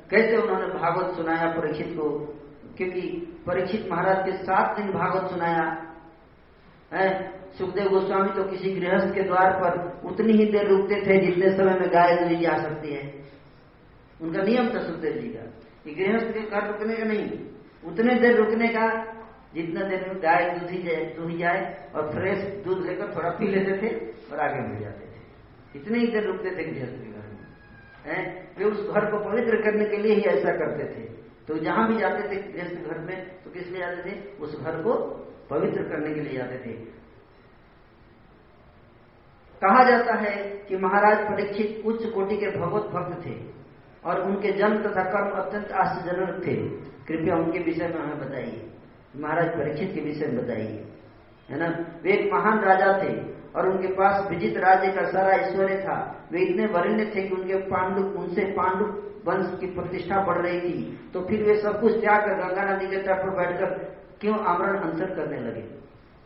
कैसे 0.10 0.38
उन्होंने 0.38 0.68
भागवत 0.68 1.16
सुनाया 1.16 1.52
परीक्षित 1.52 1.88
को? 1.88 2.10
क्योंकि 2.78 3.02
परीक्षित 3.48 3.88
महाराज 3.92 4.26
के 4.26 4.38
सात 4.44 4.78
दिन 4.78 4.92
भागवत 4.92 5.32
सुनाया। 5.32 5.64
है? 6.94 7.08
सुखदेव 7.58 7.90
गोस्वामी 7.90 8.30
तो 8.30 8.44
किसी 8.44 8.72
गृहस्थ 8.72 9.14
के 9.16 9.24
द्वार 9.24 9.52
पर 9.54 10.02
उतनी 10.10 10.34
ही 10.34 10.46
देर 10.46 10.68
रुकते 10.68 11.02
थे 11.02 11.26
जितने 11.26 11.58
समय 11.58 11.80
में 11.80 11.90
गाय 11.90 12.16
दूरी 12.16 12.36
जा 12.36 12.58
सकती 12.58 12.94
है। 12.94 13.14
उनका 14.22 14.44
नियम 14.44 14.70
था 14.70 14.84
सुखदेव 14.84 15.14
जी 15.14 15.28
कि 15.86 15.96
गृहस्थ 15.96 16.28
के 16.28 16.40
घर 16.40 16.68
रुकने 16.68 16.96
का 16.96 17.04
नहीं 17.04 17.32
उतने 17.92 18.16
देर 18.16 18.38
रुकने 18.38 18.68
का 18.68 18.88
जितना 19.54 19.82
देर 19.82 20.08
में 20.08 20.18
गाय 20.24 20.60
दूधी 20.60 20.84
जाए 20.84 21.06
दूही 21.06 21.38
जाए 21.38 21.92
और 21.96 22.12
फ्रेश 22.12 22.64
दूध 22.64 22.86
लेकर 22.86 23.16
थोड़ा 23.16 23.30
पी 23.30 23.48
लेते 23.48 23.82
थे 23.82 23.96
और 24.32 24.40
आगे 24.40 24.62
बढ़ 24.62 24.80
जाते 24.80 25.06
थे। 25.06 25.14
इतने 25.76 26.00
ही 26.00 26.08
देर 26.08 26.24
रुकते 26.24 26.50
थे 26.50 26.64
गृहस्थ 26.64 26.94
के 26.94 27.12
घर 27.12 27.28
में। 27.28 27.48
है? 28.06 28.48
वे 28.58 28.66
उस 28.66 28.90
घर 28.90 29.12
को 29.12 29.30
पवित्र 29.30 29.62
करने 29.62 29.86
के 29.86 29.98
लिए 29.98 30.16
ही 30.16 30.22
ऐसा 30.22 30.52
करते 30.52 30.84
थे। 30.84 31.06
तो 31.48 31.58
जहाँ 31.58 31.88
भी 31.88 32.00
जाते 32.00 32.24
थे 32.24 32.54
गृहस्थ 32.54 32.76
घर 32.76 33.00
में 33.00 33.44
तो 33.44 33.50
किस 33.50 33.68
लिए 33.68 33.80
जाते 33.80 34.12
थे? 34.12 34.38
उस 34.38 34.60
घर 34.60 34.72
को 34.72 34.94
पवित्र 35.50 35.84
करने 35.84 36.14
के 36.14 36.22
लिए 36.22 36.38
जाते 36.38 36.56
थे। 36.56 37.04
कहा 39.64 39.84
जाता 39.84 40.14
है 40.14 40.50
कि 40.50 40.78
महाराज 40.78 41.18
परीक्षित 41.18 41.84
उच्च 41.86 42.06
कोटि 42.06 42.38
के 42.38 42.48
भगवत 42.48 42.84
भक्त 42.84 43.26
थे 43.26 43.36
और 44.06 44.22
उनके 44.22 44.52
जन्म 44.52 44.78
तथा 44.78 45.04
कर्म 45.04 45.30
अत्यंत 45.30 45.72
आश्चर्यजनक 45.72 46.48
थे। 46.48 46.56
कृपया 47.08 47.36
उनके 47.36 47.60
विषय 47.60 47.88
में 47.88 48.00
हमें 48.00 48.20
बताइए। 48.20 48.70
महाराज 49.16 49.50
परीक्षित 49.50 49.92
के 49.96 50.02
विषय 50.02 50.28
में 50.28 50.44
बताइए। 50.44 50.84
है 51.50 51.60
ना? 51.60 51.68
वे 52.04 52.12
एक 52.12 52.34
महान 52.34 52.60
राजा 52.60 52.92
थे 53.04 53.14
और 53.56 53.70
उनके 53.70 53.88
पास 53.88 54.30
विजित 54.30 54.58
राज्य 54.58 54.92
का 54.92 55.04
सारा 55.12 55.32
ऐश्वर्य 55.32 55.78
था। 55.78 56.28
वे 56.32 56.42
इतने 56.42 56.66
वरिण्य 56.66 57.06
थे 57.06 57.24
कि 57.24 57.36
उनके 57.36 57.56
पांडु, 57.56 58.02
उनसे 58.20 58.46
पांडु 58.52 58.86
वंश 59.26 59.60
की 59.60 59.66
प्रतिष्ठा 59.66 60.22
बढ़ 60.22 60.38
रही 60.38 60.62
थी। 60.62 61.10
तो 61.14 61.22
फिर 61.22 61.44
वे 61.44 61.62
सब 61.62 61.82
कुछ 61.82 62.00
त्याग 62.02 62.22
कर 62.22 62.34
गंगा 62.36 62.64
नदी 62.64 62.88
के 62.88 62.98
तट 62.98 63.22
पर 63.22 63.30
बैठकर 63.30 63.70
क्यों 64.22 64.40
आमरण 64.40 64.78
अनशन 64.78 65.16
करने 65.16 65.40
लगे? 65.40 65.64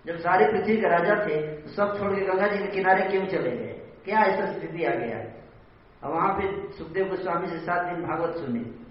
जब 0.06 0.18
सारे 0.18 0.46
पृथ्वी 0.46 0.78
के 0.78 0.88
राजा 0.88 1.16
थे 1.26 1.42
तो 1.58 1.70
सब 1.70 2.00
छोड़ 2.00 2.12
के 2.16 2.26
गंगा 2.26 2.48
जी 2.48 2.58
के 2.58 2.68
किनारे 2.68 3.10
क्यों 3.10 3.26
चले 3.26 3.52
गए? 3.52 3.74
क्या 4.06 4.20
ऐसा 4.20 4.46
स्थिति 4.54 4.84
आ 4.84 4.92
गया? 4.92 6.10
वहाँ 6.10 6.34
पे 6.34 6.72
सुखदेव 6.78 7.06
गोस्वामी 7.06 7.48
से 7.48 7.58
सात 7.58 7.86
दिन 7.86 8.06
भागवत 8.06 8.36
सुने। 8.36 8.87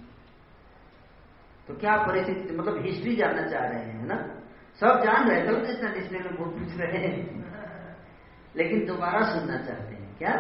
तो 1.69 1.75
क्या 1.75 1.97
परिस्थिति 1.97 2.57
मतलब 2.57 2.85
हिस्ट्री 2.85 3.17
जानना 3.17 3.47
चाह 3.49 3.65
रहे 3.65 3.81
हैं 3.81 4.07
ना? 4.07 4.17
सब 4.81 5.01
जान 5.05 5.29
रहे 5.29 5.41
थे 5.43 5.73
इतना 5.73 5.93
डिस्प्ले 5.93 6.19
में 6.19 6.35
बहुत 6.37 6.53
पूछ 6.55 6.77
रहे 6.81 6.99
हैं। 6.99 7.15
लेकिन 8.57 8.85
दोबारा 8.87 9.21
सुनना 9.33 9.57
चाहते 9.59 9.95
हैं, 9.95 10.17
क्या? 10.19 10.35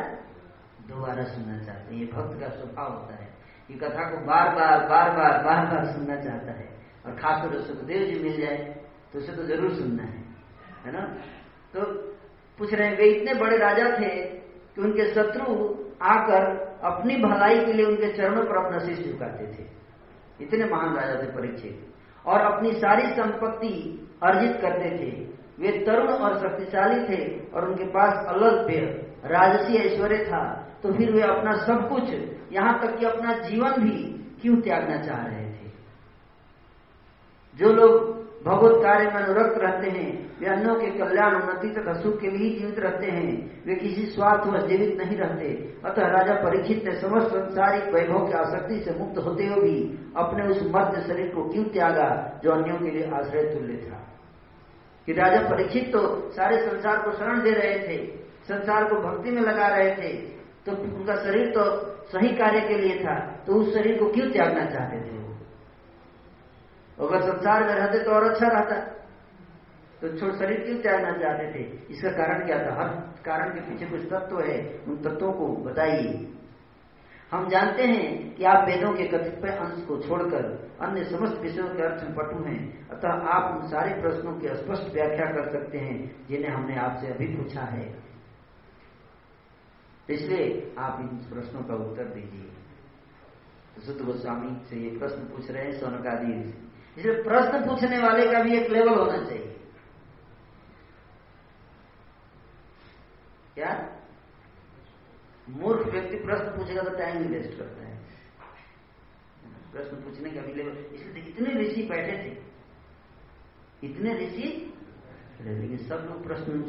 दोबारा 0.88 1.24
सुनना 1.24 1.58
चाहते 1.64 1.94
हैं। 1.94 2.00
ये 2.00 2.06
भक्त 2.06 2.40
का 2.40 2.48
स्वभाव 2.48 2.92
होता 2.92 3.14
है 3.14 3.28
ये 3.70 3.76
कथा 3.78 4.02
को 4.10 4.16
बार 4.26 4.48
बार 4.54 4.86
बार 4.88 5.10
बार 5.10 5.42
बार 5.44 5.66
बार 5.66 5.86
सुनना 5.86 6.16
चाहता 6.16 6.52
है। 6.52 6.68
और 7.06 7.14
खासतौर 7.14 7.60
सुखदेव 7.62 8.04
जी 8.06 8.18
मिल 8.22 8.40
जाए 8.40 8.56
तो 9.12 9.18
उसे 9.18 9.32
तो 9.32 9.42
ज़रूर 9.44 9.74
सुनना 9.74 10.02
है 10.02 10.24
है 10.86 10.92
ना? 10.92 11.00
तो 11.74 11.84
पूछ 12.58 12.74
रहे 12.74 12.88
हैं, 12.88 12.96
वे 12.96 13.04
इतने 13.04 13.34
बड़े 13.34 13.56
राजा 13.58 13.84
थे 13.98 14.10
कि 14.72 14.80
उनके 14.82 15.04
शत्रु 15.14 15.54
आकर 16.02 16.44
अपनी 16.84 17.16
भलाई 17.16 17.64
के 17.64 17.72
लिए 17.72 17.86
उनके 17.86 18.12
चरणों 18.16 18.44
पर 18.44 18.64
अपना 18.64 18.78
शीश 18.78 19.06
झुकाते 19.06 19.46
थे। 19.46 19.64
इतने 20.40 20.64
महान 20.64 20.94
राजा 20.94 21.22
थे 21.22 21.26
परीक्षित 21.26 22.26
और 22.26 22.40
अपनी 22.40 22.72
सारी 22.72 23.06
संपत्ति 23.14 23.72
अर्जित 24.22 24.58
करते 24.60 24.90
थे। 24.98 25.10
वे 25.58 25.70
तरुण 25.84 26.08
और 26.08 26.38
शक्तिशाली 26.40 27.00
थे 27.04 27.38
और 27.50 27.68
उनके 27.68 27.84
पास 27.84 28.26
अलग 28.26 28.66
पेय 28.66 28.80
राजसी 29.24 29.76
ऐश्वर्य 29.76 30.24
था। 30.24 30.44
तो 30.82 30.92
फिर 30.92 31.12
वे 31.12 31.22
अपना 31.22 31.52
सब 31.56 31.88
कुछ, 31.88 32.10
यहाँ 32.52 32.80
तक 32.80 32.98
कि 32.98 33.06
अपना 33.06 33.32
जीवन 33.38 33.72
भी 33.72 33.96
क्यों 34.42 34.56
त्यागना 34.56 34.96
चाह 35.02 35.26
रहे 35.26 35.46
थे? 35.46 35.70
जो 37.56 37.72
लोग 37.72 38.15
भगवत 38.46 38.82
कार्य 38.82 39.04
में 39.04 39.14
अनुरक्त 39.14 39.58
रहते 39.58 39.90
हैं। 39.90 40.10
वे 40.40 40.46
अन्यों 40.46 40.74
के 40.74 40.90
कल्याण, 40.98 41.34
उन्नति 41.34 41.68
तथा 41.70 41.92
सुख 41.92 42.20
के 42.20 42.28
लिए 42.28 42.58
जीवित 42.58 42.78
रहते 42.78 43.06
हैं। 43.06 43.64
वे 43.66 43.74
किसी 43.74 44.06
स्वार्थ 44.06 44.46
व 44.46 44.66
जीवित 44.66 44.96
नहीं 44.98 45.16
रहते। 45.16 45.48
अतः 45.84 46.06
राजा 46.08 46.34
परीक्षित 46.34 46.84
ने 46.84 46.94
समस्त 46.96 47.26
संसारिक 47.26 47.94
वैभव 47.94 48.26
की 48.26 48.32
आसक्ति 48.32 48.80
से 48.80 48.98
मुक्त 48.98 49.18
होते 49.18 49.46
हुए 49.46 49.62
भी 49.62 49.78
अपने 50.16 50.46
उस 50.46 50.62
मर्द 50.74 51.00
शरीर 51.06 51.34
को 51.34 51.48
क्यों 51.48 51.64
त्यागा, 51.64 52.40
जो 52.44 52.50
अन्यों 52.50 52.78
के 52.78 52.90
लिए 52.90 53.10
आश्रय 53.14 53.42
तुल्य 53.54 53.76
था? 53.86 53.98
कि 55.06 55.12
राजा 55.12 55.40
परीक्षित 55.48 55.92
तो 55.92 56.30
सारे 56.30 56.60
संसार 56.60 56.96
को 56.98 57.12
शरण 57.12 57.42
दे 57.42 57.50
रहे 57.50 57.78
थे, 57.78 57.98
संसार 58.48 58.84
को 58.84 58.96
भक्ति 59.00 59.30
में 59.30 59.42
लगा 59.42 59.66
रहे 59.66 59.90
थे 59.92 60.12
तो 60.66 60.72
उनका 60.72 61.14
शरीर 61.16 61.50
तो 61.50 61.64
सही 62.06 62.28
कार्य 62.36 62.60
के 62.60 62.78
लिए 62.78 62.98
था 62.98 63.14
तो 63.46 63.54
उस 63.54 63.74
शरीर 63.74 63.98
को 63.98 64.10
क्यों 64.10 64.30
त्यागना 64.30 64.64
चाहते 64.64 64.96
थे 64.96 65.18
वो? 65.18 65.35
अगर 67.00 67.20
संसार 67.20 67.66
में 67.66 67.74
रहते 67.74 68.04
तो 68.04 68.10
और 68.10 68.30
अच्छा 68.30 68.46
रहता। 68.46 68.80
तो 70.00 70.18
छोड़ 70.18 70.32
शरीर 70.32 70.60
क्यों 70.60 70.78
त्यागना 70.82 71.12
चाहते 71.12 71.54
थे 71.54 71.64
इसका 71.90 72.10
कारण 72.10 72.46
क्या 72.46 72.58
था? 72.58 72.80
हर 72.80 72.88
कारण 73.24 73.54
के 73.54 73.60
पीछे 73.60 73.86
कुछ 73.86 74.00
तत्व 74.00 74.40
है। 74.40 74.78
उन 74.78 74.96
तत्वों 74.96 75.32
को 75.32 75.46
बताइए। 75.48 76.32
हम 77.30 77.48
जानते 77.48 77.82
हैं 77.82 78.34
कि 78.34 78.44
आप 78.44 78.68
वेदों 78.68 78.94
के 78.94 79.04
कतिपय 79.04 79.48
अंश 79.48 79.84
को 79.84 80.02
छोड़कर 80.02 80.70
अन्य 80.80 81.04
समस्त 81.04 81.40
विषयों 81.40 81.68
के 81.68 81.82
अर्थ 81.82 82.02
में 82.04 82.14
पटु 82.14 82.44
हैं। 82.44 82.88
अतः 82.88 83.08
आप 83.08 83.62
उन 83.62 83.68
सारे 83.68 84.00
प्रश्नों 84.00 84.40
की 84.40 84.48
स्पष्ट 84.48 84.94
व्याख्या 84.94 85.26
कर 85.26 85.52
सकते 85.52 85.78
हैं, 85.78 86.26
जिन्हें 86.26 86.50
हमने 86.50 86.76
आपसे 86.76 87.06
अभी 87.06 87.26
पूछा 87.26 87.60
है। 87.60 87.96
इसलिए 90.10 90.74
आप 90.78 90.98
इन 91.00 91.06
प्रश्नों 91.06 91.62
का 91.62 91.74
उत्तर 91.74 92.04
दीजिए। 92.04 92.50
तो 93.76 93.82
शुद्ध 93.82 94.00
गोस्वामी 94.00 94.64
से 94.64 94.76
ये 94.76 94.98
प्रश्न 94.98 95.16
पूछ 95.16 95.50
रहे 95.50 95.64
हैं, 95.64 95.72
सोनकादि 95.72 96.62
इसलिए 96.96 97.22
प्रश्न 97.22 97.58
पूछने 97.66 97.98
वाले 97.98 98.30
का 98.32 98.42
भी 98.42 98.56
एक 98.56 98.70
लेवल 98.70 98.98
होना 98.98 99.18
चाहिए। 99.24 99.52
क्या? 103.54 103.72
मूर्ख 105.48 105.86
व्यक्ति 105.86 106.16
प्रश्न 106.18 106.56
पूछेगा 106.56 106.82
तो 106.82 106.96
टाइम 106.98 107.26
वेस्ट 107.32 107.58
करता 107.58 107.86
है। 107.86 107.94
प्रश्न 109.72 109.96
पूछने 109.96 110.30
का 110.30 110.40
भी 110.40 110.54
लेवल 110.54 110.76
इसलिए 110.94 111.24
इतने 111.24 111.54
ऋषि 111.60 111.82
बैठे 111.82 112.16
थे। 112.22 112.32
इतने 113.82 114.14
ऋषि 114.16 114.48
लेकिन 115.40 115.78
सब 115.78 116.06
लोग 116.10 116.22
प्रश्न 116.24 116.62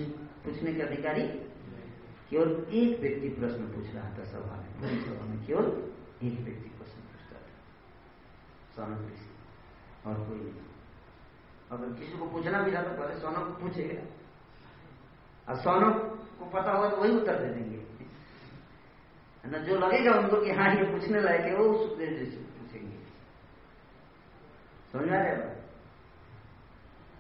पूछने 0.46 0.74
के 0.74 0.82
अधिकारी 0.82 1.28
केवल 2.30 2.50
एक 2.74 3.00
व्यक्ति 3.00 3.30
प्रश्न 3.30 3.68
पूछ 3.74 3.94
रहा 3.96 4.10
था 4.18 4.24
सभा 4.26 4.56
में। 4.56 5.00
सभा 5.06 5.26
में 5.26 5.40
केवल 5.46 5.66
एक 6.24 6.40
व्यक्ति 6.40 6.70
प्रश्न 6.78 7.02
पूछता 7.02 7.38
था। 8.78 8.86
ऋषि। 9.06 9.27
और 10.08 10.16
कोई 10.16 10.38
नहीं। 10.38 10.54
अगर 11.72 12.00
किसी 12.00 12.18
को 12.18 12.26
पूछना 12.28 12.62
भी 12.62 12.72
था 12.72 12.82
तो 12.82 12.90
पहले 12.90 13.20
सोनक 13.20 13.38
को 13.38 13.62
पूछेगा। 13.62 14.02
और 15.50 15.56
सोनक 15.56 15.96
को 16.40 16.46
पता 16.46 16.72
होगा 16.72 16.90
तो 16.90 16.98
वही 16.98 17.16
उत्तर 17.16 17.36
दे 17.36 17.54
देंगे। 17.54 17.78
ना, 19.46 19.58
जो 19.58 19.76
लगेगा 19.76 20.12
उनको 20.12 20.42
कि 20.42 20.52
हाँ 20.52 20.70
ये 20.76 20.84
पूछने 20.84 21.22
लायक 21.22 21.42
है, 21.42 21.56
वो 21.56 21.88
सुखदेव 21.88 22.10
जी 22.10 22.26
से 22.26 22.38
पूछेंगे। 22.38 22.98
समझ 24.94 25.10
में 25.10 25.18
आ 25.18 25.22
रहा 25.22 25.32
है 25.32 25.56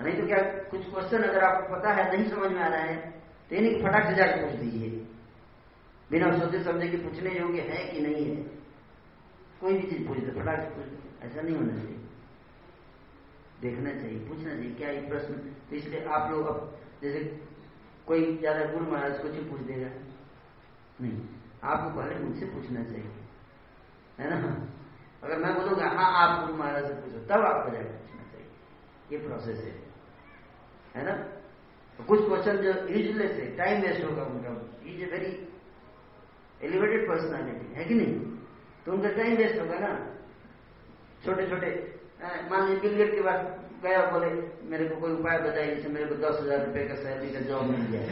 नहीं 0.01 0.22
तो 0.22 0.27
क्या 0.27 0.38
कुछ 0.72 0.81
क्वेश्चन 0.89 1.23
अगर 1.23 1.43
आपको 1.43 1.76
पता 1.76 1.93
है, 1.93 2.18
नहीं 2.18 2.30
समझ 2.30 2.51
में 2.51 2.61
आ 2.61 2.68
रहा 2.68 2.81
है 2.81 3.11
तो 3.49 3.55
ये 3.55 3.61
नहीं 3.61 3.84
फटाक 3.84 4.03
से 4.07 4.15
जाकर 4.15 4.45
पूछ 4.45 4.59
दीजिए। 4.59 4.89
बिना 6.11 6.31
सोचे 6.39 6.64
समझे 6.64 6.88
कि 6.88 6.97
पूछने 6.97 7.39
योग्य 7.39 7.61
है 7.61 7.91
कि 7.91 8.01
नहीं 8.01 8.26
है। 8.26 8.43
कोई 9.61 9.73
भी 9.73 9.91
चीज़ 9.91 10.07
पूछ 10.07 10.18
दे, 10.18 10.31
फटाक 10.31 10.59
से 10.59 10.69
पूछ 10.69 10.85
दे। 10.85 11.27
ऐसा 11.27 11.41
नहीं 11.41 11.55
होना 11.55 11.73
चाहिए। 11.73 11.97
देखना 13.61 13.91
चाहिए, 13.91 14.19
पूछना 14.19 14.49
चाहिए, 14.49 14.73
क्या 14.73 14.89
ये 14.89 15.09
प्रश्न? 15.09 15.34
तो 15.69 15.75
इसलिए 15.75 16.03
आप 16.03 16.31
लोग 16.31 16.47
अब, 16.47 16.79
जैसे 17.01 17.39
कोई 18.07 18.38
ज़्यादा 18.38 18.65
गुरु 18.65 18.85
महाराज 18.85 19.19
कुछ 19.19 19.31
पूछ 19.31 19.59
देगा। 19.59 19.88
नहीं, 21.01 21.21
आपको 21.63 21.99
पहले 21.99 22.19
मुझसे 22.19 22.45
पूछना 22.45 22.84
चाहिए। 22.84 23.11
है 24.19 24.29
ना? 24.29 24.67
अगर 25.23 25.38
मैं 25.38 25.55
बोलूँगा 25.55 25.88
हाँ 25.88 26.11
आप 26.13 26.45
गुरु 26.45 26.57
महाराज 26.59 26.88
से 26.88 26.93
पूछो, 26.93 27.19
तब 27.19 27.41
आपको 27.45 27.71
जाकर 27.71 27.91
पूछना 27.91 28.31
चाहिए। 28.31 28.47
ये 29.11 29.27
प्रोसेस 29.27 29.59
है। 29.59 29.75
है 30.95 31.05
ना? 31.05 31.15
तो 31.97 32.03
कुछ 32.03 32.25
क्वेश्चन 32.27 32.57
जो 32.57 32.71
यूजलेस 32.88 33.31
है 33.31 33.57
टाइम 33.57 33.81
वेस्ट 33.81 34.03
होगा 34.03 34.23
उनका। 34.23 34.49
Is 34.89 35.01
a 35.01 35.05
very 35.05 35.47
elevated 36.63 37.07
personality 37.07 37.73
है 37.73 37.85
कि 37.85 37.93
नहीं? 37.93 38.13
तो 38.85 38.91
उनका 38.91 39.09
टाइम 39.09 39.38
वेस्ट 39.38 39.61
होगा 39.61 39.79
ना? 39.79 40.17
छोटे 41.25 41.47
छोटे 41.49 41.97
मान 42.19 42.68
लीजिए 42.68 42.80
बिलगेट 42.81 43.11
के 43.15 43.22
बाद 43.22 43.39
गया, 43.84 44.02
बोले, 44.11 44.30
मेरे 44.69 44.85
को 44.85 44.95
कोई 45.02 45.11
उपाय 45.14 45.38
बताइए, 45.39 45.76
जैसे 45.76 45.89
मेरे 45.89 46.06
को 46.06 46.15
दस 46.18 46.39
हज़ार 46.41 46.65
रुपए 46.65 46.84
का 46.88 46.95
सैलरी 46.95 47.30
का 47.31 47.39
जॉब 47.48 47.64
मिल 47.69 47.84
जाए 47.91 48.06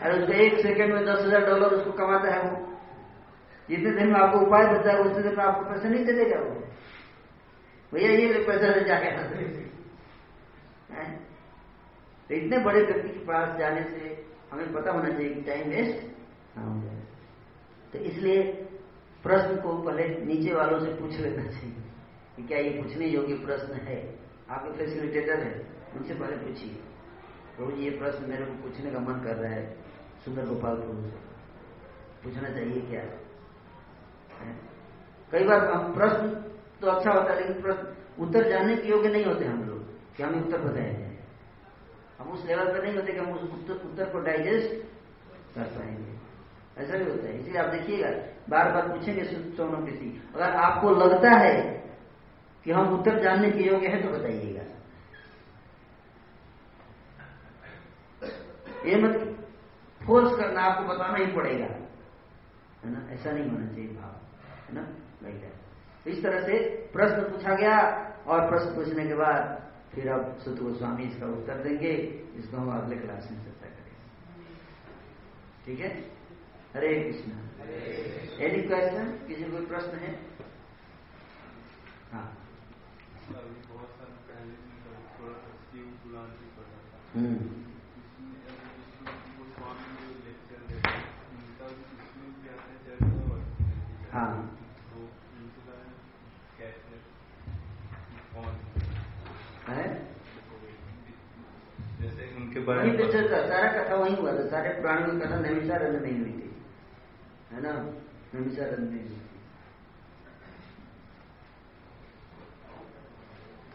अरे 0.00 0.16
एक 0.44 0.58
सेकंड 0.62 0.94
में 0.94 1.04
दस 1.06 1.24
हज़ार 1.24 1.46
डॉलर 1.46 1.74
उसको 1.76 1.92
कमाता 1.98 2.34
है 2.34 2.40
वो। 2.44 2.52
जितने 3.68 3.90
दिन 3.92 4.06
में 4.08 4.18
आपको 4.20 4.38
उपाय 4.46 4.66
बता 4.68 4.92
है, 4.92 4.98
उतने 5.00 5.22
दिन 5.22 5.34
में 5.36 5.44
आपको 5.44 5.64
पैसा 5.70 5.88
नहीं 5.88 6.04
चलेगा 6.06 6.38
वो। 6.40 6.54
भैया, 7.92 8.10
ये 8.12 8.44
पैसा 8.44 8.74
ले 8.74 8.84
जाके 8.84 9.10
तो 12.30 12.34
इतने 12.34 12.58
बड़े 12.64 12.80
व्यक्ति 12.82 13.08
के 13.08 13.24
पास 13.26 13.58
जाने 13.58 13.82
से 13.84 14.00
हमें 14.50 14.72
पता 14.72 14.92
होना 14.92 15.08
चाहिए 15.08 15.34
कि 15.34 15.40
टाइम 15.42 15.68
वेस्ट 15.70 15.98
ना 16.56 16.64
हो 16.64 16.80
जाए 16.80 17.02
तो 17.92 17.98
इसलिए 18.10 18.42
प्रश्न 19.24 19.56
को 19.62 19.76
पहले 19.82 20.08
नीचे 20.24 20.54
वालों 20.54 20.80
से 20.80 20.90
पूछ 20.94 21.20
लेना 21.20 21.44
चाहिए। 21.44 21.87
कि 22.38 22.44
क्या 22.44 22.58
ये 22.58 22.70
पूछने 22.70 23.06
योग्य 23.06 23.34
प्रश्न 23.34 23.72
है? 23.74 24.18
आपके 24.50 24.78
फैसिलिटेटर 24.78 25.40
है। 25.40 25.54
उनसे 25.96 26.14
पहले 26.14 26.36
पूछिए। 26.36 26.74
प्रभु 27.56 27.72
जी 27.72 27.82
ये 27.82 27.90
प्रश्न 27.90 28.30
मेरे 28.30 28.44
को 28.44 28.52
पूछने 28.52 28.90
का 28.90 28.98
मन 28.98 29.20
कर 29.20 29.36
रहा 29.36 29.52
है 29.52 29.76
सुंदर 30.24 30.44
गोपाल 30.46 30.76
प्रभु 30.76 31.02
से 31.02 31.16
पूछना 32.24 32.48
चाहिए 32.48 32.80
क्या? 32.80 33.00
कई 35.32 35.44
बार 35.44 35.64
हम 35.72 35.94
प्रश्न 35.94 36.28
तो 36.80 36.86
अच्छा 36.86 37.10
होता 37.10 37.32
है 37.32 37.40
लेकिन 37.40 37.62
प्रश्न 37.62 37.96
उत्तर 38.18 38.48
जानने 38.48 38.76
के 38.76 38.88
योग्य 38.88 39.08
नहीं 39.08 39.24
होते 39.24 39.44
हम 39.44 39.62
लोग 39.64 39.82
कि 40.16 40.22
हमें 40.22 40.40
उत्तर 40.42 40.58
बताया 40.58 40.92
जाए। 40.92 41.18
हम 42.18 42.28
उस 42.28 42.46
लेवल 42.46 42.72
पर 42.72 42.84
नहीं 42.84 42.94
होते 42.94 43.12
कि 43.12 43.18
हम 43.18 43.32
उस 43.32 43.42
उत्तर, 43.42 43.74
उत्तर 43.88 44.04
को 44.04 44.20
डाइजेस्ट 44.20 44.82
कर 45.54 45.64
पाएँगे। 45.64 46.18
ऐसा 46.78 46.98
भी 46.98 47.10
होता 47.10 47.26
है। 47.26 47.40
इसलिए 47.40 47.62
आप 47.62 47.68
देखिएगा 47.68 48.10
बार 48.50 48.72
बार 48.72 48.88
पूछेंगे 48.88 49.24
सोनों 49.56 49.86
किसी। 49.86 50.22
अगर 50.34 50.50
आपको 50.50 50.90
लगता 50.90 51.30
है 51.30 51.87
कि 52.68 52.74
हम 52.74 52.88
उत्तर 52.94 53.18
जानने 53.22 53.50
के 53.50 53.58
योग्य 53.64 53.88
है 53.88 53.98
तो 54.02 54.08
बताइएगा। 54.08 54.62
ये 58.86 58.96
मत 58.96 59.14
फोर्स 60.00 60.36
करना 60.38 60.62
आपको 60.62 60.82
बताना 60.84 61.18
ही 61.18 61.26
पड़ेगा। 61.32 61.66
है 62.84 62.90
ना? 62.92 63.00
ऐसा 63.12 63.30
नहीं 63.30 63.50
होना 63.50 63.66
चाहिए 63.66 63.88
भाव। 63.88 64.10
है 64.68 64.74
ना? 64.74 64.82
भाई 65.22 65.32
तो 66.04 66.10
इस 66.10 66.22
तरह 66.22 66.40
से 66.46 66.58
प्रश्न 66.92 67.22
पूछा 67.22 67.54
गया 67.54 67.78
और 68.26 68.48
प्रश्न 68.50 68.74
पूछने 68.74 69.06
के 69.06 69.14
बाद 69.14 69.70
फिर 69.94 70.08
अब 70.08 70.36
सुत 70.38 70.60
गोस्वामी 70.60 71.04
इसका 71.04 71.26
उत्तर 71.26 71.62
देंगे 71.62 71.92
इसको 72.38 72.56
हम 72.56 72.70
अगले 72.70 72.96
क्लास 72.96 73.30
में 73.30 73.38
चर्चा 73.44 73.66
करेंगे। 73.66 73.94
ठीक 75.64 75.80
है? 75.80 75.90
हरे 76.74 76.92
कृष्ण। 77.02 77.30
एनी 78.44 78.62
क्वेश्चन 78.62 79.10
किसी 79.26 79.44
कोई 79.44 79.66
प्रश्न 79.66 79.98
है? 79.98 80.12
हाँ। 82.12 82.26
हाँ। 94.12 94.54
है? 99.68 99.82
जैसे 102.00 102.36
उनके 102.36 102.60
बारे 102.60 102.90
में 102.90 103.12
चलता 103.12 103.48
सारा 103.48 103.72
कथा 103.72 103.94
वही 103.94 104.14
हुआ 104.14 104.32
था 104.32 104.48
सारे 104.48 104.80
प्राणियों 104.80 105.20
की 105.20 105.26
कथा 105.26 105.40
में 105.90 106.00
नहीं 106.00 106.20
हुई 106.20 106.32
थी। 106.32 106.64
है 107.52 107.60
ना? 107.60 107.72
नैमिषारण्य 108.34 108.90
में 108.90 109.08
हुई 109.08 109.08
थी 109.08 109.28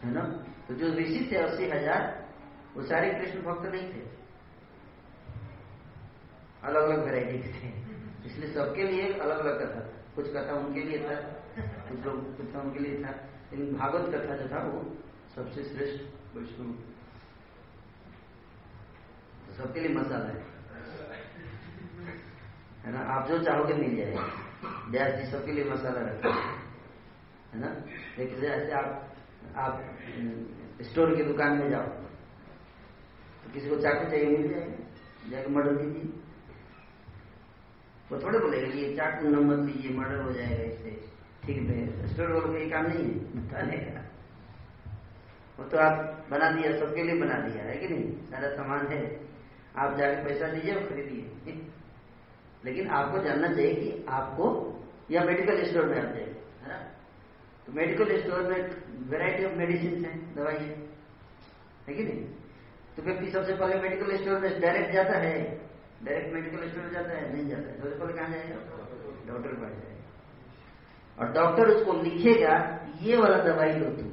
है 0.03 0.11
ना? 0.11 0.21
तो 0.67 0.73
जो 0.73 0.93
ऋषि 0.93 1.29
थे, 1.31 1.35
अस्सी 1.35 1.65
हज़ार, 1.65 2.27
वो 2.75 2.83
सारे 2.83 3.09
कृष्ण 3.13 3.41
भक्त 3.41 3.71
नहीं 3.71 3.93
थे। 3.93 4.01
अलग 6.63 6.81
अलग 6.81 7.05
वेराइटी 7.05 7.37
के 7.37 7.49
थे। 7.49 7.67
इसलिए 8.25 8.53
सबके 8.53 8.83
लिए 8.83 9.13
अलग 9.13 9.39
अलग 9.39 9.61
कथा। 9.61 9.79
था 9.79 10.03
कुछ 10.15 10.27
कथा 10.33 10.53
उनके 10.53 10.79
लिए 10.79 10.99
था, 10.99 11.15
कुछ 11.59 12.05
लोग 12.05 12.37
कथा 12.37 12.61
उनके 12.61 12.79
लिए 12.79 13.03
था। 13.03 13.09
लेकिन 13.09 13.77
भागवत 13.77 14.15
कथा 14.15 14.35
जो 14.35 14.47
था, 14.47 14.63
वो 14.63 14.97
सबसे 15.35 15.63
श्रेष्ठ 15.63 16.03
वैष्णव। 16.35 16.71
तो 19.47 19.53
सबके 19.53 19.79
लिए 19.79 19.95
मसाला 19.95 20.25
है 20.25 20.51
है 22.85 22.91
ना? 22.91 22.99
आप 22.99 23.27
जो 23.27 23.43
चाहोगे 23.43 23.73
मिल 23.73 23.95
जाएगा। 23.95 24.21
व्यास 24.89 25.13
जी 25.13 25.31
सबके 25.31 25.51
लिए 25.51 25.63
मसाला 25.63 26.01
रखते 26.01 26.29
हैं 26.29 27.59
ना? 27.59 27.67
एक 28.23 28.39
जैसे 28.39 28.71
आप 28.71 29.12
आप 29.57 29.83
स्टोर 30.81 31.15
की 31.15 31.23
दुकान 31.23 31.57
में 31.57 31.69
जाओ। 31.69 31.87
तो 33.43 33.51
किसी 33.53 33.69
को 33.69 33.75
चाकू 33.75 34.09
चाहिए, 34.09 34.37
मिल 34.37 34.53
जाएगा 34.53 35.31
जाके 35.31 35.49
मर्डर 35.49 35.75
कीजिए। 35.75 36.13
वो 38.11 38.19
थोड़े 38.23 38.39
बोलेगा 38.39 38.67
ये 38.67 38.95
चाकू 38.95 39.29
नंबर 39.29 39.57
लीजिए, 39.57 39.97
मर्डर 39.97 40.21
हो 40.21 40.31
जाएगा 40.33 40.63
इससे। 40.63 41.09
ठीक 41.43 41.57
है 41.57 42.07
स्टोर 42.07 42.31
वालों 42.31 42.53
का 42.53 42.59
ये 42.59 42.69
काम 42.69 42.85
नहीं 42.85 43.03
है। 43.03 43.47
बताने 43.47 43.77
का। 43.77 44.01
वो 45.59 45.65
तो 45.65 45.77
आप 45.77 46.25
बना 46.31 46.51
दिया, 46.51 46.77
सबके 46.79 47.03
लिए 47.03 47.19
बना 47.19 47.39
दिया, 47.39 47.63
है 47.63 47.77
कि 47.77 47.87
नहीं? 47.87 48.11
सारा 48.31 48.49
सामान 48.49 48.87
है। 48.87 49.27
आप 49.77 49.97
जाके 49.97 50.23
पैसा 50.23 50.47
दीजिए 50.47 50.75
और 50.75 50.89
खरीदिए 50.89 51.61
लेकिन 52.65 52.87
आपको 52.87 53.23
जानना 53.23 53.47
चाहिए 53.47 53.73
कि 53.75 54.05
आपको, 54.09 54.45
या 55.11 55.23
मेडिकल 55.23 55.63
स्टोर 55.63 55.85
में 55.85 55.97
आप 55.97 56.13
जाइए। 56.13 56.35
तो 57.65 57.71
मेडिकल 57.71 58.17
स्टोर 58.21 58.41
में 58.41 58.59
वेराइटी 59.09 59.45
ऑफ़ 59.45 59.53
मेडिसिन 59.53 60.05
है 60.05 60.13
दवाई 60.35 60.55
है 60.55 60.81
है 61.87 61.93
कि 61.93 62.03
नहीं? 62.03 62.23
तो 62.95 63.01
व्यक्ति 63.01 63.31
सबसे 63.31 63.55
पहले 63.55 63.75
मेडिकल 63.81 64.17
स्टोर 64.17 64.39
में 64.39 64.61
डायरेक्ट 64.61 64.93
जाता 64.93 65.17
है। 65.17 65.33
डायरेक्ट 66.03 66.33
मेडिकल 66.33 66.67
स्टोर 66.69 66.89
जाता 66.91 67.09
है, 67.09 67.33
नहीं 67.33 67.47
जाता 67.49 67.69
है? 67.69 67.77
सबसे 67.77 67.95
पहले 67.99 68.13
कहाँ 68.13 68.29
जाएगा? 68.29 68.55
डॉक्टर 69.27 69.53
पास 69.53 69.71
जाएगा। 69.71 70.01
और 71.17 71.25
डॉक्टर 71.33 71.69
उसको 71.69 71.93
लिखेगा, 71.93 72.55
ये 73.01 73.17
वाला 73.17 73.37
दवाई 73.43 73.73
लो 73.73 73.89
तुम। 73.95 74.09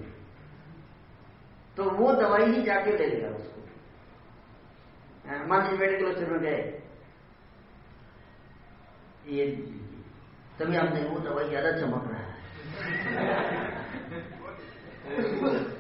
तो 1.76 1.90
वो 1.90 2.12
दवाई 2.12 2.46
ही 2.52 2.62
जाके 2.62 2.96
ले 2.96 3.06
लेगा 3.06 3.28
उसको। 3.28 3.58
मान 5.46 5.62
लीजिए 5.62 5.78
मेडिकल 5.78 6.12
स्टोर 6.12 6.28
में 6.28 6.40
गए। 6.40 6.58
ये, 9.28 9.46
तभी 10.58 10.76
आपने 10.76 11.00
वो 11.04 11.18
दवाई 11.20 11.48
ज़्यादा 11.48 11.70
चमक 11.72 12.04
रहा 12.10 12.20
है। 12.20 12.29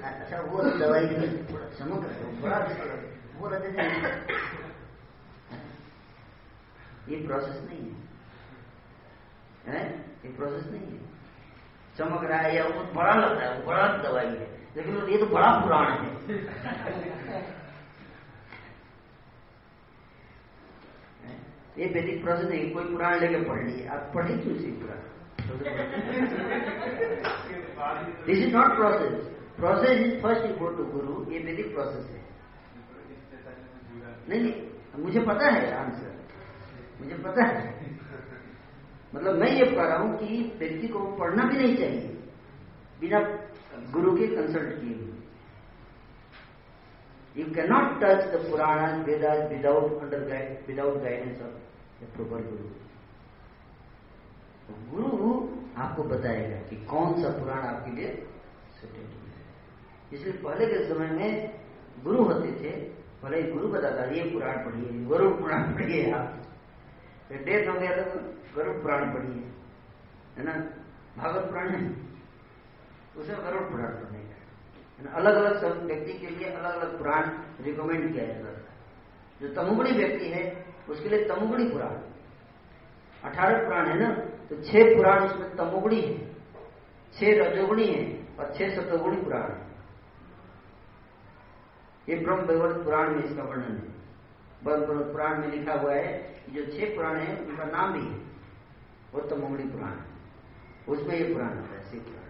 अच्छा 0.04 0.40
वो 0.40 0.62
दवाई 0.62 1.06
है 1.06 1.42
बड़ा 2.42 2.58
वो 3.38 3.48
रहते 3.48 3.68
ये 7.08 7.26
प्रोसेस 7.26 7.62
नहीं 7.62 7.90
है। 7.90 7.96
है? 9.66 9.98
ये 10.24 10.32
प्रोसेस 10.32 10.66
नहीं 10.72 10.82
है। 10.82 10.98
चमक 11.98 12.24
रहा 12.24 12.38
है 12.38 12.56
या 12.56 12.64
वो 12.64 12.92
बड़ा 12.94 13.14
लग 13.14 13.38
रहा 13.38 13.50
है, 13.50 13.60
वो 13.60 13.66
बड़ा 13.66 13.96
दवाई 13.96 14.26
है। 14.26 14.60
लेकिन 14.76 14.96
ये 14.96 15.18
तो 15.18 15.26
बड़ा 15.26 15.60
पुराण 15.60 15.90
है। 15.90 16.10
ये 21.78 21.86
वैदिक 21.86 22.22
प्रोसेस 22.24 22.46
नहीं 22.46 22.72
कोई 22.72 22.84
पुराण 22.84 23.20
लेके 23.20 23.44
पढ़ 23.48 23.62
लिए। 23.62 23.86
आप 23.86 24.12
पढ़े 24.14 24.38
क्यों 24.38 24.56
see 24.56 24.66
Purana? 24.66 25.19
This 28.26 28.38
is 28.38 28.52
not 28.54 28.70
process 28.76 29.14
process 29.56 30.00
is 30.00 30.14
first 30.22 30.44
you 30.46 30.54
go 30.56 30.68
to 30.76 30.84
guru 30.92 31.14
ये 31.32 31.38
वैदिक 31.44 31.68
प्रोसेस 31.74 32.04
है। 32.10 32.20
नहीं 34.28 34.40
नहीं, 34.40 34.54
मुझे 34.98 35.20
पता 35.22 35.50
है 35.50 35.60
आंसर 35.74 36.12
मुझे 37.00 37.16
पता 37.24 37.46
है। 37.46 37.62
मतलब 39.14 39.38
मैं 39.38 39.50
ये 39.50 39.64
कह 39.66 39.82
रहा 39.82 39.96
हूँ 39.98 40.10
कि 40.18 40.26
व्यक्ति 40.58 40.88
को 40.88 40.98
पढ़ना 41.16 41.44
भी 41.44 41.56
नहीं 41.56 41.76
चाहिए, 41.76 42.10
बिना 43.00 43.20
गुरु 43.92 44.10
के 44.16 44.26
कंसल्ट 44.26 44.70
किए 44.80 44.94
हुए। 44.94 45.14
You 47.36 47.44
can 47.54 47.66
not 47.72 47.86
touch 48.02 48.20
the 48.32 48.34
Purana 48.44 49.02
Vedas 49.04 49.40
without 49.52 50.02
under 50.02 50.22
guide 50.28 50.66
without 50.66 51.02
guidance 51.02 51.42
of 51.42 51.56
the 52.02 52.12
proper 52.14 52.40
guru 52.50 52.66
guru 54.70 55.48
आपको 55.82 56.02
बताएगा 56.02 56.56
कि 56.56 56.76
कौन 56.76 57.22
सा 57.22 57.28
पुराण 57.28 57.58
आपके 57.58 57.90
लिए 57.90 58.26
सुटेबल 58.80 59.02
है। 59.02 59.44
इसलिए 60.12 60.32
पहले 60.32 60.66
के 60.66 60.88
समय 60.88 61.06
में 61.06 61.60
गुरु 62.04 62.24
होते 62.24 62.48
थे 62.48 62.70
पहले 63.22 63.42
गुरु 63.42 63.68
बताता 63.68 64.04
ये 64.04 64.30
पुराण 64.30 64.56
पढ़िए, 64.56 65.04
गुरु 65.04 65.30
पुराण 65.30 65.62
पढ़िए 65.62 66.12
आप। 66.12 66.36
डेथ 67.32 67.68
हो 67.68 67.80
गया 67.80 68.02
तो 68.02 68.20
गरुड़ 68.56 68.76
पुराण 68.76 69.14
पढ़िए। 69.14 69.44
है 70.38 70.44
ना? 70.44 70.52
भागवत 71.22 71.44
पुराण 71.44 71.68
है। 71.68 71.96
उसे 73.16 73.32
गरुड़ 73.34 73.62
पुराण 73.62 73.86
पढ़ने 73.86 74.18
का 74.18 75.10
अलग 75.10 75.34
अलग 75.34 75.60
सब 75.60 75.86
व्यक्ति 75.86 76.12
के 76.12 76.26
लिए 76.26 76.48
अलग 76.50 76.76
अलग 76.76 76.98
पुराण 76.98 77.22
रिकमेंड 77.64 78.12
किया 78.12 78.26
जाता 78.26 78.52
था। 78.52 78.66
जो 79.40 79.54
तमुगुणी 79.54 79.90
व्यक्ति 79.90 80.28
है, 80.28 80.66
उसके 80.88 81.08
लिए 81.08 81.28
तमुगुणी 81.28 81.68
पुराण। 81.68 81.94
अठारह 83.30 83.64
पुराण 83.64 83.86
है 83.86 83.98
ना? 83.98 84.39
तो 84.50 84.56
छह 84.56 84.96
पुराण 84.96 85.28
उसमें 85.28 85.56
तमोगुणी 85.56 86.00
है। 86.00 86.34
छह 87.12 87.26
रजोगुणी 87.26 87.86
है 87.86 88.26
और 88.38 88.54
छह 88.54 88.74
सतोगुणी 88.76 89.16
पुराण 89.16 89.52
है। 89.52 89.70
ये 92.08 92.16
ब्रह्म 92.16 92.40
वैवर्त 92.40 92.84
पुराण 92.84 93.10
में 93.10 93.24
इसका 93.24 93.42
वर्णन 93.42 93.62
है। 93.62 94.00
ब्रह्म 94.64 94.80
भगवत 94.80 95.06
पुराण 95.06 95.40
में 95.40 95.48
लिखा 95.48 95.72
हुआ 95.72 95.94
है 95.94 96.42
जो 96.50 96.64
छह 96.66 96.94
पुराण 96.96 97.16
है, 97.16 97.44
उनका 97.44 97.64
नाम 97.64 97.92
भी 97.92 98.00
है। 98.00 98.30
वो 99.14 99.20
तमोगुणी 99.20 99.64
पुराण 99.64 99.90
है। 99.90 100.06
उसमें 100.88 101.14
ये 101.16 101.34
पुराण 101.34 101.48
आता 101.48 101.74
है 101.74 101.90
शिव 101.90 102.00
पुराण। 102.00 102.20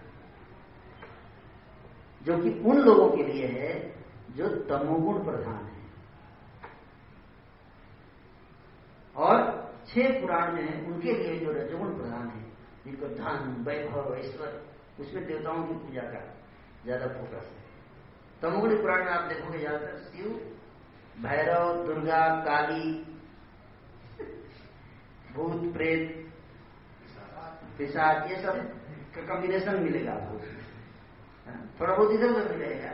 जो 2.23 2.43
कि 2.43 2.59
उन 2.59 2.77
लोगों 2.77 3.17
के 3.17 3.23
लिए 3.23 3.47
है, 3.47 3.95
जो 4.31 4.47
तमोगुण 4.47 5.23
प्रधान 5.23 5.65
है। 5.65 5.81
और 9.15 9.70
छह 9.91 10.19
पुराण 10.21 10.55
जो 10.55 10.61
है 10.61 10.73
उनके 10.85 11.13
लिए 11.13 11.39
जो 11.39 11.51
रजगुण 11.51 11.89
प्रधान 11.95 12.27
है। 12.27 12.41
जिनको 12.85 13.07
धन 13.15 13.63
वैभव 13.65 14.15
ऐश्वर 14.15 14.49
उसमें 14.99 15.25
देवताओं 15.25 15.63
की 15.63 15.73
पूजा 15.75 16.01
का 16.11 16.21
ज़्यादा 16.85 17.07
फोकस 17.09 17.45
है। 17.47 17.59
तमोगुणी 18.41 18.75
पुराण 18.75 19.03
में 19.05 19.11
आप 19.11 19.23
देखोगे 19.29 19.59
ज़्यादातर 19.59 19.97
शिव 20.05 20.27
भैरव 21.23 21.85
दुर्गा 21.85 22.21
काली 22.45 22.85
भूत 25.33 25.73
प्रेत 25.73 26.03
पिशाच 27.77 28.31
ये 28.31 28.41
सब 28.41 28.55
का 29.15 29.21
कॉम्बिनेशन 29.27 29.83
मिलेगा 29.83 30.11
आपको। 30.13 30.37
हाँ, 31.45 31.59
थोड़ा 31.79 31.93
बहुत 31.93 32.11
इधर 32.11 32.29
उधर 32.29 32.53
भी 32.53 32.63
रहेगा। 32.63 32.89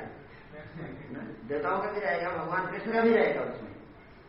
देवताओं 1.47 1.79
का 1.81 1.91
भी 1.91 1.99
रहेगा 1.99 2.29
भगवान 2.33 2.71
कृष्ण 2.71 2.93
का 2.93 3.01
भी 3.01 3.11
रहेगा 3.11 3.41
उसमें। 3.43 3.73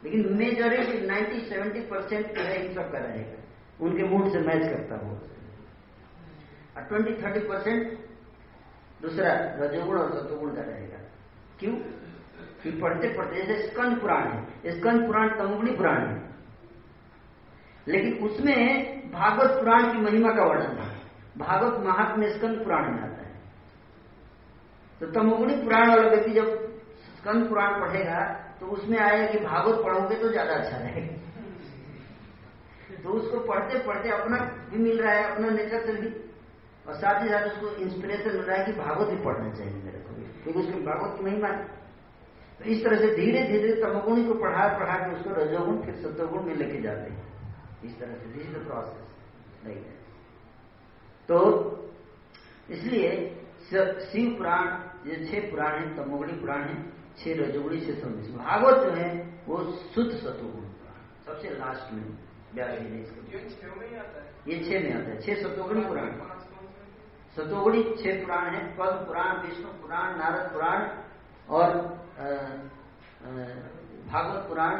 लेकिन 0.05 0.37
मेजोरिटी 0.39 1.07
नाइन्टी 1.07 1.41
सेवेंटी 1.41 1.81
परसेंट 1.81 2.35
जो 2.35 2.41
है 2.41 2.67
इन 2.67 2.75
सब 2.75 2.93
का 2.93 2.99
रहेगा। 2.99 3.43
उनके 3.81 4.03
मूड 4.03 4.33
से 4.33 4.39
मैच 4.39 4.63
करता 4.63 5.07
हो। 5.07 5.13
और 6.77 6.83
ट्वेंटी 6.83 7.23
थर्टी 7.23 7.41
परसेंट 7.41 7.99
दूसरा 9.03 9.33
रजोगुण 9.35 9.99
और 9.99 10.11
सतोगुण 10.11 10.55
का 10.55 10.63
रहेगा। 10.63 10.99
क्यों? 11.61 11.73
कि 12.63 12.71
पढ़ते 12.71 13.09
पढ़ते 13.09 13.43
जैसे 13.43 13.69
स्कंद 13.69 14.01
पुराण 14.01 14.29
है। 14.29 14.47
स्कंद 14.67 15.07
पुराण 15.07 15.39
तमुगुणी 15.39 15.71
पुराण 15.71 16.07
है। 16.07 16.29
लेकिन 17.89 18.29
उसमें 18.29 18.99
भागवत 19.11 19.51
पुराण 19.51 19.93
की 19.93 19.99
महिमा 19.99 20.33
का 20.33 20.45
वर्णन 20.45 20.79
है 20.79 20.99
भागवत 21.39 21.81
महात्म्य 21.81 22.31
स्कंद 22.31 22.65
पुराण 22.65 22.93
में 22.93 23.01
आता 23.01 23.23
है। 23.23 23.35
तो 25.01 25.07
तमुगुणी 25.07 25.57
पुराण 25.57 25.89
वाला 25.89 26.09
व्यक्ति 26.09 26.31
जब 26.31 26.79
स्कंद 27.19 27.49
पुराण 27.49 27.81
पढ़ेगा 27.81 28.38
तो 28.61 28.67
उसमें 28.69 28.99
आएगा 29.01 29.27
कि 29.29 29.39
भागवत 29.41 29.83
पढ़ोगे 29.85 30.17
तो 30.17 30.29
ज़्यादा 30.31 30.55
अच्छा 30.55 30.77
रहेगा। 30.79 31.15
तो 33.03 33.11
उसको 33.11 33.41
पढ़ते 33.43 33.79
पढ़ते 33.87 34.11
अपना 34.13 34.39
भी 34.71 34.79
मिल 34.79 35.01
रहा 35.01 35.13
है, 35.13 35.25
अपना 35.25 35.49
नेचर 35.51 35.87
से 35.87 35.93
भी। 35.95 36.09
और 36.87 36.95
साथ 36.97 37.23
ही 37.23 37.29
साथ 37.29 37.47
उसको 37.47 37.71
इंस्पिरेशन 37.79 38.31
मिल 38.31 38.43
रहा 38.43 38.57
है 38.57 38.65
कि 38.67 38.73
भागवत 38.75 39.09
भी 39.09 39.17
पढ़ना 39.25 39.51
चाहिए 39.53 39.83
मेरे 39.85 39.99
को 39.99 40.15
क्योंकि 40.43 40.61
उसमें 40.61 40.85
भागवत 40.85 41.17
की 41.19 41.25
महिमा 41.25 41.49
है। 41.49 41.63
तो 42.61 42.65
इस 42.67 42.85
तरह 42.85 42.97
से 42.99 43.09
धीरे 43.17 43.43
धीरे 43.45 43.73
तमोगुणी 43.83 44.25
को 44.25 44.35
पढ़ा 44.37 44.67
पढ़ा 44.79 44.97
के 44.99 45.11
उसको 45.15 45.31
रजोगुण, 45.35 45.81
फिर 45.83 45.95
सत्योगुण 45.97 46.43
में 46.45 46.55
लेके 46.57 46.81
जाते 46.83 47.11
हैं। 47.11 47.27
इस 47.85 47.99
तरह 47.99 48.15
से 48.15 48.27
दिस 48.29 48.47
द 48.49 48.65
प्रोसेस 48.67 49.05
नहीं 49.65 49.77
है 49.77 49.97
तो 51.29 51.39
इसलिए 52.69 53.11
शिव 53.71 54.27
पुराण, 54.39 54.67
ये 55.07 55.15
छह 55.25 55.51
पुराण 55.51 55.73
है, 55.75 55.85
तमोगुणी 55.97 56.33
पुराण 56.35 56.63
है। 56.63 56.77
छह 57.19 57.31
रजोगुणी 57.41 57.81
से 57.81 57.93
समझ 58.01 58.25
भागवत 58.37 58.77
जो 58.85 58.91
है 58.93 59.11
वो 59.47 59.57
शुद्ध 59.95 60.11
सतोगुण 60.13 60.65
सबसे 61.27 61.49
लास्ट 61.59 61.93
में 61.93 62.03
ये 62.51 63.39
छह 63.51 63.75
में 63.75 63.99
आता 63.99 64.21
है। 64.21 64.61
छह 64.61 64.79
में 64.81 64.93
आता 64.95 65.15
छह 65.21 65.35
सतोगुणी 65.43 65.83
पुराण? 65.85 66.11
सतोगुणी 67.37 67.83
छह 67.97 68.21
पुराण 68.23 68.55
है। 68.55 68.61
पद 68.77 69.05
पुराण 69.07 69.41
विष्णु 69.43 69.73
पुराण 69.83 70.17
नारद 70.19 70.53
पुराण 70.53 70.81
और 71.49 71.77
भागवत 74.07 74.49
पुराण 74.49 74.75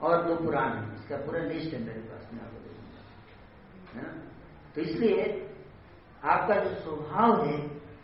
और 0.00 0.22
दो 0.26 0.34
पुराण 0.36 0.70
है। 0.74 0.94
इसका 0.94 1.16
पूरा 1.26 1.40
लिस्ट 1.42 1.74
है 1.74 1.80
मेरे 1.84 2.00
पास 2.00 2.28
में 2.32 2.40
आपको 2.40 2.58
है 3.90 4.02
ना? 4.02 4.08
तो 4.74 4.80
इसलिए 4.80 5.22
आपका 6.24 6.54
जो 6.56 6.74
स्वभाव 6.80 7.44
है 7.46 7.58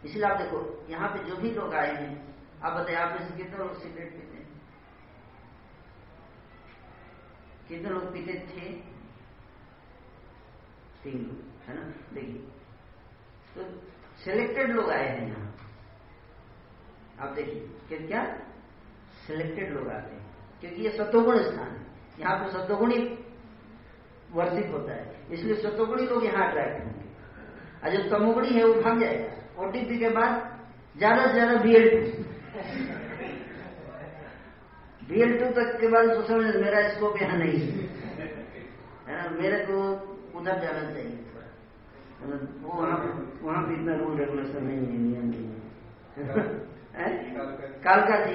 इसलिए 0.04 0.24
आप 0.24 0.36
देखो 0.38 0.58
यहाँ 0.90 1.08
पे 1.08 1.24
जो 1.24 1.36
भी 1.36 1.50
लोग 1.50 1.74
आए 1.74 1.94
हैं 1.94 2.25
आप 2.66 2.72
बताइए, 2.74 2.96
आप 2.96 3.10
में 3.12 3.26
से 3.26 3.36
कितने 3.36 3.58
लोग 3.58 3.74
सिगरेट 3.80 4.12
पीते 4.12 4.36
हैं? 4.36 4.46
कितने 7.68 7.90
लोग 7.90 8.12
पीते 8.12 8.32
थे 8.48 8.70
तीन 11.02 11.18
लोग, 11.18 11.38
है 11.68 11.74
ना? 11.74 11.82
देखिए 12.14 12.40
तो 13.54 13.60
सिलेक्टेड 14.24 14.70
लोग 14.70 14.90
आए 14.90 15.06
हैं 15.08 15.28
यहाँ। 15.28 15.46
आप 17.20 17.34
देखिए 17.34 17.98
क्या? 18.00 18.24
सिलेक्टेड 19.26 19.72
लोग 19.72 19.88
आते 19.90 20.14
हैं, 20.14 20.24
क्योंकि 20.60 20.82
ये 20.82 20.90
सतोगुण 20.92 21.42
स्थान 21.42 21.68
है। 21.68 21.84
यहाँ 22.20 22.36
पे 22.38 22.50
सतोगुणी 22.52 22.98
वर्षित 24.32 24.70
होता 24.72 24.92
है। 24.92 25.04
इसलिए 25.30 25.56
सतोगुणी 25.62 26.06
लोग 26.06 26.24
यहाँ 26.24 26.48
अट्रैक्ट 26.48 26.84
होंगे 26.84 27.04
और 27.82 27.90
जो 27.92 28.08
तमोगुणी 28.10 28.48
है, 28.50 28.64
वो 28.64 28.74
भाग 28.82 29.00
जाएगा। 29.00 29.64
ओटीपी 29.64 29.98
के 29.98 30.08
बाद 30.10 30.32
ज़्यादा 30.96 31.26
से 31.26 31.32
ज़्यादा 31.32 31.54
बीएल 31.62 32.34
टू 32.56 32.94
बीएल 35.08 35.38
टू 35.38 35.46
तक 35.46 35.80
के 35.80 35.88
बाद 35.88 36.12
सोचा 36.14 36.36
मेरा 36.36 36.88
स्कोप 36.88 37.22
यहाँ 37.22 37.38
नहीं 37.38 37.60
है। 37.60 37.86
ना, 39.16 39.28
मेरे 39.30 39.58
को 39.58 39.82
उधर 40.38 40.58
जाना 40.58 40.90
चाहिए 40.92 41.16
थोड़ा 41.16 42.36
वो 42.62 42.82
वहाँ 42.82 42.98
पे 42.98 43.44
पे 43.62 43.74
इतना 43.74 43.96
रूल 43.96 44.18
रेगुलेशन 44.18 44.64
नहीं 44.64 44.76
है, 44.76 44.98
नियम 44.98 45.24
नहीं 45.24 45.48
है। 45.48 45.56
कालका 47.84 48.16
जी। 48.24 48.32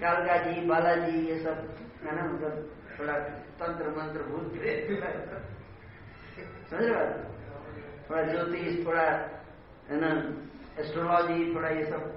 कालका 0.00 0.36
जी, 0.36 0.66
बालाजी, 0.66 1.18
ये 1.28 1.38
सब, 1.38 1.76
है 2.04 2.16
ना 2.16 2.22
मतलब 2.24 2.76
थोड़ा 2.98 3.12
तंत्र 3.60 3.88
मंत्र 3.88 4.22
भूत 4.22 4.52
समझ 6.70 6.82
रहे 6.82 7.02
थोड़ा 8.10 8.22
ज्योतिष, 8.22 8.86
थोड़ा 8.86 9.06
है 9.90 9.96
ना? 10.00 10.10
एस्ट्रोलॉजी 10.80 11.54
थोड़ा 11.54 11.68
ये 11.68 11.84
सब 11.84 12.12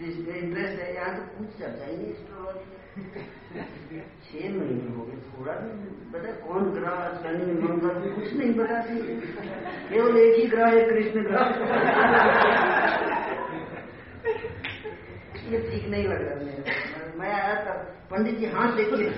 जिसमें 0.00 0.34
इंटरेस्ट 0.36 0.80
है, 0.80 0.94
यहाँ 0.94 1.16
तो 1.16 1.22
कुछ 1.38 1.48
चर्चा 1.58 1.84
ही 1.84 1.96
नहीं 1.96 2.06
एस्ट्रोलॉजी 2.06 2.76
छह 4.26 4.44
महीने 4.54 4.88
हो 4.96 5.02
गए, 5.04 5.16
थोड़ा 5.26 5.52
भी 5.52 5.70
बता 6.12 6.30
कौन 6.46 6.62
ग्रह 6.70 6.96
शनि, 7.22 7.46
मंगल 7.60 7.94
कुछ 8.14 8.28
नहीं 8.34 8.52
बताती 8.54 8.94
केवल 9.88 10.16
एक 10.16 10.34
ही 10.38 10.46
ग्रह 10.46 10.66
है, 10.66 10.80
कृष्ण 10.90 11.22
ग्रह। 11.22 11.44
ये 15.50 15.58
ठीक 15.70 15.88
नहीं 15.88 16.04
लग 16.04 16.22
रहा 16.22 16.34
मैं 17.18 17.32
आया 17.32 17.54
था, 17.64 17.72
पंडित 18.10 18.38
जी 18.38 18.46
हाथ 18.46 18.72
देखिए। 18.72 19.08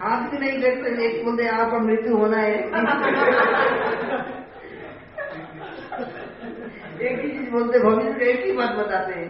हाथ 0.00 0.30
भी 0.30 0.38
नहीं 0.38 0.60
देखते, 0.60 1.04
एक 1.04 1.24
बोलते 1.24 1.48
आपका 1.48 1.78
मृत्यु 1.78 2.16
होना 2.16 2.36
है। 2.36 2.70
एक 7.00 7.20
ही 7.20 7.30
चीज़ 7.30 7.50
बोलते 7.50 7.78
भविष्य 7.80 8.12
का 8.14 8.26
एक 8.26 8.44
ही 8.44 8.52
बात 8.52 8.70
बताते 8.76 9.14
हैं। 9.14 9.26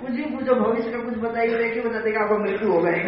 कुछ 0.00 0.10
ही 0.10 0.24
पूछो, 0.26 0.54
भविष्य 0.56 0.90
का 0.92 0.98
कुछ 1.00 1.16
बताइए 1.20 1.52
तो 1.52 1.60
एक 1.60 1.74
ही 1.74 1.80
बताते 1.80 2.14
आपका 2.16 2.36
मृत्यु 2.38 2.72
हो 2.72 2.80
गए 2.80 2.98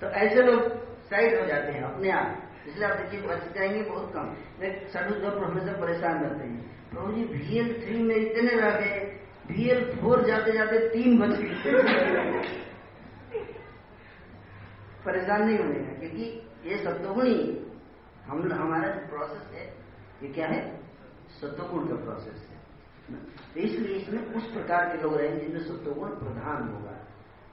तो 0.00 0.06
ऐसे 0.18 0.42
लोग 0.42 0.60
साइड 1.08 1.38
हो 1.38 1.46
जाते 1.46 1.72
हैं, 1.72 1.82
अपने 1.84 2.10
आप। 2.10 2.36
इसलिए 2.68 2.86
आप 2.88 2.96
देखिए 2.96 3.20
बच 3.20 3.54
जाएँगे 3.54 3.82
बहुत 3.82 4.12
कम। 4.14 4.34
साधु 4.92 5.14
जो 5.16 5.30
प्रोफेसर 5.30 5.80
परेशान 5.80 6.22
रहते 6.22 6.44
हैं 6.44 6.58
प्रभु 6.90 7.12
जी 7.12 7.22
वीएल 7.24 7.72
थ्री 7.82 8.02
में 8.02 8.14
इतने 8.16 8.54
रह 8.56 8.70
गए 8.80 8.98
वीएल 9.50 9.84
फोर 9.96 10.24
जाते 10.26 10.52
जाते 10.52 10.78
तीन 10.88 11.18
बज 11.18 11.32
गए। 11.40 11.50
परेशान 15.04 15.44
नहीं 15.44 15.58
होने 15.58 15.74
का, 15.74 15.98
क्योंकि 16.00 16.24
ये 16.64 16.76
सत्वगुणी 16.84 17.66
हम 18.26 18.52
हमारा 18.52 18.88
जो 18.88 19.06
प्रोसेस 19.06 19.52
है, 19.52 19.74
ये 20.22 20.28
क्या 20.28 20.46
है? 20.46 20.80
सत्वगुण 21.40 21.88
का 21.88 21.94
प्रोसेस 21.94 22.48
है। 22.50 22.58
तो 23.54 23.60
इसलिए 23.60 23.96
इसमें 23.96 24.34
उस 24.34 24.52
प्रकार 24.52 24.96
के 24.96 25.02
लोग 25.02 25.14
रहेंगे 25.14 25.46
जिनमें 25.46 25.60
सत्वगुण 25.60 26.08
प्रधान 26.08 26.68
होगा। 26.68 26.96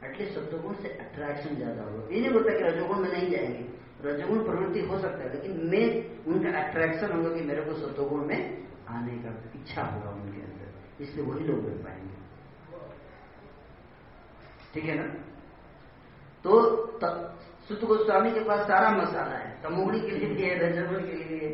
एटलीस्ट 0.07 0.39
सत्वगुण 0.39 0.73
से 0.73 0.89
अट्रैक्शन 0.89 1.55
ज़्यादा 1.55 1.83
होगा। 1.83 2.15
ये 2.15 2.21
नहीं 2.21 2.31
बोलता 2.31 2.57
कि 2.57 2.63
रजोगुण 2.63 2.97
में 2.97 3.11
नहीं 3.11 3.31
जाएँगे। 3.31 3.65
रजोगुण 4.01 4.43
प्रवृत्ति 4.43 4.79
हो 4.79 4.99
सकता 4.99 5.23
है, 5.23 5.33
लेकिन 5.33 5.69
मैं, 5.69 5.87
उनका 6.25 6.59
अट्रैक्शन 6.59 7.11
होगा 7.11 7.35
कि 7.35 7.41
मेरे 7.41 7.61
को 7.61 7.73
सत्वगुण 7.73 8.25
में 8.25 8.67
आने 8.87 9.11
का 9.11 9.59
इच्छा 9.59 9.81
होगा 9.81 10.09
उनके 10.09 10.41
अंदर। 10.41 11.03
इसलिए 11.03 11.25
वही 11.25 11.45
लोग 11.45 11.57
मिल 11.57 11.83
पाएँगे। 11.83 12.15
ठीक 14.73 14.83
है 14.83 14.95
ना? 14.95 15.07
तो 16.43 16.75
सुत 17.67 17.83
गोस्वामी 17.83 18.31
के 18.31 18.39
पास 18.39 18.67
सारा 18.67 18.89
मसाला 18.89 19.37
है। 19.37 19.61
तमोगुणी 19.63 19.99
के 19.99 20.11
लिए 20.11 20.29
भी 20.29 20.41
है 20.41 20.57
रजगुण 20.59 20.99
के 21.05 21.13
लिए 21.13 21.39
है 21.39 21.49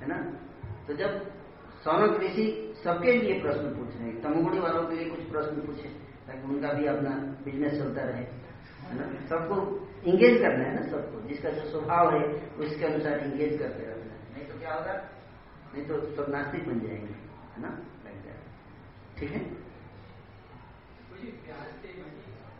है 0.00 0.08
ना? 0.08 0.16
तो 0.88 0.94
जब 0.94 1.10
सौनक 1.84 2.20
ऋषि 2.20 2.74
सबके 2.84 3.12
लिए 3.12 3.40
प्रश्न 3.40 3.68
पूछ 3.74 3.96
रहे 3.96 4.08
हैं 4.08 4.22
तमोगुणी 4.22 4.58
वालों 4.58 4.86
के 4.86 4.94
लिए 4.94 5.10
कुछ 5.10 5.20
प्रश्न 5.20 5.60
पूछे, 5.60 5.88
ताकि 6.26 6.42
उनका 6.42 6.72
भी 6.72 6.86
अपना 6.86 7.10
बिज़नेस 7.44 7.72
चलता 7.72 8.02
रहे, 8.02 8.22
है 8.82 8.94
ना? 8.94 9.26
सबको 9.28 9.56
इंगेज 10.04 10.40
करना 10.40 10.64
है 10.64 10.74
ना 10.74 10.86
सबको, 10.90 11.28
जिसका 11.28 11.50
जो 11.50 11.70
स्वभाव 11.70 12.14
है, 12.16 12.22
उसके 12.56 12.84
अनुसार 12.84 13.18
इंगेज 13.18 13.58
करते 13.58 13.82
रहना 13.82 14.14
है। 14.14 14.34
नहीं 14.34 14.44
तो 14.44 14.58
क्या 14.58 14.74
होगा? 14.74 14.92
नहीं 15.74 15.86
तो 15.86 15.94
सब 16.16 16.32
नास्तिक 16.32 16.68
बन 16.68 16.80
जाएँगे, 16.80 17.14
है 17.54 17.62
ना? 17.62 17.68
लग 18.06 18.24
जाए 18.24 18.40
ठीक 19.18 19.30
है 19.30 19.40
मुझे 21.10 21.28
ब्याज 21.46 21.68
से 21.82 21.88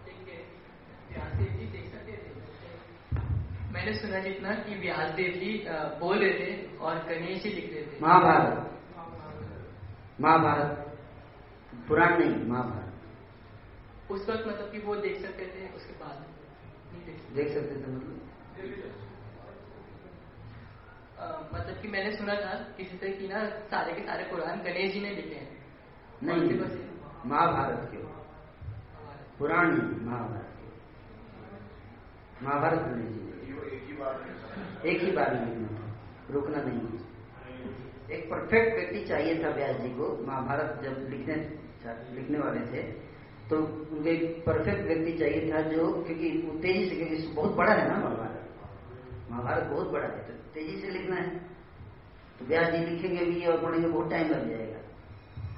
ठीक 0.07 0.29
है 0.29 0.39
ब्याज 1.13 1.35
देव 1.39 1.61
जी 1.61 1.67
देख 1.67 1.93
सकते 1.93 2.13
थे 2.13 2.37
मैंने 3.77 3.93
सुना 3.95 4.19
जितना 4.19 4.55
कि 4.55 4.75
व्यास 4.75 5.11
देव 5.11 5.33
जी 5.33 5.65
बोल 6.01 6.19
रहे 6.19 6.35
थे 6.41 6.77
और 6.77 6.99
गणेश 7.05 7.43
जी 7.43 7.51
लिख 7.51 7.73
रहे 7.73 7.83
थे। 7.87 8.01
महाभारत। 8.03 8.81
महाभारत। 10.21 10.99
पुराण 11.89 12.19
नहीं 12.19 12.47
महाभारत। 12.47 12.93
उस 14.11 14.29
वक्त 14.29 14.45
मतलब 14.47 14.71
कि 14.71 14.79
वो 14.79 14.97
देख 14.97 15.17
सकते 15.23 15.47
थे 15.47 15.69
उसके 15.75 15.93
बाद 15.93 16.19
नहीं 16.93 17.05
देख 17.07 17.17
सकते। 17.17 17.35
देख 17.35 17.49
सकते 17.49 17.75
थे 17.77 17.91
मतलब? 17.91 18.23
मतलब 21.55 21.83
कि 21.83 21.89
मैंने 21.89 22.17
सुना 22.17 22.35
था 22.35 22.55
किसी 22.77 22.97
से 22.97 23.11
कि 23.11 23.29
ना 23.29 23.45
सारे 23.49 23.93
के 23.93 24.03
सारे 24.03 24.25
कुरान 24.25 24.61
गणेश 24.63 24.93
जी 24.93 25.01
ने 25.01 25.11
लिखे 25.11 25.35
हैं। 25.35 25.67
नहीं 26.23 26.51
महाभारत 27.31 27.89
के। 27.93 27.99
पुराण 29.39 29.71
महाभारत 30.07 30.53
के। 30.59 30.67
महाभारत 32.45 32.79
गणेश 32.79 33.09
जी 33.09 33.36
एक 33.57 35.01
ही 35.03 35.11
बार 35.13 35.35
में 35.35 35.69
रुकना 36.31 36.63
नहीं 36.63 36.81
एक 38.09 38.23
परफेक्ट 38.31 38.75
व्यक्ति 38.75 39.01
चाहिए 39.05 39.43
था 39.45 39.49
व्यास 39.51 39.77
जी 39.77 39.89
को, 39.91 40.07
महाभारत 40.27 40.81
जब 40.83 40.95
लिखने 41.11 41.35
लिखने 42.15 42.39
वाले 42.39 42.61
थे 42.67 42.83
तो 43.49 43.57
उनको 43.57 44.09
एक 44.09 44.23
परफेक्ट 44.47 44.87
व्यक्ति 44.87 45.13
चाहिए 45.19 45.53
था 45.53 45.61
जो, 45.63 45.83
क्योंकि 46.03 46.31
वो 46.39 46.59
तेज़ी 46.61 46.89
से, 46.89 46.95
क्योंकि 46.97 47.17
बहुत 47.35 47.53
बड़ा 47.57 47.73
है 47.73 47.89
ना 47.89 47.97
महाभारत। 47.99 48.37
महाभारत 49.31 49.65
बहुत 49.71 49.91
बड़ा 49.93 50.07
है 50.07 50.23
तो 50.23 50.33
तेज़ी 50.55 50.77
से 50.81 50.89
लिखना 50.91 51.17
है। 51.17 51.29
तो 52.39 52.45
व्यास 52.45 52.73
जी 52.73 52.79
लिखेंगे 52.87 53.25
भी 53.25 53.47
और 53.47 53.57
पढ़ेंगे 53.63 53.89
बहुत 53.89 54.11
टाइम 54.11 54.27
लग 54.31 54.49
जाएगा। 54.51 54.81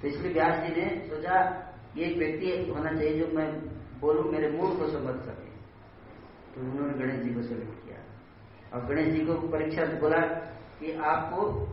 तो 0.02 0.08
इसलिए 0.08 0.32
व्यास 0.32 0.54
जी 0.64 0.70
ने 0.76 0.86
सोचा, 1.08 1.34
ये 1.96 2.04
एक 2.04 2.16
व्यक्ति 2.18 2.46
होना 2.72 2.90
चाहिए 2.92 3.18
जो 3.18 3.26
मैं 3.36 3.48
बोलूँ, 4.00 4.24
मेरे 4.32 4.48
मूड 4.50 4.70
को 4.78 4.84
समझ 4.88 5.14
सके। 5.20 5.48
तो 6.52 6.60
उन्होंने 6.60 6.94
गणेश 6.98 7.18
जी 7.22 7.30
को 7.34 7.42
सेलेक्ट 7.42 7.84
किया। 7.84 7.87
और 8.74 8.86
गणेश 8.86 9.08
जी 9.08 9.24
को 9.26 9.34
परीक्षा 9.34 9.84
से 9.84 9.92
बोला 9.92 10.18
कि 10.80 10.92
आपको 10.92 11.68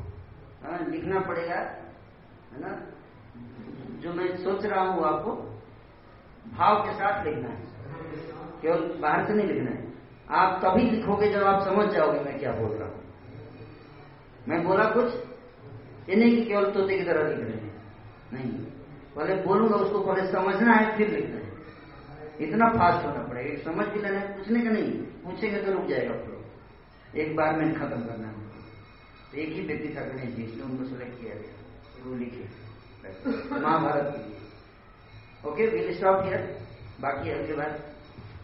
हाँ, 0.63 0.79
लिखना 0.89 1.19
पड़ेगा 1.19 1.55
है 2.53 2.61
ना? 2.61 2.81
जो 3.99 4.13
मैं 4.13 4.37
सोच 4.37 4.65
रहा 4.65 4.81
हूँ 4.81 5.03
आपको 5.03 5.31
भाव 6.57 6.85
के 6.85 6.93
साथ 6.93 7.25
लिखना 7.25 7.49
है। 7.49 7.63
केवल 8.61 8.99
बाहर 9.01 9.27
से 9.27 9.33
नहीं 9.33 9.47
लिखना 9.47 9.71
है। 9.71 9.93
आप 10.29 10.61
तभी 10.65 10.89
लिखोगे 10.89 11.31
जब 11.31 11.43
आप 11.43 11.63
समझ 11.63 11.89
जाओगे 11.89 12.19
मैं 12.19 12.39
क्या 12.39 12.51
बोल 12.51 12.71
रहा 12.71 12.87
हूँ। 12.87 13.03
मैं 14.47 14.63
बोला 14.63 14.83
कुछ 14.83 15.13
ये 16.09 16.15
नहीं 16.15 16.35
कि 16.35 16.45
केवल 16.45 16.71
तोते 16.71 16.97
की 16.97 17.03
तरह 17.03 17.29
लिख 17.29 17.39
रहे 17.39 17.57
हैं। 17.57 17.83
नहीं। 18.33 18.51
पहले 19.15 19.35
बोलूँगा 19.35 19.75
उसको 19.75 19.99
पहले 19.99 20.31
समझना 20.31 20.73
है 20.73 20.97
फिर 20.97 21.09
लिखना 21.09 21.35
है। 21.35 21.53
इतना 22.39 22.69
फास्ट 22.69 23.05
होना 23.05 23.27
पड़ेगा। 23.27 23.71
समझ 23.71 23.87
भी 23.87 23.99
लेना 23.99 24.19
है 24.19 24.37
पूछने 24.37 24.61
का 24.61 24.69
नहीं। 24.69 24.91
पूछेंगे 24.91 25.61
तो 25.61 25.71
रुक 25.71 25.85
जाएगा 25.85 26.13
एक 27.17 27.35
बार 27.35 27.55
में 27.55 27.73
खत्म 27.73 28.05
करना 28.05 28.27
है 28.27 28.45
एक 29.35 29.49
ही 29.53 29.61
व्यक्ति 29.61 29.89
था 29.97 30.01
गणेश 30.01 30.35
जी 30.35 30.43
इसलिए 30.43 30.63
उनको 30.63 30.83
सेलेक्ट 30.83 31.21
किया 31.21 31.35
गया। 31.35 32.05
वो 32.05 32.15
लिखे। 32.15 32.65
महाभारत 33.59 34.13
के 34.15 34.19
लिए। 34.23 35.51
ओके 35.51 35.67
विल 35.67 35.97
स्टॉप 35.97 36.25
हियर 36.25 36.67
बाकी 37.01 37.29
अगली 37.29 37.55
बार। 37.55 37.95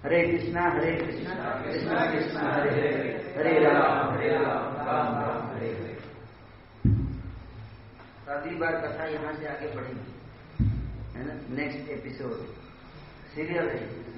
हरे 0.03 0.21
कृष्णा 0.27 0.61
हरे 0.61 0.95
कृष्णा। 0.95 1.35
कृष्णा 1.63 2.11
कृष्णा, 2.11 2.53
हरे 2.53 2.71
हरे। 2.71 3.33
हरे 3.37 3.59
राम 3.59 4.13
हरे 4.13 4.29
राम 4.29 4.75
राम 4.87 5.21
राम, 5.21 5.57
हरे 5.57 5.67
हरे। 5.67 5.97
अगली 8.33 8.55
बार 8.55 8.75
कथा 8.75 9.05
यहाँ 9.05 9.33
से 9.33 9.47
आगे 9.47 9.67
बढ़ेगी। 9.67 10.13
है 11.15 11.27
ना? 11.27 11.55
नेक्स्ट 11.55 11.89
एपिसोड 11.89 12.33
सीरियल 13.35 13.69
है। 13.69 14.11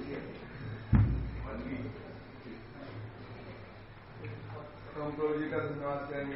Serial। 1.54 2.03
जी 4.94 5.46
का 5.50 5.58
धन्यवाद 5.58 6.02
करेंगे 6.10 6.36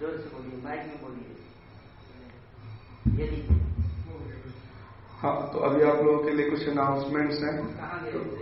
ज़ोर 0.00 0.10
से 0.10 0.36
बोलिए 0.36 0.62
माइक 0.62 0.80
में 0.80 1.02
बोलिए। 1.02 1.36
ये 3.24 3.30
लीजिए। 3.30 3.56
हाँ 5.18 5.52
तो 5.52 5.58
अभी 5.58 5.82
आप 5.82 5.96
लोगों 5.96 6.24
के 6.24 6.30
लिए 6.30 6.50
कुछ 6.50 6.68
अनाउंसमेंट्स 6.68 7.42
हैं। 7.42 7.80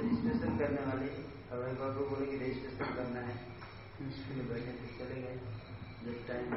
रजिस्ट्रेशन 0.02 0.58
करने 0.58 0.86
वाले। 0.86 1.06
अगर 1.50 1.66
बाबू 1.80 2.04
बोले 2.04 2.26
कि 2.26 2.36
रजिस्ट्रेशन 2.36 2.94
करना 2.94 3.20
है। 3.20 3.48
बैठे 4.48 4.66
थे 4.66 5.04
चले 5.04 5.22
गए। 5.22 5.38
जब 6.04 6.28
टाइम 6.28 6.50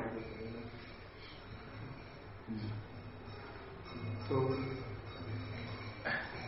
तो 4.30 4.50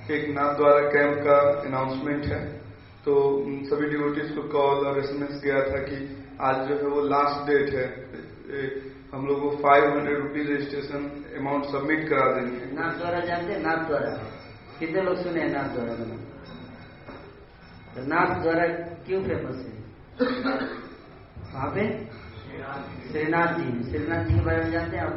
तो 0.08 0.14
एक 0.14 0.30
नाथ 0.30 0.56
द्वारा 0.56 0.80
कैंप 0.80 1.24
का 1.24 1.62
अनाउंसमेंट 1.62 2.26
है। 2.26 2.63
तो 3.06 3.44
सभी 3.66 3.90
डिवोटीज 3.90 4.32
को 4.32 4.42
कॉल 4.42 4.88
और 4.88 5.00
एसएमएस 5.00 5.42
गया 5.44 5.62
था 5.62 5.80
कि 5.84 6.28
आज 6.42 6.68
जो 6.70 6.76
है 6.76 6.88
वो 6.88 7.02
लास्ट 7.02 7.52
डेट 7.52 7.74
है। 7.74 8.10
ए, 8.50 8.92
हम 9.14 9.28
लोग 9.28 9.42
को 9.42 9.50
five 9.50 9.84
hundred 9.86 10.18
rupees 10.20 10.52
registration 10.52 11.26
amount 11.40 11.66
submit 11.66 12.10
करा 12.10 12.32
देंगे। 12.32 12.66
नाथ 12.66 12.92
द्वारा 12.92 13.20
जानते 13.20 13.54
हैं? 13.54 13.60
नाथ 13.60 13.78
द्वारा। 13.78 14.10
कितने 14.80 15.02
लोग 15.02 15.24
सुने 15.24 15.42
हैं 15.42 15.50
नाथ 15.50 15.70
द्वारा? 15.70 15.94
नाम? 15.94 16.18
तो 17.96 18.02
नाथ 18.08 18.42
द्वारा 18.42 18.68
क्यों 19.06 19.24
फ़ेमस 19.24 19.56
है? 19.56 19.84
वहाँ 21.54 21.70
पे? 21.70 22.06
श्रीनाथ 23.12 23.54
जी 23.54 23.92
श्रीनाथ 23.92 24.26
जी 24.26 24.34
के 24.34 24.46
बारे 24.46 24.64
में 24.64 24.72
जानते 24.72 24.98
हैं 24.98 25.04
आप 25.04 25.14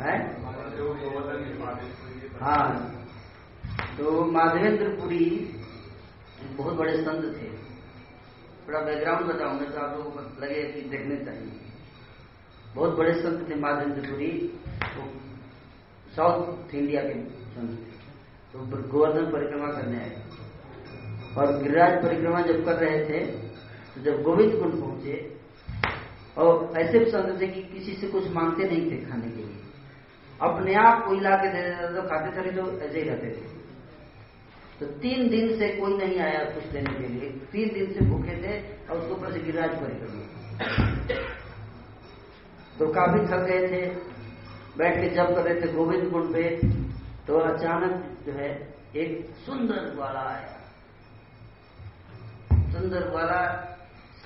है? 0.00 0.44
हाँ। 2.42 3.03
तो 3.98 4.24
माधवेंद्रपुरी 4.32 5.26
बहुत 6.56 6.74
बड़े 6.74 6.96
संत 6.98 7.24
थे। 7.36 7.48
थोड़ा 8.66 8.80
बैकग्राउंड 8.80 9.26
बताऊँगा 9.26 9.64
तो 9.66 9.80
आप 9.80 9.96
लोगों 9.96 10.10
को 10.10 10.20
लगे 10.42 10.62
कि 10.64 10.80
देखने 10.90 11.16
चाहिए। 11.24 11.52
बहुत 12.74 12.96
बड़े 12.98 13.12
संत 13.14 13.48
थे 13.50 13.54
माधवेंद्रपुरी, 13.56 14.30
वो 14.96 15.02
साउथ 16.16 16.74
इंडिया 16.74 17.02
के 17.02 17.14
संत 17.50 17.70
थे। 17.72 17.92
तो 18.52 18.58
गोवर्धन 18.88 19.30
परिक्रमा 19.32 19.72
करने 19.72 19.98
आए। 19.98 20.22
और 21.36 21.46
गिरिराज 21.62 22.02
परिक्रमा 22.02 22.40
जब 22.42 22.64
कर 22.64 22.76
रहे 22.76 22.98
थे 23.04 23.24
तो 23.94 24.00
जब 24.02 24.22
गोविंद 24.22 24.52
कुंड 24.52 24.80
पहुँचे, 24.80 25.16
और 26.36 26.78
ऐसे 26.78 26.98
भी 26.98 27.10
संत 27.10 27.40
थे 27.40 27.46
कि 27.46 27.62
किसी 27.64 27.92
से 27.96 28.06
कुछ 28.08 28.30
मांगते 28.32 28.64
नहीं 28.64 28.90
थे 28.90 29.04
खाने 29.06 29.30
के 29.30 29.36
लिए। 29.38 29.60
अपने 30.40 30.74
आप 30.76 31.04
को 31.06 31.20
ला 31.20 31.36
के 31.36 31.48
दे 31.48 31.62
देते 31.62 31.94
तो 31.94 32.02
खाते 32.08 32.30
थे 32.36 32.50
तो 32.52 32.70
ऐसे 32.80 32.98
ही 32.98 33.08
रहते 33.08 33.28
थे। 33.30 33.62
तो 34.80 34.86
तीन 35.00 35.28
दिन 35.30 35.56
से 35.58 35.68
कोई 35.76 35.96
नहीं 35.96 36.18
आया 36.20 36.44
कुछ 36.54 36.64
देने 36.72 36.92
के 36.92 37.08
लिए। 37.08 37.30
तीन 37.52 37.72
दिन 37.74 37.92
से 37.94 38.04
भूखे 38.06 38.36
थे 38.42 38.54
और 38.86 38.98
उसके 38.98 39.12
ऊपर 39.12 39.32
से 39.32 39.40
गिरिराज 39.40 39.70
परिक्रमा 39.80 40.22
तो 42.78 42.86
काफ़ी 42.92 43.20
थक 43.26 43.42
गए 43.48 43.68
थे। 43.68 43.82
बैठ 44.78 44.94
के 44.94 45.08
जब 45.16 45.34
कर 45.34 45.42
रहे 45.42 45.60
थे 45.60 45.72
गोविंद 45.72 46.10
कुंड 46.12 46.32
पे 46.32 46.42
तो 47.26 47.38
अचानक 47.40 47.92
जो 48.26 48.32
है 48.32 48.48
एक 48.96 49.10
सुंदर 49.46 49.90
ग्वाला 49.94 50.20
आया। 50.30 50.52
सुंदर 52.72 53.08
ग्वाला 53.10 53.40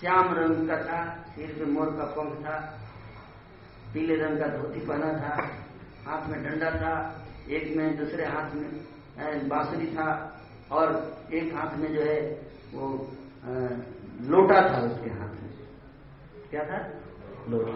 श्याम 0.01 0.35
रंग 0.35 0.69
का 0.69 0.77
था, 0.83 1.01
सिर 1.29 1.55
में 1.59 1.73
मोर 1.75 1.89
का 1.97 2.05
पंख 2.17 2.33
था, 2.45 2.57
पीले 3.95 4.17
रंग 4.17 4.41
का 4.41 4.47
धोती 4.49 4.81
पहना 4.81 5.13
था, 5.15 5.35
हाथ 6.07 6.29
में 6.29 6.43
डंडा 6.45 6.71
था, 6.73 6.93
एक 7.49 7.77
में 7.77 7.97
दूसरे 7.99 8.25
हाथ 8.27 8.55
में 8.55 9.49
बांसुरी 9.49 9.87
था। 9.89 10.09
और 10.73 10.93
एक 11.33 11.55
हाथ 11.55 11.77
में 11.77 11.93
जो 11.95 12.01
है 12.01 12.21
वो 12.75 12.89
अ, 13.45 13.51
लोटा 14.21 14.61
था 14.61 14.79
उसके 14.83 15.11
हाथ 15.11 15.29
में। 15.29 15.51
क्या 16.51 16.65
था? 16.65 16.79
लोटा। 17.49 17.75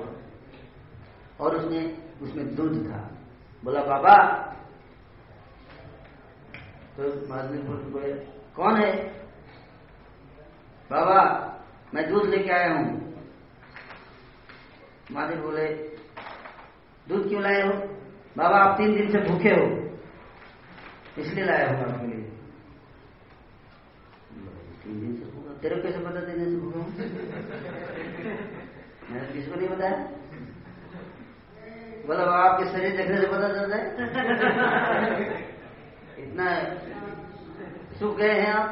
और 1.45 1.57
उसने 1.57 1.99
उसमें 2.23 2.55
दूध 2.55 2.75
था। 2.87 2.99
बोला 3.65 3.83
बाबा 3.83 4.15
तो 6.97 7.03
महादेव 7.29 7.63
बोले 7.63 8.13
कौन 8.57 8.77
है? 8.77 8.93
बाबा 10.91 11.21
मैं 11.95 12.09
दूध 12.11 12.29
लेके 12.29 12.51
आया 12.51 12.75
हूँ। 12.75 13.15
महादेव 15.13 15.41
बोले 15.43 15.67
दूध 17.09 17.29
क्यों 17.29 17.43
लाए 17.43 17.63
हो? 17.63 17.73
बाबा 18.37 18.59
आप 18.59 18.77
तीन 18.79 18.95
दिन 18.97 19.11
से 19.13 19.19
भूखे 19.31 19.51
हो 19.51 19.67
इसलिए 21.23 21.45
लाया 21.45 21.71
हूँ 21.71 21.85
आपके 21.85 22.07
लिए। 22.07 22.32
दिन 24.85 25.13
से 25.17 25.25
भूखा 25.33 25.53
तेरे 25.63 25.77
कैसे 25.83 25.99
पता 26.07 26.21
तीन 26.27 26.37
दिन 26.39 26.49
से 26.51 26.57
भूखा 26.61 26.79
हूँ 26.79 26.89
मैंने 29.11 29.27
किसको 29.33 29.55
नहीं 29.61 29.69
बताया? 29.69 29.97
बोला 32.07 32.25
बाबा 32.25 32.39
आपके 32.45 32.65
शरीर 32.73 32.93
देखने 32.97 33.17
से 33.21 33.27
पता 33.27 33.49
चल 33.55 33.67
जाए 33.71 33.83
इतना 36.25 36.47
सूख 38.01 38.13
गए 38.17 38.33
हैं 38.41 38.53
आप। 38.53 38.67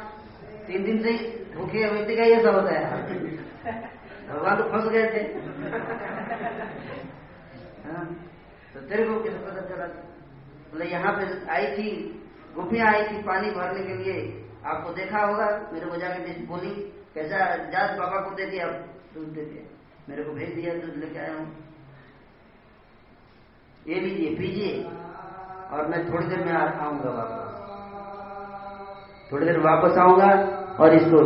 तीन 0.67 0.81
दिन 0.85 0.97
से 1.03 1.13
भूखे 1.55 1.79
व्यक्ति 1.91 2.17
का 2.17 2.23
ये 2.25 2.43
सब 2.43 2.55
होता 2.55 2.73
है। 2.79 2.85
भगवान 4.29 4.57
तो 4.57 4.63
फंस 4.73 4.85
गए 4.93 5.07
थे। 5.15 5.21
हाँ, 7.87 8.05
तो 8.75 8.81
तेरे 8.81 9.05
को 9.05 9.15
कैसे 9.23 9.39
पता 9.47 9.61
चला? 9.71 9.87
बोले 10.73 10.85
यहाँ 10.91 11.13
पे 11.19 11.25
आई 11.53 11.67
थी 11.77 11.89
गुफिया 12.55 12.85
आई 12.91 13.03
थी 13.03 13.23
पानी 13.23 13.51
भरने 13.51 13.83
के 13.87 13.95
लिए। 14.03 14.21
आपको 14.67 14.93
देखा 14.93 15.19
होगा, 15.19 15.71
मेरे 15.73 15.87
को 15.87 15.97
जाके 15.97 16.47
बोली, 16.47 16.71
कैसा 17.15 17.57
जात 17.57 17.99
बाबा 17.99 18.21
को 18.21 18.35
दे 18.35 18.47
दिया 18.47 18.67
दूध 19.15 19.29
दे 19.29 19.41
दिया 19.41 19.77
मेरे 20.09 20.23
को 20.23 20.33
भेज 20.33 20.55
दिया, 20.55 20.75
दूध 20.75 20.97
लेके 20.97 21.19
आया 21.19 21.35
हूँ। 21.35 21.57
ये 23.87 23.95
लीजिए, 23.95 24.35
पीजिए। 24.37 24.85
और 25.71 25.87
मैं 25.87 26.13
थोड़ी 26.13 26.27
देर 26.27 26.39
में 26.39 26.53
आऊँगा 26.53 27.11
वापस। 27.11 27.51
थोड़ी 29.33 29.47
देर 29.47 29.59
वापस 29.59 29.99
आऊँगा 29.99 30.31
और 30.81 30.95
इसको 30.95 31.21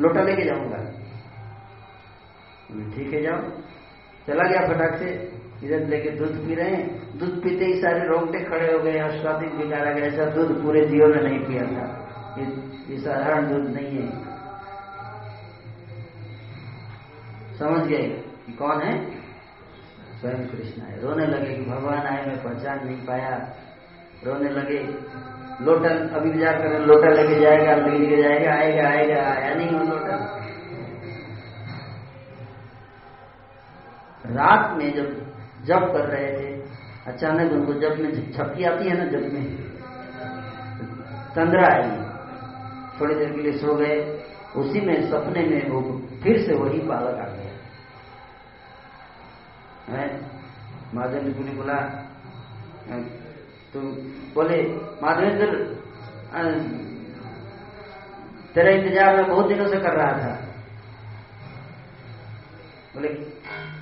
लोटा 0.00 0.22
लेके 0.22 0.42
जाऊँगा। 0.42 0.78
ठीक 2.96 3.12
है, 3.12 3.22
जाओ। 3.22 3.40
चला 4.26 4.44
गया 4.44 4.68
फटाक 4.68 4.98
से। 4.98 5.38
इधर 5.64 5.86
लेके 5.86 6.10
दूध 6.10 6.46
पी 6.46 6.54
रहे 6.54 6.70
हैं। 6.70 7.18
दूध 7.18 7.42
पीते 7.42 7.64
ही 7.64 7.80
सारे 7.82 8.08
रोंगटे 8.08 8.44
खड़े 8.44 8.72
हो 8.72 8.78
गए 8.78 9.00
और 9.00 9.10
स्वादिक 9.10 9.54
बिगाड़ा 9.54 9.92
गया। 9.92 10.06
ऐसा 10.06 10.24
दूध 10.24 10.62
पूरे 10.62 10.86
जीवन 10.86 11.10
में 11.10 11.22
नहीं 11.22 11.38
पिया 11.38 11.62
था। 11.62 12.07
ये, 12.38 12.98
साधारण 12.98 13.48
दूध 13.48 13.66
नहीं 13.74 13.98
है। 13.98 14.10
समझ 17.58 17.86
गए 17.86 18.08
कि 18.46 18.52
कौन 18.52 18.82
है? 18.82 19.10
स्वयं 20.20 20.46
कृष्ण 20.46 20.82
है। 20.82 21.00
रोने 21.00 21.26
लगे 21.26 21.54
कि 21.54 21.70
भगवान 21.70 21.98
आए 21.98 22.26
मैं 22.26 22.42
पहचान 22.42 22.86
नहीं 22.86 23.06
पाया। 23.06 23.48
रोने 24.26 24.48
लगे 24.50 25.08
लोटा 25.60 26.16
अभी 26.16 26.30
विचार 26.30 26.58
करें 26.58 26.78
लोटा 26.78 27.08
लेके 27.08 27.40
जाएगा 27.40 27.74
लेके 27.74 28.22
जाएगा 28.22 28.52
आएगा 28.52 28.88
आएगा 28.88 29.22
आया 29.22 29.54
नहीं 29.54 29.70
वो 29.70 29.84
लोटा 29.84 30.16
रात 34.26 34.78
में 34.78 34.94
जब 34.94 35.32
जब 35.64 35.92
कर 35.92 36.04
रहे 36.08 36.32
थे 36.32 36.62
अचानक 37.06 37.52
उनको 37.52 37.72
जब 37.72 37.98
में 37.98 38.32
छपकी 38.32 38.64
आती 38.64 38.88
है 38.88 38.98
ना 38.98 39.04
जब 39.04 39.32
में? 39.32 39.56
तंद्रा 41.34 41.74
आई। 41.74 42.07
थोड़ी 43.00 43.14
देर 43.14 43.32
के 43.32 43.40
लिए 43.42 43.58
सो 43.58 43.74
गए। 43.74 43.96
उसी 44.56 44.80
में 44.80 45.10
सपने 45.10 45.42
में 45.46 45.68
वो 45.70 45.80
फिर 46.22 46.38
से 46.46 46.54
वही 46.54 46.78
बालक 46.88 47.18
आ 47.18 47.26
गया। 47.28 47.52
है? 49.90 50.06
माधवेंद्र 50.94 51.44
ने 51.44 51.52
बोला? 51.52 51.78
तो 53.72 53.80
बोले, 54.34 54.58
माधवेंद्र 55.02 55.46
तेरा 58.54 58.70
इंतज़ार 58.72 59.16
मैं 59.16 59.26
बहुत 59.28 59.46
दिनों 59.48 59.66
से 59.68 59.78
कर 59.78 59.92
रहा 59.92 60.12
था। 60.14 60.32
बोले, 62.94 63.08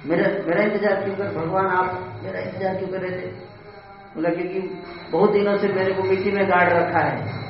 मेरा 0.07 0.29
मेरा 0.47 0.63
इंतज़ार 0.65 1.03
क्यों 1.05 1.17
कर, 1.17 1.29
भगवान 1.35 1.67
आप 1.69 2.21
मेरा 2.25 2.41
इंतज़ार 2.41 2.77
क्यों 2.77 2.89
कर 2.89 3.01
रहे 3.01 3.11
थे? 3.13 3.27
बोला, 4.15 4.31
क्योंकि 4.31 4.61
बहुत 5.11 5.33
दिनों 5.33 5.57
से 5.59 5.69
मेरे 5.69 5.93
को 5.95 6.03
मिट्टी 6.03 6.31
में 6.31 6.45
गाड़ 6.51 6.69
रखा 6.71 7.01
है। 7.01 7.45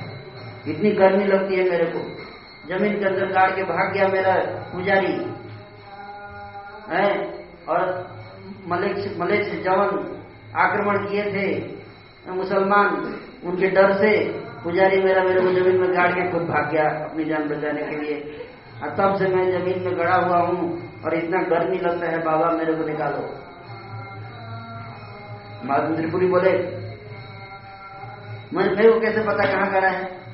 इतनी 0.69 0.91
गर्मी 0.91 1.25
लगती 1.25 1.55
है 1.55 1.71
मेरे 1.71 1.85
को। 1.85 1.99
ज़मीन 2.69 2.99
के 2.99 3.05
अंदर 3.05 3.27
गाड़ 3.27 3.51
के 3.51 3.63
भाग 3.63 3.93
गया 3.93 4.09
मेरा 4.09 4.35
पुजारी। 4.73 5.37
है? 6.89 7.35
और 7.69 8.11
मलिक 8.69 9.19
मलिक 9.19 9.45
से 9.45 9.63
जवन 9.63 10.17
आक्रमण 10.57 10.99
किए 10.99 11.25
थे, 11.25 11.77
मुसलमान, 12.33 13.21
उनके 13.45 13.67
डर 13.67 13.93
से 13.93 14.29
पुजारी 14.65 15.03
मेरा, 15.03 15.23
मेरे 15.23 15.41
को 15.41 15.53
ज़मीन 15.53 15.81
में 15.81 15.97
गाड़ 15.97 16.13
के 16.13 16.33
खुद 16.33 16.43
भाग 16.43 16.71
गया 16.73 16.85
अपनी 16.85 17.25
जान 17.25 17.49
बचाने 17.49 17.83
के 17.83 17.97
लिए। 17.97 18.49
और 18.83 18.91
तब 18.91 19.17
से 19.19 19.27
मैं 19.27 19.61
ज़मीन 19.61 19.83
में 19.83 19.99
गड़ा 19.99 20.15
हुआ 20.15 20.37
हूँ 20.37 20.91
और 21.05 21.15
इतना 21.15 21.43
गर्मी 21.43 21.79
लगता 21.79 22.07
है, 22.07 22.23
बाबा 22.23 22.51
मेरे 22.51 22.75
को 22.75 22.85
निकालो। 22.85 23.35
माधव 25.65 25.97
त्रिपुरी 25.97 26.27
बोले, 26.27 26.53
मैं, 28.53 28.77
मेरे 28.77 28.93
को 28.93 29.01
कैसे 29.01 29.21
पता 29.21 29.53
कहाँ 29.53 29.71
गड़ा 29.71 29.89
है? 29.89 30.26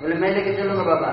बोले, 0.00 0.14
मैं 0.14 0.30
लेके 0.30 0.52
चलूँगा 0.56 0.84
बाबा। 0.84 1.10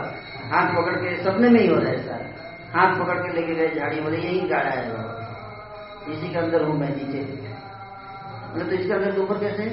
हाथ 0.52 0.76
पकड़ 0.76 0.95
के, 0.95 1.16
सपने 1.24 1.49
में 1.49 1.60
ही 1.60 1.68
हो 1.68 1.76
रहा 1.76 1.91
है 1.91 1.98
सारा। 2.06 2.26
हाथ 2.74 2.99
पकड़ 2.99 3.18
के 3.18 3.34
लेके 3.34 3.56
गए, 3.56 3.70
झाड़ी 3.76 4.02
बोले, 4.02 4.18
यही 4.18 4.40
गाड़ा 4.49 4.70
है 4.70 4.84
बाबा। 4.94 6.14
इसी 6.14 6.30
के 6.30 6.38
अंदर 6.40 6.64
हूँ 6.64 6.78
मैं, 6.80 6.90
नीचे 6.90 7.20
बोले 8.52 8.66
तो 8.66 8.76
इसके 8.76 8.94
अंदर 8.94 9.20
ऊपर 9.22 9.38
कैसे 9.40 9.64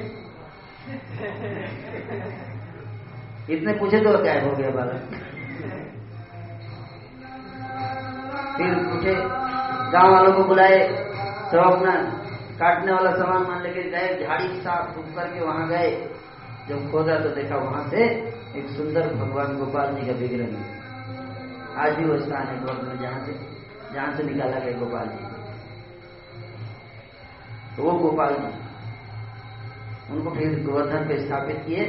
इतने 3.48 3.72
पूछे 3.72 3.98
तो 4.00 4.10
क्या 4.22 4.34
हो 4.42 4.50
गया 4.56 4.70
बालक 4.70 5.02
फिर 8.56 8.74
उठे, 8.94 9.14
गाँव 9.92 10.12
वालों 10.12 10.32
को 10.32 10.44
बुलाए, 10.44 10.78
सब 11.50 11.58
अपना 11.58 11.92
काटने 12.58 12.92
वाला 12.92 13.10
सामान 13.12 13.42
मान 13.42 13.62
लेके 13.62 13.82
गए, 13.90 14.08
झाड़ी 14.24 14.48
साफ़ 14.62 14.94
फूक 14.94 15.14
करके 15.16 15.40
वहाँ 15.40 15.68
गए। 15.68 15.90
जब 16.68 16.90
खोदा 16.92 17.14
तो 17.18 17.28
देखा 17.34 17.56
वहाँ 17.56 17.84
से 17.90 18.04
एक 18.58 18.66
सुंदर 18.76 19.14
भगवान 19.14 19.56
गोपाल 19.58 19.94
जी 19.94 20.06
का 20.06 20.14
विग्रह 20.14 20.50
आज 21.76 21.94
भी 21.94 22.04
वो 22.04 22.18
स्थान 22.18 22.46
है 22.46 22.56
गोवर्धन 22.60 22.98
जहाँ 23.02 23.20
से 23.26 23.32
जहाँ 23.94 24.10
से 24.16 24.22
निकाला 24.22 24.58
गया 24.58 24.78
गोपाल 24.78 25.06
जी। 25.08 25.22
तो 27.76 27.82
वो 27.82 27.92
गोपाल 27.98 28.34
जी, 28.34 28.50
उनको 30.12 30.30
फिर 30.30 30.62
गोवर्धन 30.64 31.08
पे 31.08 31.18
स्थापित 31.26 31.58
किए। 31.66 31.84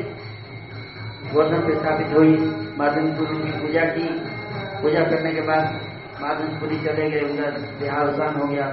गोवर्धन 1.34 1.62
पे 1.68 1.76
स्थापित 1.76 2.16
हुई 2.16 2.34
माधवपुरी 2.78 3.38
की 3.42 3.52
पूजा 3.60 3.84
की। 3.90 4.08
पूजा 4.82 5.04
करने 5.06 5.32
के 5.34 5.42
बाद 5.42 5.64
माधनपुरी 6.22 6.78
चले 6.80 7.10
गए 7.12 7.22
उनका 7.22 7.50
देहा 7.80 8.02
अवसान 8.02 8.36
हो 8.36 8.48
गया। 8.48 8.68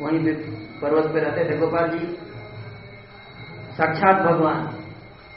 वहीं 0.00 0.34
पर्वत 0.80 1.12
पे 1.12 1.20
रहते 1.20 1.50
थे 1.50 1.58
गोपाल 1.58 1.86
जी। 1.90 2.06
साक्षात 3.74 4.16
भगवान। 4.22 4.58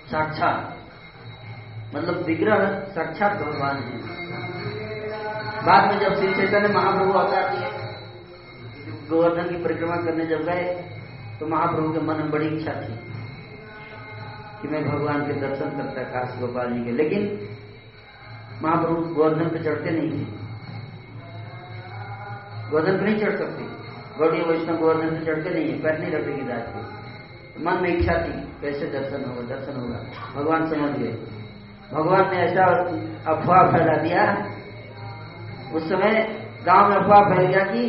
साक्षात। 0.07 1.95
मतलब 1.95 2.23
विग्रह 2.25 2.63
साक्षात 2.95 3.33
भगवान 3.37 3.75
है। 3.77 3.97
बाद 5.65 5.81
में 5.85 5.99
जब 5.99 6.15
श्री 6.15 6.33
चैतन्य 6.35 6.69
महाप्रभु 6.73 7.11
किए 7.51 7.69
गोवर्धन 9.09 9.49
की 9.49 9.63
परिक्रमा 9.63 9.95
करने 9.95 10.25
जब 10.25 10.43
गए 10.43 10.63
तो 11.39 11.47
महाप्रभु 11.47 11.91
के 11.93 11.99
मन 11.99 12.15
में 12.15 12.29
बड़ी 12.31 12.47
इच्छा 12.47 12.73
थी 12.73 12.93
कि 14.61 14.67
मैं 14.67 14.83
भगवान 14.85 15.25
के 15.27 15.33
दर्शन 15.41 15.69
करता 15.77 16.03
काश 16.11 16.39
गोपाल 16.39 16.73
जी 16.73 16.83
के। 16.83 16.91
लेकिन 16.93 17.21
महाप्रभु 18.63 19.13
गोवर्धन 19.13 19.49
पे 19.49 19.63
चढ़ते 19.63 19.91
नहीं 19.91 20.09
थे 20.11 20.25
गोवर्धन 22.71 22.97
पे 22.97 23.03
नहीं 23.05 23.19
चढ़ 23.19 23.35
सकते। 23.37 23.63
गौड़ी 24.17 24.41
वैष्णव 24.41 24.77
गोवर्धन 24.77 25.09
पे 25.09 25.25
चढ़ते 25.25 25.49
नहीं 25.49 25.71
है, 25.71 25.81
पैर 25.81 25.99
नहीं 25.99 26.11
रखेगी 26.11 26.47
रात 26.49 26.65
को 26.67 26.79
मन 27.65 27.81
में 27.81 27.89
इच्छा 27.89 28.15
थी 28.17 28.46
कैसे 28.61 28.85
दर्शन 28.85 29.29
होगा? 29.29 29.41
दर्शन 29.41 29.79
होगा। 29.79 29.97
भगवान 30.35 30.69
समझ 30.69 30.91
गए। 30.97 31.11
भगवान 31.93 32.29
ने 32.31 32.37
ऐसा 32.37 32.65
अफवाह 33.31 33.71
फैला 33.71 33.97
दिया। 33.97 34.23
उस 35.75 35.89
समय 35.89 36.11
गाँव 36.65 36.89
में 36.89 36.95
अफवाह 36.97 37.21
फैल 37.21 37.47
गया 37.47 37.63
कि 37.63 37.81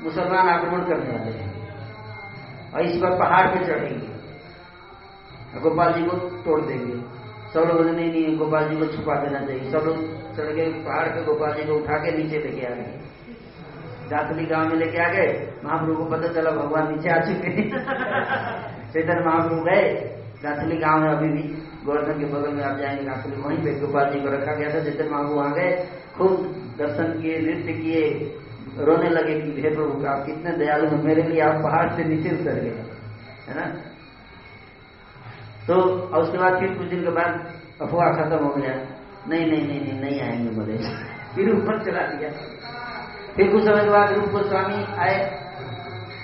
मुसलमान 0.00 0.48
आक्रमण 0.48 0.80
करने 0.80 1.18
वाले 1.18 1.38
हैं 1.38 1.52
और 2.74 2.80
इस 2.80 2.96
पर 3.02 3.18
पहाड़ 3.18 3.46
पे 3.46 3.66
चढ़ेंगे। 3.66 4.16
गोपाल 5.60 5.92
जी 5.92 6.04
को 6.04 6.16
तोड़ 6.16 6.60
देंगे। 6.60 6.94
सब 7.54 7.60
लोग 7.60 7.86
नहीं 7.86 8.10
नहीं, 8.10 8.36
गोपाल 8.36 8.68
जी 8.68 8.76
को 8.76 8.86
छुपा 8.86 9.14
देना 9.14 9.40
चाहिए। 9.40 9.70
सब 9.70 9.78
लोग 9.78 9.96
चढ़ 10.36 10.44
गए 10.44 10.72
पहाड़ 10.72 11.08
पे। 11.08 11.24
गोपाल 11.24 11.54
जी 11.54 11.64
को 11.64 11.74
उठा 11.74 11.96
के 11.96 12.18
नीचे 12.18 12.38
लेके 12.38 12.66
आ 12.66 12.70
गए। 12.70 13.00
दातली 14.10 14.46
गाँव 14.46 14.68
में 14.68 14.76
लेके 14.76 14.98
आ 14.98 15.08
गए। 15.08 15.52
महाप्रभु 15.64 15.94
को 15.94 16.04
पता 16.04 16.28
चला, 16.28 16.50
भगवान 16.50 16.92
नीचे 16.92 17.08
आ 17.08 17.18
चुके 17.18 17.48
चैतन्य 18.96 19.24
महाप्रभु 19.24 19.62
गए। 19.62 19.94
दातली 20.42 20.76
गाँव 20.76 21.00
में 21.00 21.08
अभी 21.08 21.28
भी। 21.28 21.42
गोवर्धन 21.84 22.18
के 22.18 22.24
बगल 22.24 22.52
में 22.52 22.64
आप 22.64 22.76
जाएँगे 22.76 23.04
दातली 23.04 23.42
वहीं 23.42 23.58
पे 23.58 23.80
गोपाल 23.80 24.10
जी 24.10 24.20
को 24.20 24.28
रखा 24.28 24.54
गया 24.54 24.68
था। 24.74 24.84
चैतन्य 24.84 25.10
महाप्रभु 25.10 25.34
वहाँ 25.34 25.52
गए। 25.52 25.88
खूब 26.18 26.36
दर्शन 26.78 27.20
किए, 27.22 27.38
नृत्य 27.38 27.72
किए, 27.72 28.02
रोने 28.78 29.08
लगे 29.10 29.40
कि 29.40 29.62
हे 29.62 29.70
प्रभु 29.70 30.06
आप 30.06 30.26
कितने 30.26 30.50
दयालु 30.52 30.88
हैं। 30.88 31.02
मेरे 31.02 31.22
लिए 31.22 31.40
आप 31.40 31.62
पहाड़ 31.62 31.88
से 31.94 32.04
नीचे 32.04 32.30
उतर 32.30 32.54
गए, 32.54 32.82
है 33.48 33.54
ना? 33.54 33.66
तो 35.66 35.74
उसके 36.18 36.38
बाद 36.38 36.58
फिर 36.60 36.74
कुछ 36.74 36.88
दिन 36.88 37.02
के 37.02 37.10
बाद 37.10 37.52
अफवाह 37.82 38.08
खत्म 38.12 38.44
हो 38.44 38.54
गया। 38.54 38.74
नहीं 39.28 39.46
नहीं 39.46 39.66
नहीं 39.68 39.80
नहीं 39.80 40.00
नहीं 40.00 40.20
आएँगे 40.20 40.50
बोले। 40.50 40.76
फिर 41.34 41.50
ऊपर 41.50 41.84
चला 41.84 42.02
दिया। 42.06 42.30
फिर 43.36 43.52
कुछ 43.52 43.64
समय 43.64 43.84
के 43.84 43.90
बाद 43.90 44.12
रूप 44.12 44.28
गोस्वामी 44.28 44.84
आए। 44.98 45.18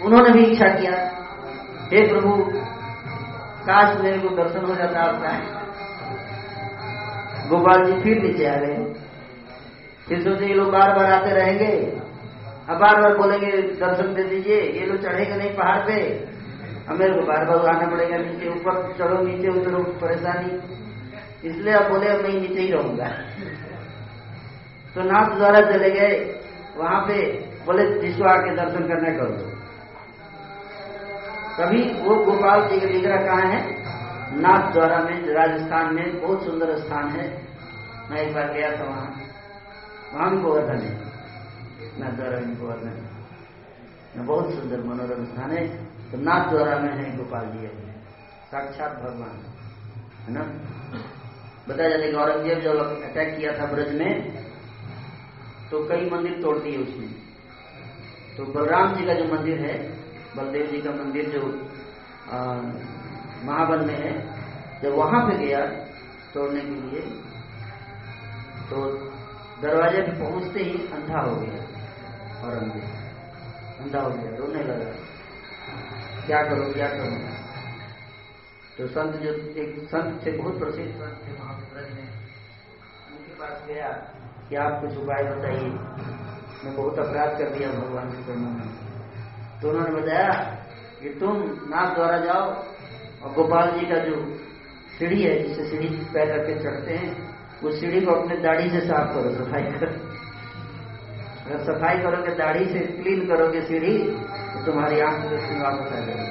उन्होंने 0.03 0.31
भी 0.31 0.45
इच्छा 0.45 0.69
किया, 0.69 0.93
हे 1.93 2.09
प्रभु 2.09 2.62
काश 3.63 4.01
मेरे 4.01 4.19
को 4.19 4.29
दर्शन 4.29 4.65
हो 4.65 4.75
जाता 4.75 5.01
आपका। 5.01 5.63
गोपाल 7.49 7.85
जी 7.87 8.01
फिर 8.01 8.23
नीचे 8.23 8.47
आ 8.47 8.55
गए। 8.55 8.95
फिर 10.09 10.23
सोचे, 10.23 10.47
ये 10.47 10.55
लोग 10.55 10.71
बार 10.71 10.95
बार 10.97 11.13
आते 11.13 11.31
रहेंगे। 11.31 12.01
अब 12.69 12.79
बार 12.79 13.03
बार 13.03 13.17
बोलेंगे, 13.17 13.63
दर्शन 13.63 14.15
दे 14.15 14.23
दीजिए। 14.23 14.61
ये 14.61 14.87
लोग 14.87 15.03
चढ़ेंगे 15.03 15.37
नहीं 15.37 15.55
पहाड़ 15.55 15.87
पे। 15.87 16.11
अब 16.89 16.97
मेरे 16.99 17.15
को 17.15 17.21
बार 17.21 17.45
बार 17.45 17.77
आना 17.77 17.91
पड़ेगा 17.91 18.17
नीचे 18.17 18.49
ऊपर। 18.49 18.95
चढ़ो 18.99 19.23
नीचे 19.23 19.49
उतरो, 19.49 19.83
परेशानी। 19.83 20.83
इसलिए 21.49 21.75
अब 21.75 21.89
बोले 21.89 22.09
मैं 22.09 22.41
नीचे 22.41 22.61
ही 22.61 22.73
रहूँगा। 22.73 23.09
तो 24.95 25.03
नाथ 25.03 25.37
द्वारा 25.37 25.61
चले 25.61 25.91
गए। 25.91 26.41
वहाँ 26.77 27.01
पे 27.01 27.33
बोले, 27.67 28.01
जिसको 28.01 28.25
आके 28.25 28.57
दर्शन 28.57 28.89
करने 28.89 29.11
करो। 29.13 29.52
तभी 31.53 31.95
वो 31.95 32.15
गोपाल 32.15 32.69
जी 32.69 32.81
का 32.81 32.87
विग्रह 32.87 33.17
कहाँ 33.17 33.43
है? 33.43 33.83
नाथ 34.41 34.73
द्वारा 34.73 34.99
में, 34.99 35.29
राजस्थान 35.29 35.95
में, 35.95 36.23
बहुत 36.23 36.45
सुंदर 36.45 36.79
स्थान 36.79 37.09
है। 37.09 37.47
मैं 38.11 38.21
एक 38.21 38.35
बार 38.35 38.53
गया 38.53 38.79
था 38.79 38.85
वहाँ। 38.85 39.23
वहाँ 40.15 40.31
भी 40.31 40.43
गोवर्धन 40.43 40.79
है। 40.79 41.03
नाथ 42.01 42.11
द्वारा 42.11 42.39
में 42.39 42.61
गोवर्धन 42.61 43.09
बहुत 44.27 44.55
सुंदर 44.55 44.81
मनोरम 44.81 45.25
स्थान 45.25 45.51
है। 45.51 45.85
तो 46.11 46.19
नाथ 46.19 46.51
द्वारा 46.51 46.79
में 46.79 46.93
है 46.93 47.17
गोपाल 47.17 47.45
जी 47.45 47.67
साक्षात 48.51 48.91
भगवान। 48.91 49.45
है 50.27 50.33
ना? 50.33 50.41
बताया 51.69 51.91
जाता 51.91 52.03
है 52.03 52.11
कि 52.11 52.17
औरंगज़ेब 52.17 52.61
जब 52.61 53.03
अटैक 53.03 53.39
किया 53.39 53.59
था 53.59 53.67
ब्रज 53.67 53.95
में 53.95 54.37
तो 55.71 55.89
कई 55.89 56.11
मंदिर 56.11 56.43
तोड़ 56.43 56.59
दिए 56.59 56.77
उसने। 56.77 57.07
तो 58.37 58.45
बलराम 58.53 58.95
जी 58.95 59.07
का 59.07 59.15
जो 59.15 59.25
मंदिर 59.25 59.61
है 59.61 60.02
बलदेव 60.37 60.67
जी 60.67 60.81
का 60.81 60.91
मंदिर 60.95 61.31
जो 61.31 61.43
महाबल 63.47 63.81
में 63.87 63.95
है, 63.95 64.13
जब 64.83 64.95
वहाँ 64.95 65.21
पे 65.29 65.37
गया 65.39 65.61
तोड़ने 66.35 66.61
के 66.61 66.75
लिए 66.83 67.01
तो 68.69 68.77
दरवाजे 69.63 70.03
पे 70.03 70.13
पहुँचते 70.19 70.61
ही 70.61 70.87
अंधा 70.93 71.21
हो 71.21 71.35
गया, 71.37 71.59
औरंगज़ेब। 72.43 72.87
अंधा 73.81 74.01
हो 74.01 74.11
गया, 74.11 74.31
रोने 74.37 74.63
लगा। 74.65 74.91
क्या 76.27 76.43
करो 76.45 76.73
क्या 76.73 76.89
करो? 76.89 77.17
तो 78.77 78.87
संत 78.89 79.17
जो 79.23 79.33
एक 79.63 79.71
संत 79.89 80.25
थे, 80.27 80.31
बहुत 80.33 80.59
प्रसिद्ध 80.59 80.91
संत 80.93 81.19
थे 81.27 81.33
वहाँ 81.33 81.55
पे 81.55 81.65
ब्रज 81.75 81.91
में 81.97 82.07
उनके 83.11 83.35
पास 83.35 83.63
गया 83.69 83.89
कि 84.49 84.57
आप 84.57 84.81
कुछ 84.83 84.97
उपाय 84.99 85.23
बताइए। 85.25 85.69
मैं 86.65 86.75
बहुत 86.77 86.99
अपराध 86.99 87.39
कर 87.39 87.51
दिया 87.51 87.71
भगवान 87.73 88.11
के 88.11 88.23
चरणों 88.25 88.53
में। 88.53 88.92
तो 89.63 89.69
उन्होंने 89.71 90.01
बताया 90.01 90.31
कि 91.01 91.09
तुम 91.21 91.37
नाथ 91.71 91.95
द्वारा 91.95 92.17
जाओ 92.19 92.47
और 93.23 93.33
गोपाल 93.35 93.71
जी 93.71 93.85
का 93.87 93.99
जो 94.07 94.17
सीढ़ी 94.99 95.23
है, 95.23 95.35
जिससे 95.43 95.65
सीढ़ी 95.65 95.89
पैर 96.15 96.27
करके 96.29 96.55
चढ़ते 96.63 96.95
हैं 96.95 97.11
उस 97.63 97.81
सीढ़ी 97.81 98.01
को 98.01 98.11
अपने 98.13 98.37
दाढ़ी 98.39 98.71
से 98.71 98.81
साफ़ 98.81 99.15
करो, 99.15 99.31
सफ़ाई 99.35 99.63
करो। 99.65 99.91
अगर 101.45 101.59
सफ़ाई 101.65 101.97
करोगे, 101.99 102.35
दाढ़ी 102.35 102.65
से 102.67 102.81
क्लीन 102.97 103.27
करोगे 103.29 103.61
सीढ़ी 103.63 103.97
तो 103.99 104.65
तुम्हारी 104.67 105.01
आँख 105.01 105.23
की 105.23 105.29
रोशनी 105.29 105.61
वापस 105.61 105.93
आ 105.93 105.95
जाएगी। 106.01 106.27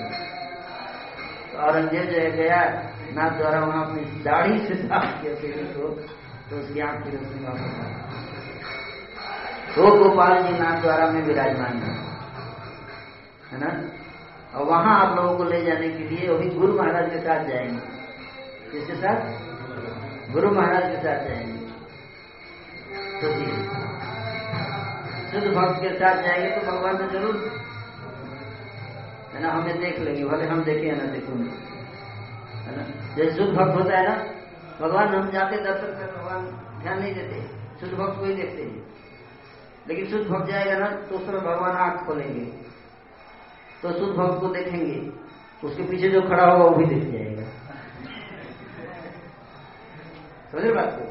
तो 1.51 1.57
औरंगज़ेब 1.59 2.06
जो 2.06 2.19
है, 2.19 2.31
गया 2.38 2.61
नाथ 3.15 3.38
द्वारा 3.38 3.59
वहाँ 3.59 3.85
अपनी 3.85 4.01
दाढ़ी 4.23 4.59
से 4.67 4.75
साफ़ 4.83 5.22
किया 5.22 5.33
सीढ़ी 5.35 5.65
को 5.73 5.89
तो 6.49 6.59
उसकी 6.59 6.80
आँख 6.81 7.03
की 7.03 7.17
रोशनी 7.17 7.45
वापस 7.45 7.59
आ 7.59 7.83
गई 7.88 7.95
तो 9.75 9.81
गोपाल 9.99 10.41
जी 10.43 10.53
नाथ 10.59 10.81
द्वारा 10.81 11.06
में 11.11 11.22
विराजमान 11.23 11.83
है। 11.83 12.10
है 13.51 13.59
ना? 13.59 13.69
और 14.53 14.65
वहाँ 14.65 14.93
आप 14.99 15.15
लोगों 15.17 15.38
को 15.38 15.43
ले 15.43 15.61
जाने 15.65 15.89
के 15.89 16.03
लिए 16.05 16.30
वही 16.30 16.49
गुरु 16.49 16.73
महाराज 16.73 17.09
के 17.11 17.19
साथ 17.19 17.45
जाएँगे। 17.45 17.80
किसके 18.71 18.95
साथ? 18.95 20.31
गुरु 20.33 20.51
महाराज 20.51 20.83
के 20.83 20.97
साथ 20.97 21.27
जाएँगे। 21.27 21.59
तो 23.21 23.27
शुद्ध 25.31 25.47
भक्त 25.55 25.81
के 25.81 25.89
साथ 25.89 26.21
जाएँगे 26.23 26.49
तो 26.51 26.61
भगवान 26.71 26.97
तो 26.97 27.07
ज़रूर 27.09 27.35
है 29.33 29.41
ना, 29.41 29.49
हमें 29.49 29.80
देख 29.81 29.99
लेंगे, 29.99 30.23
भले 30.25 30.45
हम 30.45 30.63
देखे 30.63 30.91
ना 30.91 31.03
देखो। 31.11 31.35
है 32.61 32.75
ना? 32.77 32.83
जैसे 33.15 33.35
शुद्ध 33.38 33.51
भक्त 33.57 33.75
होता 33.75 33.97
है 33.97 34.07
ना, 34.07 34.15
भगवान 34.81 35.15
हम 35.15 35.30
जाते 35.31 35.57
दर्शन 35.57 35.93
कर 35.99 36.11
भगवान 36.17 36.45
ध्यान 36.81 36.99
नहीं 36.99 37.13
देते, 37.15 37.41
शुद्ध 37.80 37.93
भक्त 37.93 38.19
को 38.19 38.25
ही 38.25 38.33
देखते 38.33 38.63
हैं। 38.63 38.83
लेकिन 39.88 40.09
शुद्ध 40.09 40.25
भक्त 40.27 40.51
जाएगा 40.51 40.77
ना 40.77 40.89
तो 41.07 41.15
उस 41.15 41.27
भगवान 41.27 41.77
आँख 41.77 42.05
खोलेंगे। 42.05 42.45
तो 43.84 43.92
शुद्ध 43.92 44.14
भक्त 44.16 44.40
को 44.42 44.48
देखेंगे 44.53 45.00
उसके 45.64 45.84
पीछे 45.84 46.10
जो 46.10 46.22
खड़ा 46.22 46.45
होगा 46.45 46.64
वो 46.64 46.76
भी 46.76 46.85
देख 46.85 47.03
जाएगा। 47.11 47.45
समझे 50.51 50.72
बात 50.72 50.90
को? 50.92 51.03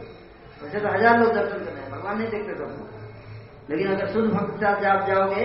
वैसे 0.63 0.81
तो 0.81 0.89
हज़ार 0.89 1.19
लोग 1.19 1.35
दर्शन 1.35 1.59
कर 1.59 1.73
रहे 1.73 1.83
हैं, 1.83 1.91
भगवान 1.91 2.19
नहीं 2.19 2.31
देखते 2.31 2.55
सबको 2.55 2.89
लेकिन 3.71 3.87
अगर 3.89 4.13
शुद्ध 4.13 4.31
भक्त 4.31 4.51
के 4.51 4.59
साथ 4.59 4.85
आप 4.87 5.07
जाओगे, 5.09 5.45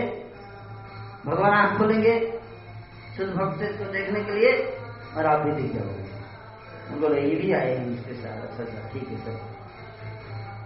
भगवान 1.26 1.54
आँख 1.54 1.78
खोलेंगे 1.78 2.16
शुद्ध 3.18 3.32
भक्त 3.34 3.60
को 3.80 3.92
देखने 3.92 4.24
के 4.24 4.32
लिए, 4.32 4.52
और 5.18 5.26
आप 5.26 5.46
भी 5.46 5.52
दिख 5.52 5.72
जाओगे। 5.74 7.00
बोलो, 7.00 7.16
ये 7.16 7.36
भी 7.36 7.52
आए 7.54 7.76
हैं 7.76 7.86
इसके 7.92 8.14
साथ 8.14 8.42
अच्छा 8.42 8.64
अच्छा 8.64 8.90
ठीक 8.94 9.08
है, 9.10 9.18
सर। 9.18 9.36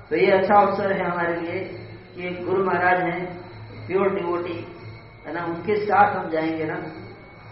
तो 0.09 0.15
ये 0.15 0.31
अच्छा 0.31 0.55
अवसर 0.55 0.91
है 0.91 1.09
हमारे 1.09 1.35
लिए 1.41 1.59
कि 2.15 2.29
गुरु 2.45 2.63
महाराज 2.65 2.99
हैं 3.01 3.21
प्योर 3.87 4.15
डिवोटी 4.15 4.57
है 5.29 5.35
ना? 5.35 5.45
उनके 5.45 5.85
साथ 5.85 6.15
हम 6.15 6.29
जाएँगे 6.29 6.63
ना 6.63 6.75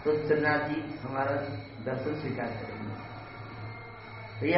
तो 0.04 0.12
जगन्नाथ 0.12 0.58
जी 0.58 0.98
हमारा 1.02 1.34
दर्शन 1.84 2.20
स्वीकार 2.20 2.46
करेंगे। 2.46 2.78
तो 4.40 4.46
ये 4.46 4.54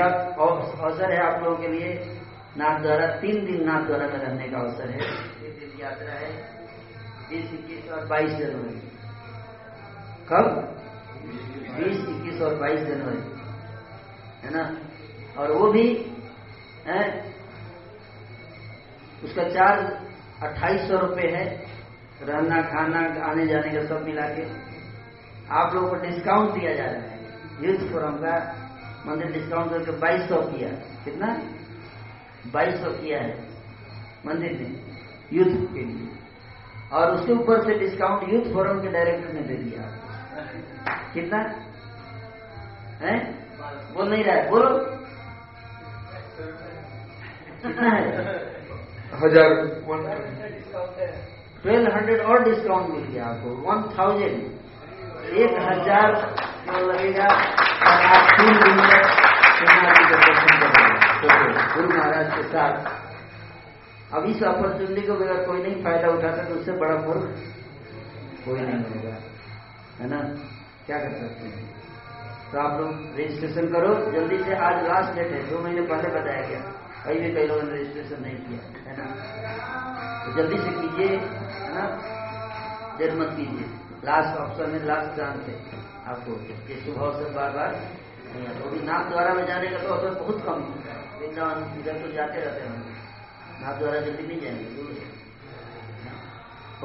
अवसर 0.82 1.12
है 1.12 1.20
आप 1.20 1.42
लोगों 1.42 1.56
के 1.56 1.68
लिए। 1.68 2.20
नाथ 2.56 2.80
द्वारा, 2.80 3.06
तीन 3.06 3.44
दिन 3.44 3.64
नाथ 3.64 3.82
द्वारा 3.82 4.06
में 4.06 4.14
रहने 4.14 4.48
का 4.48 4.58
अवसर 4.58 4.90
है। 4.90 4.98
दिन 5.40 5.80
यात्रा 5.80 6.12
है। 6.12 6.30
बीस, 7.30 7.52
इक्कीस 7.52 7.92
और 7.92 8.06
बाईस 8.06 8.30
जनवरी। 8.30 8.92
कब? 10.28 10.76
बीस, 11.78 12.08
इक्कीस 12.08 12.42
और 12.42 12.54
बाईस 12.54 12.80
जनवरी। 12.80 13.40
है 14.46 14.50
ना? 14.50 14.78
और 15.38 15.52
वो 15.52 15.72
भी, 15.72 16.12
है, 16.86 17.34
उसका 19.24 19.42
चार्ज 19.42 20.06
अट्ठाईस 20.42 20.88
सौ 20.88 20.98
रुपये 20.98 21.36
है। 21.36 21.69
रहना 22.22 22.60
खाना 22.62 23.00
आने 23.26 23.46
जाने 23.46 23.70
का 23.72 23.82
सब 23.86 24.04
मिला 24.06 24.26
के 24.28 24.42
आप 25.50 25.74
लोगों 25.74 25.88
को 25.88 25.96
डिस्काउंट 25.96 26.50
दिया 26.54 26.74
जा 26.74 26.84
रहा 26.84 27.02
है। 27.02 27.18
यूथ 27.62 27.80
फोरम 27.92 28.16
का 28.16 28.34
मंदिर 29.06 29.32
डिस्काउंट 29.32 29.70
करके 29.70 29.92
बाईस 29.98 30.28
सौ 30.28 30.40
किया 30.42 30.68
कितना? 31.04 31.28
बाईस 32.52 32.74
सौ 32.80 32.90
किया 32.92 33.18
है 33.20 33.32
मंदिर 34.26 34.52
ने 34.52 34.68
यूथ 35.32 35.52
के 35.72 35.84
लिए। 35.84 36.08
और 36.92 37.10
उसके 37.14 37.32
ऊपर 37.32 37.62
से 37.64 37.78
डिस्काउंट 37.78 38.28
यूथ 38.28 38.52
फोरम 38.54 38.80
के 38.82 38.88
डायरेक्टर 38.88 39.32
ने 39.32 39.40
दे 39.40 39.56
दिया। 39.56 39.82
कितना? 41.14 41.38
है? 43.00 43.14
बोल 43.94 44.10
नहीं 44.10 44.24
रहा 44.24 44.36
है। 44.36 44.50
बोलो। 44.50 44.70
कितना 47.62 47.90
है? 47.90 48.04
हज़ार 49.22 49.48
ट्वेल्व 51.62 51.92
हंड्रेड 51.94 52.20
और 52.22 52.42
डिस्काउंट 52.44 52.86
मिल 52.90 53.04
गया 53.04 53.24
आपको, 53.24 53.48
वन 53.64 53.82
थाउज़ेंड। 53.98 54.38
एक 55.40 55.52
हज़ार 55.62 56.08
लगेगा, 56.82 57.26
और 57.86 57.96
आप 58.06 58.30
तीन 58.38 58.54
दिन 58.60 58.76
तक 58.82 59.04
करेंगे। 60.10 60.56
गुरु 61.74 61.88
महाराज 61.88 62.28
के 62.36 62.42
साथ, 62.42 62.72
अब 64.12 64.24
इस 64.26 64.42
अपॉर्चुनिटी 64.42 65.02
को 65.06 65.14
अगर 65.14 65.42
कोई 65.46 65.62
नहीं 65.62 65.82
फ़ायदा 65.84 66.08
उठाता 66.08 66.44
तो 66.44 66.54
उससे 66.54 66.72
बड़ा 66.72 66.96
मूर्ख 66.96 67.24
कोई 68.44 68.60
नहीं 68.60 68.80
होगा। 68.84 69.14
है 70.00 70.08
ना? 70.10 70.20
क्या 70.86 70.98
कर 70.98 71.12
सकते 71.12 71.44
हैं? 71.46 71.64
तो 72.52 72.58
आप 72.58 72.80
लोग 72.80 72.90
रजिस्ट्रेशन 73.18 73.66
करो। 73.72 73.90
जल्दी 74.12 74.38
से 74.38 74.54
आज 74.68 74.86
लास्ट 74.86 75.10
डेट 75.14 75.32
है, 75.32 75.40
दो 75.50 75.58
महीने 75.58 75.82
पहले 75.82 76.08
बताया 76.08 76.42
गया। 76.48 76.62
कहीं 77.04 77.18
भी 77.20 77.28
कई 77.34 77.46
लोगों 77.46 77.62
ने 77.62 77.70
रजिस्ट्रेशन 77.74 78.22
नहीं 78.22 78.36
किया, 78.36 78.60
है 78.86 78.96
ना? 78.98 79.04
तो 80.24 80.32
जल्दी 80.32 80.58
से 80.58 80.70
कीजिए। 80.80 81.12
है 81.70 81.76
ना? 81.76 81.86
देर 82.98 83.14
कीजिए 83.30 83.66
लास्ट 84.04 84.38
ऑप्शन 84.40 84.70
है 84.70 84.86
लास्ट 84.86 85.16
चांस 85.16 85.46
है 85.46 85.54
आपको 86.06 86.32
ये 86.70 86.76
सुबह 86.80 87.18
से 87.18 87.30
बार 87.30 87.50
बार 87.50 87.74
नहीं 88.34 88.46
आता 88.46 88.92
नाम 88.92 89.10
द्वारा 89.10 89.34
में 89.34 89.46
जाने 89.46 89.66
का 89.66 89.78
तो 89.78 89.88
अवसर 89.88 90.14
बहुत 90.20 90.44
कम 90.46 90.62
है। 90.62 91.30
इधर 91.80 92.06
तो 92.06 92.12
जाते 92.12 92.40
रहते 92.40 92.60
हैं। 92.60 92.82
नाम 93.62 93.78
द्वारा 93.78 94.00
जल्दी 94.00 94.26
नहीं 94.26 94.40
जाएँगे 94.40 94.70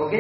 ओके? 0.02 0.20